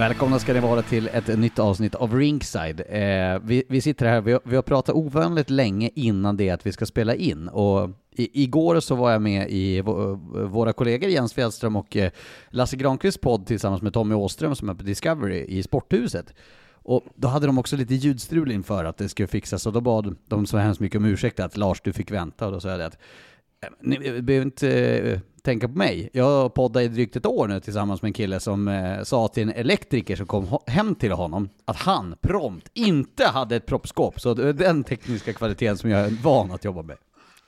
Välkomna 0.00 0.38
ska 0.38 0.52
ni 0.52 0.60
vara 0.60 0.82
till 0.82 1.08
ett 1.12 1.38
nytt 1.38 1.58
avsnitt 1.58 1.94
av 1.94 2.14
Ringside. 2.14 2.80
Eh, 2.88 3.38
vi, 3.42 3.64
vi 3.68 3.80
sitter 3.80 4.06
här, 4.06 4.20
vi 4.20 4.32
har, 4.32 4.40
vi 4.44 4.56
har 4.56 4.62
pratat 4.62 4.94
ovanligt 4.94 5.50
länge 5.50 5.90
innan 5.94 6.36
det 6.36 6.50
att 6.50 6.66
vi 6.66 6.72
ska 6.72 6.86
spela 6.86 7.14
in 7.14 7.48
och 7.48 7.90
i, 8.10 8.42
igår 8.42 8.80
så 8.80 8.94
var 8.94 9.10
jag 9.10 9.22
med 9.22 9.50
i 9.50 9.78
eh, 9.78 9.84
våra 9.84 10.72
kollegor 10.72 11.10
Jens 11.10 11.32
Fjällström 11.32 11.76
och 11.76 11.96
eh, 11.96 12.10
Lasse 12.48 12.76
Granqvists 12.76 13.20
podd 13.20 13.46
tillsammans 13.46 13.82
med 13.82 13.92
Tommy 13.92 14.14
Åström 14.14 14.54
som 14.54 14.68
är 14.68 14.74
på 14.74 14.82
Discovery 14.82 15.44
i 15.48 15.62
Sporthuset. 15.62 16.34
Och 16.82 17.04
då 17.14 17.28
hade 17.28 17.46
de 17.46 17.58
också 17.58 17.76
lite 17.76 17.94
ljudstrul 17.94 18.50
inför 18.50 18.84
att 18.84 18.96
det 18.96 19.08
skulle 19.08 19.28
fixas 19.28 19.66
och 19.66 19.72
då 19.72 19.80
bad 19.80 20.16
de 20.28 20.46
så 20.46 20.56
hemskt 20.56 20.80
mycket 20.80 20.98
om 20.98 21.04
ursäkt 21.04 21.40
att 21.40 21.56
Lars 21.56 21.80
du 21.80 21.92
fick 21.92 22.10
vänta 22.10 22.46
och 22.46 22.52
då 22.52 22.60
sa 22.60 22.68
jag 22.68 22.78
det 22.78 22.86
att 22.86 22.98
ni 23.80 23.98
behöver 24.22 24.42
inte 24.42 24.70
eh, 24.70 25.20
tänka 25.42 25.68
på 25.68 25.74
mig. 25.78 26.10
Jag 26.12 26.24
har 26.24 26.48
poddat 26.48 26.82
i 26.82 26.88
drygt 26.88 27.16
ett 27.16 27.26
år 27.26 27.48
nu 27.48 27.60
tillsammans 27.60 28.02
med 28.02 28.08
en 28.08 28.12
kille 28.12 28.40
som 28.40 28.68
eh, 28.68 29.02
sa 29.02 29.28
till 29.28 29.42
en 29.42 29.50
elektriker 29.54 30.16
som 30.16 30.26
kom 30.26 30.58
hem 30.66 30.94
till 30.94 31.12
honom 31.12 31.48
att 31.64 31.76
han 31.76 32.16
prompt 32.20 32.70
inte 32.74 33.24
hade 33.26 33.56
ett 33.56 33.66
proppskåp. 33.66 34.20
Så 34.20 34.34
det 34.34 34.48
är 34.48 34.52
den 34.52 34.84
tekniska 34.84 35.32
kvaliteten 35.32 35.78
som 35.78 35.90
jag 35.90 36.00
är 36.00 36.10
van 36.22 36.50
att 36.50 36.64
jobba 36.64 36.82
med. 36.82 36.96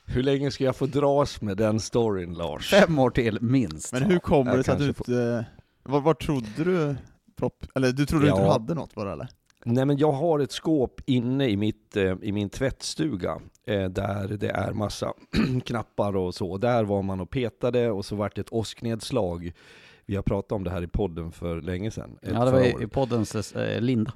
Hur 0.05 0.23
länge 0.23 0.51
ska 0.51 0.63
jag 0.63 0.75
få 0.75 0.85
dras 0.85 1.41
med 1.41 1.57
den 1.57 1.79
storyn 1.79 2.33
Lars? 2.33 2.69
Fem 2.69 2.99
år 2.99 3.09
till 3.09 3.41
minst. 3.41 3.93
Men 3.93 4.03
hur 4.03 4.19
kommer 4.19 4.57
det 4.57 4.63
sig 4.63 4.73
att 4.73 4.79
du 4.79 4.87
inte... 4.87 5.45
Var, 5.83 6.01
var 6.01 6.13
trodde 6.13 6.63
du 6.63 6.95
propp... 7.35 7.65
Eller 7.75 7.91
du 7.91 8.05
trodde 8.05 8.27
inte 8.27 8.39
du 8.41 8.45
Ja. 8.45 8.51
hade 8.51 8.73
något 8.73 8.95
bara 8.95 9.13
eller? 9.13 9.27
Nej 9.65 9.85
men 9.85 9.97
jag 9.97 10.11
har 10.11 10.39
ett 10.39 10.51
skåp 10.51 11.01
inne 11.05 11.49
i, 11.49 11.57
mitt, 11.57 11.95
eh, 11.97 12.15
i 12.21 12.31
min 12.31 12.49
tvättstuga 12.49 13.41
eh, 13.65 13.85
där 13.89 14.27
det 14.27 14.49
är 14.49 14.73
massa 14.73 15.13
knappar 15.65 16.15
och 16.15 16.35
så. 16.35 16.57
Där 16.57 16.83
var 16.83 17.01
man 17.01 17.19
och 17.19 17.29
petade 17.29 17.91
och 17.91 18.05
så 18.05 18.15
vart 18.15 18.35
det 18.35 18.41
ett 18.41 18.53
åsknedslag. 18.53 19.51
Vi 20.05 20.15
har 20.15 20.23
pratat 20.23 20.51
om 20.51 20.63
det 20.63 20.69
här 20.71 20.81
i 20.83 20.87
podden 20.87 21.31
för 21.31 21.61
länge 21.61 21.91
sedan. 21.91 22.19
eh, 22.21 22.33
Ja, 22.33 22.45
det 22.45 22.51
var 22.51 22.83
i, 22.83 22.87
poddens 22.87 23.55
eh, 23.55 23.81
linda. 23.81 24.13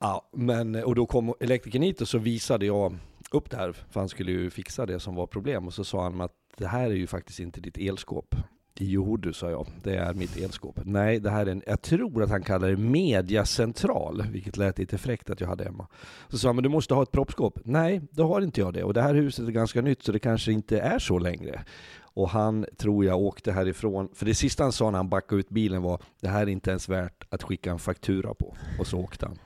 Ja, 0.00 0.28
men, 0.32 0.74
och 0.84 0.94
då 0.94 1.06
kom 1.06 1.34
elektrikern 1.40 1.82
hit 1.82 2.00
och 2.00 2.08
så 2.08 2.18
visade 2.18 2.66
jag 2.66 2.96
upp 3.30 3.50
det 3.50 3.56
här, 3.56 3.72
för 3.72 4.00
han 4.00 4.08
skulle 4.08 4.32
ju 4.32 4.50
fixa 4.50 4.86
det 4.86 5.00
som 5.00 5.14
var 5.14 5.26
problem. 5.26 5.66
Och 5.66 5.74
så 5.74 5.84
sa 5.84 6.02
han 6.02 6.20
att 6.20 6.32
det 6.56 6.66
här 6.66 6.90
är 6.90 6.94
ju 6.94 7.06
faktiskt 7.06 7.40
inte 7.40 7.60
ditt 7.60 7.78
elskåp. 7.78 8.34
Jo 8.80 9.16
du, 9.16 9.32
sa 9.32 9.50
jag, 9.50 9.66
det 9.82 9.96
är 9.96 10.14
mitt 10.14 10.36
elskåp. 10.36 10.80
Nej, 10.84 11.20
det 11.20 11.30
här 11.30 11.46
är 11.46 11.50
en, 11.50 11.62
jag 11.66 11.82
tror 11.82 12.22
att 12.22 12.30
han 12.30 12.42
kallar 12.42 12.68
det 12.68 12.76
mediacentral, 12.76 14.22
vilket 14.30 14.56
lät 14.56 14.78
lite 14.78 14.98
fräckt 14.98 15.30
att 15.30 15.40
jag 15.40 15.48
hade 15.48 15.64
hemma. 15.64 15.88
Så 16.28 16.38
sa 16.38 16.48
han, 16.48 16.56
men 16.56 16.62
du 16.62 16.68
måste 16.68 16.94
ha 16.94 17.02
ett 17.02 17.12
proppskåp. 17.12 17.58
Nej, 17.64 18.00
då 18.10 18.26
har 18.26 18.40
inte 18.40 18.60
jag 18.60 18.74
det. 18.74 18.84
Och 18.84 18.94
det 18.94 19.02
här 19.02 19.14
huset 19.14 19.48
är 19.48 19.52
ganska 19.52 19.82
nytt 19.82 20.02
så 20.02 20.12
det 20.12 20.18
kanske 20.18 20.52
inte 20.52 20.80
är 20.80 20.98
så 20.98 21.18
längre. 21.18 21.64
Och 22.00 22.28
han 22.28 22.66
tror 22.76 23.04
jag 23.04 23.20
åkte 23.20 23.52
härifrån, 23.52 24.08
för 24.14 24.26
det 24.26 24.34
sista 24.34 24.62
han 24.62 24.72
sa 24.72 24.90
när 24.90 24.98
han 24.98 25.08
backade 25.08 25.40
ut 25.40 25.48
bilen 25.48 25.82
var, 25.82 26.02
det 26.20 26.28
här 26.28 26.42
är 26.42 26.46
inte 26.46 26.70
ens 26.70 26.88
värt 26.88 27.24
att 27.28 27.42
skicka 27.42 27.70
en 27.70 27.78
faktura 27.78 28.34
på. 28.34 28.56
Och 28.78 28.86
så 28.86 28.98
åkte 28.98 29.26
han. 29.26 29.38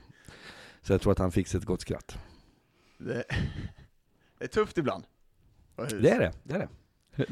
Så 0.81 0.93
jag 0.93 1.01
tror 1.01 1.11
att 1.11 1.19
han 1.19 1.31
fick 1.31 1.47
sig 1.47 1.57
ett 1.57 1.65
gott 1.65 1.81
skratt. 1.81 2.17
Det, 2.97 3.23
det 4.37 4.43
är 4.45 4.47
tufft 4.47 4.77
ibland. 4.77 5.03
Det 5.75 6.09
är 6.09 6.19
det, 6.19 6.33
det 6.43 6.53
är 6.53 6.59
det. 7.15 7.25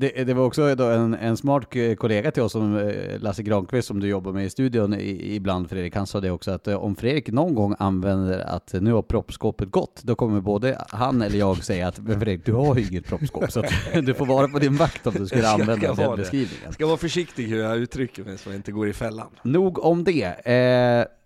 Det, 0.00 0.24
det 0.24 0.34
var 0.34 0.44
också 0.44 0.62
en, 0.62 1.14
en 1.14 1.36
smart 1.36 1.74
kollega 1.98 2.30
till 2.30 2.42
oss, 2.42 2.52
som 2.52 2.76
eh, 2.76 3.20
Lasse 3.20 3.42
Granqvist, 3.42 3.88
som 3.88 4.00
du 4.00 4.08
jobbar 4.08 4.32
med 4.32 4.44
i 4.44 4.50
studion 4.50 4.94
i, 4.94 5.34
ibland 5.34 5.70
Fredrik, 5.70 5.96
han 5.96 6.06
sa 6.06 6.20
det 6.20 6.30
också 6.30 6.50
att 6.50 6.68
eh, 6.68 6.84
om 6.84 6.96
Fredrik 6.96 7.28
någon 7.28 7.54
gång 7.54 7.74
använder 7.78 8.38
att 8.38 8.74
nu 8.80 8.92
har 8.92 9.02
proppskåpet 9.02 9.70
gått, 9.70 10.00
då 10.02 10.14
kommer 10.14 10.40
både 10.40 10.84
han 10.88 11.22
eller 11.22 11.38
jag 11.38 11.64
säga 11.64 11.88
att 11.88 11.96
Fredrik, 11.96 12.46
du 12.46 12.52
har 12.52 12.76
ju 12.76 12.86
inget 12.86 13.06
proppskåp, 13.06 13.52
så 13.52 13.62
du 14.02 14.14
får 14.14 14.26
vara 14.26 14.48
på 14.48 14.58
din 14.58 14.76
vakt 14.76 15.06
om 15.06 15.14
du 15.14 15.26
skulle 15.26 15.48
använda 15.48 15.94
den 15.94 16.16
beskrivningen. 16.16 16.62
Jag 16.64 16.74
ska 16.74 16.86
vara 16.86 16.96
försiktig 16.96 17.46
hur 17.46 17.60
jag 17.60 17.76
uttrycker 17.76 18.24
mig 18.24 18.38
så 18.38 18.48
jag 18.48 18.56
inte 18.56 18.72
går 18.72 18.88
i 18.88 18.92
fällan. 18.92 19.26
Nog 19.42 19.84
om 19.84 20.04
det. 20.04 20.24
Eh, 20.24 21.17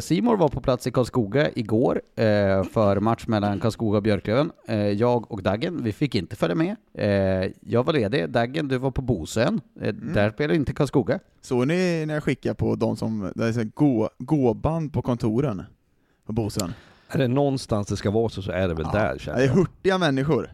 Simor 0.00 0.36
var 0.36 0.48
på 0.48 0.60
plats 0.60 0.86
i 0.86 0.90
Karlskoga 0.90 1.50
igår 1.54 2.02
eh, 2.16 2.64
för 2.64 3.00
match 3.00 3.26
mellan 3.26 3.60
Karlskoga 3.60 3.96
och 3.96 4.02
Björklöven. 4.02 4.52
Eh, 4.68 4.76
jag 4.76 5.32
och 5.32 5.42
Daggen, 5.42 5.82
vi 5.82 5.92
fick 5.92 6.14
inte 6.14 6.36
följa 6.36 6.54
med. 6.54 6.76
Eh, 6.94 7.50
jag 7.60 7.84
var 7.84 7.92
ledig. 7.92 8.30
Daggen, 8.30 8.68
du 8.68 8.78
var 8.78 8.90
på 8.90 9.02
Bosön. 9.02 9.60
Eh, 9.80 9.94
Där 9.94 10.30
spelar 10.30 10.54
inte 10.54 10.72
Karlskoga. 10.72 11.18
Såg 11.40 11.66
ni 11.66 12.04
när 12.06 12.14
jag 12.14 12.22
skickade 12.24 12.54
på 12.54 12.74
de 12.74 12.96
som, 12.96 13.32
det 13.34 13.44
är 13.44 13.52
så 13.52 13.58
här 13.60 13.70
gå, 13.74 14.10
gåband 14.18 14.92
på 14.92 15.02
kontoren 15.02 15.62
på 16.26 16.32
Bosön? 16.32 16.72
Är 17.08 17.18
det 17.18 17.28
någonstans 17.28 17.88
det 17.88 17.96
ska 17.96 18.10
vara 18.10 18.28
så, 18.28 18.42
så 18.42 18.52
är 18.52 18.68
det 18.68 18.74
väl 18.74 18.86
Ja. 18.92 18.98
där 18.98 19.22
Det 19.36 19.44
är 19.44 19.48
hurtiga 19.48 19.98
människor. 19.98 20.50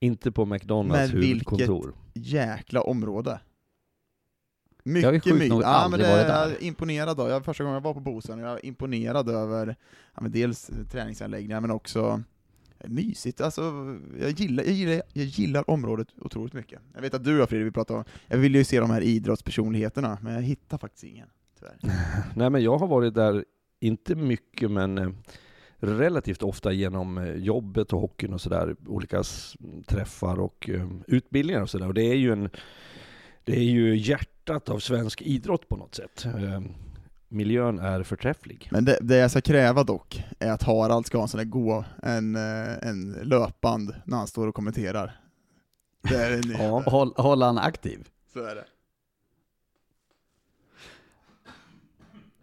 Inte 0.00 0.32
på 0.32 0.44
McDonalds 0.46 1.12
Men 1.12 1.22
huvudkontor. 1.22 1.92
Jäkla 2.14 2.80
område. 2.82 3.40
Jag 4.82 5.04
är 5.04 5.12
Mycket, 5.12 5.24
sjukt 5.24 5.38
mycket. 5.38 5.58
Ja, 5.60 5.88
men 5.90 6.00
det 6.00 6.08
varit 6.08 6.24
är 6.24 6.28
där. 6.28 6.50
jag 6.50 6.62
imponerad 6.62 7.20
av. 7.20 7.28
Jag, 7.30 7.44
första 7.44 7.64
gången 7.64 7.74
jag 7.74 7.80
var 7.80 7.94
på 7.94 8.00
Bosön, 8.00 8.38
jag 8.38 8.52
är 8.52 8.66
imponerad 8.66 9.28
över 9.28 9.76
ja, 10.14 10.22
dels 10.28 10.70
träningsanläggningar 10.90 11.60
men 11.60 11.70
också 11.70 12.22
mysigt. 12.84 13.40
Alltså, 13.40 13.62
jag, 14.20 14.30
gillar, 14.30 14.64
jag, 14.64 14.72
gillar, 14.72 15.02
jag 15.12 15.24
gillar 15.24 15.70
området 15.70 16.08
otroligt 16.18 16.52
mycket. 16.52 16.80
Jag 16.94 17.02
vet 17.02 17.14
att 17.14 17.24
du 17.24 17.42
och 17.42 17.48
Fredrik, 17.48 17.66
vi 17.66 17.70
pratade 17.70 17.98
om, 17.98 18.04
jag 18.26 18.38
ville 18.38 18.58
ju 18.58 18.64
se 18.64 18.80
de 18.80 18.90
här 18.90 19.00
idrottspersonligheterna, 19.00 20.18
men 20.22 20.34
jag 20.34 20.42
hittar 20.42 20.78
faktiskt 20.78 21.04
ingen. 21.04 21.28
Tyvärr. 21.58 21.76
Nej 22.36 22.50
men 22.50 22.62
jag 22.62 22.78
har 22.78 22.86
varit 22.86 23.14
där, 23.14 23.44
inte 23.80 24.14
mycket 24.14 24.70
men 24.70 24.98
eh, 24.98 25.10
relativt 25.78 26.42
ofta 26.42 26.72
genom 26.72 27.18
eh, 27.18 27.34
jobbet 27.34 27.92
och 27.92 28.00
hockeyn 28.00 28.32
och 28.32 28.40
sådär, 28.40 28.76
olika 28.86 29.22
träffar 29.86 30.40
och 30.40 30.70
eh, 30.70 30.88
utbildningar 31.06 31.62
och 31.62 31.70
sådär. 31.70 31.86
Och 31.86 31.94
det 31.94 32.02
är 32.02 32.16
ju 32.16 32.32
en, 32.32 32.50
det 33.44 33.56
är 33.56 33.64
ju 33.64 33.96
hjärtat 34.48 34.68
av 34.68 34.78
svensk 34.78 35.22
idrott 35.22 35.68
på 35.68 35.76
något 35.76 35.94
sätt. 35.94 36.24
Eh, 36.24 36.60
miljön 37.28 37.78
är 37.78 38.02
förträfflig. 38.02 38.68
Men 38.72 38.84
det, 38.84 38.98
det 39.00 39.16
jag 39.16 39.30
ska 39.30 39.40
kräva 39.40 39.84
dock, 39.84 40.24
är 40.38 40.50
att 40.50 40.62
Harald 40.62 41.06
ska 41.06 41.18
ha 41.18 41.22
en 41.22 41.28
sån 41.28 41.38
där 41.38 41.44
gå, 41.44 41.84
en, 42.02 42.36
eh, 42.36 42.88
en 42.88 43.12
löpband 43.22 43.94
när 44.04 44.16
han 44.16 44.26
står 44.26 44.46
och 44.48 44.54
kommenterar. 44.54 45.20
Det 46.02 46.14
är 46.16 46.30
det. 46.30 46.42
Ja. 46.58 46.82
Håll, 46.86 47.12
håller 47.16 47.46
han 47.46 47.58
aktiv? 47.58 48.08
Så 48.32 48.38
är 48.44 48.54
det. 48.54 48.64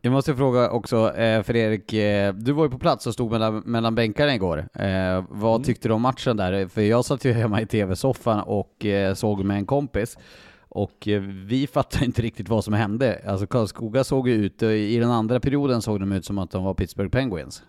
Jag 0.02 0.12
måste 0.12 0.36
fråga 0.36 0.70
också, 0.70 1.16
eh, 1.16 1.44
för 1.44 1.56
Erik, 1.56 1.94
eh, 1.94 2.34
du 2.34 2.52
var 2.52 2.64
ju 2.66 2.70
på 2.72 2.80
plats 2.80 3.08
och 3.08 3.14
stod 3.14 3.32
mellan, 3.32 3.60
mellan 3.66 3.96
bänkarna 3.96 4.36
igår. 4.36 4.58
Eh, 4.74 5.26
vad 5.30 5.56
Mm. 5.56 5.64
tyckte 5.64 5.88
du 5.88 5.94
om 5.94 6.02
matchen 6.02 6.38
där? 6.38 6.68
För 6.68 6.82
jag 6.82 7.06
satt 7.06 7.26
ju 7.26 7.32
hemma 7.32 7.62
i 7.62 7.66
tv-soffan 7.66 8.40
och 8.40 8.86
såg 9.16 9.44
med 9.46 9.58
en 9.58 9.66
kompis. 9.66 10.18
Och 10.70 11.08
eh, 11.08 11.22
vi 11.22 11.68
fattar 11.68 12.04
inte 12.04 12.22
riktigt 12.22 12.50
vad 12.50 12.64
som 12.64 12.74
hände. 12.74 13.22
Alltså 13.28 13.48
Karlskoga 13.48 14.04
såg 14.04 14.30
ju 14.30 14.36
ut, 14.36 14.64
eh, 14.64 14.70
i 14.70 14.98
den 14.98 15.12
andra 15.12 15.40
perioden 15.40 15.82
såg 15.82 16.00
de 16.00 16.12
ut 16.12 16.26
som 16.26 16.38
att 16.38 16.52
de 16.52 16.64
var 16.64 16.74
Pittsburgh 16.74 17.12
Penguins. 17.12 17.64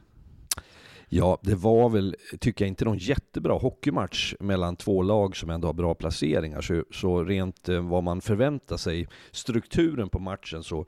Ja, 1.12 1.38
det 1.42 1.54
var 1.54 1.88
väl, 1.88 2.16
tycker 2.40 2.64
jag, 2.64 2.68
inte 2.68 2.84
någon 2.84 2.98
jättebra 2.98 3.54
hockeymatch 3.54 4.34
mellan 4.40 4.76
två 4.76 5.02
lag 5.02 5.36
som 5.36 5.50
ändå 5.50 5.68
har 5.68 5.72
bra 5.72 5.94
placeringar. 5.94 6.60
Så, 6.60 6.84
så 6.90 7.24
rent 7.24 7.68
eh, 7.68 7.88
vad 7.88 8.04
man 8.04 8.20
förväntar 8.20 8.76
sig, 8.76 9.08
strukturen 9.30 10.08
på 10.08 10.18
matchen, 10.18 10.62
så 10.62 10.86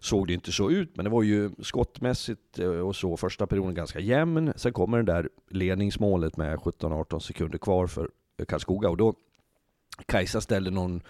såg 0.00 0.26
det 0.26 0.32
inte 0.34 0.52
så 0.52 0.70
ut. 0.70 0.96
Men 0.96 1.04
det 1.04 1.10
var 1.10 1.22
ju 1.22 1.50
skottmässigt 1.62 2.58
eh, 2.58 2.68
och 2.68 2.96
så, 2.96 3.16
första 3.16 3.46
perioden 3.46 3.74
ganska 3.74 4.00
jämn. 4.00 4.52
Sen 4.56 4.72
kommer 4.72 5.02
det 5.02 5.12
där 5.12 5.28
ledningsmålet 5.50 6.36
med 6.36 6.58
17-18 6.58 7.18
sekunder 7.18 7.58
kvar 7.58 7.86
för 7.86 8.10
Karlskoga 8.48 8.90
och 8.90 8.96
då 8.96 9.14
Kajsa 10.06 10.40
ställde 10.40 10.70
någon 10.70 11.02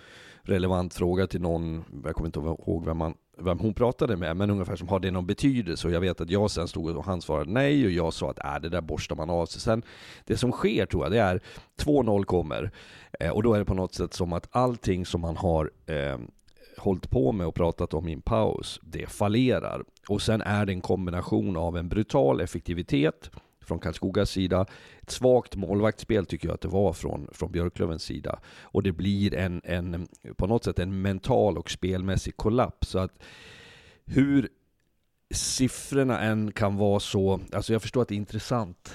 relevant 0.44 0.94
fråga 0.94 1.26
till 1.26 1.40
någon, 1.40 1.84
jag 2.04 2.14
kommer 2.14 2.28
inte 2.28 2.40
ihåg 2.40 2.84
vem, 2.84 2.96
man, 2.96 3.14
vem 3.38 3.58
hon 3.58 3.74
pratade 3.74 4.16
med, 4.16 4.36
men 4.36 4.50
ungefär 4.50 4.76
som 4.76 4.88
har 4.88 5.00
det 5.00 5.10
någon 5.10 5.26
betydelse? 5.26 5.88
Och 5.88 5.94
jag 5.94 6.00
vet 6.00 6.20
att 6.20 6.30
jag 6.30 6.50
sen 6.50 6.68
stod 6.68 6.96
och 6.96 7.04
han 7.04 7.20
svarade 7.20 7.52
nej 7.52 7.84
och 7.84 7.90
jag 7.90 8.12
sa 8.12 8.30
att 8.30 8.44
äh, 8.44 8.60
det 8.62 8.68
där 8.68 8.80
borstar 8.80 9.16
man 9.16 9.30
av 9.30 9.46
sig. 9.46 9.60
Sen, 9.60 9.82
det 10.24 10.36
som 10.36 10.52
sker 10.52 10.86
tror 10.86 11.04
jag, 11.04 11.12
det 11.12 11.20
är 11.20 11.40
2-0 11.80 12.24
kommer 12.24 12.70
eh, 13.20 13.30
och 13.30 13.42
då 13.42 13.54
är 13.54 13.58
det 13.58 13.64
på 13.64 13.74
något 13.74 13.94
sätt 13.94 14.14
som 14.14 14.32
att 14.32 14.48
allting 14.50 15.06
som 15.06 15.20
man 15.20 15.36
har 15.36 15.70
eh, 15.86 16.18
hållit 16.78 17.10
på 17.10 17.32
med 17.32 17.46
och 17.46 17.54
pratat 17.54 17.94
om 17.94 18.08
i 18.08 18.12
en 18.12 18.20
paus, 18.20 18.80
det 18.82 19.06
fallerar. 19.06 19.84
Och 20.08 20.22
sen 20.22 20.42
är 20.42 20.66
det 20.66 20.72
en 20.72 20.80
kombination 20.80 21.56
av 21.56 21.76
en 21.76 21.88
brutal 21.88 22.40
effektivitet 22.40 23.30
från 23.64 23.78
Karlskogas 23.78 24.30
sida. 24.30 24.66
Ett 25.02 25.10
svagt 25.10 25.56
målvaktsspel 25.56 26.26
tycker 26.26 26.48
jag 26.48 26.54
att 26.54 26.60
det 26.60 26.68
var 26.68 26.92
från, 26.92 27.28
från 27.32 27.52
Björklövens 27.52 28.02
sida. 28.02 28.38
Och 28.62 28.82
det 28.82 28.92
blir 28.92 29.34
en, 29.34 29.60
en, 29.64 30.08
på 30.36 30.46
något 30.46 30.64
sätt 30.64 30.78
en 30.78 31.02
mental 31.02 31.58
och 31.58 31.70
spelmässig 31.70 32.36
kollaps. 32.36 32.88
Så 32.88 32.98
att 32.98 33.22
hur 34.04 34.48
siffrorna 35.34 36.20
än 36.20 36.52
kan 36.52 36.76
vara 36.76 37.00
så, 37.00 37.40
alltså 37.52 37.72
jag 37.72 37.82
förstår 37.82 38.02
att 38.02 38.08
det 38.08 38.14
är 38.14 38.16
intressant 38.16 38.94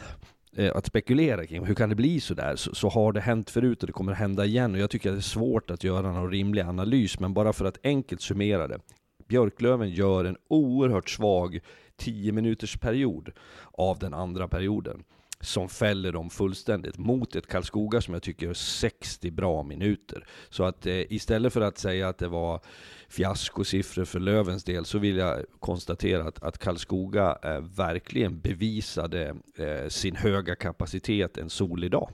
eh, 0.56 0.75
att 0.75 0.86
spekulera 0.86 1.45
kring 1.45 1.66
hur 1.66 1.75
kan 1.75 1.89
det 1.89 1.95
bli 1.95 2.19
så 2.19 2.33
där? 2.33 2.56
Så, 2.56 2.75
så 2.75 2.89
har 2.89 3.13
det 3.13 3.21
hänt 3.21 3.50
förut 3.50 3.83
och 3.83 3.88
det 3.88 3.94
kommer 3.94 4.13
hända 4.13 4.45
igen 4.45 4.74
och 4.74 4.80
jag 4.80 4.89
tycker 4.89 5.10
att 5.10 5.16
det 5.16 5.19
är 5.19 5.21
svårt 5.21 5.71
att 5.71 5.83
göra 5.83 6.12
någon 6.12 6.31
rimlig 6.31 6.62
analys 6.62 7.19
men 7.19 7.33
bara 7.33 7.54
för 7.54 7.66
att 7.66 7.77
enkelt 7.83 8.21
summera 8.21 8.68
det. 8.68 8.80
Björklöven 9.27 9.89
gör 9.89 10.25
en 10.25 10.38
oerhört 10.48 11.10
svag 11.10 11.60
10 12.00 12.31
minuters 12.31 12.78
period 12.78 13.31
av 13.72 14.00
den 14.00 14.13
andra 14.13 14.48
perioden 14.48 15.04
som 15.42 15.69
fäller 15.69 16.12
dem 16.12 16.30
fullständigt 16.30 16.98
mot 16.98 17.36
ett 17.36 17.48
Karlskoga 17.48 18.01
som 18.01 18.13
jag 18.13 18.24
tycker 18.24 18.50
är 18.50 18.54
60 18.54 19.31
bra 19.31 19.63
minuter. 19.63 20.28
Så 20.50 20.63
att 20.63 20.86
eh, 20.86 21.12
istället 21.12 21.54
för 21.54 21.62
att 21.62 21.78
säga 21.78 22.10
att 22.10 22.18
det 22.18 22.28
var 22.28 22.62
fiaskosiffror 23.10 24.06
för 24.06 24.19
Lövens 24.19 24.63
del 24.63 24.86
så 24.86 24.98
vill 24.98 25.18
jag 25.18 25.46
konstatera 25.60 26.28
att, 26.28 26.44
att 26.44 26.57
Karlskoga 26.57 27.38
eh, 27.44 27.62
verkligen 27.62 28.40
bevisade 28.40 29.36
eh, 29.56 29.88
sin 29.90 30.16
höga 30.16 30.56
kapacitet 30.56 31.38
en 31.38 31.50
solig 31.50 31.92
dag. 31.92 32.10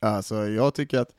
Alltså 0.00 0.34
jag 0.34 0.74
tycker 0.74 0.98
att 0.98 1.14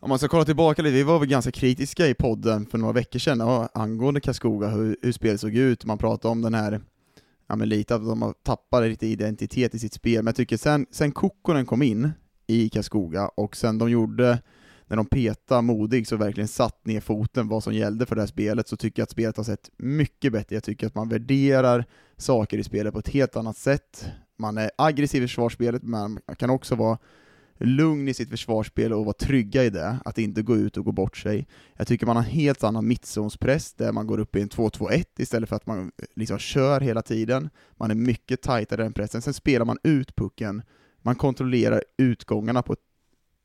om 0.00 0.08
man 0.08 0.18
ska 0.18 0.28
kolla 0.28 0.44
tillbaka 0.44 0.82
lite, 0.82 0.94
vi 0.94 1.02
var 1.02 1.18
väl 1.18 1.28
ganska 1.28 1.50
kritiska 1.50 2.06
i 2.06 2.14
podden 2.14 2.66
för 2.66 2.78
några 2.78 2.92
veckor 2.92 3.18
sedan 3.18 3.68
angående 3.74 4.20
Karlskoga, 4.20 4.68
hur, 4.68 4.96
hur 5.02 5.12
spelet 5.12 5.40
såg 5.40 5.54
ut, 5.54 5.84
man 5.84 5.98
pratade 5.98 6.32
om 6.32 6.42
den 6.42 6.54
här, 6.54 6.80
ja 7.52 7.56
men 7.56 7.68
lite 7.68 7.94
att 7.94 8.04
de 8.04 8.34
tappar 8.42 8.88
lite 8.88 9.06
identitet 9.06 9.74
i 9.74 9.78
sitt 9.78 9.92
spel, 9.92 10.22
men 10.22 10.26
jag 10.26 10.36
tycker 10.36 10.56
sen, 10.56 10.86
sen 10.90 11.12
Kokkonen 11.12 11.66
kom 11.66 11.82
in 11.82 12.10
i 12.46 12.68
Karlskoga 12.68 13.28
och 13.28 13.56
sen 13.56 13.78
de 13.78 13.90
gjorde, 13.90 14.42
när 14.86 14.96
de 14.96 15.06
petade 15.06 15.62
modig 15.62 16.06
så 16.06 16.16
verkligen 16.16 16.48
satt 16.48 16.86
ner 16.86 17.00
foten 17.00 17.48
vad 17.48 17.64
som 17.64 17.74
gällde 17.74 18.06
för 18.06 18.14
det 18.14 18.22
här 18.22 18.26
spelet, 18.26 18.68
så 18.68 18.76
tycker 18.76 19.02
jag 19.02 19.04
att 19.04 19.10
spelet 19.10 19.36
har 19.36 19.44
sett 19.44 19.70
mycket 19.76 20.32
bättre. 20.32 20.56
Jag 20.56 20.64
tycker 20.64 20.86
att 20.86 20.94
man 20.94 21.08
värderar 21.08 21.84
saker 22.16 22.58
i 22.58 22.64
spelet 22.64 22.92
på 22.92 22.98
ett 22.98 23.08
helt 23.08 23.36
annat 23.36 23.56
sätt. 23.56 24.06
Man 24.38 24.58
är 24.58 24.70
aggressiv 24.78 25.22
i 25.22 25.26
försvarsspelet, 25.26 25.82
men 25.82 26.12
man 26.26 26.36
kan 26.36 26.50
också 26.50 26.74
vara 26.74 26.98
lugn 27.58 28.08
i 28.08 28.14
sitt 28.14 28.30
försvarsspel 28.30 28.92
och 28.92 29.04
vara 29.04 29.12
trygga 29.12 29.64
i 29.64 29.70
det, 29.70 29.98
att 30.04 30.18
inte 30.18 30.42
gå 30.42 30.56
ut 30.56 30.76
och 30.76 30.84
gå 30.84 30.92
bort 30.92 31.16
sig. 31.16 31.46
Jag 31.76 31.86
tycker 31.86 32.06
man 32.06 32.16
har 32.16 32.22
en 32.22 32.30
helt 32.30 32.64
annan 32.64 32.88
mittzonspress 32.88 33.72
där 33.72 33.92
man 33.92 34.06
går 34.06 34.20
upp 34.20 34.36
i 34.36 34.42
en 34.42 34.48
2-2-1 34.48 35.04
istället 35.18 35.48
för 35.48 35.56
att 35.56 35.66
man 35.66 35.78
eh, 35.78 36.04
liksom 36.14 36.38
kör 36.38 36.80
hela 36.80 37.02
tiden. 37.02 37.50
Man 37.72 37.90
är 37.90 37.94
mycket 37.94 38.42
tajtare 38.42 38.80
i 38.80 38.84
den 38.84 38.92
pressen. 38.92 39.22
Sen 39.22 39.34
spelar 39.34 39.64
man 39.64 39.78
ut 39.82 40.16
pucken, 40.16 40.62
man 40.98 41.14
kontrollerar 41.14 41.82
utgångarna 41.98 42.62
på 42.62 42.72
ett 42.72 42.78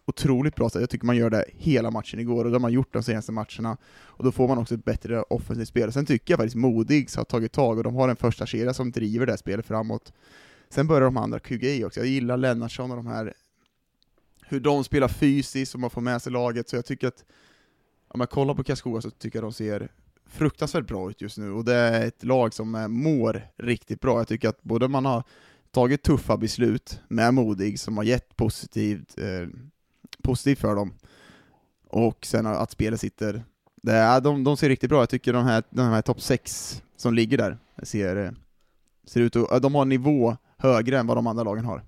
otroligt 0.07 0.55
bra 0.55 0.69
sätt. 0.69 0.81
Jag 0.81 0.89
tycker 0.89 1.05
man 1.05 1.17
gör 1.17 1.29
det 1.29 1.45
hela 1.47 1.91
matchen 1.91 2.19
igår 2.19 2.45
och 2.45 2.51
det 2.51 2.55
har 2.55 2.61
man 2.61 2.73
gjort 2.73 2.93
de 2.93 3.03
senaste 3.03 3.31
matcherna. 3.31 3.77
Och 3.87 4.23
då 4.23 4.31
får 4.31 4.47
man 4.47 4.57
också 4.57 4.75
ett 4.75 4.85
bättre 4.85 5.21
offensivt 5.21 5.67
spel. 5.67 5.91
Sen 5.91 6.05
tycker 6.05 6.31
jag 6.31 6.37
faktiskt 6.37 6.55
Modigs 6.55 7.15
har 7.15 7.23
tagit 7.23 7.51
tag 7.51 7.77
och 7.77 7.83
de 7.83 7.95
har 7.95 8.09
en 8.09 8.15
första 8.15 8.45
serie 8.45 8.73
som 8.73 8.91
driver 8.91 9.25
det 9.25 9.31
här 9.31 9.37
spelet 9.37 9.65
framåt. 9.65 10.13
Sen 10.69 10.87
börjar 10.87 11.01
de 11.01 11.17
andra 11.17 11.39
kuga 11.39 11.69
i 11.69 11.83
också. 11.83 11.99
Jag 11.99 12.07
gillar 12.07 12.37
Lennartsson 12.37 12.91
och 12.91 12.97
de 12.97 13.07
här 13.07 13.33
hur 14.49 14.59
de 14.59 14.83
spelar 14.83 15.07
fysiskt 15.07 15.73
och 15.73 15.79
man 15.79 15.89
får 15.89 16.01
med 16.01 16.21
sig 16.21 16.31
laget, 16.31 16.69
så 16.69 16.75
jag 16.75 16.85
tycker 16.85 17.07
att 17.07 17.25
om 18.07 18.19
jag 18.19 18.29
kollar 18.29 18.53
på 18.53 18.63
Karlskoga 18.63 19.01
så 19.01 19.09
tycker 19.09 19.39
jag 19.39 19.43
de 19.43 19.53
ser 19.53 19.91
fruktansvärt 20.25 20.87
bra 20.87 21.09
ut 21.09 21.21
just 21.21 21.37
nu, 21.37 21.51
och 21.51 21.65
det 21.65 21.73
är 21.73 22.07
ett 22.07 22.23
lag 22.23 22.53
som 22.53 22.75
eh, 22.75 22.87
mår 22.87 23.47
riktigt 23.57 24.01
bra. 24.01 24.17
Jag 24.17 24.27
tycker 24.27 24.49
att 24.49 24.63
både 24.63 24.87
man 24.87 25.05
har 25.05 25.23
tagit 25.71 26.03
tuffa 26.03 26.37
beslut 26.37 27.01
med 27.07 27.33
Modig, 27.33 27.79
som 27.79 27.97
har 27.97 28.03
gett 28.03 28.35
positivt, 28.35 29.17
eh, 29.17 29.47
positivt 30.23 30.59
för 30.59 30.75
dem, 30.75 30.93
och 31.87 32.25
sen 32.25 32.45
att 32.45 32.71
spelet 32.71 32.99
sitter, 32.99 33.43
det 33.81 33.93
är, 33.93 34.21
de, 34.21 34.43
de 34.43 34.57
ser 34.57 34.69
riktigt 34.69 34.89
bra 34.89 35.01
Jag 35.01 35.09
tycker 35.09 35.33
de 35.33 35.45
här, 35.45 35.63
de 35.69 35.81
här 35.81 36.01
topp 36.01 36.21
6 36.21 36.83
som 36.97 37.13
ligger 37.13 37.37
där, 37.37 37.57
ser, 37.83 38.15
eh, 38.15 38.31
ser 39.05 39.21
ut 39.21 39.35
att, 39.35 39.61
de 39.61 39.75
har 39.75 39.81
en 39.81 39.89
nivå 39.89 40.37
högre 40.57 40.99
än 40.99 41.07
vad 41.07 41.17
de 41.17 41.27
andra 41.27 41.43
lagen 41.43 41.65
har. 41.65 41.83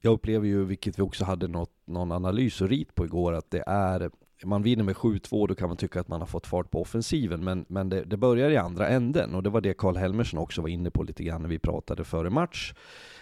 Jag 0.00 0.12
upplever 0.12 0.46
ju, 0.46 0.64
vilket 0.64 0.98
vi 0.98 1.02
också 1.02 1.24
hade 1.24 1.48
något, 1.48 1.72
någon 1.84 2.12
analys 2.12 2.60
och 2.60 2.68
rit 2.68 2.94
på 2.94 3.04
igår, 3.04 3.32
att 3.32 3.50
det 3.50 3.64
är 3.66 4.10
man 4.44 4.62
vinner 4.62 4.84
med 4.84 4.96
7-2, 4.96 5.48
då 5.48 5.54
kan 5.54 5.68
man 5.68 5.76
tycka 5.76 6.00
att 6.00 6.08
man 6.08 6.20
har 6.20 6.26
fått 6.26 6.46
fart 6.46 6.70
på 6.70 6.80
offensiven, 6.80 7.44
men, 7.44 7.64
men 7.68 7.88
det, 7.88 8.04
det 8.04 8.16
börjar 8.16 8.50
i 8.50 8.56
andra 8.56 8.88
änden, 8.88 9.34
och 9.34 9.42
det 9.42 9.50
var 9.50 9.60
det 9.60 9.74
Karl 9.74 9.96
Helmersson 9.96 10.40
också 10.40 10.62
var 10.62 10.68
inne 10.68 10.90
på 10.90 11.02
lite 11.02 11.24
grann 11.24 11.42
när 11.42 11.48
vi 11.48 11.58
pratade 11.58 12.04
före 12.04 12.30
match. 12.30 12.74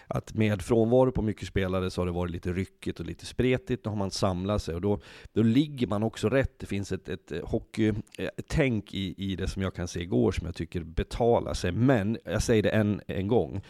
Att 0.07 0.35
med 0.35 0.63
frånvaro 0.63 1.13
på 1.13 1.23
mycket 1.23 1.49
spelare 1.49 1.91
så 1.91 2.01
har 2.01 2.07
det 2.07 2.13
varit 2.13 2.33
lite 2.33 2.53
ryckigt 2.53 3.01
och 3.01 3.07
lite 3.07 3.27
spretigt, 3.27 3.85
då 3.85 3.91
har 3.91 3.97
man 3.97 4.11
samlat 4.11 4.63
sig 4.63 4.75
och 4.75 4.81
då, 4.81 5.01
då 5.33 5.43
ligger 5.43 5.87
man 5.87 6.03
också 6.03 6.29
rätt. 6.29 6.59
Det 6.59 6.67
finns 6.67 6.93
ett, 6.93 7.09
ett 7.09 7.33
hockeytänk 7.43 8.95
i, 8.95 9.15
i 9.17 9.37
det 9.37 9.49
som 9.49 9.63
jag 9.63 9.75
kan 9.75 9.89
se 9.89 10.01
igår 10.01 10.33
som 10.33 10.47
jag 10.47 10.55
tycker 10.55 10.83
betalar 10.83 11.55
sig, 11.55 11.73
men 11.73 12.19
jag 12.25 12.43
säger 12.43 12.63
det 12.63 12.71
en, 12.71 13.01
en 13.07 13.29
gång. 13.29 13.63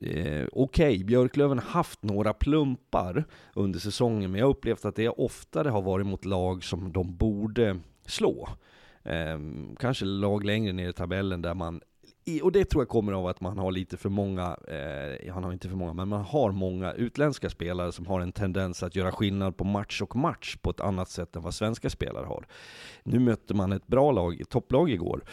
Eh, 0.00 0.46
Okej, 0.52 0.94
okay, 0.94 1.04
Björklöven 1.04 1.58
har 1.58 1.66
haft 1.66 2.02
några 2.02 2.32
plumpar 2.32 3.24
under 3.54 3.78
säsongen, 3.78 4.30
men 4.30 4.38
jag 4.38 4.46
har 4.46 4.50
upplevt 4.50 4.84
att 4.84 4.96
det 4.96 5.08
oftare 5.08 5.68
har 5.68 5.82
varit 5.82 6.06
mot 6.06 6.24
lag 6.24 6.64
som 6.64 6.92
de 6.92 7.16
borde 7.16 7.78
slå. 8.06 8.48
Eh, 9.02 9.38
kanske 9.78 10.04
lag 10.04 10.44
längre 10.44 10.72
ner 10.72 10.88
i 10.88 10.92
tabellen 10.92 11.42
där 11.42 11.54
man 11.54 11.80
och 12.42 12.52
det 12.52 12.64
tror 12.64 12.82
jag 12.82 12.88
kommer 12.88 13.12
av 13.12 13.26
att 13.26 13.40
man 13.40 13.58
har 13.58 13.72
lite 13.72 13.96
för 13.96 14.08
många, 14.08 14.56
eh, 14.68 15.32
han 15.34 15.44
har 15.44 15.52
inte 15.52 15.68
för 15.68 15.76
många, 15.76 15.92
men 15.92 16.08
man 16.08 16.24
har 16.24 16.52
många 16.52 16.92
utländska 16.92 17.50
spelare 17.50 17.92
som 17.92 18.06
har 18.06 18.20
en 18.20 18.32
tendens 18.32 18.82
att 18.82 18.96
göra 18.96 19.12
skillnad 19.12 19.56
på 19.56 19.64
match 19.64 20.02
och 20.02 20.16
match 20.16 20.56
på 20.56 20.70
ett 20.70 20.80
annat 20.80 21.08
sätt 21.08 21.36
än 21.36 21.42
vad 21.42 21.54
svenska 21.54 21.90
spelare 21.90 22.26
har. 22.26 22.46
Nu 23.02 23.18
mötte 23.18 23.54
man 23.54 23.72
ett 23.72 23.86
bra 23.86 24.12
lag, 24.12 24.40
ett 24.40 24.48
topplag 24.48 24.90
igår, 24.90 25.24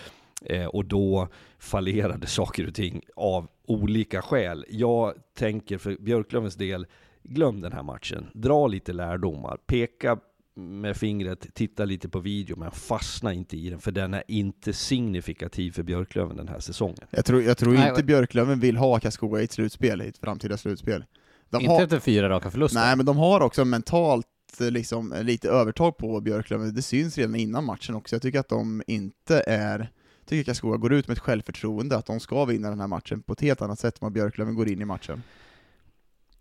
eh, 0.45 0.65
och 0.65 0.85
då 0.85 1.27
fallerade 1.59 2.27
saker 2.27 2.67
och 2.67 2.73
ting 2.73 3.01
av 3.15 3.47
olika 3.67 4.21
skäl. 4.21 4.65
Jag 4.69 5.13
tänker 5.37 5.77
för 5.77 5.97
Björklövens 5.99 6.55
del, 6.55 6.87
glöm 7.23 7.61
den 7.61 7.71
här 7.71 7.83
matchen, 7.83 8.27
dra 8.33 8.67
lite 8.67 8.93
lärdomar, 8.93 9.57
peka 9.67 10.19
med 10.59 10.97
fingret, 10.97 11.53
titta 11.53 11.85
lite 11.85 12.09
på 12.09 12.19
video, 12.19 12.57
men 12.57 12.71
fastna 12.71 13.33
inte 13.33 13.57
i 13.57 13.69
den, 13.69 13.79
för 13.79 13.91
den 13.91 14.13
är 14.13 14.23
inte 14.27 14.73
signifikativ 14.73 15.71
för 15.71 15.83
Björklöven 15.83 16.37
den 16.37 16.47
här 16.47 16.59
säsongen. 16.59 17.07
Jag 17.09 17.25
tror, 17.25 17.41
jag 17.43 17.57
tror 17.57 17.73
Nej, 17.73 17.89
inte 17.89 18.03
Björklöven 18.03 18.59
vill 18.59 18.77
ha 18.77 18.99
Karlskoga 18.99 19.41
i 19.41 19.43
ett 19.43 19.51
slutspel, 19.51 20.01
i 20.01 20.07
ett 20.07 20.17
framtida 20.17 20.57
slutspel. 20.57 21.05
De 21.49 21.61
inte 21.61 21.71
har, 21.71 21.81
efter 21.81 21.99
fyra 21.99 22.29
raka 22.29 22.51
förluster. 22.51 22.79
nej, 22.79 22.95
men 22.97 23.05
de 23.05 23.17
har 23.17 23.41
också 23.41 23.65
mentalt 23.65 24.27
eh, 24.61 24.71
liksom, 24.71 25.15
lite 25.21 25.49
övertag 25.49 25.97
på 25.97 26.21
Björklöven, 26.21 26.75
det 26.75 26.81
syns 26.81 27.17
redan 27.17 27.35
innan 27.35 27.65
matchen 27.65 27.95
också. 27.95 28.15
Jag 28.15 28.21
tycker 28.21 28.39
att 28.39 28.49
de 28.49 28.83
inte 28.87 29.43
är 29.47 29.91
tycker 30.29 30.43
Karlskoga 30.43 30.77
går 30.77 30.93
ut 30.93 31.07
med 31.07 31.17
ett 31.17 31.23
självförtroende 31.23 31.97
att 31.97 32.05
de 32.05 32.19
ska 32.19 32.45
vinna 32.45 32.69
den 32.69 32.79
här 32.79 32.87
matchen 32.87 33.21
på 33.21 33.33
ett 33.33 33.41
helt 33.41 33.61
annat 33.61 33.79
sätt 33.79 33.93
än 33.95 33.99
vad 34.05 34.11
Björklöven 34.11 34.55
går 34.55 34.67
in 34.69 34.81
i 34.81 34.85
matchen. 34.85 35.23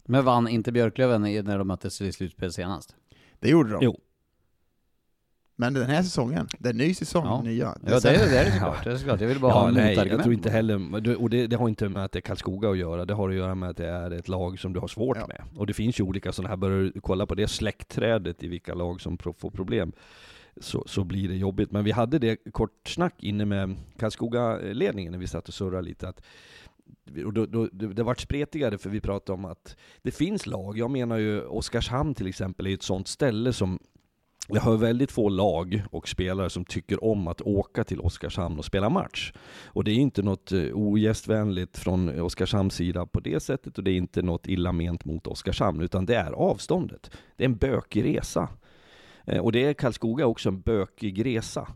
Men 0.04 0.24
vann 0.24 0.48
inte 0.48 0.72
Björklöven 0.72 1.26
i- 1.26 1.42
när 1.42 1.58
de 1.58 1.68
möttes 1.68 2.00
i 2.00 2.12
slutspel 2.12 2.52
senast? 2.52 2.94
Det 3.40 3.48
gjorde 3.48 3.70
de. 3.70 3.78
Jo. 3.82 4.00
Men 5.60 5.74
den 5.74 5.86
här 5.90 6.02
säsongen, 6.02 6.48
det 6.58 6.68
är 6.68 6.72
en 6.72 6.78
ny 6.78 6.94
säsong, 6.94 7.24
Ja. 7.26 7.42
nya. 7.42 7.64
Ja, 7.86 8.00
det, 8.00 8.08
är- 8.08 8.30
det 8.30 8.38
är 8.38 8.50
såklart. 8.50 8.84
Det 8.84 8.90
är 8.92 8.96
såklart. 8.96 9.20
Jag 9.20 9.28
vill 9.28 9.40
bara 9.40 9.52
ha 9.52 9.62
Ja, 9.62 9.68
en 9.68 9.74
nej, 9.74 9.94
jag 10.08 10.22
tror 10.22 10.34
inte 10.34 10.50
heller, 10.50 11.16
och 11.20 11.30
det, 11.30 11.46
det 11.46 11.56
har 11.56 11.68
inte 11.68 11.88
med 11.88 12.04
att 12.04 12.12
det 12.12 12.18
är 12.18 12.20
Karlskoga 12.20 12.70
att 12.70 12.78
göra, 12.78 13.04
det 13.04 13.14
har 13.14 13.28
att 13.28 13.34
göra 13.34 13.54
med 13.54 13.68
att 13.70 13.76
det 13.76 13.88
är 13.88 14.10
ett 14.10 14.28
lag 14.28 14.58
som 14.58 14.72
du 14.72 14.80
har 14.80 14.88
svårt 14.88 15.16
Ja. 15.20 15.26
med. 15.26 15.42
Och 15.56 15.66
det 15.66 15.72
finns 15.72 16.00
ju 16.00 16.04
olika 16.04 16.32
sådana 16.32 16.48
här, 16.48 16.56
börjar 16.56 16.78
du 16.94 17.00
kolla 17.00 17.26
på 17.26 17.34
det 17.34 17.48
släktträdet 17.48 18.42
i 18.42 18.48
vilka 18.48 18.74
lag 18.74 19.00
som 19.00 19.18
får 19.18 19.50
problem, 19.50 19.92
så, 20.60 20.84
så 20.86 21.04
blir 21.04 21.28
det 21.28 21.36
jobbigt. 21.36 21.72
Men 21.72 21.84
vi 21.84 21.90
hade 21.90 22.18
det 22.18 22.36
kort 22.36 22.88
snack 22.88 23.22
inne 23.22 23.44
med 23.44 23.76
Karlskoga-ledningen 23.96 25.12
när 25.12 25.18
vi 25.18 25.26
satt 25.26 25.48
och 25.48 25.54
surrade 25.54 25.82
lite, 25.82 26.08
att 26.08 26.22
och 27.24 27.32
då, 27.32 27.46
då, 27.46 27.68
det, 27.72 27.86
det 27.86 28.02
vart 28.02 28.20
spretigare 28.20 28.78
för 28.78 28.90
vi 28.90 29.00
pratade 29.00 29.34
om 29.34 29.44
att 29.44 29.76
det 30.02 30.10
finns 30.10 30.46
lag, 30.46 30.78
jag 30.78 30.90
menar 30.90 31.16
ju 31.16 31.40
Oskarshamn 31.40 32.14
till 32.14 32.26
exempel 32.26 32.66
är 32.66 32.74
ett 32.74 32.82
sånt 32.82 33.08
ställe 33.08 33.52
som 33.52 33.78
jag 34.50 34.60
har 34.60 34.76
väldigt 34.76 35.12
få 35.12 35.28
lag 35.28 35.82
och 35.90 36.08
spelare 36.08 36.50
som 36.50 36.64
tycker 36.64 37.04
om 37.04 37.28
att 37.28 37.40
åka 37.40 37.84
till 37.84 38.00
Oskarshamn 38.00 38.58
och 38.58 38.64
spela 38.64 38.90
match. 38.90 39.32
Och 39.66 39.84
det 39.84 39.90
är 39.90 39.94
inte 39.94 40.22
något 40.22 40.52
eh, 40.52 40.62
ogästvänligt 40.72 41.78
från 41.78 42.20
Oskarshamns 42.20 42.74
sida 42.74 43.06
på 43.06 43.20
det 43.20 43.40
sättet 43.40 43.78
och 43.78 43.84
det 43.84 43.90
är 43.90 43.96
inte 43.96 44.22
något 44.22 44.46
illa 44.46 44.72
ment 44.72 45.04
mot 45.04 45.26
Oskarshamn 45.26 45.80
utan 45.80 46.06
det 46.06 46.14
är 46.14 46.32
avståndet. 46.32 47.10
Det 47.36 47.44
är 47.44 47.48
en 47.48 47.56
bökig 47.56 48.04
resa. 48.04 48.48
Eh, 49.28 49.40
och 49.40 49.52
det 49.52 49.64
är 49.64 49.74
Karlskoga 49.74 50.26
också 50.26 50.48
en 50.48 50.60
bökig 50.60 51.26
resa. 51.26 51.68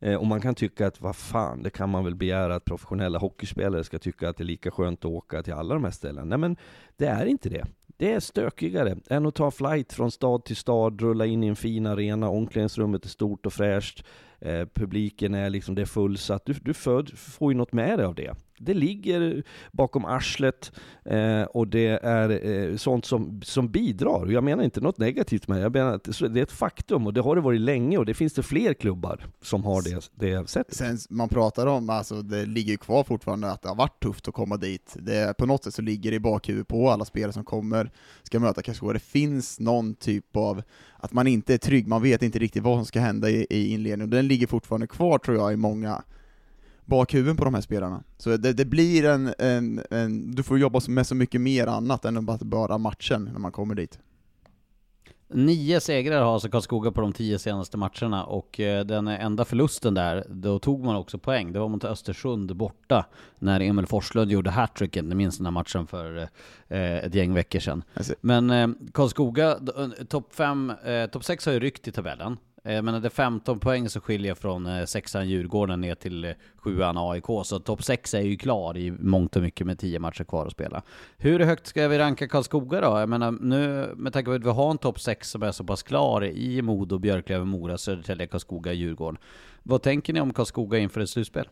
Eh, 0.00 0.14
och 0.14 0.26
man 0.26 0.40
kan 0.40 0.54
tycka 0.54 0.86
att 0.86 1.00
vad 1.00 1.16
fan, 1.16 1.62
det 1.62 1.70
kan 1.70 1.88
man 1.90 2.04
väl 2.04 2.14
begära 2.14 2.54
att 2.54 2.64
professionella 2.64 3.18
hockeyspelare 3.18 3.84
ska 3.84 3.98
tycka 3.98 4.28
att 4.28 4.36
det 4.36 4.42
är 4.42 4.46
lika 4.46 4.70
skönt 4.70 4.98
att 4.98 5.10
åka 5.10 5.42
till 5.42 5.52
alla 5.52 5.74
de 5.74 5.84
här 5.84 5.90
ställena. 5.90 6.24
Nej 6.24 6.38
men 6.38 6.56
det 6.96 7.06
är 7.06 7.26
inte 7.26 7.48
det. 7.48 7.66
Det 7.96 8.12
är 8.12 8.20
stökigare 8.20 8.96
än 9.10 9.26
att 9.26 9.34
ta 9.34 9.50
flight 9.50 9.92
från 9.92 10.10
stad 10.10 10.44
till 10.44 10.56
stad, 10.56 11.00
rulla 11.00 11.26
in 11.26 11.44
i 11.44 11.46
en 11.46 11.56
fin 11.56 11.86
arena, 11.86 12.28
omklädningsrummet 12.28 13.04
är 13.04 13.08
stort 13.08 13.46
och 13.46 13.52
fräscht, 13.52 14.04
eh, 14.40 14.66
publiken 14.74 15.34
är 15.34 15.50
liksom, 15.50 15.74
det 15.74 15.82
är 15.82 15.86
fullsatt. 15.86 16.46
Du, 16.46 16.52
du 16.52 16.74
föd, 16.74 17.18
får 17.18 17.52
ju 17.52 17.58
något 17.58 17.72
med 17.72 17.98
dig 17.98 18.06
av 18.06 18.14
det. 18.14 18.34
Det 18.64 18.74
ligger 18.74 19.42
bakom 19.72 20.04
arslet 20.04 20.72
eh, 21.04 21.42
och 21.42 21.68
det 21.68 21.88
är 22.02 22.46
eh, 22.46 22.76
sånt 22.76 23.04
som, 23.04 23.40
som 23.44 23.68
bidrar. 23.68 24.26
Jag 24.26 24.44
menar 24.44 24.64
inte 24.64 24.80
något 24.80 24.98
negativt 24.98 25.48
med 25.48 25.58
det, 25.58 25.62
jag 25.62 25.72
menar 25.72 25.94
att 25.94 26.04
det 26.04 26.40
är 26.40 26.42
ett 26.42 26.52
faktum 26.52 27.06
och 27.06 27.12
det 27.12 27.20
har 27.20 27.36
det 27.36 27.42
varit 27.42 27.60
länge 27.60 27.98
och 27.98 28.06
det 28.06 28.14
finns 28.14 28.32
det 28.32 28.42
fler 28.42 28.74
klubbar 28.74 29.26
som 29.42 29.64
har 29.64 29.82
det, 29.82 30.10
det 30.14 30.50
sättet. 30.50 30.74
Sen 30.74 30.98
man 31.10 31.28
pratar 31.28 31.66
om, 31.66 31.90
alltså 31.90 32.22
det 32.22 32.46
ligger 32.46 32.72
ju 32.72 32.78
kvar 32.78 33.04
fortfarande 33.04 33.50
att 33.50 33.62
det 33.62 33.68
har 33.68 33.76
varit 33.76 34.02
tufft 34.02 34.28
att 34.28 34.34
komma 34.34 34.56
dit. 34.56 34.96
Det, 34.98 35.36
på 35.36 35.46
något 35.46 35.64
sätt 35.64 35.74
så 35.74 35.82
ligger 35.82 36.10
det 36.10 36.16
i 36.16 36.20
bakhuvudet 36.20 36.68
på 36.68 36.90
alla 36.90 37.04
spelare 37.04 37.32
som 37.32 37.44
kommer, 37.44 37.90
ska 38.22 38.40
möta 38.40 38.62
Karlskoga. 38.62 38.92
Det 38.92 38.98
finns 38.98 39.60
någon 39.60 39.94
typ 39.94 40.36
av, 40.36 40.62
att 40.96 41.12
man 41.12 41.26
inte 41.26 41.54
är 41.54 41.58
trygg, 41.58 41.86
man 41.88 42.02
vet 42.02 42.22
inte 42.22 42.38
riktigt 42.38 42.62
vad 42.62 42.78
som 42.78 42.86
ska 42.86 43.00
hända 43.00 43.30
i, 43.30 43.46
i 43.50 43.72
inledningen. 43.72 44.10
Den 44.10 44.28
ligger 44.28 44.46
fortfarande 44.46 44.86
kvar 44.86 45.18
tror 45.18 45.36
jag 45.36 45.52
i 45.52 45.56
många 45.56 46.02
bakhuvuden 46.84 47.36
på 47.36 47.44
de 47.44 47.54
här 47.54 47.60
spelarna. 47.60 48.02
Så 48.18 48.36
det, 48.36 48.52
det 48.52 48.64
blir 48.64 49.04
en, 49.04 49.34
en, 49.38 49.82
en, 49.90 50.34
du 50.34 50.42
får 50.42 50.58
jobba 50.58 50.80
med 50.88 51.06
så 51.06 51.14
mycket 51.14 51.40
mer 51.40 51.66
annat 51.66 52.04
än 52.04 52.26
bara- 52.26 52.38
bara 52.40 52.78
matchen 52.78 53.24
när 53.32 53.38
man 53.38 53.52
kommer 53.52 53.74
dit. 53.74 53.98
Nio 55.34 55.80
segrar 55.80 56.22
har 56.22 56.34
alltså 56.34 56.48
Karlskoga 56.48 56.92
på 56.92 57.00
de 57.00 57.12
tio 57.12 57.38
senaste 57.38 57.76
matcherna 57.76 58.24
och 58.24 58.60
eh, 58.60 58.84
den 58.84 59.08
enda 59.08 59.44
förlusten 59.44 59.94
där, 59.94 60.24
då 60.28 60.58
tog 60.58 60.84
man 60.84 60.96
också 60.96 61.18
poäng. 61.18 61.52
Det 61.52 61.58
var 61.58 61.68
mot 61.68 61.84
Östersund 61.84 62.56
borta 62.56 63.06
när 63.38 63.60
Emil 63.60 63.86
Forslund 63.86 64.30
gjorde 64.30 64.50
hattricken, 64.50 65.08
ni 65.08 65.14
minns 65.14 65.36
den 65.36 65.46
här 65.46 65.50
matchen 65.50 65.86
för 65.86 66.16
eh, 66.68 66.96
ett 66.98 67.14
gäng 67.14 67.34
veckor 67.34 67.60
sedan. 67.60 67.84
Alltså, 67.94 68.14
Men 68.20 68.50
eh, 68.50 68.68
Karlskoga, 68.92 69.58
topp 70.08 70.34
fem, 70.34 70.72
topp 71.12 71.24
sex 71.24 71.46
har 71.46 71.52
ju 71.52 71.60
ryckt 71.60 71.88
i 71.88 71.92
tabellen. 71.92 72.36
Eh, 72.64 72.74
jag 72.74 72.84
menar 72.84 73.00
det 73.00 73.08
är 73.08 73.10
15 73.10 73.60
poäng 73.60 73.88
som 73.88 74.02
skiljer 74.02 74.34
från 74.34 74.66
eh, 74.66 74.84
sexan 74.84 75.28
Djurgården 75.28 75.80
ner 75.80 75.94
till 75.94 76.24
eh, 76.24 76.32
sjuan 76.56 76.98
AIK, 76.98 77.24
så 77.44 77.58
topp 77.58 77.84
sex 77.84 78.14
är 78.14 78.20
ju 78.20 78.36
klar 78.36 78.76
i 78.76 78.90
mångt 78.90 79.36
och 79.36 79.42
mycket 79.42 79.66
med 79.66 79.78
tio 79.78 79.98
matcher 79.98 80.24
kvar 80.24 80.46
att 80.46 80.52
spela. 80.52 80.82
Hur 81.16 81.40
högt 81.40 81.66
ska 81.66 81.88
vi 81.88 81.98
ranka 81.98 82.28
Karlskoga 82.28 82.80
då? 82.80 82.86
Jag 82.86 83.08
menar 83.08 83.30
nu, 83.30 83.92
med 83.96 84.12
tanke 84.12 84.30
på 84.30 84.34
att 84.34 84.44
vi 84.44 84.50
har 84.50 84.70
en 84.70 84.78
topp 84.78 85.00
sex 85.00 85.30
som 85.30 85.42
är 85.42 85.52
så 85.52 85.64
pass 85.64 85.82
klar 85.82 86.24
i 86.24 86.62
Modo, 86.62 86.98
Björklöven, 86.98 87.48
Mora, 87.48 87.78
Södertälje, 87.78 88.26
Karlskoga, 88.26 88.72
Djurgården. 88.72 89.18
Vad 89.62 89.82
tänker 89.82 90.12
ni 90.12 90.20
om 90.20 90.32
Karlskoga 90.32 90.78
inför 90.78 91.00
ett 91.00 91.10
slutspel? 91.10 91.48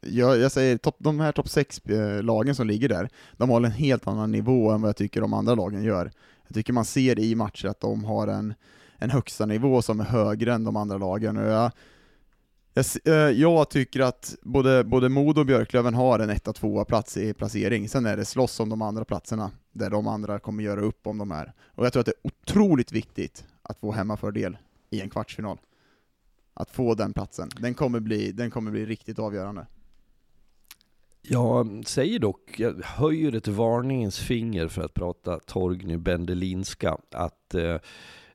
Jag, 0.00 0.38
jag 0.38 0.52
säger, 0.52 0.76
top, 0.76 0.96
de 0.98 1.20
här 1.20 1.32
topp 1.32 1.46
6-lagen 1.46 2.54
som 2.54 2.66
ligger 2.66 2.88
där, 2.88 3.08
de 3.36 3.48
håller 3.48 3.66
en 3.66 3.74
helt 3.74 4.06
annan 4.06 4.32
nivå 4.32 4.70
än 4.70 4.82
vad 4.82 4.88
jag 4.88 4.96
tycker 4.96 5.20
de 5.20 5.34
andra 5.34 5.54
lagen 5.54 5.82
gör. 5.82 6.10
Jag 6.46 6.54
tycker 6.54 6.72
man 6.72 6.84
ser 6.84 7.18
i 7.18 7.34
matcher 7.34 7.66
att 7.66 7.80
de 7.80 8.04
har 8.04 8.28
en, 8.28 8.54
en 9.00 9.10
högsta 9.10 9.46
nivå 9.46 9.82
som 9.82 10.00
är 10.00 10.04
högre 10.04 10.54
än 10.54 10.64
de 10.64 10.76
andra 10.76 10.98
lagen. 10.98 11.36
Och 11.36 11.50
jag, 11.50 11.72
jag, 12.74 12.84
eh, 13.04 13.14
jag 13.14 13.70
tycker 13.70 14.00
att 14.00 14.34
både, 14.42 14.84
både 14.84 15.08
Modo 15.08 15.40
och 15.40 15.46
Björklöven 15.46 15.94
har 15.94 16.18
en 16.18 16.30
1-2 16.30 16.84
plats 16.84 17.16
i 17.16 17.34
placering, 17.34 17.88
sen 17.88 18.06
är 18.06 18.16
det 18.16 18.24
slåss 18.24 18.60
om 18.60 18.68
de 18.68 18.82
andra 18.82 19.04
platserna, 19.04 19.50
där 19.72 19.90
de 19.90 20.06
andra 20.06 20.38
kommer 20.38 20.62
göra 20.62 20.80
upp 20.80 21.06
om 21.06 21.18
de 21.18 21.30
här. 21.30 21.52
Och 21.74 21.86
jag 21.86 21.92
tror 21.92 22.00
att 22.00 22.06
det 22.06 22.12
är 22.24 22.30
otroligt 22.30 22.92
viktigt 22.92 23.44
att 23.62 23.78
få 23.78 23.92
hemmafördel 23.92 24.58
i 24.90 25.00
en 25.00 25.10
kvartsfinal. 25.10 25.58
Att 26.54 26.70
få 26.70 26.94
den 26.94 27.12
platsen. 27.12 27.48
Den 27.60 27.74
kommer 27.74 28.00
bli, 28.00 28.32
den 28.32 28.50
kommer 28.50 28.70
bli 28.70 28.86
riktigt 28.86 29.18
avgörande. 29.18 29.66
Jag 31.22 31.82
säger 31.86 32.18
dock, 32.18 32.54
jag 32.60 32.82
höjer 32.84 33.34
ett 33.34 33.48
varningens 33.48 34.18
finger 34.18 34.68
för 34.68 34.82
att 34.82 34.94
prata 34.94 35.38
Torgny 35.38 35.96
Bendelinska, 35.96 36.98
att 37.10 37.54
eh, 37.54 37.76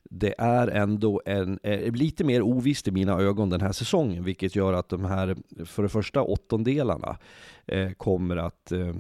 det 0.10 0.34
är 0.38 0.68
ändå 0.68 1.22
en, 1.26 1.60
eh, 1.64 1.92
lite 1.92 2.24
mer 2.24 2.42
ovisst 2.42 2.88
i 2.88 2.92
mina 2.92 3.20
ögon 3.20 3.50
den 3.50 3.62
här 3.62 3.72
säsongen, 3.72 4.24
vilket 4.24 4.56
gör 4.56 4.74
att 4.74 4.90
de 4.90 5.06
här, 5.06 5.36
för 5.66 5.84
det 5.84 5.90
första 5.90 6.22
åttondelarna, 6.22 7.18
eh, 7.66 7.92
kommer 7.92 8.38
att 8.38 8.72
eh, 8.72 8.94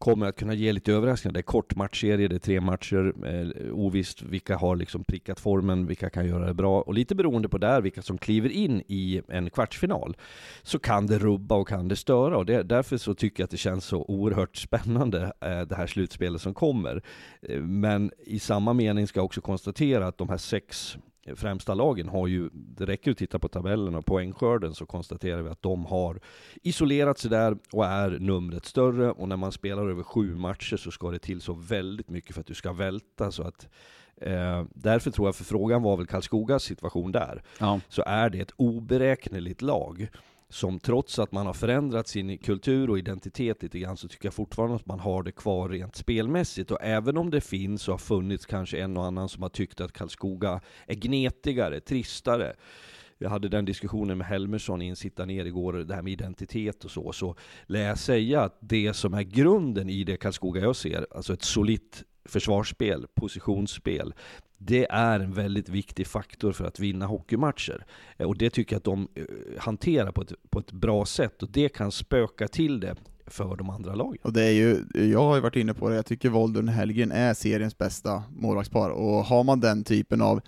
kommer 0.00 0.26
att 0.26 0.36
kunna 0.36 0.54
ge 0.54 0.72
lite 0.72 0.92
överraskningar. 0.92 1.32
Det 1.32 1.40
är 1.40 1.42
kort 1.42 1.76
matchserie, 1.76 2.28
det 2.28 2.34
är 2.34 2.38
tre 2.38 2.60
matcher, 2.60 3.14
eh, 3.26 3.72
ovisst 3.72 4.22
vilka 4.22 4.56
har 4.56 4.76
liksom 4.76 5.04
prickat 5.04 5.40
formen, 5.40 5.86
vilka 5.86 6.10
kan 6.10 6.26
göra 6.26 6.46
det 6.46 6.54
bra. 6.54 6.80
Och 6.80 6.94
lite 6.94 7.14
beroende 7.14 7.48
på 7.48 7.58
där, 7.58 7.80
vilka 7.80 8.02
som 8.02 8.18
kliver 8.18 8.48
in 8.48 8.82
i 8.86 9.22
en 9.28 9.50
kvartsfinal, 9.50 10.16
så 10.62 10.78
kan 10.78 11.06
det 11.06 11.18
rubba 11.18 11.54
och 11.54 11.68
kan 11.68 11.88
det 11.88 11.96
störa. 11.96 12.38
Och 12.38 12.46
det, 12.46 12.62
därför 12.62 12.96
så 12.96 13.14
tycker 13.14 13.42
jag 13.42 13.44
att 13.44 13.50
det 13.50 13.56
känns 13.56 13.84
så 13.84 14.04
oerhört 14.08 14.56
spännande, 14.56 15.32
eh, 15.40 15.60
det 15.60 15.74
här 15.74 15.86
slutspelet 15.86 16.42
som 16.42 16.54
kommer. 16.54 17.02
Eh, 17.42 17.60
men 17.60 18.10
i 18.26 18.38
samma 18.38 18.72
mening 18.72 19.06
ska 19.06 19.18
jag 19.18 19.24
också 19.24 19.40
konstatera 19.40 20.06
att 20.06 20.18
de 20.18 20.28
här 20.28 20.36
sex 20.36 20.96
främsta 21.34 21.74
lagen 21.74 22.08
har 22.08 22.26
ju, 22.26 22.48
det 22.52 22.86
räcker 22.86 23.10
att 23.10 23.16
titta 23.18 23.38
på 23.38 23.48
tabellen 23.48 23.94
och 23.94 24.06
poängskörden 24.06 24.74
så 24.74 24.86
konstaterar 24.86 25.42
vi 25.42 25.50
att 25.50 25.62
de 25.62 25.84
har 25.86 26.20
isolerat 26.62 27.18
sig 27.18 27.30
där 27.30 27.56
och 27.72 27.86
är 27.86 28.10
numret 28.10 28.64
större. 28.64 29.10
Och 29.10 29.28
när 29.28 29.36
man 29.36 29.52
spelar 29.52 29.86
över 29.88 30.02
sju 30.02 30.34
matcher 30.36 30.76
så 30.76 30.90
ska 30.90 31.10
det 31.10 31.18
till 31.18 31.40
så 31.40 31.52
väldigt 31.52 32.08
mycket 32.10 32.34
för 32.34 32.40
att 32.40 32.46
du 32.46 32.54
ska 32.54 32.72
välta. 32.72 33.32
Så 33.32 33.42
att 33.42 33.68
eh, 34.16 34.64
därför 34.74 35.10
tror 35.10 35.28
jag, 35.28 35.36
för 35.36 35.44
frågan 35.44 35.82
var 35.82 35.96
väl 35.96 36.06
Karlskogas 36.06 36.62
situation 36.62 37.12
där, 37.12 37.42
Ja. 37.58 37.80
så 37.88 38.02
är 38.06 38.30
det 38.30 38.40
ett 38.40 38.52
oberäkneligt 38.56 39.62
lag 39.62 40.08
som 40.50 40.80
trots 40.80 41.18
att 41.18 41.32
man 41.32 41.46
har 41.46 41.52
förändrat 41.52 42.08
sin 42.08 42.38
kultur 42.38 42.90
och 42.90 42.98
identitet 42.98 43.62
lite 43.62 43.78
grann 43.78 43.96
så 43.96 44.08
tycker 44.08 44.26
jag 44.26 44.34
fortfarande 44.34 44.76
att 44.76 44.86
man 44.86 45.00
har 45.00 45.22
det 45.22 45.32
kvar 45.32 45.68
rent 45.68 45.96
spelmässigt. 45.96 46.70
Och 46.70 46.78
även 46.82 47.16
om 47.16 47.30
det 47.30 47.40
finns 47.40 47.88
och 47.88 47.94
har 47.94 47.98
funnits 47.98 48.46
kanske 48.46 48.78
en 48.78 48.96
och 48.96 49.04
annan 49.04 49.28
som 49.28 49.42
har 49.42 49.48
tyckt 49.48 49.80
att 49.80 49.92
Karlskoga 49.92 50.60
är 50.86 50.94
gnetigare, 50.94 51.80
tristare. 51.80 52.54
Jag 53.18 53.30
hade 53.30 53.48
den 53.48 53.64
diskussionen 53.64 54.18
med 54.18 54.26
Helmersson 54.26 54.82
i 54.82 54.88
en 54.88 54.96
sitta 54.96 55.24
ner 55.24 55.44
igår, 55.44 55.72
det 55.72 55.94
här 55.94 56.02
med 56.02 56.12
identitet 56.12 56.84
och 56.84 56.90
så. 56.90 57.12
Så 57.12 57.36
lär 57.66 57.88
jag 57.88 57.98
säga 57.98 58.42
att 58.42 58.58
det 58.60 58.94
som 58.94 59.14
är 59.14 59.22
grunden 59.22 59.90
i 59.90 60.04
det 60.04 60.16
Karlskoga 60.16 60.60
jag 60.60 60.76
ser, 60.76 61.06
alltså 61.10 61.32
ett 61.32 61.42
solitt 61.42 62.04
försvarsspel, 62.24 63.06
positionsspel, 63.14 64.14
det 64.58 64.86
är 64.90 65.20
en 65.20 65.32
väldigt 65.32 65.68
viktig 65.68 66.06
faktor 66.06 66.52
för 66.52 66.64
att 66.64 66.80
vinna 66.80 67.06
hockeymatcher. 67.06 67.84
Eh, 68.16 68.26
och 68.26 68.36
det 68.36 68.50
tycker 68.50 68.74
jag 68.74 68.78
att 68.78 68.84
de 68.84 69.08
eh, 69.14 69.24
hanterar 69.58 70.12
på 70.12 70.22
ett, 70.22 70.32
på 70.50 70.58
ett 70.58 70.72
bra 70.72 71.06
sätt 71.06 71.42
och 71.42 71.50
det 71.50 71.68
kan 71.68 71.92
spöka 71.92 72.48
till 72.48 72.80
det 72.80 72.96
för 73.26 73.56
de 73.56 73.70
andra 73.70 73.94
lagen. 73.94 74.18
Och 74.22 74.32
det 74.32 74.42
är 74.42 74.50
ju, 74.50 74.84
jag 74.94 75.22
har 75.22 75.34
ju 75.34 75.40
varit 75.40 75.56
inne 75.56 75.74
på 75.74 75.88
det, 75.88 75.96
jag 75.96 76.06
tycker 76.06 76.28
Voldun 76.28 76.68
Hellgren 76.68 77.12
är 77.12 77.34
seriens 77.34 77.78
bästa 77.78 78.22
målvaktspar, 78.36 78.90
och 78.90 79.24
har 79.24 79.44
man 79.44 79.60
den 79.60 79.84
typen 79.84 80.20
av 80.20 80.40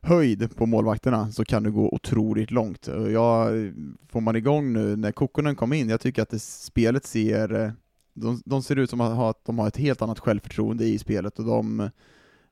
höjd 0.00 0.56
på 0.56 0.66
målvakterna 0.66 1.32
så 1.32 1.44
kan 1.44 1.62
det 1.62 1.70
gå 1.70 1.88
otroligt 1.92 2.50
långt. 2.50 2.88
Jag, 3.12 3.72
får 4.08 4.20
man 4.20 4.36
igång 4.36 4.72
nu, 4.72 4.96
när 4.96 5.12
Kokkonen 5.12 5.56
kom 5.56 5.72
in, 5.72 5.88
jag 5.88 6.00
tycker 6.00 6.22
att 6.22 6.30
det, 6.30 6.42
spelet 6.42 7.06
ser, 7.06 7.54
eh, 7.54 7.70
de, 8.14 8.42
de 8.44 8.62
ser 8.62 8.76
ut 8.76 8.90
som 8.90 9.00
att 9.00 9.16
ha, 9.16 9.30
att 9.30 9.44
de 9.44 9.58
har 9.58 9.68
ett 9.68 9.76
helt 9.76 10.02
annat 10.02 10.18
självförtroende 10.18 10.84
i 10.84 10.98
spelet, 10.98 11.38
och 11.38 11.44
de, 11.44 11.90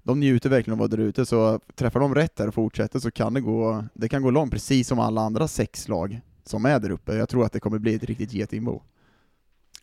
de 0.02 0.20
njuter 0.20 0.50
verkligen 0.50 0.80
av 0.80 0.84
att 0.84 0.90
vara 0.90 1.00
där 1.00 1.08
ute, 1.08 1.26
så 1.26 1.60
träffar 1.74 2.00
de 2.00 2.14
rätt 2.14 2.36
där 2.36 2.48
och 2.48 2.54
fortsätter 2.54 2.98
så 2.98 3.10
kan 3.10 3.34
det 3.34 3.40
gå, 3.40 3.84
det 3.94 4.08
kan 4.08 4.22
gå 4.22 4.30
långt, 4.30 4.52
precis 4.52 4.88
som 4.88 4.98
alla 4.98 5.20
andra 5.20 5.48
sex 5.48 5.88
lag 5.88 6.20
som 6.44 6.64
är 6.66 6.80
där 6.80 6.90
uppe. 6.90 7.14
Jag 7.14 7.28
tror 7.28 7.44
att 7.44 7.52
det 7.52 7.60
kommer 7.60 7.78
bli 7.78 7.94
ett 7.94 8.04
riktigt 8.04 8.32
getingbo. 8.32 8.82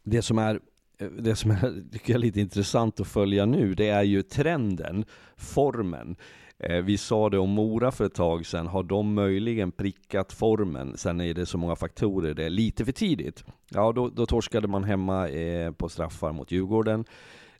Det 0.03 0.21
som 0.21 0.37
är 0.37 0.59
det 0.97 1.35
som 1.35 1.51
är, 1.51 1.89
tycker 1.91 2.13
jag 2.13 2.15
är 2.15 2.21
lite 2.21 2.39
intressant 2.39 2.99
att 2.99 3.07
följa 3.07 3.45
nu, 3.45 3.75
det 3.75 3.87
är 3.87 4.03
ju 4.03 4.21
trenden, 4.21 5.05
formen. 5.37 6.15
Eh, 6.59 6.81
vi 6.81 6.97
sa 6.97 7.29
det 7.29 7.39
om 7.39 7.49
Mora 7.49 7.91
för 7.91 8.05
ett 8.05 8.13
tag 8.13 8.45
sedan, 8.45 8.67
har 8.67 8.83
de 8.83 9.13
möjligen 9.13 9.71
prickat 9.71 10.33
formen? 10.33 10.97
Sen 10.97 11.21
är 11.21 11.33
det 11.33 11.45
så 11.45 11.57
många 11.57 11.75
faktorer, 11.75 12.33
det 12.33 12.45
är 12.45 12.49
lite 12.49 12.85
för 12.85 12.91
tidigt. 12.91 13.43
Ja, 13.69 13.91
då, 13.91 14.09
då 14.09 14.25
torskade 14.25 14.67
man 14.67 14.83
hemma 14.83 15.29
eh, 15.29 15.71
på 15.71 15.89
straffar 15.89 16.31
mot 16.31 16.51
Djurgården. 16.51 17.05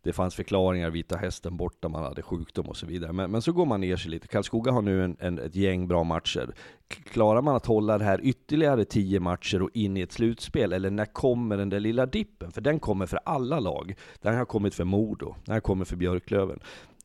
Det 0.01 0.13
fanns 0.13 0.35
förklaringar, 0.35 0.89
Vita 0.89 1.17
Hästen 1.17 1.57
borta, 1.57 1.89
man 1.89 2.03
hade 2.03 2.21
sjukdom 2.21 2.65
och 2.65 2.77
så 2.77 2.85
vidare. 2.85 3.13
Men, 3.13 3.31
men 3.31 3.41
så 3.41 3.51
går 3.51 3.65
man 3.65 3.81
ner 3.81 3.97
sig 3.97 4.11
lite. 4.11 4.27
Karlskoga 4.27 4.71
har 4.71 4.81
nu 4.81 5.03
en, 5.03 5.17
en, 5.19 5.39
ett 5.39 5.55
gäng 5.55 5.87
bra 5.87 6.03
matcher. 6.03 6.53
Klarar 6.87 7.41
man 7.41 7.55
att 7.55 7.65
hålla 7.65 7.97
det 7.97 8.05
här 8.05 8.19
ytterligare 8.23 8.85
tio 8.85 9.19
matcher 9.19 9.61
och 9.61 9.69
in 9.73 9.97
i 9.97 10.01
ett 10.01 10.11
slutspel? 10.11 10.73
Eller 10.73 10.89
när 10.89 11.05
kommer 11.05 11.57
den 11.57 11.69
där 11.69 11.79
lilla 11.79 12.05
dippen? 12.05 12.51
För 12.51 12.61
den 12.61 12.79
kommer 12.79 13.05
för 13.05 13.19
alla 13.25 13.59
lag. 13.59 13.95
Den 14.21 14.37
har 14.37 14.45
kommit 14.45 14.75
för 14.75 14.83
Modo, 14.83 15.35
den 15.45 15.53
har 15.53 15.61
kommit 15.61 15.87
för 15.87 15.95
Björklöven. 15.95 16.59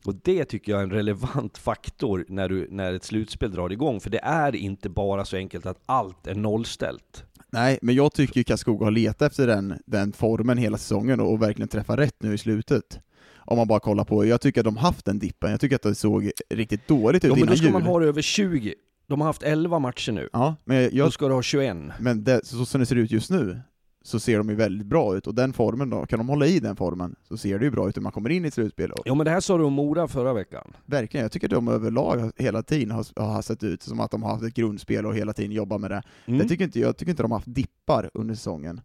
Och 0.05 0.15
det 0.23 0.45
tycker 0.45 0.71
jag 0.71 0.79
är 0.79 0.83
en 0.83 0.91
relevant 0.91 1.57
faktor 1.57 2.25
när, 2.27 2.49
du, 2.49 2.67
när 2.71 2.93
ett 2.93 3.03
slutspel 3.03 3.51
drar 3.51 3.71
igång, 3.71 3.99
för 3.99 4.09
det 4.09 4.19
är 4.23 4.55
inte 4.55 4.89
bara 4.89 5.25
så 5.25 5.35
enkelt 5.37 5.65
att 5.65 5.77
allt 5.85 6.27
är 6.27 6.35
nollställt. 6.35 7.23
Nej, 7.49 7.79
men 7.81 7.95
jag 7.95 8.13
tycker 8.13 8.37
ju 8.37 8.43
Karlskoga 8.43 8.85
har 8.85 8.91
letat 8.91 9.31
efter 9.31 9.47
den, 9.47 9.79
den 9.85 10.13
formen 10.13 10.57
hela 10.57 10.77
säsongen 10.77 11.19
och, 11.19 11.31
och 11.31 11.41
verkligen 11.41 11.67
träffat 11.67 11.99
rätt 11.99 12.15
nu 12.23 12.33
i 12.33 12.37
slutet. 12.37 12.99
Om 13.45 13.57
man 13.57 13.67
bara 13.67 13.79
kollar 13.79 14.03
på, 14.03 14.25
jag 14.25 14.41
tycker 14.41 14.61
att 14.61 14.65
de 14.65 14.77
haft 14.77 15.05
den 15.05 15.19
dippen, 15.19 15.51
jag 15.51 15.59
tycker 15.59 15.75
att 15.75 15.81
det 15.81 15.95
såg 15.95 16.31
riktigt 16.49 16.87
dåligt 16.87 17.23
ut 17.25 17.29
ja, 17.29 17.35
innan 17.37 17.45
men 17.45 17.49
då 17.49 17.55
ska 17.55 17.65
jul. 17.65 17.73
man 17.73 17.81
ha 17.81 17.99
det 17.99 18.05
över 18.05 18.21
20. 18.21 18.73
De 19.07 19.21
har 19.21 19.27
haft 19.27 19.43
11 19.43 19.79
matcher 19.79 20.11
nu. 20.11 20.29
Ja, 20.33 20.55
men 20.65 20.81
jag, 20.81 21.07
Då 21.07 21.11
ska 21.11 21.27
du 21.27 21.33
ha 21.33 21.41
21. 21.41 21.77
men 21.99 22.23
det, 22.23 22.45
så 22.45 22.65
som 22.65 22.79
det 22.79 22.85
ser 22.85 22.95
ut 22.95 23.11
just 23.11 23.29
nu, 23.29 23.61
så 24.05 24.19
ser 24.19 24.37
de 24.37 24.49
ju 24.49 24.55
väldigt 24.55 24.87
bra 24.87 25.17
ut, 25.17 25.27
och 25.27 25.35
den 25.35 25.53
formen 25.53 25.89
då, 25.89 26.05
kan 26.05 26.19
de 26.19 26.29
hålla 26.29 26.45
i 26.45 26.59
den 26.59 26.75
formen, 26.75 27.15
så 27.23 27.37
ser 27.37 27.59
det 27.59 27.65
ju 27.65 27.71
bra 27.71 27.89
ut 27.89 27.95
när 27.95 28.03
man 28.03 28.11
kommer 28.11 28.29
in 28.29 28.45
i 28.45 28.47
ett 28.47 28.53
slutspel. 28.53 28.91
Och 28.91 29.01
Ja 29.05 29.15
men 29.15 29.25
det 29.25 29.31
här 29.31 29.39
sa 29.39 29.57
du 29.57 29.63
om 29.63 29.73
Mora 29.73 30.07
förra 30.07 30.33
veckan. 30.33 30.73
verkligen, 30.85 31.21
jag 31.23 31.31
tycker 31.31 31.47
att 31.47 31.51
de 31.51 31.67
överlag 31.67 32.31
hela 32.35 32.63
tiden 32.63 32.91
har, 32.91 33.21
har 33.21 33.41
sett 33.41 33.63
ut 33.63 33.83
som 33.83 33.99
att 33.99 34.11
de 34.11 34.23
har 34.23 34.29
haft 34.31 34.43
ett 34.43 34.53
grundspel 34.53 35.05
och 35.05 35.15
hela 35.15 35.33
tiden 35.33 35.51
jobbar 35.51 35.77
med 35.79 35.91
det. 35.91 36.03
Mm. 36.25 36.39
Jag 36.39 36.49
tycker 36.49 36.63
inte, 36.63 36.79
jag 36.79 36.97
tycker 36.97 37.09
inte 37.09 37.23
de 37.23 37.31
har 37.31 37.37
haft 37.39 37.55
dippar 37.55 38.09
under 38.13 38.35
säsongen. 38.35 38.81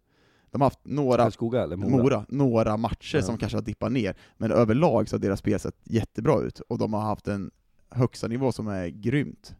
De 0.51 0.61
har 0.61 0.65
haft 0.65 0.79
några 0.83 1.31
Mora? 1.75 1.75
Mora, 1.77 2.25
några 2.29 2.77
matcher 2.77 3.17
Ja. 3.17 3.21
som 3.21 3.37
kanske 3.37 3.57
har 3.57 3.63
dippat 3.63 3.91
ner, 3.91 4.15
men 4.37 4.51
överlag 4.51 5.09
så 5.09 5.15
har 5.15 5.21
deras 5.21 5.39
spel 5.39 5.59
sett 5.59 5.75
jättebra 5.83 6.41
ut, 6.41 6.59
och 6.59 6.77
de 6.77 6.93
har 6.93 7.01
haft 7.01 7.27
en 7.27 7.51
högsta 7.89 8.27
nivå 8.27 8.51
som 8.51 8.67
är 8.67 8.87
grymt. 8.87 9.55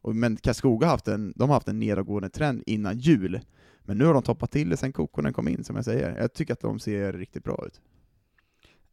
Och, 0.00 0.16
men 0.16 0.36
Karlskoga 0.36 0.86
har 0.86 0.90
haft 0.92 1.08
en, 1.08 1.32
de 1.36 1.48
har 1.48 1.56
haft 1.56 1.68
en 1.68 1.78
nedåtgående 1.78 2.28
trend 2.28 2.62
innan 2.66 2.98
jul, 2.98 3.40
men 3.86 3.98
nu 3.98 4.04
har 4.04 4.14
de 4.14 4.22
toppat 4.22 4.50
till 4.50 4.68
det 4.68 4.76
sen 4.76 4.92
Kokkonen 4.92 5.32
kom 5.32 5.48
in, 5.48 5.64
som 5.64 5.76
jag 5.76 5.84
säger. 5.84 6.16
Jag 6.18 6.32
tycker 6.32 6.52
att 6.52 6.60
de 6.60 6.78
ser 6.78 7.12
riktigt 7.12 7.44
bra 7.44 7.64
ut. 7.66 7.80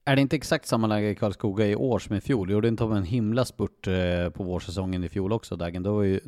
Är 0.06 0.16
det 0.16 0.22
inte 0.22 0.36
exakt 0.36 0.68
samma 0.68 0.88
läge 0.88 1.10
i 1.10 1.16
Karlskoga 1.16 1.68
i 1.68 1.76
år 1.76 2.00
som 2.00 2.16
i 2.16 2.22
fjol? 2.22 2.52
Gjorde 2.52 2.68
inte 2.68 2.84
de 2.84 2.92
en 2.94 3.04
himla 3.04 3.46
spurt 3.46 3.88
eh, 3.88 4.30
på 4.30 4.44
vårsäsongen 4.44 5.04
i 5.04 5.10
fjol 5.10 5.32
också, 5.34 5.56
Dagen? 5.56 5.84
Då 5.84 5.94
var 5.96 6.04
ju, 6.04 6.20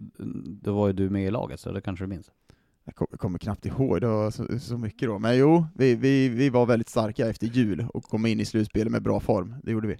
då 0.61 0.73
var 0.73 0.87
ju 0.87 0.93
du 0.93 1.09
med 1.09 1.25
i 1.27 1.31
laget, 1.31 1.59
så 1.59 1.71
det 1.71 1.81
kanske 1.81 2.03
du 2.05 2.07
minns? 2.07 2.31
Jag 2.83 2.95
kom- 2.95 3.07
jag 3.11 3.19
kommer 3.19 3.39
knappt 3.39 3.65
ihåg, 3.65 4.01
det 4.01 4.07
var 4.07 4.31
så, 4.31 4.59
så 4.59 4.77
mycket 4.77 5.07
då. 5.07 5.19
Men 5.19 5.37
jo, 5.37 5.65
vi, 5.75 5.95
vi, 5.95 6.29
vi 6.29 6.49
var 6.49 6.65
väldigt 6.65 6.89
starka 6.89 7.27
efter 7.29 7.47
jul 7.47 7.87
och 7.93 8.03
kom 8.03 8.25
in 8.25 8.39
i 8.39 8.45
slutspelet 8.45 8.91
med 8.91 9.01
bra 9.03 9.19
form. 9.19 9.55
Det 9.63 9.71
gjorde 9.71 9.87
vi. 9.87 9.97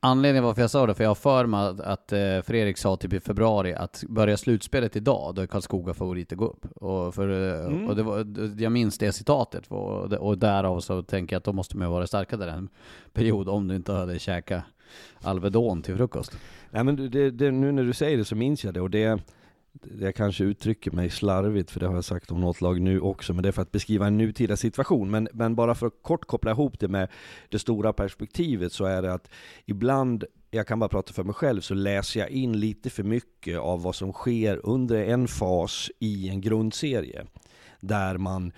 Anledningen 0.00 0.44
varför 0.44 0.60
jag 0.60 0.70
sa 0.70 0.86
det, 0.86 0.94
för 0.94 1.04
jag 1.04 1.10
har 1.10 1.14
för 1.14 1.46
mig 1.46 1.60
att, 1.60 1.80
att 1.80 2.12
eh, 2.12 2.40
Fredrik 2.42 2.78
sa 2.78 2.96
typ 2.96 3.12
i 3.12 3.20
februari 3.20 3.74
att 3.74 4.04
börja 4.08 4.36
slutspelet 4.36 4.96
idag, 4.96 5.34
då 5.34 5.42
är 5.42 5.46
Karlskoga 5.46 5.94
favorit 5.94 6.32
att 6.32 6.38
gå 6.38 6.46
upp. 6.46 6.66
Och, 6.82 7.14
för, 7.14 7.28
eh, 7.28 7.66
Mm. 7.66 7.88
och 7.88 7.96
det 7.96 8.02
var, 8.02 8.26
jag 8.62 8.72
minns 8.72 8.98
det 8.98 9.12
citatet, 9.12 9.66
och, 9.68 10.12
och 10.12 10.38
därav 10.38 10.80
så 10.80 11.02
tänker 11.02 11.34
jag 11.34 11.38
att 11.38 11.44
då 11.44 11.52
måste 11.52 11.76
man 11.76 11.90
vara 11.90 12.06
starkare 12.06 12.40
där 12.40 12.48
en 12.48 12.68
period 13.12 13.48
om 13.48 13.68
du 13.68 13.76
inte 13.76 13.92
hade 13.92 14.18
käkat 14.18 14.62
Alvedon 15.22 15.82
till 15.82 15.96
frukost. 15.96 16.38
Nej 16.70 16.84
men 16.84 17.10
det, 17.10 17.30
det, 17.30 17.50
nu 17.50 17.72
när 17.72 17.84
du 17.84 17.92
säger 17.92 18.18
det 18.18 18.24
så 18.24 18.36
minns 18.36 18.64
jag 18.64 18.74
det 18.74 18.80
och 18.80 18.90
det 18.90 19.20
jag 20.00 20.14
kanske 20.14 20.44
uttrycker 20.44 20.90
mig 20.90 21.10
slarvigt 21.10 21.70
för 21.70 21.80
det 21.80 21.86
har 21.86 21.94
jag 21.94 22.04
sagt 22.04 22.30
om 22.30 22.40
något 22.40 22.60
lag 22.60 22.80
nu 22.80 23.00
också, 23.00 23.34
men 23.34 23.42
det 23.42 23.48
är 23.48 23.52
för 23.52 23.62
att 23.62 23.72
beskriva 23.72 24.06
en 24.06 24.18
nutida 24.18 24.56
situation. 24.56 25.10
Men, 25.10 25.28
men 25.32 25.54
bara 25.54 25.74
för 25.74 25.86
att 25.86 26.02
kort 26.02 26.24
koppla 26.24 26.50
ihop 26.50 26.78
det 26.78 26.88
med 26.88 27.08
det 27.48 27.58
stora 27.58 27.92
perspektivet 27.92 28.72
så 28.72 28.84
är 28.84 29.02
det 29.02 29.12
att 29.12 29.30
ibland, 29.64 30.24
jag 30.50 30.66
kan 30.66 30.78
bara 30.78 30.88
prata 30.88 31.12
för 31.12 31.24
mig 31.24 31.34
själv, 31.34 31.60
så 31.60 31.74
läser 31.74 32.20
jag 32.20 32.30
in 32.30 32.60
lite 32.60 32.90
för 32.90 33.02
mycket 33.02 33.58
av 33.58 33.82
vad 33.82 33.94
som 33.94 34.12
sker 34.12 34.60
under 34.66 35.04
en 35.04 35.28
fas 35.28 35.90
i 35.98 36.28
en 36.28 36.40
grundserie. 36.40 37.26
Där 37.80 38.18
man 38.18 38.52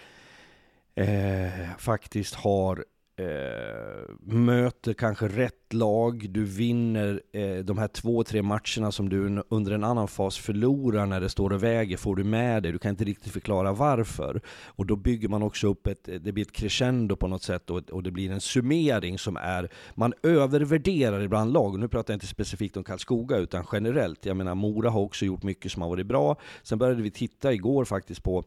eh, 0.95 1.77
faktiskt 1.79 2.35
har 2.35 2.85
eh, 3.17 4.15
möter 4.21 4.93
kanske 4.93 5.29
rätt 5.29 5.60
lag, 5.73 6.27
du 6.31 6.45
vinner 6.45 7.23
eh, 7.33 7.57
de 7.57 7.79
här 7.79 7.89
två, 7.89 8.25
tre 8.25 8.43
matcherna 8.43 8.93
som 8.93 9.09
du 9.09 9.43
under 9.49 9.73
en 9.73 9.85
annan 9.85 10.09
fas 10.09 10.39
förlorar 10.39 11.07
när 11.07 11.21
det 11.21 11.29
står 11.29 11.53
och 11.53 11.63
väger, 11.63 11.97
får 11.97 12.17
du 12.17 12.25
med 12.25 12.63
dig, 12.63 12.73
du 12.73 12.79
kan 12.79 12.91
inte 12.91 13.05
riktigt 13.05 13.33
förklara 13.33 13.73
varför. 13.73 14.41
Och 14.67 14.87
då 14.87 14.97
bygger 14.97 15.29
man 15.29 15.43
också 15.43 15.69
upp 15.69 15.87
ett, 15.87 16.09
eh, 16.09 16.15
det 16.15 16.33
blir 16.33 16.45
ett 16.45 16.53
crescendo 16.53 17.17
på 17.17 17.29
något 17.29 17.43
sätt 17.43 17.71
och, 17.71 17.91
och 17.91 18.03
det 18.03 18.11
blir 18.11 18.31
en 18.31 18.41
summering 18.41 19.19
som 19.19 19.37
är, 19.37 19.69
man 19.95 20.13
övervärderar 20.23 21.21
ibland 21.21 21.53
lag, 21.53 21.73
och 21.75 21.81
nu 21.81 21.89
pratar 21.89 22.13
jag 22.13 22.17
inte 22.17 22.27
specifikt 22.27 22.77
om 22.77 22.85
Karlskoga 22.85 23.37
utan 23.37 23.67
generellt. 23.73 24.27
Jag 24.27 24.37
menar 24.37 24.55
Mora 24.55 24.91
har 24.91 25.01
också 25.01 25.25
gjort 25.25 25.43
mycket 25.43 25.73
som 25.73 25.83
har 25.83 25.89
varit 25.89 26.07
bra. 26.07 26.37
Sen 26.63 26.79
började 26.79 27.03
vi 27.03 27.11
titta 27.11 27.53
igår 27.53 27.85
faktiskt 27.85 28.23
på 28.23 28.45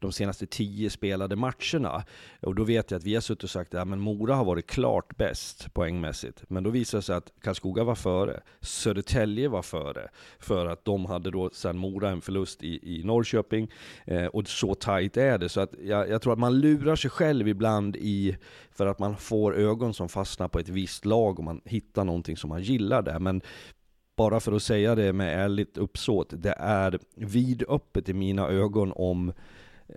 de 0.00 0.12
senaste 0.12 0.46
tio 0.46 0.90
spelade 0.90 1.36
matcherna. 1.36 2.04
Och 2.42 2.54
då 2.54 2.64
vet 2.64 2.90
jag 2.90 2.98
att 2.98 3.04
vi 3.04 3.14
har 3.14 3.20
suttit 3.20 3.44
och 3.44 3.50
sagt 3.50 3.74
att 3.74 3.78
ja, 3.78 3.84
men 3.84 4.00
Mora 4.00 4.34
har 4.34 4.44
varit 4.44 4.66
klart 4.66 5.16
bäst 5.16 5.74
poängmässigt. 5.74 6.42
Men 6.48 6.62
då 6.66 6.70
visade 6.70 6.98
det 6.98 7.02
sig 7.02 7.16
att 7.16 7.32
Karlskoga 7.40 7.84
var 7.84 7.94
före, 7.94 8.40
Södertälje 8.60 9.48
var 9.48 9.62
före. 9.62 10.08
För 10.38 10.66
att 10.66 10.84
de 10.84 11.06
hade 11.06 11.30
då 11.30 11.50
sen 11.52 11.78
Mora 11.78 12.10
en 12.10 12.20
förlust 12.20 12.62
i, 12.62 12.98
i 12.98 13.04
Norrköping. 13.04 13.70
Eh, 14.04 14.26
och 14.26 14.48
så 14.48 14.74
tajt 14.74 15.16
är 15.16 15.38
det. 15.38 15.48
Så 15.48 15.60
att 15.60 15.74
jag, 15.84 16.08
jag 16.08 16.22
tror 16.22 16.32
att 16.32 16.38
man 16.38 16.60
lurar 16.60 16.96
sig 16.96 17.10
själv 17.10 17.48
ibland 17.48 17.96
i, 17.96 18.36
för 18.70 18.86
att 18.86 18.98
man 18.98 19.16
får 19.16 19.56
ögon 19.56 19.94
som 19.94 20.08
fastnar 20.08 20.48
på 20.48 20.58
ett 20.58 20.68
visst 20.68 21.04
lag 21.04 21.38
och 21.38 21.44
man 21.44 21.60
hittar 21.64 22.04
någonting 22.04 22.36
som 22.36 22.48
man 22.48 22.62
gillar 22.62 23.02
där. 23.02 23.18
Men 23.18 23.40
bara 24.16 24.40
för 24.40 24.52
att 24.52 24.62
säga 24.62 24.94
det 24.94 25.12
med 25.12 25.44
ärligt 25.44 25.78
uppsåt, 25.78 26.32
det 26.36 26.54
är 26.58 26.98
vidöppet 27.14 28.08
i 28.08 28.12
mina 28.14 28.48
ögon 28.48 28.92
om 28.96 29.32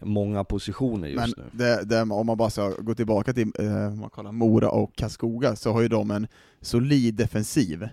många 0.02 0.43
positioner 0.43 1.08
just 1.08 1.38
Men 1.38 1.45
nu. 1.45 1.65
det, 1.65 1.84
det, 1.84 2.02
om 2.02 2.25
man 2.25 2.38
bara 2.38 2.49
ska 2.49 2.69
gå 2.69 2.95
tillbaka 2.95 3.34
till 3.34 3.52
eh, 3.60 3.93
man 3.93 4.10
kollar 4.10 4.32
Mora 4.32 4.69
och 4.69 4.95
Karlskoga, 4.95 5.56
så 5.56 5.71
har 5.71 5.82
ju 5.82 5.88
de 5.88 6.12
en 6.12 6.28
solid 6.62 7.15
defensiv 7.15 7.89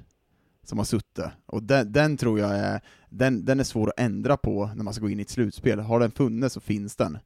som 0.65 0.79
har 0.79 0.85
suttit. 0.85 1.25
Och 1.47 1.63
den, 1.63 1.93
den 1.93 2.17
tror 2.17 2.39
jag 2.39 2.51
är, 2.57 2.81
den, 3.11 3.45
den 3.45 3.61
är 3.61 3.65
svår 3.65 3.89
att 3.89 4.01
ändra 4.01 4.37
på 4.37 4.71
när 4.77 4.85
man 4.85 4.95
ska 4.95 5.03
gå 5.03 5.11
in 5.11 5.19
i 5.19 5.23
ett 5.23 5.31
slutspel. 5.31 5.81
Har 5.81 6.01
den 6.01 6.11
funnits 6.11 6.55
så 6.55 6.61
finns 6.61 6.97
den. 6.97 7.19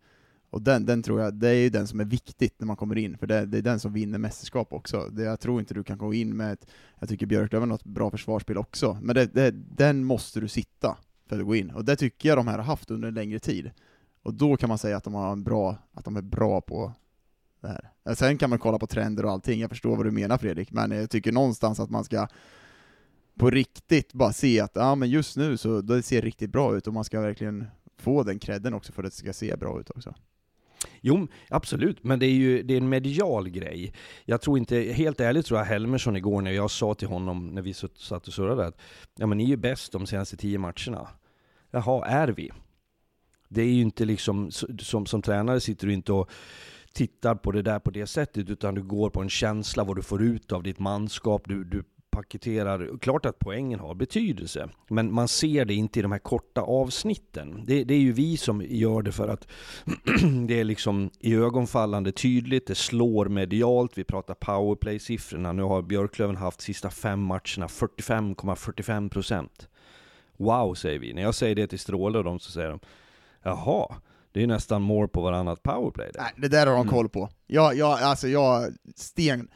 Och 0.50 0.62
den, 0.62 0.86
den 0.86 1.02
tror 1.02 1.20
jag, 1.20 1.34
det 1.34 1.48
är 1.48 1.54
ju 1.54 1.70
den 1.70 1.86
som 1.86 2.00
är 2.00 2.04
viktigt 2.04 2.54
när 2.58 2.66
man 2.66 2.76
kommer 2.76 2.98
in, 2.98 3.18
för 3.18 3.26
det, 3.26 3.46
det 3.46 3.58
är 3.58 3.62
den 3.62 3.80
som 3.80 3.92
vinner 3.92 4.18
mästerskap 4.18 4.72
också. 4.72 5.08
Det, 5.12 5.22
jag 5.22 5.40
tror 5.40 5.60
inte 5.60 5.74
du 5.74 5.82
kan 5.84 5.98
gå 5.98 6.14
in 6.14 6.36
med 6.36 6.52
ett, 6.52 6.66
jag 6.98 7.08
tycker 7.08 7.26
Björklöven 7.26 7.70
har 7.70 7.78
ett 7.78 7.84
bra 7.84 8.10
försvarsspel 8.10 8.58
också, 8.58 8.98
men 9.02 9.14
det, 9.14 9.26
det, 9.26 9.50
den 9.50 10.04
måste 10.04 10.40
du 10.40 10.48
sitta 10.48 10.96
för 11.28 11.38
att 11.38 11.46
gå 11.46 11.56
in. 11.56 11.70
Och 11.70 11.84
det 11.84 11.96
tycker 11.96 12.28
jag 12.28 12.38
de 12.38 12.48
här 12.48 12.58
har 12.58 12.64
haft 12.64 12.90
under 12.90 13.08
en 13.08 13.14
längre 13.14 13.38
tid. 13.38 13.70
Och 14.22 14.34
då 14.34 14.56
kan 14.56 14.68
man 14.68 14.78
säga 14.78 14.96
att 14.96 15.04
de, 15.04 15.14
har 15.14 15.32
en 15.32 15.42
bra, 15.42 15.76
att 15.92 16.04
de 16.04 16.16
är 16.16 16.22
bra 16.22 16.60
på 16.60 16.92
det 17.60 17.68
här. 17.68 17.90
Eh, 18.08 18.14
sen 18.14 18.38
kan 18.38 18.50
man 18.50 18.58
kolla 18.58 18.78
på 18.78 18.86
trender 18.86 19.24
och 19.24 19.30
allting, 19.30 19.60
jag 19.60 19.70
förstår 19.70 19.96
vad 19.96 20.06
du 20.06 20.10
menar 20.10 20.38
Fredrik, 20.38 20.72
men 20.72 20.90
jag 20.90 21.10
tycker 21.10 21.32
någonstans 21.32 21.80
att 21.80 21.90
man 21.90 22.04
ska 22.04 22.26
på 23.38 23.50
riktigt 23.50 24.12
bara 24.12 24.32
se 24.32 24.60
att 24.60 24.72
ja, 24.74 24.94
men 24.94 25.10
just 25.10 25.36
nu 25.36 25.56
så 25.56 25.80
det 25.80 26.02
ser 26.02 26.22
riktigt 26.22 26.50
bra 26.50 26.76
ut 26.76 26.86
och 26.86 26.94
man 26.94 27.04
ska 27.04 27.20
verkligen 27.20 27.66
få 27.98 28.22
den 28.22 28.38
credden 28.38 28.74
också 28.74 28.92
för 28.92 29.04
att 29.04 29.10
det 29.10 29.16
ska 29.16 29.32
se 29.32 29.56
bra 29.56 29.80
ut 29.80 29.90
också. 29.90 30.14
Jo, 31.00 31.28
absolut, 31.48 32.04
men 32.04 32.18
det 32.18 32.26
är 32.26 32.32
ju 32.32 32.62
det 32.62 32.74
är 32.74 32.78
en 32.78 32.88
medial 32.88 33.48
grej. 33.48 33.94
Jag 34.24 34.40
tror 34.40 34.58
inte, 34.58 34.80
helt 34.80 35.20
ärligt 35.20 35.46
tror 35.46 35.60
jag 35.60 35.66
Helmersson 35.66 36.16
igår 36.16 36.42
när 36.42 36.50
jag 36.50 36.70
sa 36.70 36.94
till 36.94 37.08
honom 37.08 37.46
när 37.46 37.62
vi 37.62 37.74
satt 37.74 37.98
satt 37.98 38.28
och 38.28 38.34
surrade 38.34 38.66
att 38.66 38.80
ja 39.16 39.26
men 39.26 39.38
ni 39.38 39.44
är 39.44 39.48
ju 39.48 39.56
bäst 39.56 39.92
de 39.92 40.06
senaste 40.06 40.36
tio 40.36 40.58
matcherna. 40.58 41.08
Jaha, 41.70 42.06
är 42.06 42.28
vi? 42.28 42.50
Det 43.52 43.62
är 43.62 43.66
ju 43.66 43.82
inte 43.82 44.04
liksom, 44.04 44.50
som, 44.78 45.06
som 45.06 45.22
tränare 45.22 45.60
sitter 45.60 45.86
du 45.86 45.92
inte 45.92 46.12
och 46.12 46.30
tittar 46.92 47.34
på 47.34 47.52
det 47.52 47.62
där 47.62 47.78
på 47.78 47.90
det 47.90 48.06
sättet, 48.06 48.50
utan 48.50 48.74
du 48.74 48.82
går 48.82 49.10
på 49.10 49.20
en 49.20 49.30
känsla 49.30 49.84
vad 49.84 49.96
du 49.96 50.02
får 50.02 50.22
ut 50.22 50.52
av 50.52 50.62
ditt 50.62 50.78
manskap, 50.78 51.42
du, 51.46 51.64
du 51.64 51.82
paketerar, 52.10 52.98
klart 52.98 53.26
att 53.26 53.38
poängen 53.38 53.80
har 53.80 53.94
betydelse, 53.94 54.68
men 54.88 55.14
man 55.14 55.28
ser 55.28 55.64
det 55.64 55.74
inte 55.74 55.98
i 55.98 56.02
de 56.02 56.12
här 56.12 56.18
korta 56.18 56.60
avsnitten. 56.60 57.62
Det, 57.66 57.84
det 57.84 57.94
är 57.94 57.98
ju 57.98 58.12
vi 58.12 58.36
som 58.36 58.62
gör 58.68 59.02
det 59.02 59.12
för 59.12 59.28
att 59.28 59.48
det 60.48 60.60
är 60.60 60.64
liksom 60.64 61.10
i 61.20 61.34
ögonfallande 61.34 62.12
tydligt, 62.12 62.66
det 62.66 62.74
slår 62.74 63.26
medialt, 63.26 63.98
vi 63.98 64.04
pratar 64.04 64.34
powerplay-siffrorna, 64.34 65.52
nu 65.52 65.62
har 65.62 65.82
Björklöven 65.82 66.36
haft 66.36 66.60
sista 66.60 66.90
fem 66.90 67.20
matcherna 67.20 67.66
45,45%. 67.66 69.48
Wow, 70.36 70.74
säger 70.74 70.98
vi. 70.98 71.12
När 71.12 71.22
jag 71.22 71.34
säger 71.34 71.54
det 71.54 71.66
till 71.66 71.78
Stråle 71.78 72.18
och 72.18 72.24
de 72.24 72.38
så 72.38 72.50
säger 72.50 72.70
de 72.70 72.80
Jaha, 73.42 73.94
Det 74.32 74.38
är 74.38 74.40
ju 74.40 74.46
nästan 74.46 74.82
mål 74.82 75.08
på 75.08 75.20
varannat 75.20 75.62
powerplay. 75.62 76.10
Där. 76.14 76.20
Nej, 76.22 76.32
det 76.36 76.48
där 76.48 76.66
har 76.66 76.74
de 76.74 76.80
Mm. 76.80 76.88
koll 76.94 77.08
på. 77.08 77.28
Jag, 77.46 77.74
jag, 77.76 78.00
alltså 78.02 78.28
jag, 78.28 78.72
sten... 78.96 79.48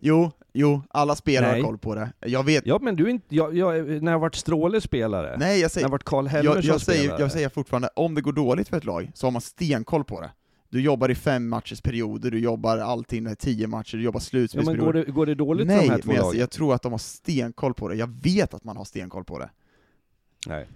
Jo, 0.00 0.30
jo, 0.52 0.82
alla 0.90 1.16
spelare 1.16 1.52
Nej. 1.52 1.60
har 1.60 1.66
koll 1.68 1.78
på 1.78 1.94
det. 1.94 2.12
Jag 2.20 2.44
vet... 2.44 2.66
ja 2.66 2.78
men 2.82 2.96
du 2.96 3.04
är 3.04 3.08
inte, 3.08 3.34
jag, 3.34 3.56
jag, 3.56 4.02
när 4.02 4.12
jag 4.12 4.18
varit 4.18 4.34
Stråle 4.34 4.80
spelare, 4.80 5.36
Nej, 5.38 5.56
jag 5.56 5.62
när 5.64 5.68
säger... 5.68 5.84
jag 5.84 5.90
varit 5.90 6.04
Karl 6.04 6.26
Helmersson 6.26 6.62
Jag, 6.62 6.74
jag, 6.74 6.80
säger, 6.80 7.00
spelare. 7.00 7.20
jag 7.20 7.32
säger 7.32 7.48
fortfarande, 7.48 7.88
om 7.96 8.14
det 8.14 8.20
går 8.20 8.32
dåligt 8.32 8.68
för 8.68 8.76
ett 8.76 8.84
lag, 8.84 9.10
så 9.14 9.26
har 9.26 9.30
man 9.30 9.42
stenkoll 9.42 10.04
på 10.04 10.20
det. 10.20 10.30
Du 10.68 10.80
jobbar 10.82 11.08
i 11.08 11.14
fem 11.14 11.48
matchers 11.48 11.80
perioder, 11.80 12.30
du 12.30 12.38
jobbar 12.38 12.78
allting, 12.78 13.26
här 13.26 13.34
tio 13.34 13.66
matcher, 13.66 13.96
du 13.96 14.02
jobbar 14.02 14.18
ja, 14.18 14.20
men 14.20 14.26
slutspelsperioder. 14.26 14.84
går, 14.84 14.92
det, 14.92 15.12
går 15.12 15.26
det 15.26 15.34
dåligt 15.34 15.66
Nej, 15.66 15.76
för 15.78 15.84
de 15.86 15.90
här 15.90 15.98
två 15.98 16.06
men 16.06 16.16
jag, 16.16 16.24
lagen? 16.24 16.40
jag 16.40 16.50
tror 16.50 16.74
att 16.74 16.82
de 16.82 16.92
har 16.92 16.98
stenkoll 16.98 17.74
på 17.74 17.88
det. 17.88 17.94
Jag 17.94 18.10
vet 18.22 18.54
att 18.54 18.64
man 18.64 18.76
har 18.76 18.84
stenkoll 18.84 19.24
på 19.24 19.38
det. 19.38 19.50
Nej. 20.46 20.68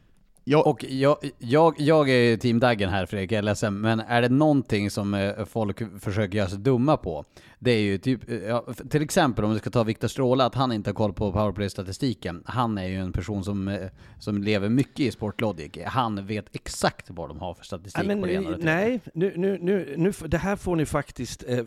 Jag, 0.51 0.67
Och 0.67 0.85
jag, 0.89 1.17
jag, 1.39 1.75
jag 1.79 2.09
är 2.09 2.31
ju 2.31 2.37
team 2.37 2.61
Daggen 2.61 2.91
här 2.91 3.07
Fredrik, 3.07 3.33
jag 3.33 3.39
är 3.39 3.43
ledsen, 3.43 3.81
men 3.81 4.01
är 4.01 4.23
det 4.23 4.29
någonting 4.29 4.91
som 4.91 5.15
eh, 5.15 5.45
folk 5.45 5.83
försöker 6.01 6.39
göra 6.39 6.49
sig 6.49 6.59
dumma 6.59 6.97
på, 6.97 7.25
det 7.59 7.71
är 7.71 7.81
ju 7.81 7.99
typ, 7.99 8.31
eh, 8.31 8.37
ja, 8.37 8.67
till 8.91 9.03
exempel 9.03 9.45
om 9.45 9.53
vi 9.53 9.59
ska 9.59 9.71
ta 9.71 9.83
Viktor 9.83 10.09
Stråle, 10.09 10.45
att 10.45 10.55
han 10.55 10.73
inte 10.73 10.91
har 10.91 10.95
koll 10.95 11.13
på 11.13 11.33
powerplay-statistiken. 11.33 12.43
Han 12.47 12.79
är 12.79 12.89
ju 12.89 12.97
en 12.97 13.13
person 13.13 13.45
som, 13.45 13.69
eh, 13.69 13.89
som 14.19 14.43
lever 14.43 14.69
mycket 14.69 15.01
i 15.01 15.11
Sportlogic. 15.11 15.71
Han 15.87 16.27
vet 16.27 16.47
exakt 16.53 17.11
vad 17.11 17.29
de 17.29 17.41
har 17.41 17.55
för 17.55 17.65
statistik 17.65 18.07
Nej, 18.07 18.17
men, 18.17 18.21
på 18.21 18.27
det 18.27 18.33
ena 18.33 18.49
och 18.49 18.59
det 18.59 18.65
nej 18.65 19.01
nu, 19.15 19.33
nu, 19.37 19.59
nu, 19.61 19.95
nu, 19.97 20.13
det 20.27 20.39
här 20.39 20.57
får 20.57 20.77
ni 20.77 20.87
faktiskt 20.87 21.45
eh, 21.49 21.65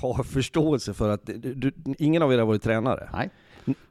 ha 0.00 0.24
förståelse 0.24 0.94
för 0.94 1.08
att 1.08 1.26
du, 1.26 1.54
du, 1.54 1.72
ingen 1.98 2.22
av 2.22 2.32
er 2.32 2.38
har 2.38 2.46
varit 2.46 2.62
tränare. 2.62 3.08
Nej. 3.12 3.30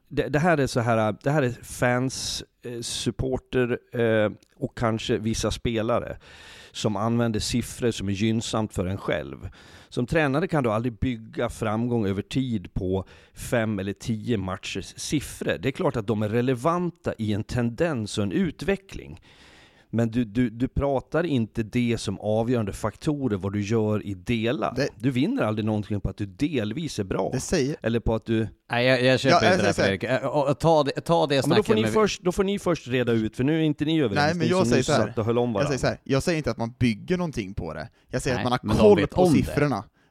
Det, 0.10 0.28
det 0.28 0.40
här 0.40 0.58
är 0.58 0.68
så 0.68 0.80
här, 0.80 1.16
det 1.24 1.32
här 1.32 1.44
är 1.44 1.50
fans, 1.64 2.44
eh, 2.64 2.82
supporter 2.82 3.80
eh, 3.94 4.32
och 4.56 4.78
kanske 4.78 5.18
vissa 5.18 5.52
spelare 5.52 6.18
som 6.72 6.96
använder 6.96 7.40
siffror 7.40 7.92
som 7.92 8.08
är 8.10 8.14
gynnsamt 8.14 8.74
för 8.74 8.86
en 8.86 8.98
själv. 8.98 9.50
Som 9.90 10.06
tränare 10.06 10.48
kan 10.48 10.64
du 10.64 10.72
aldrig 10.72 11.00
bygga 11.00 11.50
framgång 11.50 12.08
över 12.08 12.22
tid 12.22 12.74
på 12.74 13.06
fem 13.34 13.80
eller 13.80 13.94
tio 13.94 14.38
matchers 14.38 14.94
siffror. 14.98 15.58
Det 15.60 15.70
är 15.70 15.72
klart 15.72 15.96
att 15.96 16.08
de 16.08 16.24
är 16.24 16.30
relevanta 16.30 17.14
i 17.18 17.34
en 17.34 17.44
tendens 17.44 18.18
och 18.18 18.24
en 18.24 18.32
utveckling. 18.32 19.22
Men 19.90 20.12
du, 20.12 20.26
du, 20.26 20.50
du 20.50 20.68
pratar 20.68 21.24
inte 21.24 21.64
det 21.64 21.98
som 22.00 22.20
avgörande 22.20 22.74
faktorer 22.74 23.38
vad 23.38 23.54
du 23.54 23.62
gör 23.62 24.06
i 24.06 24.14
delar. 24.14 24.74
Det- 24.76 24.90
Du 25.00 25.12
vinner 25.12 25.44
aldrig 25.44 25.66
någonting 25.66 26.02
på 26.02 26.10
att 26.10 26.18
du 26.18 26.26
delvis 26.26 27.00
är 27.00 27.04
bra. 27.04 27.30
det 27.34 27.40
säger... 27.40 27.76
Eller 27.82 28.00
på 28.00 28.16
att 28.16 28.26
du... 28.26 28.48
Nej, 28.72 28.86
jag, 28.86 29.04
jag 29.04 29.20
köper 29.20 29.36
Ja, 29.36 29.44
jag 29.44 29.54
inte 29.54 29.66
det 29.68 29.74
säger 29.74 30.00
Fredrik. 30.00 30.60
Ta 30.60 30.84
det, 30.84 30.92
ta 30.92 31.28
det 31.28 31.36
Ja, 31.36 31.42
men 31.48 31.50
då, 31.50 31.56
får 31.56 31.64
snacket 31.64 31.76
ni 31.76 31.82
med... 31.82 31.92
först, 31.94 32.22
då 32.24 32.32
får 32.32 32.44
ni 32.44 32.60
först 32.60 32.88
reda 32.88 33.12
ut, 33.12 33.36
för 33.36 33.44
nu 33.44 33.56
är 33.60 33.64
inte 33.64 33.86
ni 33.86 34.00
överens. 34.02 34.16
Nej, 34.26 34.30
men 34.36 34.46
ni 34.48 34.48
jag 34.52 34.68
säger 34.68 34.84
så 34.84 34.92
här. 34.92 35.14
och 35.20 35.26
höll 35.26 35.38
om 35.38 35.50
Jag 35.50 35.54
varandra. 35.54 35.68
säger 35.68 35.80
så 35.80 35.88
här, 35.88 36.00
jag 36.04 36.24
säger 36.24 36.38
inte 36.38 36.52
att 36.52 36.58
man 36.58 36.74
bygger 36.80 37.18
någonting 37.18 37.54
på 37.54 37.74
det. 37.74 37.90
Jag 38.10 38.22
säger 38.22 38.36
Nej, 38.38 38.46
att 38.46 38.50
man 38.52 38.60
men 38.64 38.78
har 38.78 38.96
koll 38.96 39.08
på 39.08 39.22
om 39.22 39.34
det. 39.34 39.40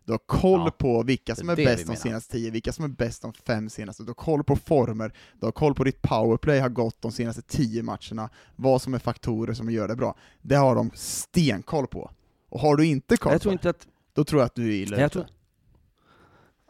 Du 0.06 0.12
har 0.12 0.18
koll 0.18 0.60
Ja, 0.60 0.70
på 0.70 1.02
vilka 1.02 1.34
som 1.34 1.48
är 1.48 1.56
bäst 1.56 1.86
de 1.86 1.96
senaste 1.96 2.32
tio, 2.32 2.50
vilka 2.50 2.72
som 2.72 2.84
är 2.84 2.88
bäst 2.88 3.22
de 3.22 3.32
fem 3.32 3.70
senaste. 3.70 4.02
Du 4.02 4.08
har 4.08 4.14
koll 4.14 4.44
på 4.44 4.56
former, 4.56 5.12
du 5.40 5.46
har 5.46 5.52
koll 5.52 5.74
på 5.74 5.84
ditt 5.84 6.02
powerplay 6.02 6.60
har 6.60 6.68
gått 6.68 7.02
de 7.02 7.12
senaste 7.12 7.42
tio 7.42 7.82
matcherna, 7.82 8.30
vad 8.56 8.82
som 8.82 8.94
är 8.94 8.98
faktorer 8.98 9.54
som 9.54 9.70
gör 9.70 9.88
det 9.88 9.96
bra. 9.96 10.16
Det 10.42 10.54
har 10.54 10.74
de 10.74 10.90
stenkoll 10.94 11.86
på. 11.86 12.10
Och 12.48 12.60
har 12.60 12.76
du 12.76 12.86
inte 12.86 13.16
koll 13.16 13.32
Jag 13.32 13.40
på 13.40 13.42
tror 13.42 13.50
det, 13.50 13.54
inte 13.54 13.70
att... 13.70 13.86
då 14.12 14.24
tror 14.24 14.40
jag 14.40 14.46
att 14.46 14.54
du 14.54 14.68
är 14.68 14.82
illa 14.82 15.08
tror, 15.08 15.26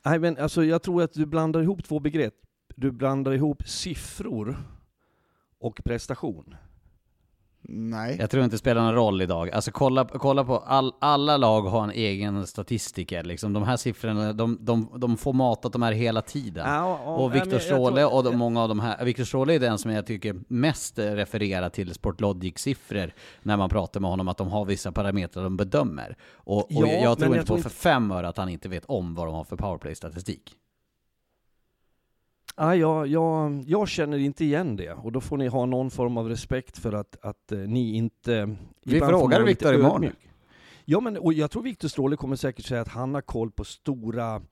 nej, 0.04 0.18
men 0.18 0.38
alltså, 0.38 0.64
jag 0.64 0.82
tror 0.82 1.02
att 1.02 1.12
du 1.12 1.26
blandar 1.26 1.62
ihop 1.62 1.84
två 1.84 2.00
begrepp. 2.00 2.34
Du 2.76 2.92
blandar 2.92 3.32
ihop 3.32 3.68
siffror 3.68 4.56
och 5.58 5.80
prestation. 5.84 6.54
Nej. 7.68 8.16
Jag 8.20 8.30
tror 8.30 8.44
inte 8.44 8.54
det 8.54 8.58
spelar 8.58 8.82
någon 8.82 8.94
roll 8.94 9.22
idag. 9.22 9.50
Alltså 9.50 9.70
kolla, 9.70 10.04
kolla 10.04 10.44
på, 10.44 10.58
all, 10.58 10.92
alla 10.98 11.36
lag 11.36 11.62
har 11.62 11.84
en 11.84 11.90
egen 11.90 12.46
statistiker 12.46 13.24
liksom. 13.24 13.52
De 13.52 13.62
här 13.62 13.76
siffrorna, 13.76 14.32
de, 14.32 14.58
de, 14.60 14.92
de 14.96 15.16
får 15.16 15.32
matat 15.32 15.72
de 15.72 15.82
här 15.82 15.92
hela 15.92 16.22
tiden. 16.22 16.66
Ja, 16.68 16.98
och 16.98 17.30
nej, 17.30 17.40
Viktor 17.40 17.52
jag 17.52 17.62
Stråle 17.62 18.04
och 18.04 18.24
de, 18.24 18.36
många 18.38 18.62
av 18.62 18.68
de 18.68 18.80
här, 18.80 19.04
Viktor 19.04 19.24
Stråle 19.24 19.54
är 19.54 19.60
den 19.60 19.78
som 19.78 19.90
jag 19.90 20.06
tycker 20.06 20.36
mest 20.48 20.98
refererar 20.98 21.68
till 21.68 21.92
Sportlogic-siffror 21.92 23.12
när 23.42 23.56
man 23.56 23.68
pratar 23.68 24.00
med 24.00 24.10
honom, 24.10 24.28
att 24.28 24.38
de 24.38 24.48
har 24.48 24.64
vissa 24.64 24.92
parametrar 24.92 25.42
de 25.44 25.56
bedömer. 25.56 26.16
Och, 26.34 26.58
och 26.58 26.66
Ja, 26.68 26.86
jag 26.86 27.18
tror 27.18 27.34
jag 27.34 27.40
inte 27.40 27.46
tror 27.46 27.56
på 27.56 27.62
för 27.62 27.70
fem 27.70 28.10
öre 28.10 28.28
att 28.28 28.36
han 28.36 28.48
inte 28.48 28.68
vet 28.68 28.84
om 28.84 29.14
vad 29.14 29.26
de 29.26 29.34
har 29.34 29.44
för 29.44 29.56
powerplay-statistik. 29.56 30.56
Ja, 32.56 33.06
jag, 33.06 33.64
jag, 33.66 33.88
känner 33.88 34.18
inte 34.18 34.44
igen 34.44 34.76
det, 34.76 34.92
och 34.92 35.12
då 35.12 35.20
får 35.20 35.36
ni 35.36 35.46
ha 35.46 35.66
någon 35.66 35.90
form 35.90 36.16
av 36.16 36.28
respekt 36.28 36.78
för 36.78 36.92
att, 36.92 37.16
att 37.20 37.52
eh, 37.52 37.58
ni 37.58 37.96
inte... 37.96 38.56
Vi 38.84 39.00
frågar 39.00 39.42
Viktor 39.42 39.74
imorgon. 39.74 40.10
Ja, 40.84 41.00
men 41.00 41.16
och 41.16 41.32
jag 41.32 41.50
tror 41.50 41.62
Viktor 41.62 41.88
Stråle 41.88 42.16
kommer 42.16 42.36
säkert 42.36 42.64
säga 42.64 42.80
att 42.80 42.88
han 42.88 43.14
har 43.14 43.20
koll 43.20 43.50
på 43.50 43.64
stora 43.64 44.42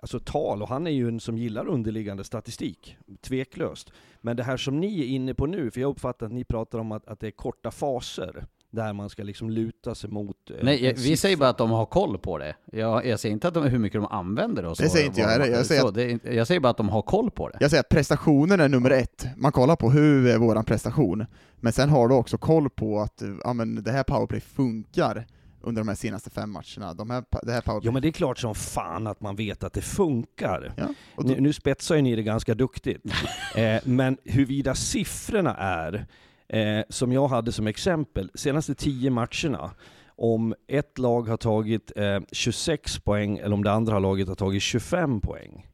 alltså, 0.00 0.20
tal, 0.20 0.62
och 0.62 0.68
han 0.68 0.86
är 0.86 0.90
ju 0.90 1.08
en 1.08 1.20
som 1.20 1.38
gillar 1.38 1.68
underliggande 1.68 2.24
statistik, 2.24 2.96
tveklöst. 3.20 3.92
Men 4.20 4.36
det 4.36 4.42
här 4.42 4.56
som 4.56 4.80
ni 4.80 5.00
är 5.00 5.06
inne 5.06 5.34
på 5.34 5.46
nu, 5.46 5.70
för 5.70 5.80
jag 5.80 5.90
uppfattar 5.90 6.26
att 6.26 6.32
ni 6.32 6.44
pratar 6.44 6.78
om 6.78 6.92
att, 6.92 7.06
att 7.06 7.20
det 7.20 7.26
är 7.26 7.30
korta 7.30 7.70
faser, 7.70 8.46
där 8.74 8.92
man 8.92 9.10
ska 9.10 9.22
liksom 9.22 9.50
luta 9.50 9.94
sig 9.94 10.10
mot... 10.10 10.36
eh, 10.50 10.56
Nej, 10.62 10.86
en 10.86 10.94
vi 10.94 11.00
siffra. 11.02 11.16
säger 11.16 11.36
bara 11.36 11.48
att 11.48 11.58
de 11.58 11.70
har 11.70 11.86
koll 11.86 12.18
på 12.18 12.38
det. 12.38 12.56
Jag, 12.72 13.06
jag 13.06 13.20
säger 13.20 13.32
inte 13.32 13.48
att 13.48 13.54
de, 13.54 13.64
hur 13.64 13.78
mycket 13.78 14.00
de 14.00 14.06
använder 14.12 14.62
det 14.62 14.68
och 14.68 14.76
så. 14.76 14.82
Det 14.82 14.88
säger 14.88 15.06
inte 15.06 15.20
jag 15.20 15.28
heller. 15.28 15.46
Jag 15.46 15.66
säger 15.66 15.88
att- 15.88 15.94
det 15.94 16.24
jag 16.24 16.46
säger 16.46 16.60
bara 16.60 16.70
att 16.70 16.76
de 16.76 16.88
har 16.88 17.02
koll 17.02 17.30
på 17.30 17.48
det. 17.48 17.56
Jag 17.60 17.70
säger 17.70 17.80
att 17.80 17.88
prestationen 17.88 18.60
är 18.60 18.68
nummer 18.68 18.90
ett. 18.90 19.26
Man 19.36 19.52
kollar 19.52 19.76
på 19.76 19.90
hur 19.90 20.26
är 20.26 20.38
våran 20.38 20.64
prestation, 20.64 21.26
men 21.56 21.72
sen 21.72 21.88
har 21.88 22.08
du 22.08 22.14
också 22.14 22.38
koll 22.38 22.70
på 22.70 23.00
att 23.00 23.22
ja, 23.44 23.52
men 23.52 23.82
det 23.82 23.92
här 23.92 24.02
powerplay 24.02 24.40
funkar 24.40 25.26
under 25.66 25.80
de 25.80 25.88
här 25.88 25.94
senaste 25.94 26.30
fem 26.30 26.50
matcherna. 26.50 26.94
De 26.94 27.10
här, 27.10 27.24
det 27.42 27.52
här 27.52 27.60
powerplay... 27.60 27.88
Ja 27.88 27.92
men 27.92 28.02
det 28.02 28.08
är 28.08 28.12
klart 28.12 28.38
som 28.38 28.54
fan 28.54 29.06
att 29.06 29.20
man 29.20 29.36
vet 29.36 29.64
att 29.64 29.72
det 29.72 29.80
funkar. 29.82 30.72
Ja, 30.76 30.86
då, 31.16 31.22
Nu, 31.28 31.40
nu 31.40 31.52
spetsar 31.52 31.94
ju 31.96 32.02
ni 32.02 32.16
det 32.16 32.22
ganska 32.22 32.54
duktigt. 32.54 33.04
eh, 33.56 33.76
men 33.84 34.16
huruvida 34.24 34.74
siffrorna 34.74 35.54
är, 35.56 36.06
eh, 36.54 36.84
som 36.88 37.12
jag 37.12 37.28
hade 37.28 37.52
som 37.52 37.66
exempel, 37.66 38.30
senaste 38.34 38.74
tio 38.74 39.10
matcherna, 39.10 39.70
om 40.16 40.54
ett 40.68 40.98
lag 40.98 41.28
har 41.28 41.36
tagit 41.36 41.92
eh, 41.96 42.20
26 42.32 42.98
poäng 42.98 43.38
eller 43.38 43.52
om 43.52 43.64
det 43.64 43.72
andra 43.72 43.98
laget 43.98 44.28
har 44.28 44.34
tagit 44.34 44.62
25 44.62 45.20
poäng. 45.20 45.66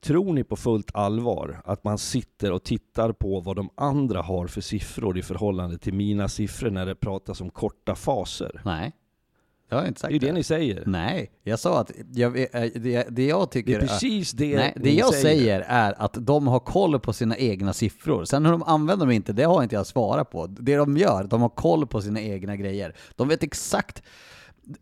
Tror 0.00 0.32
ni 0.32 0.44
på 0.44 0.56
fullt 0.56 0.90
allvar 0.94 1.62
att 1.64 1.84
man 1.84 1.98
sitter 1.98 2.52
och 2.52 2.64
tittar 2.64 3.12
på 3.12 3.40
vad 3.40 3.56
de 3.56 3.70
andra 3.74 4.22
har 4.22 4.46
för 4.46 4.60
siffror 4.60 5.18
i 5.18 5.22
förhållande 5.22 5.78
till 5.78 5.94
mina 5.94 6.28
siffror 6.28 6.70
när 6.70 6.86
det 6.86 6.94
pratas 6.94 7.40
om 7.40 7.50
korta 7.50 7.94
faser? 7.94 8.60
Nej. 8.64 8.92
Det 9.72 9.76
har 9.76 9.82
jag 9.82 9.90
inte 9.90 9.98
Det 9.98 10.00
sagt. 10.00 10.10
är 10.10 10.12
ju 10.12 10.18
det 10.18 10.32
ni 10.32 10.42
säger. 10.42 10.82
Nej, 10.86 11.30
jag 11.42 11.58
sa 11.58 11.80
att 11.80 11.90
jag, 12.14 12.40
eh, 12.40 12.70
det, 12.74 13.06
det 13.10 13.26
jag 13.26 13.40
Det 13.40 13.52
tycker 13.52 13.76
är 13.76 13.80
precis 13.80 14.32
det 14.32 14.56
Nej, 14.56 14.72
det 14.76 14.92
jag 14.94 15.14
säger 15.14 15.64
är 15.68 16.02
att 16.02 16.16
de 16.20 16.46
har 16.46 16.58
koll 16.60 17.00
på 17.00 17.12
sina 17.12 17.36
egna 17.36 17.72
siffror. 17.72 18.24
Sen 18.24 18.44
hur 18.44 18.52
de 18.52 18.62
använder 18.62 19.06
dem 19.06 19.10
inte, 19.12 19.32
det 19.32 19.42
har 19.44 19.62
inte 19.62 19.74
jag 19.74 19.86
svarat 19.86 20.30
på. 20.30 20.46
Det 20.46 20.76
de 20.76 20.96
gör, 20.96 21.24
de 21.24 21.42
har 21.42 21.48
koll 21.48 21.86
på 21.86 22.02
sina 22.02 22.20
egna 22.20 22.56
grejer. 22.56 22.96
De 23.16 23.28
vet 23.28 23.42
exakt 23.42 24.02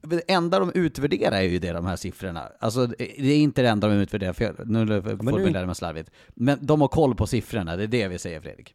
det 0.01 0.21
enda 0.33 0.59
de 0.59 0.73
utvärderar 0.75 1.37
är 1.37 1.43
ju 1.43 1.59
det, 1.59 1.73
de 1.73 1.87
här 1.87 1.97
siffrorna. 1.97 2.49
Alltså, 2.61 2.87
det 2.87 3.33
är 3.33 3.39
inte 3.39 3.63
det 3.63 3.69
enda 3.69 3.89
de 3.89 3.95
utvärderar, 3.95 4.33
för 4.33 4.45
jag, 4.45 4.55
nu 4.71 5.03
formulerar 5.03 5.61
jag 5.61 5.67
mig 5.67 5.75
slarvigt. 5.77 6.11
Men 6.29 6.59
de 6.63 6.81
har 6.81 6.89
koll 6.89 7.15
på 7.15 7.27
siffrorna, 7.27 7.77
det 7.77 7.83
är 7.83 7.87
det 7.89 8.09
vi 8.09 8.19
säger 8.19 8.41
Fredrik. 8.41 8.75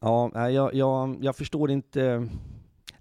Ja, 0.00 0.48
jag, 0.50 0.74
jag, 0.74 1.18
jag 1.20 1.36
förstår 1.36 1.70
inte. 1.70 2.28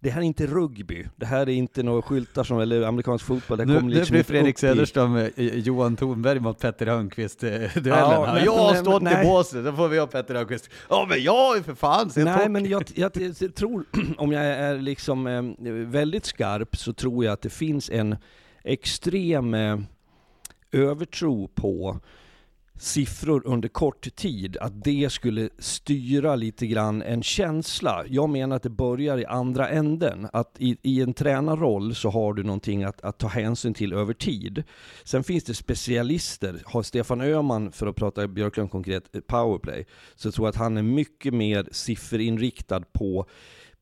Det 0.08 0.12
här 0.12 0.22
är 0.22 0.26
inte 0.26 0.48
rugby. 0.48 1.06
Det 1.16 1.26
här 1.26 1.42
är 1.42 1.54
inte 1.54 1.84
några 1.84 2.02
skyltar 2.02 2.44
som, 2.44 2.60
eller 2.60 2.82
amerikansk 2.82 3.26
fotboll. 3.26 3.58
Det 3.58 3.66
Nu, 3.66 3.76
kommer 3.76 3.90
nu 3.90 3.96
liksom 3.96 4.14
blir 4.14 4.20
inte 4.20 4.32
Fredrik 4.32 4.56
i- 4.56 4.60
Söderström 4.60 5.16
eh, 5.16 5.30
Johan 5.38 5.96
Tornberg 5.96 6.40
mot 6.40 6.60
Petter 6.60 6.86
Hörnqvist 6.88 7.44
eh. 7.44 7.52
Ja, 7.88 8.32
men- 8.34 8.46
jag 8.46 8.52
har 8.58 8.76
stått 8.76 9.02
nej. 9.02 9.26
i 9.26 9.30
båset, 9.30 9.66
då 9.66 9.74
får 9.74 9.88
vi 9.88 10.00
ha 10.00 10.08
Petter 10.08 10.36
Hörnqvist. 10.36 10.70
Ja 10.90 11.06
men 11.10 11.24
jag 11.24 11.58
ju 11.58 11.64
för 11.64 11.76
fan 11.76 12.10
Nej 12.16 12.26
hockey. 12.34 12.50
men 12.50 12.66
jag, 12.70 12.84
jag, 12.96 13.12
jag 13.40 13.56
tror, 13.56 13.86
om 14.18 14.32
jag 14.32 14.46
är 14.46 14.76
liksom 14.80 15.28
eh, 15.28 15.72
väldigt 15.72 16.26
skarp 16.26 16.76
så 16.78 16.94
tror 16.94 17.26
jag 17.26 17.34
att 17.34 17.42
det 17.42 17.50
finns 17.50 17.90
en 17.90 18.16
extrem 18.64 19.54
eh, 19.54 19.78
övertro 20.72 21.48
på 21.48 22.00
siffror 22.80 23.42
under 23.46 23.70
kort 23.70 24.16
tid, 24.16 24.58
att 24.58 24.84
det 24.84 25.10
skulle 25.10 25.50
styra 25.60 26.36
lite 26.36 26.68
grann 26.68 27.02
en 27.02 27.24
känsla. 27.24 28.04
Jag 28.08 28.30
menar 28.30 28.56
att 28.56 28.64
det 28.64 28.70
börjar 28.70 29.18
i 29.18 29.26
andra 29.26 29.70
änden, 29.70 30.28
att 30.34 30.56
i, 30.60 30.78
i 30.82 31.02
en 31.02 31.14
tränarroll 31.14 31.96
så 31.96 32.10
har 32.10 32.34
du 32.34 32.44
någonting 32.44 32.84
att, 32.84 33.02
att 33.02 33.18
ta 33.18 33.28
hänsyn 33.28 33.74
till 33.74 33.94
över 33.94 34.14
tid. 34.14 34.64
Sen 35.04 35.24
finns 35.24 35.44
det 35.44 35.54
specialister, 35.54 36.62
har 36.66 36.84
Stefan 36.84 37.22
Öhman, 37.22 37.72
för 37.72 37.88
att 37.88 37.96
prata 37.96 38.28
Björklund 38.28 38.72
konkret, 38.72 39.16
eh, 39.16 39.22
powerplay, 39.22 39.86
så 40.16 40.28
jag 40.28 40.34
tror 40.34 40.50
att 40.50 40.56
han 40.56 40.78
är 40.78 40.84
mycket 40.84 41.34
mer 41.34 41.68
sifferinriktad 41.72 42.82
på 42.82 43.26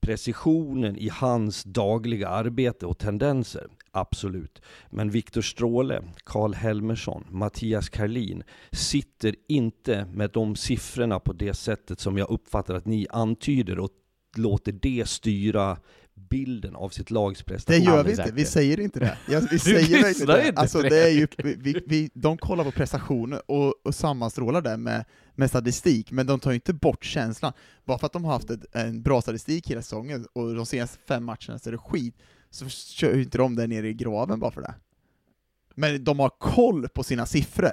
precisionen 0.06 0.98
i 0.98 1.10
hans 1.10 1.64
dagliga 1.64 2.28
arbete 2.28 2.86
och 2.86 2.98
tendenser. 2.98 3.68
Absolut. 3.92 4.62
Men 4.90 5.10
Viktor 5.10 5.42
Stråle, 5.42 6.04
Karl 6.24 6.54
Helmersson, 6.54 7.26
Mattias 7.30 7.90
Karlin 7.90 8.44
sitter 8.72 9.36
inte 9.48 10.06
med 10.14 10.32
de 10.32 10.56
siffrorna 10.56 11.20
på 11.20 11.34
det 11.34 11.54
sättet 11.54 12.00
som 12.00 12.18
jag 12.18 12.30
uppfattar 12.30 12.76
att 12.76 12.86
ni 12.86 13.08
antyder 13.10 13.80
och 13.80 13.90
låter 14.38 14.72
det 14.72 15.08
styra 15.08 15.78
bilden 16.16 16.76
av 16.76 16.90
sitt 16.90 17.12
lags 17.12 17.40
Det 17.40 17.46
prestation. 17.46 17.84
gör 17.84 18.04
vi 18.04 18.12
inte, 18.12 18.32
vi 18.34 18.42
det. 18.42 18.48
säger 18.48 18.80
inte 18.80 19.00
det. 19.00 19.18
Ja, 19.30 19.40
vi 19.40 19.48
Du 19.52 19.60
säger 19.60 20.04
det. 20.04 20.48
inte, 20.48 20.62
Alltså, 20.62 20.82
det 20.82 21.04
är 21.04 21.10
ju, 21.10 21.28
vi, 21.38 21.84
vi, 21.88 22.10
de 22.14 22.38
kollar 22.38 22.64
på 22.64 22.72
prestationer 22.72 23.52
och, 23.52 23.86
och 23.86 23.96
sammanstrålar 23.96 24.62
det 24.62 24.78
med, 24.78 25.06
med 25.36 25.50
statistik, 25.50 26.12
men 26.12 26.26
de 26.28 26.40
tar 26.40 26.52
ju 26.52 26.56
inte 26.56 26.74
bort 26.74 27.04
känslan. 27.06 27.54
Bara 27.86 27.98
för 27.98 28.06
att 28.06 28.14
de 28.14 28.26
har 28.26 28.34
haft 28.34 28.50
ett, 28.50 28.76
en 28.76 29.02
bra 29.02 29.22
statistik 29.22 29.70
hela 29.72 29.82
säsongen, 29.82 30.28
och 30.34 30.56
de 30.56 30.66
senaste 30.66 30.98
fem 31.08 31.24
matcherna 31.26 31.60
så 31.60 31.70
är 31.70 31.72
det 31.72 31.78
skit, 31.78 32.16
så 32.50 32.70
kör 32.70 33.16
ju 33.16 33.24
inte 33.24 33.38
de 33.38 33.56
där 33.56 33.68
nere 33.68 33.88
i 33.90 33.94
graven 33.94 34.40
bara 34.40 34.52
för 34.52 34.62
det. 34.62 34.74
Men 35.76 36.04
de 36.04 36.20
har 36.20 36.30
koll 36.30 36.88
på 36.90 37.04
sina 37.04 37.26
siffror. 37.26 37.72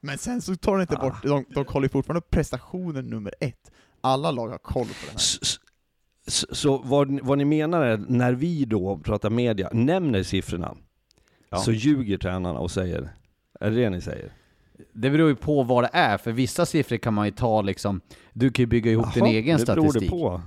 Men 0.00 0.18
sen 0.18 0.42
så 0.42 0.56
tar 0.56 0.72
de 0.72 0.80
inte 0.80 0.96
Ah. 0.96 1.00
bort, 1.00 1.22
de, 1.22 1.44
de 1.54 1.64
kollar 1.64 1.84
ju 1.84 1.88
fortfarande 1.88 2.20
på 2.20 2.28
prestationen 2.30 3.04
nummer 3.06 3.34
ett. 3.40 3.70
Alla 4.00 4.30
lag 4.30 4.48
har 4.48 4.58
koll 4.58 4.86
på 4.86 4.92
det 5.04 5.10
här. 5.10 5.16
S- 5.16 5.60
Så 6.28 6.78
vad, 6.78 7.20
vad 7.20 7.38
ni 7.38 7.44
menar 7.44 7.82
är, 7.82 7.96
när 8.08 8.32
vi 8.32 8.64
då 8.64 8.98
pratar 8.98 9.30
media, 9.30 9.68
nämner 9.72 10.22
siffrorna, 10.22 10.74
Ja. 11.50 11.56
så 11.58 11.72
ljuger 11.72 12.18
tränarna 12.18 12.58
och 12.60 12.70
säger, 12.70 13.08
är 13.60 13.70
det 13.70 13.76
det 13.76 13.90
ni 13.90 14.00
säger? 14.00 14.32
Det 14.92 15.10
beror 15.10 15.28
ju 15.28 15.34
på 15.36 15.62
vad 15.62 15.84
det 15.84 15.90
är, 15.92 16.18
för 16.18 16.32
vissa 16.32 16.66
siffror 16.66 16.96
kan 16.96 17.14
man 17.14 17.26
ju 17.26 17.30
ta 17.32 17.62
liksom, 17.62 18.00
du 18.32 18.50
kan 18.50 18.62
ju 18.62 18.66
bygga 18.66 18.90
ihop 18.90 19.14
din 19.14 19.24
Jaha, 19.24 19.32
egen 19.32 19.56
det 19.56 19.62
statistik. 19.62 19.92
beror 19.92 20.00
det 20.00 20.08
på. 20.08 20.42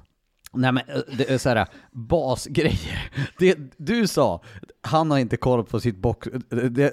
Nej 0.53 0.71
men 0.71 0.83
eh, 0.87 1.01
det 1.17 1.29
är 1.29 1.37
såhär, 1.37 1.67
basgrejer. 1.91 3.11
Det, 3.39 3.57
du 3.77 4.07
sa, 4.07 4.41
han 4.83 5.11
har 5.11 5.17
inte 5.17 5.37
koll 5.37 5.63
på 5.63 5.79
sitt 5.79 5.97
box... 5.97 6.27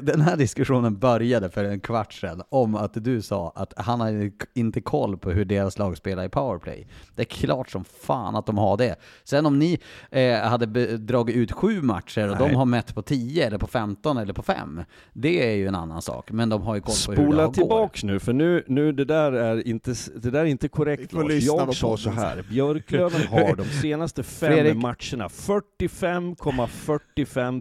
Den 0.01 0.21
här 0.21 0.37
diskussionen 0.37 0.99
började 0.99 1.51
för 1.51 1.65
en 1.65 1.81
kvart 1.81 2.13
sedan 2.13 2.43
om 2.49 2.75
att 2.75 3.05
du 3.05 3.23
sa 3.23 3.53
att 3.55 3.73
han 3.77 4.01
har 4.01 4.31
inte 4.55 4.81
koll 4.81 5.19
på 5.19 5.31
hur 5.31 5.45
deras 5.45 5.79
lag 5.79 5.97
spelar 5.97 6.25
i 6.25 6.29
powerplay. 6.29 6.87
Det 7.17 7.23
är 7.23 7.27
klart 7.27 7.71
som 7.71 7.85
fan 7.85 8.37
att 8.37 8.47
de 8.47 8.59
har 8.59 8.77
det. 8.77 8.97
Sen 9.25 9.47
om 9.47 9.59
ni 9.59 9.79
eh, 10.11 10.39
hade 10.39 10.67
dragit 10.97 11.37
ut 11.37 11.53
sju 11.53 11.83
matcher 11.83 12.31
och 12.31 12.37
de 12.37 12.45
Nej. 12.45 12.55
har 12.55 12.65
mätt 12.65 12.95
på 12.95 13.03
10 13.03 13.47
eller 13.47 13.59
på 13.59 13.67
15 13.67 14.19
eller 14.19 14.33
på 14.33 14.43
5, 14.43 14.83
det 15.13 15.53
är 15.53 15.57
ju 15.57 15.67
en 15.67 15.75
annan 15.75 16.03
sak. 16.03 16.31
Men 16.31 16.49
de 16.49 16.63
har 16.63 16.75
ju 16.75 16.81
koll 16.81 16.95
på 17.07 17.13
hur 17.13 17.17
det 17.19 17.23
Spola 17.25 17.47
går. 17.47 17.53
tillbaks 17.53 18.05
nu, 18.05 18.19
för 18.21 18.33
nu, 18.33 18.65
nu 18.67 18.93
det 18.93 19.05
där 19.05 19.33
är 19.33 19.67
inte, 19.69 19.95
det 20.17 20.31
där 20.31 20.41
är 20.41 20.45
inte 20.45 20.65
Vi 20.65 20.69
korrekt 20.69 21.13
får 21.13 21.23
Lars. 21.23 21.43
Jag 21.45 21.75
sa 21.75 21.97
så 21.97 22.11
här, 22.11 22.45
Björklöven 22.51 23.27
har 23.31 23.57
de 23.57 23.65
senaste 23.65 24.23
fem 24.23 24.53
Fredrik. 24.53 24.77
matcherna 24.77 25.29
45,45% 25.29 27.61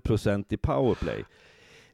i 0.54 0.58
powerplay. 0.58 1.24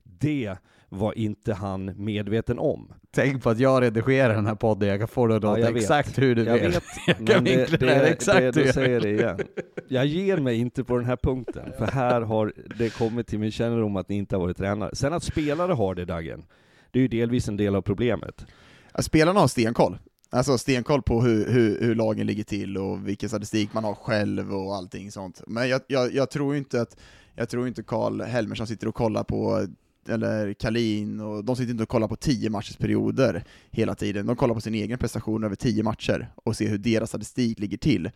Det 0.04 0.56
var 0.90 1.18
inte 1.18 1.54
han 1.54 1.92
medveten 2.06 2.60
om. 2.60 2.94
Tänk 3.12 3.44
på 3.44 3.50
att 3.50 3.60
jag 3.60 3.82
redigerar 3.84 4.34
den 4.36 4.46
här 4.46 4.56
podden, 4.56 4.90
jag 4.90 5.00
kan 5.00 5.08
få 5.08 5.28
det 5.28 5.36
att 5.36 5.44
Ja, 5.44 5.56
låta 5.58 5.72
vet. 5.72 5.82
exakt 5.82 6.18
hur 6.20 6.36
du 6.36 6.44
Jag 6.44 6.54
vill. 6.54 6.72
vet, 6.72 6.84
Jag 7.08 7.16
kan 7.18 7.26
men 7.26 7.44
det, 7.44 7.56
det, 7.72 7.78
det 7.78 7.86
det, 7.86 8.08
exakt 8.10 8.54
det, 8.56 8.66
jag 8.66 8.74
säger 8.74 9.00
det 9.02 9.10
igen. 9.10 9.40
Jag 9.88 10.06
ger 10.06 10.38
mig 10.38 10.56
inte 10.58 10.84
på 10.84 10.98
den 10.98 11.06
här 11.06 11.16
punkten, 11.16 11.72
för 11.78 11.86
här 11.86 12.22
har 12.22 12.54
det 12.78 12.90
kommit 12.90 13.28
till 13.28 13.40
min 13.40 13.52
kännedom 13.52 13.96
att 13.96 14.10
ni 14.10 14.16
inte 14.16 14.36
har 14.36 14.42
varit 14.42 14.58
tränare. 14.58 14.96
Sen 14.96 15.14
att 15.14 15.24
spelare 15.24 15.74
har 15.74 15.96
det 15.96 16.06
Dagen, 16.06 16.46
det 16.92 17.00
är 17.00 17.02
ju 17.02 17.08
delvis 17.08 17.48
en 17.48 17.58
del 17.58 17.76
av 17.76 17.82
problemet. 17.82 18.46
Ja, 18.94 19.02
spelarna 19.02 19.40
har 19.40 19.48
stenkoll. 19.48 19.98
Alltså 20.30 20.58
stenkoll 20.58 21.02
på 21.02 21.22
hur, 21.22 21.52
hur, 21.52 21.80
hur 21.82 21.96
lagen 21.96 22.28
ligger 22.28 22.44
till 22.44 22.78
och 22.78 23.08
vilken 23.08 23.30
statistik 23.30 23.74
man 23.74 23.84
har 23.84 23.96
själv 23.96 24.54
och 24.56 24.76
allting 24.76 25.12
sånt. 25.12 25.42
Men 25.48 25.70
jag, 25.70 25.82
jag, 25.88 26.14
jag 26.14 26.30
tror 26.30 26.56
inte 26.56 26.82
att 26.82 26.98
jag 27.36 27.50
tror 27.50 27.68
inte 27.68 27.84
Karl 27.84 28.22
Helmersson 28.22 28.68
sitter 28.68 28.88
och 28.88 28.96
kollar 28.96 29.24
på 29.24 29.68
eller 30.10 30.54
Kalin, 30.54 31.20
och 31.20 31.46
de 31.46 31.56
sitter 31.56 31.72
inte 31.72 31.84
och 31.84 31.90
kollar 31.90 32.08
på 32.08 32.16
tio 32.16 32.50
matchers 32.50 32.78
perioder 32.78 33.44
hela 33.72 33.96
tiden. 33.96 34.26
De 34.26 34.36
kollar 34.36 34.56
på 34.56 34.62
sin 34.62 34.74
egen 34.76 34.98
prestation 34.98 35.44
över 35.44 35.56
tio 35.56 35.84
matcher 35.84 36.32
och 36.36 36.56
ser 36.56 36.70
hur 36.70 36.78
deras 36.78 37.10
statistik 37.10 37.60
ligger 37.60 37.78
till. 37.78 38.12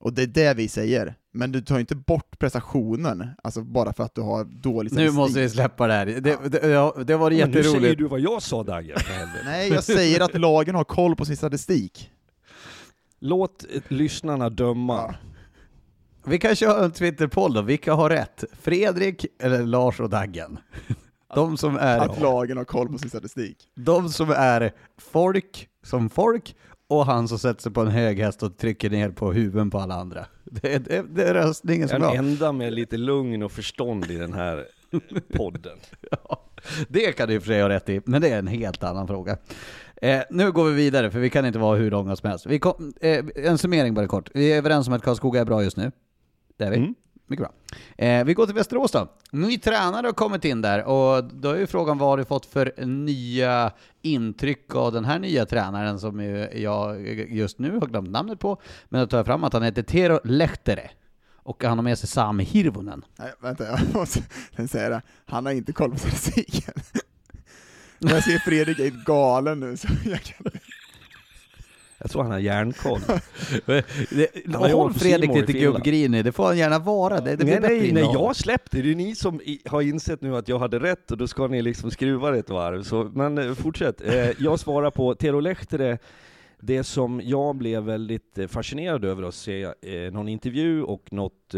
Och 0.00 0.12
det 0.12 0.22
är 0.22 0.26
det 0.26 0.54
vi 0.54 0.68
säger. 0.68 1.14
Men 1.32 1.52
du 1.52 1.60
tar 1.60 1.78
inte 1.78 1.94
bort 1.96 2.38
prestationen, 2.38 3.28
alltså 3.42 3.62
bara 3.62 3.92
för 3.92 4.04
att 4.04 4.14
du 4.14 4.20
har 4.20 4.44
dålig 4.44 4.92
Nu 4.92 4.96
statistik. 4.96 5.16
måste 5.16 5.40
vi 5.40 5.48
släppa 5.48 5.86
det 5.86 5.92
här. 5.92 6.06
Det, 6.06 6.20
det, 6.48 6.68
ja, 6.68 6.94
det 7.06 7.16
var 7.16 7.30
Men 7.30 7.38
nu 7.38 7.52
säger 7.52 7.64
jätteroligt. 7.64 7.98
du 7.98 8.04
vad 8.04 8.20
jag 8.20 8.42
sa 8.42 8.64
helvete. 8.72 9.02
Nej, 9.44 9.68
jag 9.68 9.84
säger 9.84 10.20
att 10.20 10.40
lagen 10.40 10.74
har 10.74 10.84
koll 10.84 11.16
på 11.16 11.24
sin 11.24 11.36
statistik. 11.36 12.10
Låt 13.18 13.64
lyssnarna 13.88 14.50
döma. 14.50 14.94
Ja. 14.94 15.14
Vi 16.26 16.38
kan 16.38 16.56
köra 16.56 16.84
en 16.84 16.90
Twitterpoll 16.92 17.54
då. 17.54 17.62
Vilka 17.62 17.94
har 17.94 18.10
rätt? 18.10 18.44
Fredrik 18.62 19.26
eller 19.42 19.62
Lars 19.66 20.00
och 20.00 20.10
Daggen? 20.10 20.58
De 21.34 21.56
som 21.56 21.76
är, 21.76 21.98
Att 21.98 22.20
lagen 22.20 22.56
har 22.56 22.64
koll 22.64 22.88
på 22.88 22.98
sin 22.98 23.08
statistik. 23.10 23.56
de 23.76 24.08
som 24.08 24.30
är 24.30 24.72
folk 24.98 25.68
som 25.82 26.10
folk 26.10 26.56
och 26.88 27.06
han 27.06 27.28
som 27.28 27.38
sätter 27.38 27.62
sig 27.62 27.72
på 27.72 27.80
en 27.80 27.88
hög 27.88 28.18
häst 28.20 28.42
och 28.42 28.56
trycker 28.58 28.90
ner 28.90 29.10
på 29.10 29.32
huven 29.32 29.70
på 29.70 29.78
alla 29.78 29.94
andra. 29.94 30.26
Det 30.44 30.74
är, 30.74 30.78
det, 30.78 30.96
är- 30.96 31.02
det 31.02 31.24
är 31.28 31.34
röstningen 31.34 31.80
Jag 31.80 31.90
som 31.90 32.02
är 32.02 32.06
är 32.12 32.16
den 32.16 32.24
enda 32.26 32.52
med 32.52 32.72
lite 32.72 32.96
lugn 32.96 33.42
och 33.42 33.52
förstånd 33.52 34.10
i 34.10 34.16
den 34.16 34.32
här 34.32 34.64
podden. 35.32 35.78
Ja, 36.10 36.40
det 36.88 37.12
kan 37.12 37.28
du 37.28 37.34
i 37.34 37.38
och 37.38 37.42
för 37.42 37.46
sig 37.46 37.62
ha 37.62 37.68
rätt 37.68 37.88
i, 37.88 38.00
men 38.04 38.22
det 38.22 38.28
är 38.28 38.38
en 38.38 38.46
helt 38.46 38.82
annan 38.84 39.06
fråga. 39.06 39.36
Eh, 40.02 40.20
nu 40.30 40.52
går 40.52 40.64
vi 40.64 40.72
vidare, 40.74 41.10
för 41.10 41.18
vi 41.18 41.30
kan 41.30 41.46
inte 41.46 41.58
vara 41.58 41.76
hur 41.76 41.90
långa 41.90 42.16
som 42.16 42.28
helst. 42.30 42.46
Vi 42.46 42.58
kom, 42.58 42.92
eh, 43.00 43.24
en 43.36 43.58
summering 43.58 43.94
bara 43.94 44.06
kort. 44.06 44.30
Vi 44.34 44.52
är 44.52 44.56
överens 44.58 44.88
om 44.88 44.92
att 44.94 45.02
Karlskoga 45.02 45.40
är 45.40 45.44
bra 45.44 45.62
just 45.62 45.76
nu. 45.76 45.92
Det 46.56 46.64
är 46.64 46.70
vi. 46.70 46.76
Mm. 46.76 46.94
Mycket 47.26 47.46
bra. 47.46 47.52
Eh, 48.06 48.24
vi 48.24 48.34
går 48.34 48.46
till 48.46 48.54
Västerås 48.54 48.92
då. 48.92 49.08
Ny 49.30 49.58
tränare 49.58 50.06
har 50.06 50.12
kommit 50.12 50.44
in 50.44 50.62
där 50.62 50.84
och 50.84 51.24
då 51.24 51.50
är 51.50 51.58
ju 51.58 51.66
frågan 51.66 51.98
vad 51.98 52.08
har 52.08 52.16
du 52.16 52.24
fått 52.24 52.46
för 52.46 52.86
nya 52.86 53.72
intryck 54.02 54.74
av 54.74 54.92
den 54.92 55.04
här 55.04 55.18
nya 55.18 55.46
tränaren 55.46 56.00
som 56.00 56.20
jag 56.54 57.08
just 57.28 57.58
nu 57.58 57.78
har 57.78 57.86
glömt 57.86 58.10
namnet 58.10 58.38
på. 58.38 58.60
Men 58.88 59.00
då 59.00 59.06
tar 59.06 59.16
jag 59.16 59.26
fram 59.26 59.44
att 59.44 59.52
han 59.52 59.62
heter 59.62 59.82
Tero 59.82 60.20
Lehtere. 60.24 60.90
Och 61.36 61.64
han 61.64 61.78
har 61.78 61.82
med 61.82 61.98
sig 61.98 62.08
Sam 62.08 62.38
Hirvonen. 62.38 63.04
Nej, 63.18 63.32
vänta, 63.40 63.64
jag 63.64 63.80
måste 63.94 64.22
säga 64.68 64.88
det. 64.88 65.02
Han 65.26 65.46
har 65.46 65.52
inte 65.52 65.72
koll 65.72 65.90
på 65.90 65.98
statistiken. 65.98 66.74
Jag 67.98 68.24
ser 68.24 68.38
Fredrik 68.38 68.78
är 68.78 69.04
galen 69.04 69.60
nu, 69.60 69.76
så 69.76 69.88
jag 70.04 70.22
kan 70.22 70.46
Jag 72.04 72.10
tror 72.10 72.22
han 72.22 72.32
har 72.32 72.38
järnkoll. 72.38 73.00
Håll 74.72 74.94
Fredrik 74.94 75.34
lite 75.34 75.52
gubbgrinig, 75.52 76.24
det 76.24 76.32
får 76.32 76.44
han 76.44 76.58
gärna 76.58 76.78
vara. 76.78 77.20
Det, 77.20 77.36
det 77.36 77.44
nej, 77.44 77.60
nej, 77.60 77.92
nej, 77.92 78.02
jag 78.12 78.36
släppte. 78.36 78.82
Det 78.82 78.90
är 78.90 78.94
ni 78.94 79.14
som 79.14 79.40
har 79.66 79.82
insett 79.82 80.20
nu 80.22 80.36
att 80.36 80.48
jag 80.48 80.58
hade 80.58 80.78
rätt 80.78 81.10
och 81.10 81.16
då 81.16 81.26
ska 81.26 81.46
ni 81.46 81.62
liksom 81.62 81.90
skruva 81.90 82.30
det 82.30 82.38
ett 82.38 82.50
varv. 82.50 82.82
Så, 82.82 83.10
men 83.14 83.38
eh, 83.38 83.54
fortsätt. 83.54 84.00
Eh, 84.00 84.42
jag 84.42 84.60
svarar 84.60 84.90
på 84.90 85.14
Tero 85.14 85.40
Lehtere. 85.40 85.98
Det 86.60 86.84
som 86.84 87.20
jag 87.24 87.56
blev 87.56 87.82
väldigt 87.82 88.38
eh, 88.38 88.46
fascinerad 88.46 89.04
över 89.04 89.22
att 89.22 89.34
se 89.34 89.72
någon 90.12 90.28
intervju 90.28 90.82
och 90.82 91.12
något, 91.12 91.54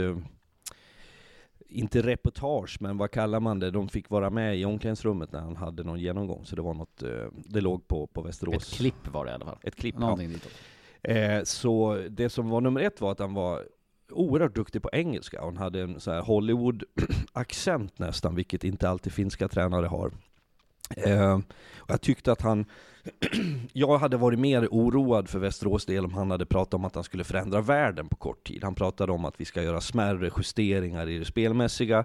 inte 1.69 2.03
reportage, 2.03 2.77
men 2.81 2.99
vad 2.99 3.11
kallar 3.11 3.41
man 3.41 3.59
det? 3.59 3.71
De 3.71 3.89
fick 3.89 4.11
vara 4.11 4.31
med 4.31 4.59
i 4.59 4.65
omklädningsrummet 4.65 5.33
när 5.33 5.41
han 5.41 5.57
hade 5.57 5.85
någon 5.85 6.01
genomgång, 6.01 6.45
så 6.45 6.57
det 6.57 6.63
var 6.63 6.75
något, 6.75 7.03
eh, 7.03 7.09
det 7.35 7.61
låg 7.61 7.89
på, 7.89 8.07
på 8.07 8.23
Västerås. 8.23 8.73
Ett 8.73 8.79
klipp 8.79 9.09
var 9.09 9.25
det 9.25 9.31
i 9.31 9.35
alla 9.35 9.45
fall. 9.45 9.59
Ett 9.63 9.77
klipp, 9.77 9.95
ja. 9.95 10.01
Någonting 10.01 10.29
ditåt. 10.29 10.53
Eh, 11.03 11.43
så 11.45 12.03
det 12.11 12.29
som 12.29 12.49
var 12.49 12.61
nummer 12.61 12.81
ett 12.81 13.01
var 13.01 13.13
att 13.13 13.19
han 13.19 13.35
var 13.35 13.65
oerhört 14.11 14.55
duktig 14.55 14.83
på 14.83 14.91
engelska. 14.93 15.41
Han 15.41 15.57
hade 15.57 15.81
en 15.81 16.01
så 16.01 16.11
här 16.11 16.23
Hollywood-accent 16.23 17.93
nästan, 17.97 18.35
vilket 18.35 18.65
inte 18.65 18.89
alltid 18.89 19.13
finska 19.13 19.49
tränare 19.49 19.87
har. 19.87 20.13
Eh, 20.97 21.35
och 21.79 21.91
jag 21.91 22.01
tyckte 22.01 22.33
att 22.33 22.43
han, 22.43 22.65
jag 23.73 23.99
hade 23.99 24.17
varit 24.17 24.39
mer 24.39 24.69
oroad 24.71 25.29
för 25.29 25.39
Västerås 25.39 25.87
del 25.87 26.05
om 26.05 26.15
han 26.15 26.31
hade 26.31 26.47
pratat 26.47 26.75
om 26.75 26.85
att 26.85 26.95
han 26.95 27.05
skulle 27.05 27.25
förändra 27.25 27.61
världen 27.61 28.09
på 28.09 28.17
kort 28.17 28.47
tid. 28.47 28.65
Han 28.65 28.75
pratade 28.75 29.13
om 29.13 29.25
att 29.25 29.41
vi 29.41 29.45
ska 29.45 29.63
göra 29.63 29.81
smärre 29.81 30.31
justeringar 30.37 31.09
i 31.09 31.19
det 31.19 31.25
spelmässiga, 31.25 32.05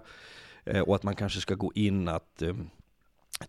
eh, 0.64 0.80
och 0.80 0.94
att 0.94 1.02
man 1.02 1.16
kanske 1.16 1.40
ska 1.40 1.54
gå 1.54 1.72
in 1.74 2.08
att 2.08 2.42
eh, 2.42 2.54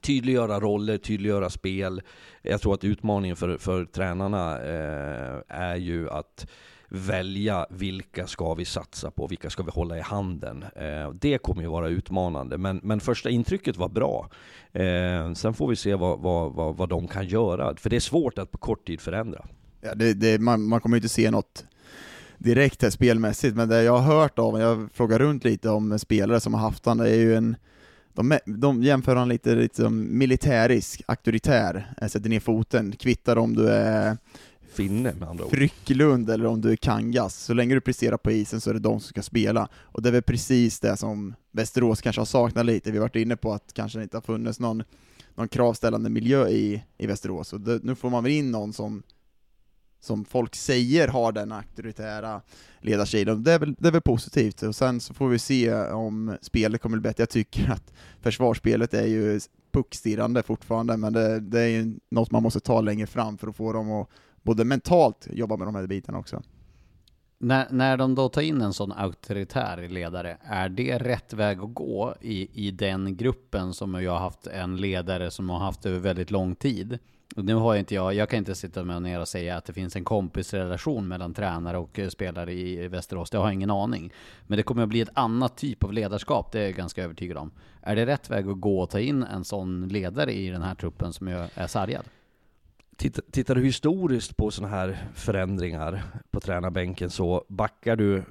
tydliggöra 0.02 0.60
roller, 0.60 0.98
tydliggöra 0.98 1.50
spel. 1.50 2.02
Jag 2.42 2.62
tror 2.62 2.74
att 2.74 2.84
utmaningen 2.84 3.36
för, 3.36 3.58
för 3.58 3.86
tränarna 3.86 4.62
eh, 4.62 5.42
är 5.48 5.76
ju 5.76 6.10
att 6.10 6.48
välja 6.96 7.66
vilka 7.70 8.28
ska 8.28 8.54
vi 8.54 8.66
satsa 8.66 9.12
på, 9.12 9.28
vilka 9.28 9.50
ska 9.50 9.64
vi 9.64 9.72
hålla 9.72 9.98
i 9.98 10.02
handen. 10.02 10.66
Eh, 10.76 11.12
det 11.12 11.38
kommer 11.38 11.62
ju 11.62 11.68
vara 11.68 11.88
utmanande, 11.88 12.58
men, 12.58 12.80
men 12.84 13.00
första 13.00 13.30
intrycket 13.30 13.78
var 13.78 13.90
bra. 13.90 14.30
Eh, 14.72 15.34
sen 15.34 15.54
får 15.54 15.68
vi 15.68 15.76
se 15.76 15.96
vad, 15.96 16.20
vad, 16.20 16.54
vad, 16.54 16.78
vad 16.78 16.90
de 16.90 17.08
kan 17.08 17.28
göra, 17.28 17.76
för 17.76 17.90
det 17.90 17.96
är 17.96 18.00
svårt 18.00 18.38
att 18.38 18.52
på 18.52 18.58
kort 18.58 18.88
tid 18.88 19.02
förändra. 19.02 19.46
Ja, 19.82 19.96
det, 19.96 20.14
det, 20.14 20.42
man, 20.42 20.64
man 20.64 20.82
kommer 20.82 20.96
ju 20.96 21.00
inte 21.00 21.10
se 21.10 21.32
något 21.32 21.66
direkt 22.38 22.82
här 22.82 22.90
spelmässigt, 22.90 23.56
men 23.56 23.70
det 23.70 23.84
jag 23.84 23.98
har 23.98 24.16
hört 24.16 24.40
av, 24.40 24.60
jag 24.60 24.90
frågar 24.94 25.20
runt 25.20 25.44
lite 25.44 25.70
om 25.70 26.00
spelare 26.00 26.40
som 26.40 26.54
har 26.54 26.62
haft 26.62 26.86
han, 26.86 26.98
det 26.98 27.10
är 27.10 27.20
ju 27.20 27.36
en 27.36 27.56
de, 28.14 28.40
de 28.46 28.84
jämför 28.84 29.16
han 29.16 29.30
lite, 29.30 29.56
lite 29.56 29.76
som 29.76 30.18
militärisk, 30.18 31.02
auktoritär, 31.06 31.94
eh, 32.02 32.08
sätter 32.08 32.30
ner 32.30 32.40
foten, 32.40 32.92
kvittar 32.92 33.38
om 33.38 33.56
du 33.56 33.70
är 33.70 34.18
Finne 34.74 35.14
med 35.20 35.30
andra 35.30 35.46
ord. 35.46 35.52
Frycklund 35.52 36.30
eller 36.30 36.46
om 36.46 36.62
du 36.62 36.72
är 36.72 36.76
Kangas, 36.76 37.36
så 37.36 37.54
länge 37.54 37.76
du 37.76 37.82
presterar 37.82 38.18
på 38.18 38.32
isen 38.32 38.62
så 38.62 38.70
är 38.70 38.74
det 38.74 38.80
de 38.80 39.00
som 39.00 39.10
ska 39.10 39.22
spela. 39.22 39.70
Och 39.76 40.02
det 40.02 40.10
är 40.10 40.14
väl 40.14 40.22
precis 40.22 40.80
det 40.80 40.98
som 40.98 41.36
Västerås 41.52 42.02
kanske 42.02 42.20
har 42.20 42.26
saknat 42.26 42.66
lite, 42.66 42.92
vi 42.92 42.98
har 42.98 43.06
varit 43.06 43.16
inne 43.16 43.36
på 43.36 43.54
att 43.54 43.74
kanske 43.74 44.04
inte 44.04 44.18
har 44.18 44.22
funnits 44.22 44.60
någon, 44.60 44.84
någon 45.36 45.48
kravställande 45.48 46.10
miljö 46.10 46.48
i, 46.48 46.84
i 46.98 47.08
Västerås, 47.08 47.54
och 47.54 47.62
det, 47.62 47.84
nu 47.84 47.96
får 47.96 48.10
man 48.10 48.24
väl 48.24 48.32
in 48.32 48.52
någon 48.52 48.74
som 48.74 49.04
som 50.00 50.26
folk 50.26 50.56
säger 50.56 51.08
har 51.08 51.32
den 51.32 51.52
auktoritära 51.52 52.42
ledarsidan. 52.82 53.44
Det 53.44 53.52
är, 53.52 53.60
väl, 53.60 53.76
det 53.80 53.88
är 53.88 53.92
väl 53.92 54.02
positivt, 54.02 54.64
och 54.64 54.76
sen 54.76 55.00
så 55.00 55.14
får 55.14 55.30
vi 55.30 55.40
se 55.40 55.74
om 55.74 56.38
spelet 56.42 56.82
kommer 56.82 56.98
bli 56.98 57.10
bättre. 57.10 57.22
Jag 57.22 57.30
tycker 57.30 57.72
att 57.72 57.94
försvarsspelet 58.22 58.94
är 58.94 59.08
ju 59.08 59.40
puckstirrande 59.72 60.44
fortfarande, 60.44 60.98
men 60.98 61.14
det, 61.14 61.40
det 61.40 61.62
är 61.62 61.68
ju 61.68 61.96
något 62.12 62.32
man 62.32 62.44
måste 62.44 62.60
ta 62.60 62.82
längre 62.82 63.08
fram 63.08 63.38
för 63.38 63.48
att 63.48 63.56
få 63.56 63.74
dem 63.74 63.92
att 63.92 64.10
både 64.44 64.66
mentalt 64.66 65.28
jobba 65.32 65.58
med 65.58 65.68
de 65.68 65.76
här 65.76 65.88
bitarna 65.88 66.20
också. 66.20 66.42
När, 67.38 67.68
när 67.70 67.98
de 67.98 68.16
då 68.16 68.30
tar 68.30 68.42
in 68.42 68.62
en 68.62 68.74
sån 68.74 68.92
auktoritär 68.92 69.88
ledare, 69.88 70.38
är 70.42 70.70
det 70.70 70.98
rätt 70.98 71.34
väg 71.34 71.60
att 71.60 71.74
gå 71.74 72.16
i, 72.22 72.68
i 72.68 72.72
den 72.72 73.18
gruppen 73.18 73.74
som 73.74 74.04
jag 74.04 74.12
har 74.12 74.20
haft 74.20 74.48
en 74.48 74.78
ledare 74.78 75.32
som 75.32 75.50
har 75.50 75.60
haft 75.60 75.86
över 75.86 76.00
väldigt 76.00 76.32
lång 76.32 76.56
tid? 76.56 77.00
Nu 77.36 77.56
har 77.56 77.74
jag 77.74 77.82
inte 77.82 77.96
jag, 77.96 78.14
jag 78.14 78.30
kan 78.30 78.40
inte 78.40 78.56
sitta 78.56 78.84
med 78.84 79.02
ner 79.02 79.20
och 79.20 79.28
säga 79.28 79.58
att 79.58 79.66
det 79.66 79.74
finns 79.74 79.96
en 79.96 80.04
kompisrelation 80.04 81.08
mellan 81.08 81.34
tränare 81.34 81.78
och 81.78 82.00
eh, 82.00 82.10
spelare 82.10 82.54
i 82.54 82.88
Västerås, 82.88 83.30
det 83.30 83.38
har 83.38 83.46
jag 83.46 83.54
ingen 83.54 83.72
aning. 83.72 84.14
Men 84.48 84.58
det 84.58 84.64
kommer 84.64 84.84
att 84.84 84.90
bli 84.90 85.02
ett 85.02 85.10
annat 85.14 85.58
typ 85.58 85.84
av 85.84 85.94
ledarskap, 85.94 86.52
det 86.52 86.60
är 86.60 86.64
jag 86.64 86.74
ganska 86.74 87.04
övertygad 87.04 87.38
om. 87.38 87.52
Är 87.82 87.96
det 87.96 88.06
rätt 88.06 88.30
väg 88.30 88.48
att 88.48 88.62
gå 88.62 88.80
och 88.80 88.90
ta 88.90 89.00
in 89.00 89.24
en 89.24 89.44
sån 89.44 89.88
ledare 89.88 90.34
i 90.34 90.50
den 90.50 90.62
här 90.62 90.76
truppen 90.76 91.14
som 91.14 91.28
är 91.28 91.68
sargad? 91.68 92.04
Tittar 93.32 93.56
du 93.56 93.64
historiskt 93.64 94.38
på 94.38 94.52
sådana 94.52 94.76
här 94.76 94.98
förändringar 95.16 96.04
på 96.32 96.40
tränarbänken 96.40 97.10
så 97.10 97.46
backar 97.50 97.96
du 97.96 98.24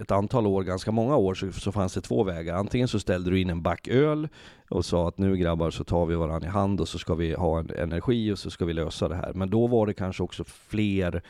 ett 0.00 0.10
antal 0.10 0.46
år, 0.46 0.62
ganska 0.62 0.92
många 0.92 1.16
år, 1.16 1.34
så, 1.34 1.52
så 1.52 1.72
fanns 1.72 1.94
det 1.94 2.00
två 2.00 2.24
vägar. 2.24 2.54
Antingen 2.54 2.88
så 2.88 3.00
ställde 3.00 3.30
du 3.30 3.40
in 3.40 3.50
en 3.50 3.62
back 3.62 3.88
öl 3.88 4.28
och 4.70 4.84
sa 4.84 5.08
att 5.08 5.18
nu 5.18 5.36
grabbar 5.36 5.70
så 5.70 5.84
tar 5.84 6.06
vi 6.06 6.14
varandra 6.14 6.48
i 6.48 6.50
hand 6.50 6.80
och 6.80 6.88
så 6.88 6.98
ska 6.98 7.14
vi 7.14 7.34
ha 7.34 7.58
en 7.58 7.70
energi 7.70 8.32
och 8.32 8.38
så 8.38 8.50
ska 8.50 8.64
vi 8.64 8.72
lösa 8.72 9.08
det 9.08 9.16
här. 9.16 9.32
Men 9.32 9.50
då 9.50 9.66
var 9.66 9.86
det 9.86 9.94
kanske 9.94 10.22
också 10.22 10.44
fler 10.44 11.22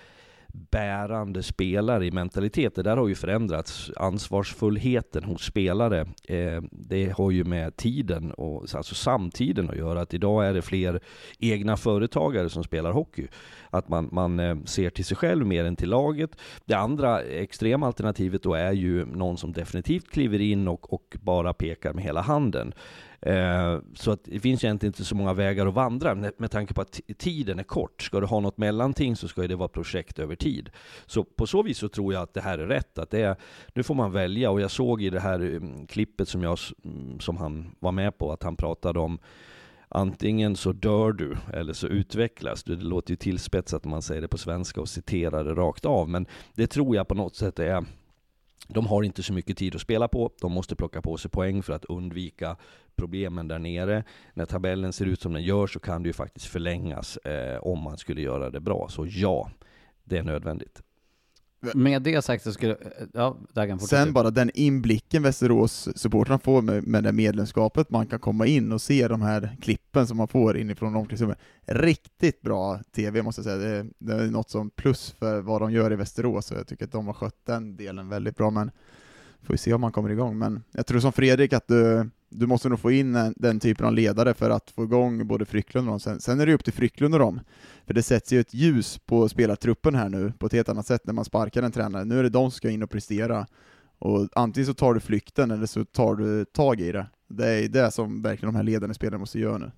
bärande 0.53 1.43
spelare 1.43 2.07
i 2.07 2.11
mentalitet. 2.11 2.75
Det 2.75 2.83
där 2.83 2.97
har 2.97 3.09
ju 3.09 3.15
förändrats. 3.15 3.91
Ansvarsfullheten 3.97 5.25
hos 5.25 5.43
spelare, 5.43 6.01
eh, 6.25 6.63
det 6.71 7.13
har 7.17 7.31
ju 7.31 7.45
med 7.45 7.77
tiden 7.77 8.33
och 8.33 8.75
alltså 8.75 8.95
samtiden 8.95 9.71
att 9.71 9.77
göra. 9.77 10.01
Att 10.01 10.15
idag 10.15 10.47
är 10.47 10.55
det 10.55 10.63
fler 10.63 11.01
egna 11.39 11.77
företagare 11.77 12.49
som 12.49 12.65
spelar 12.65 12.93
hockey. 12.93 13.29
Att 13.71 13.89
man, 13.89 14.09
man 14.13 14.41
eh, 14.41 14.57
ser 14.65 14.91
till 14.91 15.05
sig 15.05 15.17
själv 15.17 15.47
mer 15.47 15.65
än 15.65 15.77
till 15.77 15.89
laget. 15.89 16.37
Det 16.65 16.75
andra 16.75 17.23
extrema 17.23 17.87
alternativet 17.87 18.43
då 18.43 18.55
är 18.55 18.73
ju 18.73 19.07
någon 19.07 19.37
som 19.37 19.53
definitivt 19.53 20.11
kliver 20.11 20.41
in 20.41 20.69
och, 20.69 20.93
och 20.93 21.17
bara 21.23 21.53
pekar 21.53 21.93
med 21.93 22.05
hela 22.05 22.21
handen. 22.21 22.73
Eh, 23.23 23.79
så 23.95 24.11
att 24.11 24.25
det 24.25 24.41
finns 24.41 24.65
egentligen 24.65 24.91
inte 24.91 25.05
så 25.05 25.15
många 25.15 25.35
vägar 25.35 25.67
att 25.67 25.75
vandra 25.75 26.15
med 26.15 26.51
tanke 26.51 26.75
på 26.75 26.81
att 26.81 27.01
tiden 27.19 27.59
är 27.59 27.63
kort. 27.63 28.03
Ska 28.03 28.21
du 28.21 28.27
ha 28.27 28.41
något 28.41 28.59
mellanting 28.59 29.17
så 29.17 29.29
ska 29.29 29.43
det 29.43 29.57
vara 29.57 29.69
projekt 29.69 30.19
över 30.19 30.37
tid. 30.37 30.71
Så 31.07 31.25
på 31.25 31.47
så 31.47 31.63
vis 31.63 31.79
så 31.79 31.89
tror 31.89 32.13
jag 32.13 32.23
att 32.23 32.35
det 32.35 32.41
här 32.41 32.59
är 32.59 32.67
rätt. 32.67 32.99
Att 32.99 33.11
det 33.11 33.23
är, 33.23 33.37
nu 33.75 33.83
får 33.83 33.95
man 33.95 34.13
välja 34.13 34.51
och 34.51 34.61
jag 34.61 34.71
såg 34.71 35.03
i 35.03 35.11
det 35.11 35.21
här 35.21 35.41
mm, 35.41 35.87
klippet 35.87 36.29
som, 36.29 36.43
jag, 36.43 36.59
mm, 36.85 37.21
som 37.21 37.37
han 37.37 37.77
var 37.79 37.93
med 37.93 38.19
på 38.19 38.33
att 38.33 38.43
han 38.43 38.57
pratade 38.57 38.99
om 38.99 39.19
Antingen 39.93 40.57
så 40.57 40.73
dör 40.73 41.13
du 41.13 41.37
eller 41.53 41.73
så 41.73 41.87
utvecklas 41.87 42.63
du. 42.63 42.77
Det 42.77 42.85
låter 42.85 43.11
ju 43.11 43.17
tillspetsat 43.17 43.85
när 43.85 43.91
man 43.91 44.03
säger 44.03 44.21
det 44.21 44.29
på 44.29 44.39
svenska 44.39 44.81
och 44.81 44.89
citerar 44.89 45.45
det 45.45 45.55
rakt 45.55 45.85
av, 45.85 46.09
men 46.09 46.27
det 46.55 46.67
tror 46.67 46.97
jag 46.97 47.09
på 47.09 47.15
något 47.15 47.37
sätt 47.37 47.59
är 47.59 47.85
de 48.75 48.87
har 48.87 49.03
inte 49.03 49.23
så 49.23 49.33
mycket 49.33 49.57
tid 49.57 49.75
att 49.75 49.81
spela 49.81 50.09
på, 50.09 50.31
de 50.41 50.53
måste 50.53 50.77
plocka 50.77 51.03
på 51.03 51.17
sig 51.17 51.31
poäng 51.31 51.63
för 51.63 51.73
att 51.73 51.85
undvika 51.85 52.57
problemen 52.97 53.49
där 53.49 53.59
nere. 53.59 54.05
När 54.35 54.47
tabellen 54.47 54.93
ser 54.93 55.07
ut 55.07 55.21
som 55.21 55.33
den 55.33 55.43
gör 55.43 55.67
så 55.67 55.81
kan 55.81 56.03
det 56.03 56.07
ju 56.07 56.13
faktiskt 56.13 56.47
förlängas 56.47 57.17
eh, 57.17 57.59
om 57.59 57.83
man 57.83 57.99
skulle 57.99 58.21
göra 58.21 58.51
det 58.51 58.61
bra. 58.61 58.89
Så 58.89 59.07
ja, 59.09 59.51
det 60.05 60.19
är 60.19 60.23
nödvändigt. 60.23 60.83
Med 61.75 62.03
det 62.03 62.23
sagt 62.23 62.45
så 62.45 62.53
skulle, 62.53 62.77
ja, 63.13 63.37
Dagan 63.53 63.81
Sen 63.81 64.13
bara 64.13 64.31
den 64.31 64.51
inblicken 64.55 65.23
Västerås-supportrarna 65.23 66.39
får 66.39 66.63
med, 66.63 66.87
med 66.87 67.05
det 67.05 67.13
medlemskapet, 67.13 67.91
man 67.91 68.07
kan 68.07 68.19
komma 68.19 68.47
in 68.47 68.73
och 68.73 68.83
se 68.83 69.09
de 69.09 69.23
här 69.23 69.57
klippen 69.61 70.07
som 70.07 70.17
man 70.17 70.29
får 70.29 70.57
inifrån 70.57 70.97
omklädningsrummet. 70.97 71.39
Riktigt 71.67 72.43
bra 72.43 72.81
TV 72.95 73.23
måste 73.23 73.39
jag 73.39 73.45
säga, 73.45 73.57
det 73.57 73.77
är, 73.77 73.87
det 73.99 74.15
är 74.15 74.27
något 74.27 74.51
som 74.51 74.71
plus 74.71 75.11
för 75.11 75.41
vad 75.41 75.61
de 75.61 75.73
gör 75.73 75.93
i 75.93 75.97
Västerås, 75.97 76.51
och 76.51 76.59
jag 76.59 76.67
tycker 76.67 76.85
att 76.85 76.93
de 76.93 77.07
har 77.07 77.15
skött 77.15 77.47
den 77.47 77.77
delen 77.77 78.09
väldigt 78.09 78.37
bra, 78.37 78.51
men 78.51 78.71
får 79.43 79.55
vi 79.55 79.59
se 79.59 79.73
om 79.75 79.81
man 79.81 79.93
kommer 79.93 80.11
igång. 80.11 80.39
Men 80.39 80.63
jag 80.73 80.87
tror 80.87 81.01
som 81.01 81.13
Fredrik 81.13 81.53
att 81.53 81.69
du, 81.69 82.11
du 82.31 82.47
måste 82.47 82.69
nog 82.69 82.81
få 82.81 82.91
in 82.91 83.15
en, 83.15 83.35
den 83.37 83.61
typen 83.61 83.87
av 83.87 83.93
ledare 83.93 84.35
för 84.35 84.51
att 84.51 84.71
få 84.71 84.85
igång 84.85 85.27
både 85.27 85.45
Frycklund 85.45 85.89
och 85.89 85.93
dem. 85.93 86.01
Sen, 86.01 86.21
sen 86.21 86.41
är 86.41 86.47
det 86.47 86.55
upp 86.55 86.65
till 86.65 86.73
Frycklund 86.73 87.15
och 87.15 87.21
dem. 87.21 87.41
För 87.87 87.95
det 87.95 88.03
sätts 88.03 88.33
ju 88.33 88.41
ett 88.41 88.55
ljus 88.55 88.99
på 88.99 89.29
spelartruppen 89.29 89.95
här 89.95 90.09
nu 90.09 90.33
på 90.39 90.47
ett 90.47 90.53
helt 90.53 90.69
annat 90.69 90.87
sätt 90.87 91.07
när 91.07 91.13
man 91.13 91.25
sparkar 91.25 91.63
en 91.63 91.73
tränare. 91.73 92.05
Nu 92.05 92.19
är 92.19 92.23
det 92.23 92.29
de 92.29 92.51
som 92.51 92.57
ska 92.57 92.71
in 92.71 92.83
och 92.83 92.91
prestera. 92.91 93.47
Och 93.99 94.29
antingen 94.33 94.67
så 94.67 94.75
tar 94.75 94.95
du 94.95 95.01
flykten 95.01 95.51
eller 95.51 95.67
så 95.67 95.85
tar 95.85 96.15
du 96.15 96.45
tag 96.45 96.81
i 96.81 96.93
det. 96.93 97.07
Det 97.29 97.49
är 97.49 97.69
det 97.69 97.91
som 97.91 98.23
verkligen 98.23 98.53
de 98.53 98.57
här 98.57 98.65
ledande 98.65 98.95
spelarna 98.95 99.19
måste 99.19 99.39
göra 99.39 99.59
nu. 99.59 99.71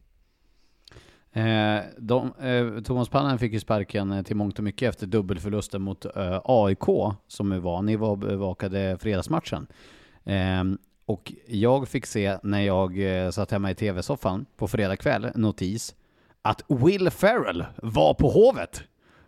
Eh, 1.40 1.82
de, 1.98 2.32
eh, 2.40 2.82
Thomas 2.82 3.08
Pannen 3.08 3.38
fick 3.38 3.52
ju 3.52 3.60
sparken 3.60 4.12
eh, 4.12 4.22
till 4.22 4.36
mångt 4.36 4.58
och 4.58 4.64
mycket 4.64 4.88
efter 4.88 5.06
dubbelförlusten 5.06 5.82
mot 5.82 6.04
eh, 6.04 6.40
AIK, 6.44 7.14
som 7.26 7.62
var, 7.62 7.82
ni 7.82 7.96
var 7.96 8.16
bevakade 8.16 8.98
fredagsmatchen. 9.00 9.66
Eh, 10.24 10.64
och 11.06 11.32
jag 11.46 11.88
fick 11.88 12.06
se 12.06 12.38
när 12.42 12.60
jag 12.60 13.24
eh, 13.24 13.30
satt 13.30 13.50
hemma 13.50 13.70
i 13.70 13.74
tv-soffan 13.74 14.46
på 14.56 14.68
fredag 14.68 14.96
kväll, 14.96 15.30
notis, 15.34 15.94
att 16.42 16.64
Will 16.68 17.10
Ferrell 17.10 17.64
var 17.82 18.14
på 18.14 18.30
Hovet. 18.30 18.82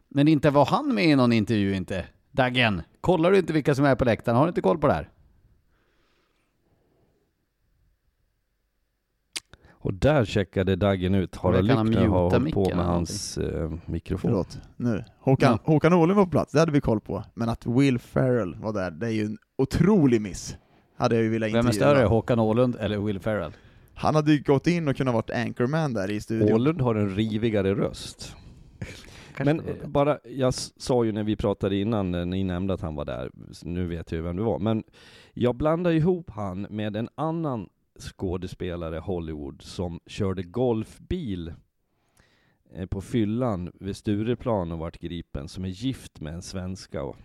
Men 0.08 0.28
inte 0.28 0.50
var 0.50 0.64
han 0.66 0.94
med 0.94 1.04
i 1.04 1.16
någon 1.16 1.32
intervju 1.32 1.74
inte. 1.74 2.04
Daggen, 2.30 2.82
kollar 3.00 3.30
du 3.30 3.38
inte 3.38 3.52
vilka 3.52 3.74
som 3.74 3.84
är 3.84 3.94
på 3.94 4.04
läktaren? 4.04 4.38
Har 4.38 4.44
du 4.44 4.48
inte 4.48 4.60
koll 4.60 4.78
på 4.78 4.86
det 4.86 4.92
här? 4.92 5.08
Och 9.84 9.94
där 9.94 10.24
checkade 10.24 10.76
Daggen 10.76 11.14
ut. 11.14 11.36
Harald 11.36 11.66
Lyckner 11.66 12.06
har 12.06 12.30
hållit 12.30 12.54
på 12.54 12.68
med 12.76 12.84
hans 12.84 13.38
eh, 13.38 13.72
mikrofon. 13.86 14.30
Förlåt, 14.30 14.58
nu. 14.76 15.04
Håkan, 15.18 15.58
ja. 15.64 15.72
Håkan 15.72 15.92
Åhlund 15.92 16.16
var 16.16 16.24
på 16.24 16.30
plats, 16.30 16.52
det 16.52 16.58
hade 16.58 16.72
vi 16.72 16.80
koll 16.80 17.00
på. 17.00 17.24
Men 17.34 17.48
att 17.48 17.66
Will 17.66 17.98
Ferrell 17.98 18.54
var 18.54 18.72
där, 18.72 18.90
det 18.90 19.06
är 19.06 19.10
ju 19.10 19.24
en 19.24 19.38
otrolig 19.58 20.20
miss. 20.20 20.56
Hade 20.96 21.14
jag 21.14 21.24
ju 21.24 21.30
velat 21.30 21.52
Vem 21.52 21.66
är 21.66 21.72
större, 21.72 22.04
Håkan 22.04 22.38
Åhlund 22.38 22.76
eller 22.80 22.98
Will 22.98 23.20
Ferrell? 23.20 23.52
Han 23.94 24.14
hade 24.14 24.32
ju 24.32 24.42
gått 24.42 24.66
in 24.66 24.88
och 24.88 24.96
kunnat 24.96 25.14
varit 25.14 25.30
anchorman 25.30 25.94
där 25.94 26.10
i 26.10 26.20
studion. 26.20 26.52
Åhlund 26.52 26.80
har 26.80 26.94
en 26.94 27.14
rivigare 27.14 27.74
röst. 27.74 28.36
Men 29.44 29.62
bara, 29.84 30.18
jag 30.24 30.54
sa 30.54 31.04
ju 31.04 31.12
när 31.12 31.24
vi 31.24 31.36
pratade 31.36 31.76
innan, 31.76 32.10
när 32.10 32.24
ni 32.24 32.44
nämnde 32.44 32.74
att 32.74 32.80
han 32.80 32.94
var 32.94 33.04
där, 33.04 33.30
nu 33.62 33.86
vet 33.86 34.12
jag 34.12 34.16
ju 34.16 34.22
vem 34.22 34.36
det 34.36 34.42
var, 34.42 34.58
men 34.58 34.84
jag 35.32 35.56
blandar 35.56 35.90
ihop 35.90 36.30
han 36.30 36.66
med 36.70 36.96
en 36.96 37.08
annan 37.14 37.68
skådespelare 37.98 38.98
Hollywood 38.98 39.62
som 39.62 40.00
körde 40.06 40.42
golfbil 40.42 41.52
eh, 42.74 42.86
på 42.86 43.00
fyllan 43.00 43.72
vid 43.74 43.96
Stureplan 43.96 44.72
och 44.72 44.78
vart 44.78 44.98
gripen, 44.98 45.48
som 45.48 45.64
är 45.64 45.68
gift 45.68 46.20
med 46.20 46.34
en 46.34 46.42
svenska. 46.42 47.02
Och... 47.02 47.16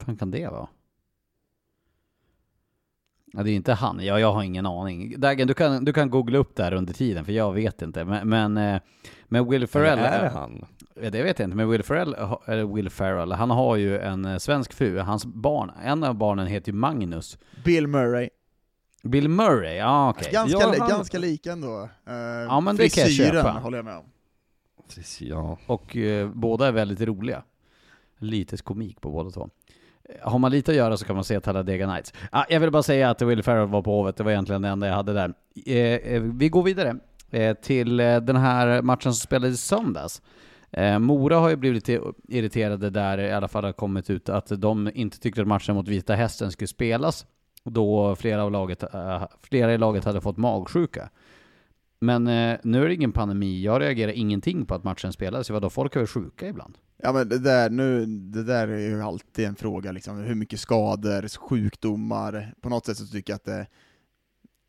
fan 0.00 0.16
kan 0.16 0.30
det 0.30 0.48
vara? 0.48 0.68
Ja, 3.36 3.42
det 3.42 3.50
är 3.50 3.54
inte 3.54 3.72
han. 3.72 4.00
Ja, 4.02 4.20
jag 4.20 4.32
har 4.32 4.42
ingen 4.42 4.66
aning. 4.66 5.20
Dagen, 5.20 5.46
du 5.46 5.54
kan, 5.54 5.84
du 5.84 5.92
kan 5.92 6.10
googla 6.10 6.38
upp 6.38 6.56
det 6.56 6.62
här 6.62 6.72
under 6.72 6.94
tiden, 6.94 7.24
för 7.24 7.32
jag 7.32 7.52
vet 7.52 7.82
inte. 7.82 8.04
Men, 8.04 8.28
men, 8.28 8.56
eh, 8.56 8.80
men 9.24 9.48
Will 9.48 9.66
Ferrell... 9.66 9.98
Eller 9.98 10.18
är 10.18 10.22
det 10.22 10.28
han? 10.28 10.64
Ja, 10.94 11.10
det 11.10 11.22
vet 11.22 11.38
jag 11.38 11.46
inte, 11.46 11.56
men 11.56 11.68
Will 11.68 11.82
Ferrell, 11.82 12.16
eller 12.46 12.74
Will 12.74 12.90
Ferrell, 12.90 13.32
han 13.32 13.50
har 13.50 13.76
ju 13.76 13.98
en 13.98 14.24
eh, 14.24 14.38
svensk 14.38 14.72
fru. 14.72 14.98
Hans 14.98 15.26
barn, 15.26 15.72
en 15.84 16.04
av 16.04 16.14
barnen 16.14 16.46
heter 16.46 16.72
ju 16.72 16.78
Magnus. 16.78 17.38
Bill 17.64 17.86
Murray. 17.86 18.28
Bill 19.02 19.28
Murray, 19.28 19.76
ja 19.76 20.10
okej. 20.10 20.20
Okay. 20.20 20.32
Ganska, 20.32 20.58
ja, 20.58 20.74
han... 20.78 20.88
ganska 20.88 21.18
lika 21.18 21.52
ändå. 21.52 21.88
Uh, 22.08 22.14
ja 22.48 22.60
men 22.60 22.76
det 22.76 22.88
kan 22.88 23.02
jag 23.02 23.12
köpa. 23.12 23.50
håller 23.50 23.78
jag 23.78 23.84
med 23.84 23.96
om. 23.96 24.04
Ja. 25.20 25.58
Och 25.66 25.96
uh, 25.96 26.30
båda 26.34 26.66
är 26.66 26.72
väldigt 26.72 27.00
roliga. 27.00 27.42
Lite 28.18 28.56
komik 28.56 29.00
på 29.00 29.10
båda 29.10 29.30
två. 29.30 29.50
Har 30.22 30.38
man 30.38 30.50
lite 30.50 30.70
att 30.70 30.76
göra 30.76 30.96
så 30.96 31.04
kan 31.04 31.16
man 31.16 31.24
se 31.24 31.40
Talladega 31.40 31.86
Nights. 31.86 32.12
Ah, 32.30 32.44
jag 32.48 32.60
vill 32.60 32.70
bara 32.70 32.82
säga 32.82 33.10
att 33.10 33.22
Will 33.22 33.42
Ferrell 33.42 33.68
var 33.68 33.82
på 33.82 33.90
Hovet, 33.90 34.16
det 34.16 34.24
var 34.24 34.30
egentligen 34.30 34.62
det 34.62 34.68
enda 34.68 34.86
jag 34.86 34.94
hade 34.94 35.12
där. 35.12 35.34
Eh, 35.66 35.76
eh 35.76 36.22
vi 36.22 36.48
går 36.48 36.62
vidare 36.62 36.96
eh, 37.30 37.56
till 37.56 38.00
eh, 38.00 38.16
den 38.16 38.36
här 38.36 38.82
matchen 38.82 39.14
som 39.14 39.26
spelades 39.26 39.54
i 39.54 39.62
söndags. 39.62 40.22
Eh, 40.70 40.98
Mora 40.98 41.36
har 41.36 41.48
ju 41.48 41.56
blivit 41.56 41.88
lite 41.88 42.12
irriterade 42.28 42.90
där, 42.90 43.18
i 43.18 43.32
alla 43.32 43.48
fall 43.48 43.64
har 43.64 43.72
kommit 43.72 44.10
ut 44.10 44.28
att 44.28 44.60
de 44.60 44.90
inte 44.94 45.20
tyckte 45.20 45.40
att 45.40 45.48
matchen 45.48 45.74
mot 45.74 45.88
Vita 45.88 46.14
Hästen 46.14 46.52
skulle 46.52 46.68
spelas 46.68 47.26
då 47.64 48.16
flera, 48.16 48.42
av 48.44 48.52
laget, 48.52 48.82
eh, 48.94 49.22
flera 49.42 49.74
i 49.74 49.78
laget 49.78 50.04
hade 50.04 50.20
fått 50.20 50.36
magsjuka. 50.36 51.08
Men 51.98 52.26
eh, 52.26 52.58
nu 52.62 52.84
är 52.84 52.88
det 52.88 52.94
ingen 52.94 53.12
pandemi, 53.12 53.62
jag 53.62 53.80
reagerar 53.80 54.12
ingenting 54.12 54.66
på 54.66 54.74
att 54.74 54.84
matchen 54.84 55.12
spelades, 55.12 55.50
vadå, 55.50 55.70
folk 55.70 55.96
är 55.96 56.00
väl 56.00 56.06
sjuka 56.06 56.48
ibland? 56.48 56.78
Ja 56.96 57.12
men 57.12 57.28
det 57.28 57.38
där, 57.38 57.70
nu, 57.70 58.06
det 58.06 58.42
där 58.42 58.68
är 58.68 58.78
ju 58.78 59.02
alltid 59.02 59.44
en 59.44 59.56
fråga 59.56 59.92
liksom, 59.92 60.18
hur 60.18 60.34
mycket 60.34 60.60
skador, 60.60 61.38
sjukdomar, 61.38 62.54
på 62.60 62.68
något 62.68 62.86
sätt 62.86 62.98
så 62.98 63.06
tycker 63.06 63.32
jag 63.32 63.36
att 63.36 63.44
det 63.44 63.66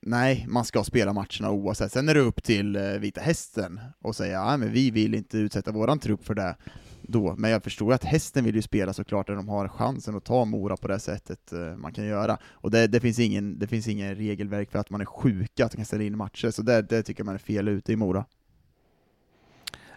nej, 0.08 0.46
man 0.50 0.66
ska 0.66 0.84
spela 0.84 1.14
matcherna 1.14 1.52
oavsett. 1.52 1.92
Sen 1.92 2.10
är 2.10 2.14
det 2.14 2.20
upp 2.20 2.44
till 2.44 2.76
eh, 2.76 2.84
Vita 2.84 3.22
Hästen 3.22 3.80
och 4.02 4.16
säga 4.16 4.42
att 4.42 4.60
men 4.60 4.72
vi 4.72 4.92
vill 4.92 5.16
inte 5.16 5.38
utsätta 5.38 5.72
våran 5.72 6.00
trupp 6.00 6.26
för 6.26 6.34
det 6.36 6.56
då. 7.02 7.36
Men 7.38 7.52
jag 7.52 7.64
förstår 7.64 7.94
att 7.94 8.04
hästen 8.04 8.44
vill 8.44 8.56
ju 8.56 8.62
spela 8.62 8.94
såklart 8.94 9.28
när 9.28 9.36
de 9.36 9.50
har 9.50 9.68
chansen 9.68 10.16
att 10.16 10.26
ta 10.26 10.46
Mora 10.46 10.78
på 10.78 10.88
det 10.88 11.00
sättet 11.00 11.54
eh, 11.54 11.76
man 11.76 11.94
kan 11.94 12.06
göra. 12.06 12.38
Och 12.52 12.72
det, 12.72 12.88
det, 12.88 13.00
finns 13.00 13.20
ingen, 13.20 13.60
det 13.60 13.68
finns 13.68 13.88
ingen 13.88 14.16
regelverk 14.16 14.72
för 14.72 14.80
att 14.80 14.90
man 14.90 15.02
är 15.02 15.06
sjuka 15.06 15.66
att 15.66 15.74
man 15.74 15.78
kan 15.78 15.86
ställa 15.86 16.04
in 16.04 16.18
matcher, 16.18 16.52
så 16.52 16.62
det, 16.62 16.82
det 16.82 17.04
tycker 17.04 17.24
man 17.24 17.36
är 17.36 17.40
fel 17.40 17.68
ute 17.68 17.94
i 17.94 17.96
Mora. 17.96 18.26